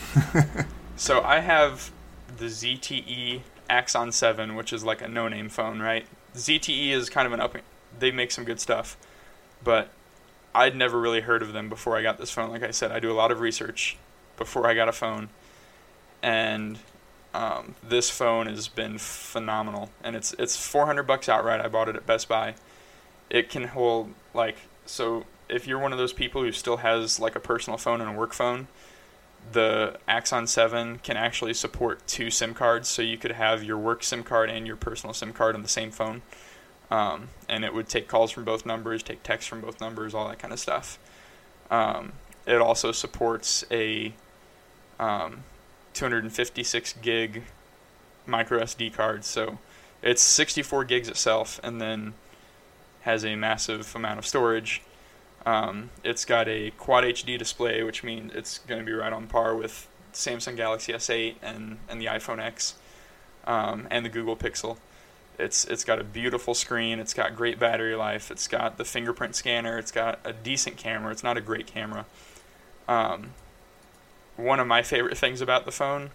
so 0.97 1.23
I 1.23 1.41
have 1.41 1.91
the 2.37 2.47
ZTE 2.47 3.41
Axon 3.69 4.13
7, 4.13 4.55
which 4.55 4.73
is 4.73 4.85
like 4.85 5.01
a 5.01 5.09
no-name 5.09 5.49
phone, 5.49 5.81
right? 5.81 6.07
ZTE 6.35 6.91
is 6.91 7.09
kind 7.09 7.27
of 7.27 7.33
an 7.33 7.41
up. 7.41 7.57
They 7.99 8.11
make 8.11 8.31
some 8.31 8.45
good 8.45 8.61
stuff, 8.61 8.97
but 9.65 9.91
I'd 10.55 10.77
never 10.77 11.01
really 11.01 11.21
heard 11.21 11.43
of 11.43 11.53
them 11.53 11.69
before 11.69 11.97
I 11.97 12.03
got 12.03 12.19
this 12.19 12.31
phone. 12.31 12.51
Like 12.51 12.63
I 12.63 12.71
said, 12.71 12.93
I 12.93 13.01
do 13.01 13.11
a 13.11 13.15
lot 13.15 13.31
of 13.31 13.41
research 13.41 13.97
before 14.37 14.67
I 14.67 14.75
got 14.75 14.89
a 14.89 14.93
phone, 14.93 15.29
and 16.23 16.79
um, 17.35 17.75
this 17.83 18.11
phone 18.11 18.47
has 18.47 18.69
been 18.69 18.99
phenomenal. 18.99 19.91
And 20.03 20.15
it's 20.17 20.35
it's 20.39 20.57
400 20.57 21.05
bucks 21.05 21.29
outright. 21.29 21.61
I 21.61 21.69
bought 21.69 21.89
it 21.89 21.97
at 21.97 22.07
Best 22.07 22.29
Buy. 22.29 22.55
It 23.31 23.49
can 23.49 23.69
hold 23.69 24.13
like 24.35 24.57
so. 24.87 25.25
If 25.49 25.67
you're 25.67 25.79
one 25.79 25.93
of 25.93 25.99
those 25.99 26.13
people 26.13 26.43
who 26.43 26.53
still 26.53 26.79
has 26.79 27.21
like 27.21 27.37
a 27.37 27.41
personal 27.41 27.77
phone 27.77 28.01
and 28.01 28.09
a 28.09 28.13
work 28.13 28.33
phone, 28.33 28.69
the 29.51 29.99
Axon 30.07 30.47
7 30.47 30.99
can 30.99 31.17
actually 31.17 31.53
support 31.53 32.07
two 32.07 32.31
SIM 32.31 32.55
cards, 32.55 32.89
so 32.89 33.03
you 33.03 33.19
could 33.19 33.33
have 33.33 33.63
your 33.63 33.77
work 33.77 34.03
SIM 34.03 34.23
card 34.23 34.49
and 34.49 34.67
your 34.67 34.77
personal 34.77 35.13
SIM 35.13 35.33
card 35.33 35.55
on 35.55 35.63
the 35.63 35.69
same 35.69 35.91
phone. 35.91 36.23
Um, 36.93 37.31
and 37.49 37.65
it 37.65 37.73
would 37.73 37.89
take 37.89 38.07
calls 38.07 38.31
from 38.31 38.45
both 38.45 38.67
numbers, 38.67 39.03
take 39.03 39.23
texts 39.23 39.49
from 39.49 39.63
both 39.63 39.81
numbers, 39.81 40.13
all 40.13 40.29
that 40.29 40.39
kind 40.39 40.53
of 40.53 40.61
stuff. 40.61 40.99
Um, 41.71 42.13
it 42.47 42.61
also 42.61 42.93
supports 42.93 43.65
a 43.71 44.13
um, 45.01 45.45
256 45.95 46.93
gig 47.01 47.45
micro 48.27 48.61
SD 48.61 48.93
card, 48.93 49.25
so 49.25 49.59
it's 50.03 50.21
64 50.21 50.85
gigs 50.85 51.09
itself, 51.09 51.59
and 51.65 51.81
then 51.81 52.13
has 53.03 53.25
a 53.25 53.37
massive 53.37 53.97
amount 53.97 54.19
of 54.19 54.27
storage. 54.27 54.83
Um, 55.47 55.89
it's 56.05 56.27
got 56.27 56.47
a 56.47 56.73
quad 56.73 57.05
HD 57.05 57.39
display, 57.39 57.83
which 57.83 58.05
means 58.05 58.35
it's 58.35 58.59
going 58.59 58.81
to 58.81 58.85
be 58.85 58.93
right 58.93 59.15
on 59.15 59.29
par 59.29 59.57
with 59.57 59.89
Samsung 60.13 60.57
Galaxy 60.59 60.93
S8 60.93 61.37
and, 61.43 61.79
and 61.89 61.99
the 61.99 62.05
iPhone 62.05 62.39
X 62.39 62.75
um, 63.47 63.89
and 63.91 64.05
the 64.05 64.11
Google 64.11 64.37
Pixel. 64.37 64.77
It's 65.39 65.65
it's 65.65 65.85
got 65.85 65.99
a 65.99 66.05
beautiful 66.05 66.55
screen. 66.55 66.99
It's 67.01 67.15
got 67.15 67.35
great 67.35 67.59
battery 67.59 67.95
life. 67.95 68.31
It's 68.31 68.47
got 68.47 68.77
the 68.77 68.85
fingerprint 68.85 69.35
scanner. 69.35 69.79
It's 69.79 69.91
got 69.93 70.21
a 70.25 70.33
decent 70.33 70.77
camera. 70.77 71.11
It's 71.11 71.25
not 71.25 71.37
a 71.37 71.41
great 71.41 71.67
camera. 71.67 72.07
Um, 72.87 73.31
one 74.37 74.61
of 74.61 74.67
my 74.67 74.83
favorite 74.83 75.17
things 75.17 75.41
about 75.41 75.65
the 75.65 75.73
phone 75.73 76.11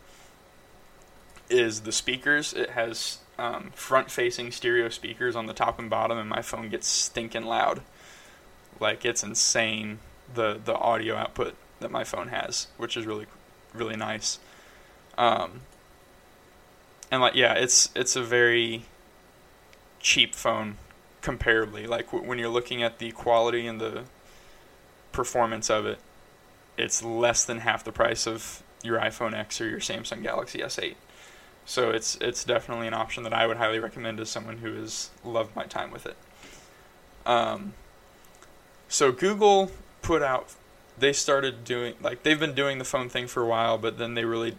is 1.49 1.81
the 1.81 1.91
speakers. 1.91 2.53
It 2.53 2.71
has 2.71 3.19
um, 3.39 3.71
front-facing 3.73 4.51
stereo 4.51 4.89
speakers 4.89 5.35
on 5.35 5.45
the 5.45 5.53
top 5.53 5.79
and 5.79 5.89
bottom, 5.89 6.17
and 6.17 6.29
my 6.29 6.41
phone 6.41 6.69
gets 6.69 6.87
stinking 6.87 7.43
loud. 7.45 7.81
Like 8.79 9.05
it's 9.05 9.23
insane 9.23 9.99
the 10.33 10.59
the 10.63 10.75
audio 10.75 11.15
output 11.15 11.55
that 11.79 11.91
my 11.91 12.03
phone 12.03 12.27
has, 12.27 12.67
which 12.77 12.95
is 12.97 13.05
really 13.05 13.25
really 13.73 13.95
nice. 13.95 14.39
Um, 15.17 15.61
and 17.11 17.21
like 17.21 17.35
yeah, 17.35 17.53
it's 17.53 17.89
it's 17.95 18.15
a 18.15 18.23
very 18.23 18.85
cheap 20.07 20.33
phone 20.33 20.77
comparably. 21.21 21.85
Like 21.85 22.05
w- 22.11 22.27
when 22.27 22.39
you're 22.39 22.49
looking 22.49 22.81
at 22.81 22.97
the 22.97 23.11
quality 23.11 23.67
and 23.67 23.79
the 23.81 24.03
performance 25.11 25.69
of 25.69 25.85
it, 25.85 25.99
it's 26.77 27.03
less 27.03 27.43
than 27.43 27.59
half 27.59 27.83
the 27.83 27.91
price 27.91 28.25
of 28.25 28.63
your 28.83 28.99
iPhone 28.99 29.33
X 29.33 29.59
or 29.59 29.67
your 29.67 29.81
Samsung 29.81 30.23
Galaxy 30.23 30.59
S8. 30.59 30.95
So 31.65 31.91
it's 31.91 32.15
it's 32.21 32.45
definitely 32.45 32.87
an 32.87 32.93
option 32.93 33.23
that 33.23 33.33
I 33.33 33.45
would 33.45 33.57
highly 33.57 33.79
recommend 33.79 34.17
to 34.19 34.25
someone 34.25 34.59
who 34.59 34.75
has 34.75 35.09
loved 35.25 35.53
my 35.55 35.65
time 35.65 35.91
with 35.91 36.05
it. 36.05 36.15
Um, 37.25 37.73
so 38.87 39.11
Google 39.11 39.71
put 40.01 40.23
out 40.23 40.55
they 40.97 41.11
started 41.11 41.65
doing 41.65 41.95
like 42.01 42.23
they've 42.23 42.39
been 42.39 42.53
doing 42.53 42.77
the 42.77 42.85
phone 42.85 43.09
thing 43.09 43.27
for 43.27 43.43
a 43.43 43.45
while, 43.45 43.77
but 43.77 43.97
then 43.97 44.13
they 44.13 44.23
really 44.23 44.55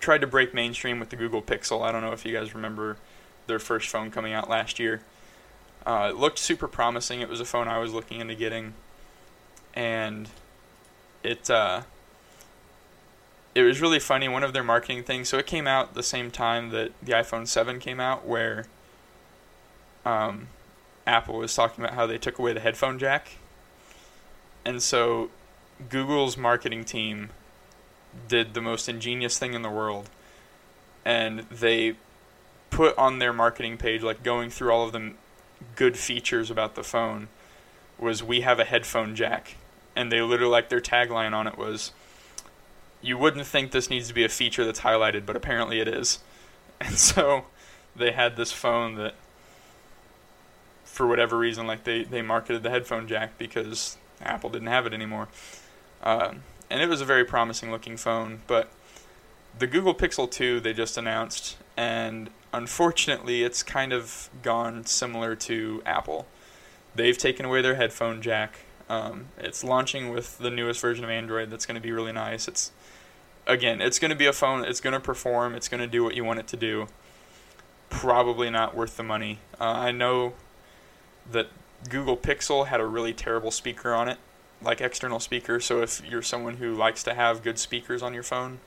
tried 0.00 0.22
to 0.22 0.26
break 0.26 0.52
mainstream 0.52 0.98
with 0.98 1.10
the 1.10 1.16
Google 1.16 1.40
Pixel. 1.42 1.82
I 1.82 1.92
don't 1.92 2.02
know 2.02 2.12
if 2.12 2.26
you 2.26 2.32
guys 2.32 2.56
remember 2.56 2.96
their 3.46 3.58
first 3.58 3.88
phone 3.88 4.10
coming 4.10 4.32
out 4.32 4.48
last 4.48 4.78
year. 4.78 5.02
Uh, 5.86 6.08
it 6.10 6.16
looked 6.16 6.38
super 6.38 6.66
promising. 6.66 7.20
It 7.20 7.28
was 7.28 7.40
a 7.40 7.44
phone 7.44 7.68
I 7.68 7.78
was 7.78 7.92
looking 7.92 8.20
into 8.20 8.34
getting, 8.34 8.72
and 9.74 10.28
it 11.22 11.50
uh, 11.50 11.82
it 13.54 13.62
was 13.62 13.80
really 13.80 14.00
funny. 14.00 14.28
One 14.28 14.42
of 14.42 14.52
their 14.52 14.64
marketing 14.64 15.04
things. 15.04 15.28
So 15.28 15.38
it 15.38 15.46
came 15.46 15.66
out 15.66 15.94
the 15.94 16.02
same 16.02 16.30
time 16.30 16.70
that 16.70 16.92
the 17.02 17.12
iPhone 17.12 17.46
7 17.46 17.78
came 17.78 18.00
out, 18.00 18.26
where 18.26 18.66
um, 20.04 20.48
Apple 21.06 21.38
was 21.38 21.54
talking 21.54 21.84
about 21.84 21.94
how 21.94 22.06
they 22.06 22.18
took 22.18 22.38
away 22.38 22.52
the 22.52 22.60
headphone 22.60 22.98
jack. 22.98 23.36
And 24.64 24.82
so 24.82 25.30
Google's 25.88 26.36
marketing 26.36 26.84
team 26.84 27.30
did 28.28 28.54
the 28.54 28.60
most 28.60 28.88
ingenious 28.88 29.38
thing 29.38 29.54
in 29.54 29.62
the 29.62 29.70
world. 29.70 30.08
And 31.04 31.40
they 31.50 31.96
put 32.74 32.98
on 32.98 33.20
their 33.20 33.32
marketing 33.32 33.78
page, 33.78 34.02
like 34.02 34.24
going 34.24 34.50
through 34.50 34.72
all 34.72 34.84
of 34.84 34.92
the 34.92 35.12
good 35.76 35.96
features 35.96 36.50
about 36.50 36.74
the 36.74 36.82
phone, 36.82 37.28
was 38.00 38.20
we 38.20 38.40
have 38.40 38.58
a 38.58 38.64
headphone 38.64 39.14
jack. 39.14 39.54
And 39.94 40.10
they 40.10 40.20
literally, 40.20 40.50
like, 40.50 40.70
their 40.70 40.80
tagline 40.80 41.32
on 41.32 41.46
it 41.46 41.56
was, 41.56 41.92
you 43.00 43.16
wouldn't 43.16 43.46
think 43.46 43.70
this 43.70 43.88
needs 43.88 44.08
to 44.08 44.14
be 44.14 44.24
a 44.24 44.28
feature 44.28 44.64
that's 44.64 44.80
highlighted, 44.80 45.24
but 45.24 45.36
apparently 45.36 45.80
it 45.80 45.88
is. 45.88 46.18
And 46.80 46.98
so 46.98 47.44
they 47.94 48.10
had 48.10 48.36
this 48.36 48.50
phone 48.50 48.96
that, 48.96 49.14
for 50.84 51.06
whatever 51.06 51.38
reason, 51.38 51.68
like 51.68 51.84
they, 51.84 52.02
they 52.02 52.20
marketed 52.20 52.64
the 52.64 52.68
headphone 52.68 53.06
jack 53.06 53.38
because 53.38 53.96
Apple 54.20 54.50
didn't 54.50 54.66
have 54.66 54.84
it 54.84 54.92
anymore. 54.92 55.28
Um, 56.02 56.42
and 56.68 56.82
it 56.82 56.88
was 56.88 57.00
a 57.00 57.04
very 57.04 57.24
promising 57.24 57.70
looking 57.70 57.96
phone, 57.96 58.42
but 58.48 58.70
the 59.56 59.68
Google 59.68 59.94
Pixel 59.94 60.28
2 60.28 60.58
they 60.60 60.72
just 60.72 60.98
announced, 60.98 61.56
and 61.76 62.28
unfortunately, 62.54 63.42
it's 63.42 63.62
kind 63.62 63.92
of 63.92 64.30
gone 64.42 64.84
similar 64.86 65.36
to 65.36 65.82
Apple. 65.84 66.26
They've 66.94 67.18
taken 67.18 67.44
away 67.44 67.62
their 67.62 67.74
headphone 67.74 68.22
jack. 68.22 68.60
Um, 68.88 69.26
it's 69.38 69.64
launching 69.64 70.10
with 70.10 70.38
the 70.38 70.50
newest 70.50 70.80
version 70.80 71.04
of 71.04 71.10
Android 71.10 71.50
that's 71.50 71.66
going 71.66 71.76
to 71.76 71.80
be 71.80 71.92
really 71.92 72.12
nice. 72.12 72.48
It's 72.48 72.70
again, 73.46 73.80
it's 73.80 73.98
going 73.98 74.10
to 74.10 74.16
be 74.16 74.26
a 74.26 74.32
phone. 74.32 74.64
It's 74.64 74.80
going 74.80 74.92
to 74.92 75.00
perform. 75.00 75.54
It's 75.54 75.68
going 75.68 75.80
to 75.80 75.86
do 75.86 76.04
what 76.04 76.14
you 76.14 76.24
want 76.24 76.38
it 76.38 76.46
to 76.48 76.56
do. 76.56 76.86
Probably 77.90 78.50
not 78.50 78.74
worth 78.74 78.96
the 78.96 79.02
money. 79.02 79.38
Uh, 79.60 79.64
I 79.64 79.92
know 79.92 80.34
that 81.30 81.48
Google 81.88 82.16
Pixel 82.16 82.66
had 82.66 82.80
a 82.80 82.86
really 82.86 83.12
terrible 83.12 83.50
speaker 83.50 83.94
on 83.94 84.08
it, 84.08 84.18
like 84.62 84.80
external 84.80 85.20
speaker. 85.20 85.60
So 85.60 85.82
if 85.82 86.02
you're 86.08 86.22
someone 86.22 86.56
who 86.56 86.74
likes 86.74 87.02
to 87.04 87.14
have 87.14 87.42
good 87.42 87.58
speakers 87.58 88.02
on 88.02 88.14
your 88.14 88.22
phone, 88.22 88.60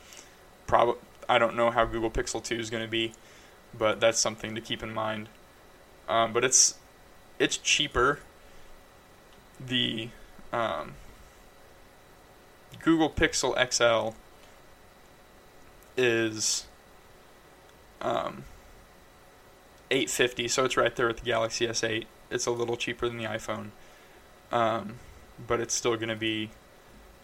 probably 0.66 0.96
I 1.30 1.38
don't 1.38 1.56
know 1.56 1.72
how 1.72 1.86
Google 1.86 2.10
Pixel 2.10 2.44
2 2.44 2.56
is 2.56 2.70
going 2.70 2.84
to 2.84 2.90
be, 2.90 3.14
but 3.78 4.00
that's 4.00 4.20
something 4.20 4.56
to 4.56 4.62
keep 4.62 4.84
in 4.84 4.94
mind. 4.94 5.30
Um, 6.08 6.34
but 6.34 6.44
it's 6.44 6.76
it's 7.40 7.58
cheaper. 7.58 8.20
The 9.60 10.10
um, 10.54 10.94
Google 12.82 13.10
Pixel 13.10 13.56
XL 13.72 14.16
is 15.98 16.66
um, 18.02 18.44
850, 19.90 20.48
so 20.48 20.66
it's 20.66 20.78
right 20.78 20.96
there 20.96 21.08
with 21.08 21.18
the 21.18 21.26
Galaxy 21.26 21.68
S8. 21.68 22.06
It's 22.30 22.46
a 22.46 22.52
little 22.52 22.78
cheaper 22.78 23.08
than 23.08 23.18
the 23.18 23.26
iPhone, 23.26 23.70
um, 24.52 24.96
but 25.46 25.60
it's 25.60 25.74
still 25.74 25.96
going 25.96 26.10
to 26.10 26.16
be 26.16 26.52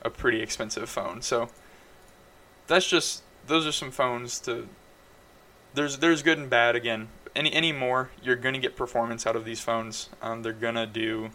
a 0.01 0.09
pretty 0.09 0.41
expensive 0.41 0.89
phone. 0.89 1.21
So 1.21 1.49
that's 2.67 2.87
just 2.87 3.23
those 3.47 3.67
are 3.67 3.71
some 3.71 3.91
phones 3.91 4.39
to. 4.41 4.67
There's 5.73 5.97
there's 5.97 6.21
good 6.21 6.37
and 6.37 6.49
bad. 6.49 6.75
Again, 6.75 7.09
any 7.35 7.51
any 7.51 7.71
more, 7.71 8.09
you're 8.21 8.35
to 8.53 8.59
get 8.59 8.75
performance 8.75 9.25
out 9.25 9.35
of 9.35 9.45
these 9.45 9.59
phones. 9.59 10.09
Um, 10.21 10.43
they're 10.43 10.53
to 10.75 10.85
do 10.85 11.31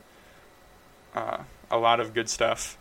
uh, 1.15 1.39
a 1.71 1.79
lot 1.79 2.01
of 2.01 2.15
good 2.15 2.29
stuff, 2.29 2.79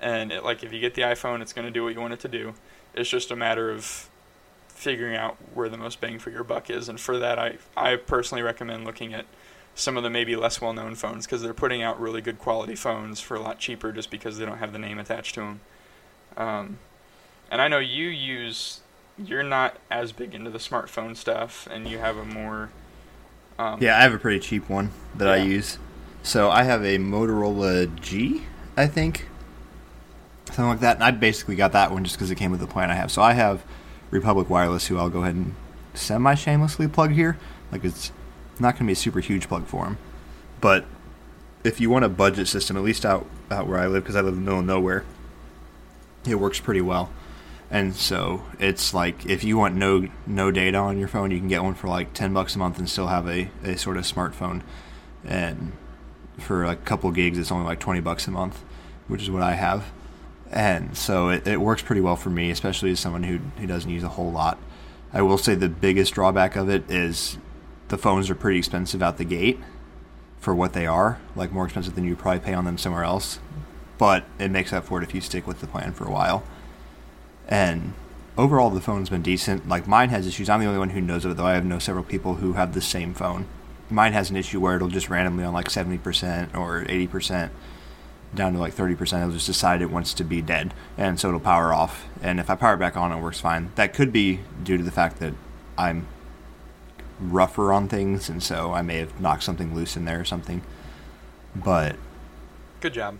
and 0.00 0.32
it, 0.32 0.44
like 0.44 0.62
if 0.62 0.72
you 0.72 0.80
get 0.80 0.94
the 0.94 1.02
iPhone, 1.02 1.40
it's 1.42 1.52
to 1.66 1.70
do 1.70 1.84
what 1.84 1.94
you 1.94 2.00
want 2.00 2.12
it 2.12 2.20
to 2.20 2.28
do. 2.28 2.54
It's 2.94 3.08
just 3.08 3.30
a 3.30 3.36
matter 3.36 3.70
of 3.70 4.08
figuring 4.68 5.16
out 5.16 5.36
where 5.54 5.68
the 5.68 5.76
most 5.76 6.00
bang 6.00 6.18
for 6.18 6.30
your 6.30 6.44
buck 6.44 6.70
is, 6.70 6.88
and 6.88 7.00
for 7.00 7.18
that, 7.18 7.38
I 7.38 7.58
I 7.76 7.96
personally 7.96 8.42
recommend 8.42 8.84
looking 8.84 9.14
at 9.14 9.26
some 9.76 9.96
of 9.96 10.02
the 10.02 10.10
maybe 10.10 10.36
less 10.36 10.60
well-known 10.60 10.94
phones 10.94 11.26
because 11.26 11.42
they're 11.42 11.52
putting 11.52 11.82
out 11.82 12.00
really 12.00 12.20
good 12.20 12.38
quality 12.38 12.76
phones 12.76 13.20
for 13.20 13.34
a 13.34 13.40
lot 13.40 13.58
cheaper 13.58 13.90
just 13.90 14.08
because 14.08 14.38
they 14.38 14.44
don't 14.44 14.58
have 14.58 14.72
the 14.72 14.78
name 14.78 14.98
attached 15.00 15.34
to 15.34 15.40
them. 15.40 15.60
Um, 16.36 16.78
and 17.50 17.60
I 17.60 17.66
know 17.68 17.78
you 17.78 18.06
use 18.06 18.80
you're 19.18 19.42
not 19.42 19.76
as 19.90 20.12
big 20.12 20.34
into 20.34 20.50
the 20.50 20.58
smartphone 20.58 21.16
stuff, 21.16 21.68
and 21.70 21.88
you 21.88 21.98
have 21.98 22.16
a 22.16 22.24
more 22.24 22.70
um, 23.58 23.80
Yeah, 23.80 23.98
I 23.98 24.02
have 24.02 24.14
a 24.14 24.18
pretty 24.18 24.40
cheap 24.40 24.68
one 24.68 24.90
that 25.14 25.28
I 25.28 25.36
use. 25.36 25.78
So 26.22 26.50
I 26.50 26.62
have 26.62 26.82
a 26.82 26.98
Motorola 26.98 27.94
G, 28.00 28.42
I 28.76 28.86
think, 28.86 29.28
something 30.46 30.66
like 30.66 30.80
that. 30.80 30.96
And 30.96 31.04
I 31.04 31.10
basically 31.10 31.54
got 31.54 31.72
that 31.72 31.92
one 31.92 32.04
just 32.04 32.16
because 32.16 32.30
it 32.30 32.36
came 32.36 32.50
with 32.50 32.60
the 32.60 32.66
plan 32.66 32.90
I 32.90 32.94
have. 32.94 33.12
So 33.12 33.22
I 33.22 33.34
have 33.34 33.62
Republic 34.10 34.48
Wireless, 34.48 34.86
who 34.86 34.98
I'll 34.98 35.10
go 35.10 35.22
ahead 35.22 35.34
and 35.34 35.54
semi-shamelessly 35.92 36.88
plug 36.88 37.12
here. 37.12 37.36
Like 37.70 37.84
it's 37.84 38.10
not 38.58 38.74
going 38.74 38.80
to 38.80 38.86
be 38.86 38.92
a 38.92 38.96
super 38.96 39.20
huge 39.20 39.48
plug 39.48 39.66
for 39.66 39.84
them, 39.84 39.98
but 40.60 40.84
if 41.64 41.80
you 41.80 41.90
want 41.90 42.04
a 42.04 42.08
budget 42.08 42.46
system, 42.46 42.76
at 42.76 42.82
least 42.82 43.04
out 43.04 43.26
out 43.50 43.66
where 43.66 43.78
I 43.78 43.86
live, 43.86 44.02
because 44.02 44.16
I 44.16 44.20
live 44.20 44.34
in 44.34 44.40
the 44.40 44.44
middle 44.44 44.60
of 44.60 44.66
nowhere, 44.66 45.04
it 46.26 46.36
works 46.36 46.60
pretty 46.60 46.80
well. 46.80 47.10
And 47.74 47.92
so 47.96 48.44
it's 48.60 48.94
like 48.94 49.26
if 49.26 49.42
you 49.42 49.58
want 49.58 49.74
no 49.74 50.06
no 50.28 50.52
data 50.52 50.78
on 50.78 50.96
your 50.96 51.08
phone, 51.08 51.32
you 51.32 51.40
can 51.40 51.48
get 51.48 51.64
one 51.64 51.74
for 51.74 51.88
like 51.88 52.12
ten 52.14 52.32
bucks 52.32 52.54
a 52.54 52.58
month 52.60 52.78
and 52.78 52.88
still 52.88 53.08
have 53.08 53.26
a, 53.28 53.50
a 53.64 53.76
sort 53.76 53.96
of 53.96 54.04
smartphone. 54.04 54.62
And 55.24 55.72
for 56.38 56.64
a 56.64 56.76
couple 56.76 57.10
gigs, 57.10 57.36
it's 57.36 57.50
only 57.50 57.66
like 57.66 57.80
twenty 57.80 57.98
bucks 57.98 58.28
a 58.28 58.30
month, 58.30 58.62
which 59.08 59.22
is 59.22 59.28
what 59.28 59.42
I 59.42 59.54
have. 59.54 59.90
And 60.52 60.96
so 60.96 61.30
it, 61.30 61.48
it 61.48 61.60
works 61.60 61.82
pretty 61.82 62.00
well 62.00 62.14
for 62.14 62.30
me, 62.30 62.52
especially 62.52 62.92
as 62.92 63.00
someone 63.00 63.24
who 63.24 63.40
who 63.58 63.66
doesn't 63.66 63.90
use 63.90 64.04
a 64.04 64.08
whole 64.10 64.30
lot. 64.30 64.56
I 65.12 65.22
will 65.22 65.36
say 65.36 65.56
the 65.56 65.68
biggest 65.68 66.14
drawback 66.14 66.54
of 66.54 66.68
it 66.68 66.88
is 66.88 67.38
the 67.88 67.98
phones 67.98 68.30
are 68.30 68.36
pretty 68.36 68.58
expensive 68.58 69.02
out 69.02 69.16
the 69.16 69.24
gate 69.24 69.58
for 70.38 70.54
what 70.54 70.74
they 70.74 70.86
are, 70.86 71.18
like 71.34 71.50
more 71.50 71.64
expensive 71.64 71.96
than 71.96 72.04
you 72.04 72.14
probably 72.14 72.38
pay 72.38 72.54
on 72.54 72.66
them 72.66 72.78
somewhere 72.78 73.02
else. 73.02 73.40
But 73.98 74.26
it 74.38 74.52
makes 74.52 74.72
up 74.72 74.84
for 74.84 75.02
it 75.02 75.02
if 75.02 75.12
you 75.12 75.20
stick 75.20 75.44
with 75.44 75.60
the 75.60 75.66
plan 75.66 75.92
for 75.92 76.04
a 76.04 76.10
while. 76.12 76.44
And 77.48 77.94
overall, 78.36 78.70
the 78.70 78.80
phone's 78.80 79.10
been 79.10 79.22
decent. 79.22 79.68
Like 79.68 79.86
mine 79.86 80.10
has 80.10 80.26
issues. 80.26 80.48
I'm 80.48 80.60
the 80.60 80.66
only 80.66 80.78
one 80.78 80.90
who 80.90 81.00
knows 81.00 81.24
it, 81.24 81.36
though. 81.36 81.46
I 81.46 81.54
have 81.54 81.64
know 81.64 81.78
several 81.78 82.04
people 82.04 82.36
who 82.36 82.54
have 82.54 82.74
the 82.74 82.80
same 82.80 83.14
phone. 83.14 83.46
Mine 83.90 84.12
has 84.12 84.30
an 84.30 84.36
issue 84.36 84.60
where 84.60 84.76
it'll 84.76 84.88
just 84.88 85.10
randomly 85.10 85.44
on 85.44 85.52
like 85.52 85.68
70% 85.68 86.54
or 86.56 86.84
80% 86.84 87.50
down 88.34 88.54
to 88.54 88.58
like 88.58 88.74
30%. 88.74 89.18
It'll 89.18 89.32
just 89.32 89.46
decide 89.46 89.82
it 89.82 89.90
wants 89.90 90.14
to 90.14 90.24
be 90.24 90.42
dead, 90.42 90.74
and 90.96 91.20
so 91.20 91.28
it'll 91.28 91.40
power 91.40 91.72
off. 91.72 92.06
And 92.22 92.40
if 92.40 92.50
I 92.50 92.54
power 92.54 92.76
back 92.76 92.96
on, 92.96 93.12
it 93.12 93.20
works 93.20 93.40
fine. 93.40 93.70
That 93.76 93.94
could 93.94 94.12
be 94.12 94.40
due 94.62 94.76
to 94.76 94.82
the 94.82 94.90
fact 94.90 95.20
that 95.20 95.34
I'm 95.76 96.06
rougher 97.20 97.72
on 97.72 97.88
things, 97.88 98.28
and 98.28 98.42
so 98.42 98.72
I 98.72 98.82
may 98.82 98.98
have 98.98 99.20
knocked 99.20 99.42
something 99.42 99.74
loose 99.74 99.96
in 99.96 100.04
there 100.04 100.20
or 100.20 100.24
something. 100.24 100.62
But 101.54 101.96
good 102.80 102.94
job. 102.94 103.18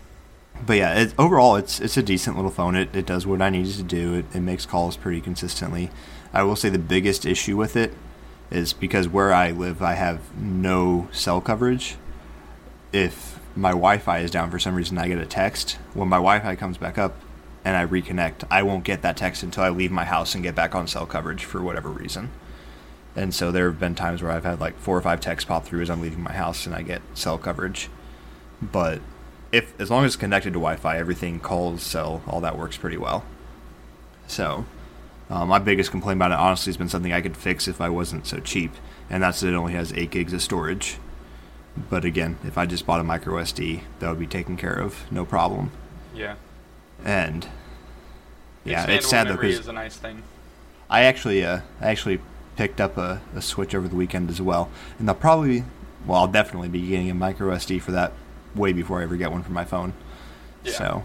But 0.65 0.77
yeah, 0.77 0.99
it, 0.99 1.13
overall, 1.17 1.55
it's 1.55 1.79
it's 1.79 1.97
a 1.97 2.03
decent 2.03 2.35
little 2.35 2.51
phone. 2.51 2.75
It, 2.75 2.95
it 2.95 3.05
does 3.05 3.25
what 3.25 3.41
I 3.41 3.49
need 3.49 3.67
it 3.67 3.73
to 3.73 3.83
do. 3.83 4.13
It, 4.15 4.25
it 4.33 4.41
makes 4.41 4.65
calls 4.65 4.97
pretty 4.97 5.21
consistently. 5.21 5.89
I 6.33 6.43
will 6.43 6.55
say 6.55 6.69
the 6.69 6.79
biggest 6.79 7.25
issue 7.25 7.57
with 7.57 7.75
it 7.75 7.93
is 8.51 8.73
because 8.73 9.07
where 9.07 9.33
I 9.33 9.51
live, 9.51 9.81
I 9.81 9.93
have 9.93 10.35
no 10.37 11.07
cell 11.11 11.41
coverage. 11.41 11.97
If 12.91 13.39
my 13.55 13.71
Wi-Fi 13.71 14.19
is 14.19 14.31
down 14.31 14.51
for 14.51 14.59
some 14.59 14.75
reason, 14.75 14.97
I 14.97 15.07
get 15.07 15.17
a 15.17 15.25
text. 15.25 15.77
When 15.93 16.09
my 16.09 16.17
Wi-Fi 16.17 16.55
comes 16.55 16.77
back 16.77 16.97
up 16.97 17.15
and 17.63 17.75
I 17.75 17.85
reconnect, 17.85 18.45
I 18.51 18.63
won't 18.63 18.83
get 18.83 19.01
that 19.01 19.17
text 19.17 19.43
until 19.43 19.63
I 19.63 19.69
leave 19.69 19.91
my 19.91 20.05
house 20.05 20.35
and 20.35 20.43
get 20.43 20.55
back 20.55 20.75
on 20.75 20.87
cell 20.87 21.05
coverage 21.05 21.43
for 21.45 21.61
whatever 21.61 21.89
reason. 21.89 22.31
And 23.15 23.33
so 23.33 23.51
there 23.51 23.67
have 23.69 23.79
been 23.79 23.95
times 23.95 24.21
where 24.21 24.31
I've 24.31 24.43
had 24.43 24.59
like 24.59 24.77
four 24.77 24.97
or 24.97 25.01
five 25.01 25.21
texts 25.21 25.47
pop 25.47 25.65
through 25.65 25.81
as 25.81 25.89
I'm 25.89 26.01
leaving 26.01 26.21
my 26.21 26.33
house 26.33 26.65
and 26.65 26.75
I 26.75 26.81
get 26.81 27.01
cell 27.13 27.37
coverage. 27.37 27.89
But 28.61 28.99
if 29.55 29.79
as 29.79 29.89
long 29.89 30.03
as 30.03 30.09
it's 30.09 30.15
connected 30.17 30.49
to 30.49 30.59
Wi-Fi, 30.59 30.97
everything 30.97 31.39
calls, 31.39 31.81
cell, 31.81 32.21
all 32.27 32.41
that 32.41 32.57
works 32.57 32.75
pretty 32.75 32.97
well. 32.97 33.23
So, 34.27 34.65
uh, 35.29 35.45
my 35.45 35.59
biggest 35.59 35.91
complaint 35.91 36.17
about 36.17 36.31
it 36.31 36.37
honestly 36.37 36.71
has 36.71 36.77
been 36.77 36.89
something 36.89 37.13
I 37.13 37.21
could 37.21 37.37
fix 37.37 37.67
if 37.67 37.79
I 37.79 37.87
wasn't 37.87 38.27
so 38.27 38.39
cheap, 38.39 38.71
and 39.09 39.23
that's 39.23 39.39
that 39.39 39.49
it 39.49 39.55
only 39.55 39.71
has 39.71 39.93
eight 39.93 40.11
gigs 40.11 40.33
of 40.33 40.41
storage. 40.41 40.97
But 41.89 42.03
again, 42.03 42.37
if 42.43 42.57
I 42.57 42.65
just 42.65 42.85
bought 42.85 42.99
a 42.99 43.03
micro 43.03 43.35
SD, 43.35 43.81
that 43.99 44.09
would 44.09 44.19
be 44.19 44.27
taken 44.27 44.57
care 44.57 44.75
of, 44.75 45.09
no 45.09 45.25
problem. 45.25 45.71
Yeah. 46.13 46.35
And 47.05 47.47
yeah, 48.65 48.85
Expandable 48.85 48.95
it's 48.95 49.09
sad 49.09 49.27
though 49.27 49.35
because 49.37 49.59
is 49.59 49.67
a 49.69 49.73
nice 49.73 49.95
thing. 49.95 50.23
I 50.89 51.03
actually, 51.03 51.45
uh, 51.45 51.61
I 51.79 51.87
actually 51.87 52.19
picked 52.57 52.81
up 52.81 52.97
a, 52.97 53.21
a 53.33 53.41
Switch 53.41 53.73
over 53.73 53.87
the 53.87 53.95
weekend 53.95 54.29
as 54.29 54.41
well, 54.41 54.69
and 54.99 55.07
I'll 55.07 55.15
probably, 55.15 55.63
well, 56.05 56.19
I'll 56.19 56.27
definitely 56.27 56.69
be 56.69 56.85
getting 56.87 57.09
a 57.09 57.13
micro 57.13 57.55
SD 57.55 57.81
for 57.81 57.93
that 57.93 58.11
way 58.55 58.73
before 58.73 58.99
I 58.99 59.03
ever 59.03 59.15
get 59.15 59.31
one 59.31 59.43
for 59.43 59.51
my 59.51 59.65
phone. 59.65 59.93
Yeah. 60.63 60.71
So, 60.73 61.03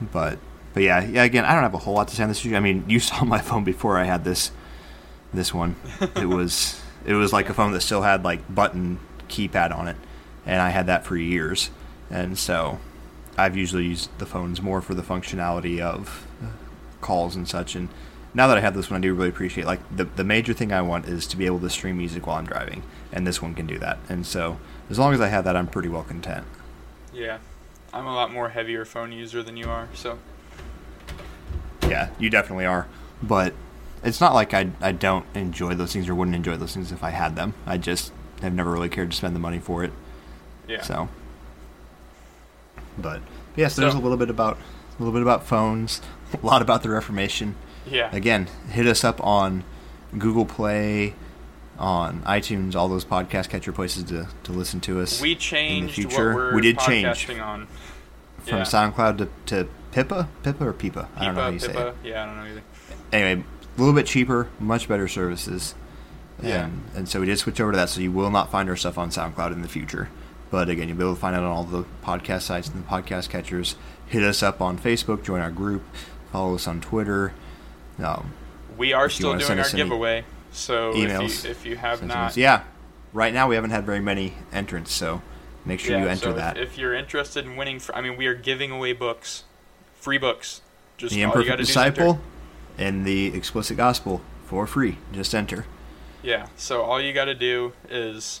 but 0.00 0.38
but 0.74 0.82
yeah, 0.82 1.04
yeah. 1.04 1.24
Again, 1.24 1.44
I 1.44 1.54
don't 1.54 1.62
have 1.62 1.74
a 1.74 1.78
whole 1.78 1.94
lot 1.94 2.08
to 2.08 2.16
say 2.16 2.22
on 2.22 2.28
this 2.28 2.40
issue. 2.40 2.54
I 2.56 2.60
mean, 2.60 2.84
you 2.88 3.00
saw 3.00 3.24
my 3.24 3.40
phone 3.40 3.64
before 3.64 3.98
I 3.98 4.04
had 4.04 4.24
this 4.24 4.50
this 5.32 5.54
one. 5.54 5.76
it 6.16 6.28
was 6.28 6.80
it 7.04 7.14
was 7.14 7.32
like 7.32 7.48
a 7.48 7.54
phone 7.54 7.72
that 7.72 7.80
still 7.80 8.02
had 8.02 8.24
like 8.24 8.52
button 8.52 8.98
keypad 9.28 9.76
on 9.76 9.88
it, 9.88 9.96
and 10.44 10.60
I 10.60 10.70
had 10.70 10.86
that 10.86 11.04
for 11.04 11.16
years. 11.16 11.70
And 12.08 12.38
so, 12.38 12.78
I've 13.36 13.56
usually 13.56 13.84
used 13.84 14.16
the 14.18 14.26
phones 14.26 14.62
more 14.62 14.80
for 14.80 14.94
the 14.94 15.02
functionality 15.02 15.80
of 15.80 16.26
calls 17.00 17.36
and 17.36 17.48
such. 17.48 17.74
And 17.74 17.88
now 18.34 18.46
that 18.48 18.58
I 18.58 18.60
have 18.60 18.74
this 18.74 18.90
one, 18.90 18.98
I 18.98 19.00
do 19.00 19.14
really 19.14 19.28
appreciate. 19.28 19.66
Like 19.66 19.80
the 19.94 20.04
the 20.04 20.24
major 20.24 20.52
thing 20.52 20.72
I 20.72 20.82
want 20.82 21.06
is 21.06 21.26
to 21.28 21.36
be 21.36 21.46
able 21.46 21.60
to 21.60 21.70
stream 21.70 21.98
music 21.98 22.26
while 22.26 22.36
I'm 22.36 22.46
driving, 22.46 22.82
and 23.12 23.26
this 23.26 23.40
one 23.40 23.54
can 23.54 23.66
do 23.66 23.78
that. 23.78 23.98
And 24.08 24.26
so, 24.26 24.58
as 24.90 24.98
long 24.98 25.12
as 25.14 25.20
I 25.20 25.28
have 25.28 25.44
that, 25.44 25.56
I'm 25.56 25.66
pretty 25.66 25.88
well 25.88 26.02
content. 26.04 26.44
Yeah. 27.12 27.38
I'm 27.92 28.06
a 28.06 28.14
lot 28.14 28.32
more 28.32 28.50
heavier 28.50 28.84
phone 28.84 29.12
user 29.12 29.42
than 29.42 29.56
you 29.56 29.68
are, 29.70 29.88
so 29.94 30.18
Yeah, 31.82 32.10
you 32.18 32.28
definitely 32.30 32.66
are. 32.66 32.86
But 33.22 33.54
it's 34.04 34.20
not 34.20 34.34
like 34.34 34.52
I 34.52 34.70
I 34.80 34.92
don't 34.92 35.24
enjoy 35.34 35.74
those 35.74 35.92
things 35.92 36.08
or 36.08 36.14
wouldn't 36.14 36.34
enjoy 36.36 36.56
those 36.56 36.74
things 36.74 36.92
if 36.92 37.02
I 37.02 37.10
had 37.10 37.36
them. 37.36 37.54
I 37.64 37.78
just 37.78 38.12
have 38.42 38.52
never 38.52 38.70
really 38.70 38.88
cared 38.90 39.10
to 39.12 39.16
spend 39.16 39.34
the 39.34 39.40
money 39.40 39.58
for 39.58 39.82
it. 39.84 39.92
yeah. 40.68 40.82
So, 40.82 41.08
but 42.98 43.22
yes, 43.56 43.76
there's 43.76 43.92
So- 43.92 43.98
a 43.98 44.00
little 44.02 44.18
bit 44.18 44.30
about 44.30 44.58
a 44.98 45.02
little 45.02 45.12
bit 45.12 45.22
about 45.22 45.44
phones, 45.46 46.00
a 46.42 46.44
lot 46.44 46.62
about 46.62 46.82
the 46.82 46.88
Reformation. 46.90 47.54
yeah. 47.86 48.08
Again, 48.14 48.48
hit 48.70 48.86
us 48.86 49.04
up 49.04 49.22
on 49.24 49.62
Google 50.18 50.44
Play, 50.46 51.14
on 51.78 52.22
iTunes, 52.22 52.74
all 52.74 52.88
those 52.88 53.04
podcast 53.04 53.48
catcher 53.48 53.72
places 53.72 54.04
to, 54.04 54.28
to 54.44 54.52
listen 54.52 54.80
to 54.80 55.00
us. 55.00 55.20
we 55.20 55.34
changed 55.34 55.96
the 55.96 56.02
future, 56.02 56.54
we 56.54 56.60
did 56.62 56.78
change. 56.78 57.28
on. 57.40 57.68
from. 58.44 58.60
SoundCloud 58.60 59.18
to, 59.18 59.28
to 59.46 59.68
Pippa, 59.92 60.28
Pippa 60.42 60.66
or 60.68 60.72
Pipa. 60.72 61.08
I 61.16 61.26
don't 61.26 61.34
know 61.34 61.42
how 61.42 61.48
you 61.48 61.58
Pippa, 61.58 61.72
say 61.72 61.88
it. 61.88 61.94
Yeah, 62.04 62.22
I 62.22 62.26
don't 62.26 62.36
know 62.36 62.50
either. 62.50 62.62
Anyway, 63.12 63.44
a 63.76 63.80
little 63.80 63.94
bit 63.94 64.06
cheaper, 64.06 64.48
much 64.58 64.88
better 64.88 65.08
services. 65.08 65.74
Yeah. 66.42 66.66
And, 66.66 66.82
and 66.94 67.08
so 67.08 67.20
we 67.20 67.26
did 67.26 67.38
switch 67.38 67.60
over 67.60 67.72
to 67.72 67.76
that, 67.76 67.88
so 67.88 68.00
you 68.00 68.12
will 68.12 68.30
not 68.30 68.50
find 68.50 68.68
our 68.68 68.76
stuff 68.76 68.98
on 68.98 69.10
SoundCloud 69.10 69.52
in 69.52 69.62
the 69.62 69.68
future. 69.68 70.08
But 70.50 70.68
again, 70.68 70.88
you'll 70.88 70.98
be 70.98 71.04
able 71.04 71.14
to 71.14 71.20
find 71.20 71.34
it 71.34 71.40
on 71.40 71.44
all 71.44 71.64
the 71.64 71.84
podcast 72.04 72.42
sites 72.42 72.68
and 72.68 72.84
the 72.84 72.88
podcast 72.88 73.30
catchers. 73.30 73.76
Hit 74.06 74.22
us 74.22 74.42
up 74.42 74.60
on 74.60 74.78
Facebook, 74.78 75.24
join 75.24 75.40
our 75.40 75.50
group, 75.50 75.82
follow 76.30 76.54
us 76.54 76.68
on 76.68 76.80
Twitter. 76.80 77.32
Um, 77.98 78.32
We 78.76 78.92
are 78.92 79.08
still 79.08 79.36
doing 79.36 79.58
our 79.58 79.64
us 79.64 79.74
any 79.74 79.88
so 80.56 80.92
if 80.94 81.44
you, 81.44 81.50
if 81.50 81.66
you 81.66 81.76
have 81.76 82.02
not, 82.02 82.36
yeah, 82.36 82.64
right 83.12 83.32
now 83.32 83.48
we 83.48 83.54
haven't 83.54 83.70
had 83.70 83.84
very 83.84 84.00
many 84.00 84.34
entrants, 84.52 84.92
so 84.92 85.22
make 85.64 85.80
sure 85.80 85.96
yeah, 85.96 86.02
you 86.02 86.08
enter 86.08 86.24
so 86.24 86.30
if- 86.30 86.36
that. 86.36 86.58
If, 86.58 86.78
you're 86.78 86.94
interested 86.94 87.44
in 87.44 87.56
winning, 87.56 87.78
fr- 87.78 87.94
I 87.94 88.00
mean, 88.00 88.16
we 88.16 88.26
are 88.26 88.34
giving 88.34 88.70
away 88.70 88.92
books, 88.92 89.44
free 90.00 90.18
books. 90.18 90.62
Just 90.96 91.14
the 91.14 91.22
Imperfect 91.22 91.48
gotta 91.48 91.56
do 91.58 91.62
is 91.62 91.76
enter. 91.76 91.90
Disciple 91.90 92.20
and 92.78 93.04
the 93.04 93.26
Explicit 93.34 93.76
Gospel 93.76 94.22
for 94.46 94.66
free. 94.66 94.98
Just 95.12 95.34
enter. 95.34 95.66
Yeah. 96.22 96.46
So 96.56 96.82
all 96.82 97.00
you 97.00 97.12
got 97.12 97.26
to 97.26 97.34
do 97.34 97.72
is 97.90 98.40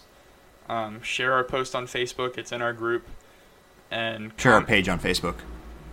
um, 0.68 1.02
share 1.02 1.32
our 1.34 1.44
post 1.44 1.74
on 1.74 1.86
Facebook. 1.86 2.38
It's 2.38 2.50
in 2.52 2.62
our 2.62 2.72
group, 2.72 3.06
and 3.90 4.32
Share 4.36 4.54
our 4.54 4.64
page 4.64 4.88
on 4.88 4.98
Facebook. 4.98 5.36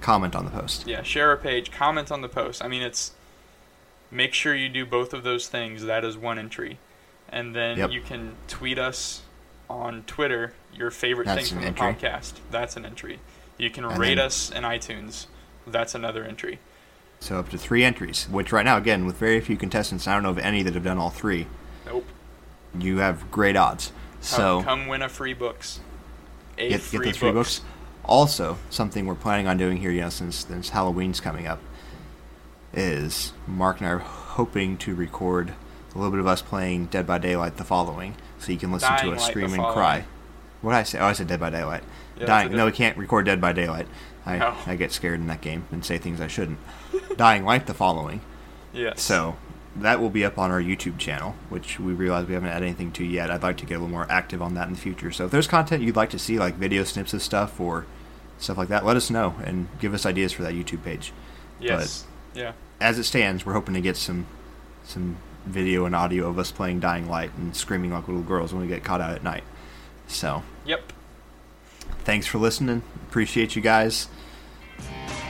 Comment 0.01 0.35
on 0.35 0.45
the 0.45 0.51
post. 0.51 0.87
Yeah, 0.87 1.03
share 1.03 1.29
our 1.29 1.37
page. 1.37 1.71
Comment 1.71 2.11
on 2.11 2.21
the 2.21 2.29
post. 2.29 2.63
I 2.63 2.67
mean, 2.67 2.81
it's 2.81 3.11
make 4.13 4.33
sure 4.33 4.55
you 4.55 4.69
do 4.69 4.85
both 4.85 5.13
of 5.13 5.23
those 5.23 5.47
things. 5.47 5.83
That 5.85 6.05
is 6.05 6.15
one 6.17 6.37
entry, 6.39 6.77
and 7.29 7.55
then 7.55 7.77
Yep. 7.77 7.91
you 7.91 8.01
can 8.01 8.35
tweet 8.47 8.77
us 8.79 9.21
on 9.69 10.03
Twitter 10.03 10.53
your 10.73 10.91
favorite 10.91 11.25
That's 11.25 11.49
thing 11.49 11.57
from 11.57 11.61
the 11.61 11.67
entry. 11.67 12.09
podcast. 12.09 12.33
That's 12.51 12.77
an 12.77 12.85
entry. 12.85 13.19
You 13.57 13.69
can 13.69 13.85
And 13.85 13.97
rate 13.97 14.15
then- 14.15 14.25
us 14.25 14.49
in 14.49 14.63
iTunes. 14.63 15.27
That's 15.65 15.95
another 15.95 16.23
entry. 16.23 16.59
So 17.19 17.39
up 17.39 17.49
to 17.49 17.57
three 17.57 17.83
entries, 17.83 18.27
which 18.29 18.51
right 18.51 18.65
now, 18.65 18.75
again, 18.77 19.05
with 19.05 19.17
very 19.17 19.39
few 19.39 19.55
contestants, 19.55 20.07
I 20.07 20.13
don't 20.13 20.23
know 20.23 20.29
of 20.31 20.39
any 20.39 20.61
that 20.63 20.73
have 20.73 20.83
done 20.83 20.97
all 20.97 21.09
three. 21.09 21.47
Nope. 21.85 22.05
You 22.77 22.97
have 22.97 23.31
great 23.31 23.55
odds. 23.55 23.91
So 24.19 24.61
come 24.63 24.87
win 24.87 25.01
a 25.01 25.09
free 25.09 25.33
books. 25.33 25.79
A 26.57 26.69
get, 26.69 26.81
free, 26.81 27.05
get 27.05 27.15
three 27.15 27.31
books. 27.31 27.59
books. 27.59 27.69
Also, 28.03 28.57
something 28.69 29.05
we're 29.05 29.15
planning 29.15 29.47
on 29.47 29.57
doing 29.57 29.77
here, 29.77 29.89
you 29.91 30.01
know, 30.01 30.09
since 30.09 30.45
since 30.45 30.69
Halloween's 30.69 31.21
coming 31.21 31.47
up, 31.47 31.59
is 32.73 33.33
Mark 33.47 33.79
and 33.79 33.87
I 33.87 33.91
are 33.91 33.97
hoping 33.99 34.77
to 34.77 34.95
record 34.95 35.53
a 35.93 35.97
little 35.97 36.11
bit 36.11 36.19
of 36.19 36.27
us 36.27 36.41
playing 36.41 36.87
Dead 36.87 37.05
by 37.05 37.17
Daylight 37.19 37.57
the 37.57 37.63
following, 37.63 38.15
so 38.39 38.51
you 38.51 38.57
can 38.57 38.71
listen 38.71 38.89
Dying 38.89 39.09
to 39.11 39.15
us 39.15 39.27
scream 39.27 39.53
and 39.53 39.63
cry. 39.63 40.05
What 40.61 40.71
did 40.71 40.77
I 40.77 40.83
say? 40.83 40.99
Oh, 40.99 41.05
I 41.05 41.13
said 41.13 41.27
Dead 41.27 41.39
by 41.39 41.49
Daylight. 41.49 41.83
Yeah, 42.19 42.25
Dying. 42.25 42.51
No, 42.51 42.65
we 42.65 42.71
can't 42.71 42.97
record 42.97 43.25
Dead 43.25 43.39
by 43.39 43.53
Daylight. 43.53 43.87
I 44.25 44.37
No. 44.37 44.55
I 44.65 44.75
get 44.75 44.91
scared 44.91 45.19
in 45.19 45.27
that 45.27 45.41
game 45.41 45.65
and 45.71 45.83
say 45.85 45.97
things 45.97 46.21
I 46.21 46.27
shouldn't. 46.27 46.59
Dying 47.17 47.43
Light 47.43 47.67
the 47.67 47.73
following. 47.73 48.21
Yes. 48.71 49.01
So 49.01 49.35
that 49.75 49.99
will 49.99 50.09
be 50.09 50.23
up 50.23 50.37
on 50.37 50.49
our 50.51 50.61
YouTube 50.61 50.97
channel, 50.97 51.35
which 51.49 51.79
we 51.79 51.93
realize 51.93 52.27
we 52.27 52.33
haven't 52.33 52.49
added 52.49 52.65
anything 52.65 52.91
to 52.93 53.03
yet. 53.03 53.29
I'd 53.29 53.43
like 53.43 53.57
to 53.57 53.65
get 53.65 53.75
a 53.75 53.79
little 53.79 53.89
more 53.89 54.07
active 54.09 54.41
on 54.41 54.53
that 54.55 54.67
in 54.67 54.73
the 54.73 54.79
future. 54.79 55.11
So 55.11 55.25
if 55.25 55.31
there's 55.31 55.47
content 55.47 55.83
you'd 55.83 55.95
like 55.95 56.09
to 56.11 56.19
see, 56.19 56.39
like 56.39 56.55
video 56.55 56.83
snips 56.83 57.13
of 57.13 57.21
stuff 57.21 57.59
or 57.59 57.85
stuff 58.37 58.57
like 58.57 58.69
that, 58.69 58.85
let 58.85 58.95
us 58.97 59.09
know 59.09 59.35
and 59.43 59.67
give 59.79 59.93
us 59.93 60.05
ideas 60.05 60.31
for 60.31 60.43
that 60.43 60.53
YouTube 60.53 60.83
page. 60.83 61.11
yes. 61.59 62.05
Yeah. 62.33 62.53
As 62.83 62.99
it 62.99 63.03
stands, 63.05 63.45
we're 63.45 63.53
hoping 63.53 63.73
to 63.75 63.81
get 63.81 63.95
some 63.95 64.25
some 64.83 65.15
video 65.45 65.85
and 65.85 65.95
audio 65.95 66.27
of 66.27 66.37
us 66.37 66.51
playing 66.51 66.81
Dying 66.81 67.09
Light 67.09 67.31
and 67.37 67.55
screaming 67.55 67.91
like 67.93 68.07
little 68.09 68.21
girls 68.23 68.51
when 68.51 68.61
we 68.61 68.67
get 68.67 68.83
caught 68.83 68.99
out 68.99 69.11
at 69.15 69.23
night. 69.23 69.43
So 70.07 70.43
Yep. 70.65 70.91
thanks 72.03 72.27
for 72.27 72.39
listening. 72.39 72.81
Appreciate 73.07 73.55
you 73.55 73.61
guys. 73.61 74.09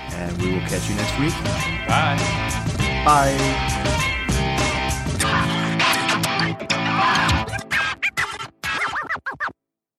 And 0.10 0.42
we 0.42 0.52
will 0.52 0.62
catch 0.62 0.90
you 0.90 0.96
next 0.96 1.20
week. 1.20 1.34
Bye. 1.88 2.18
Bye. 3.06 4.00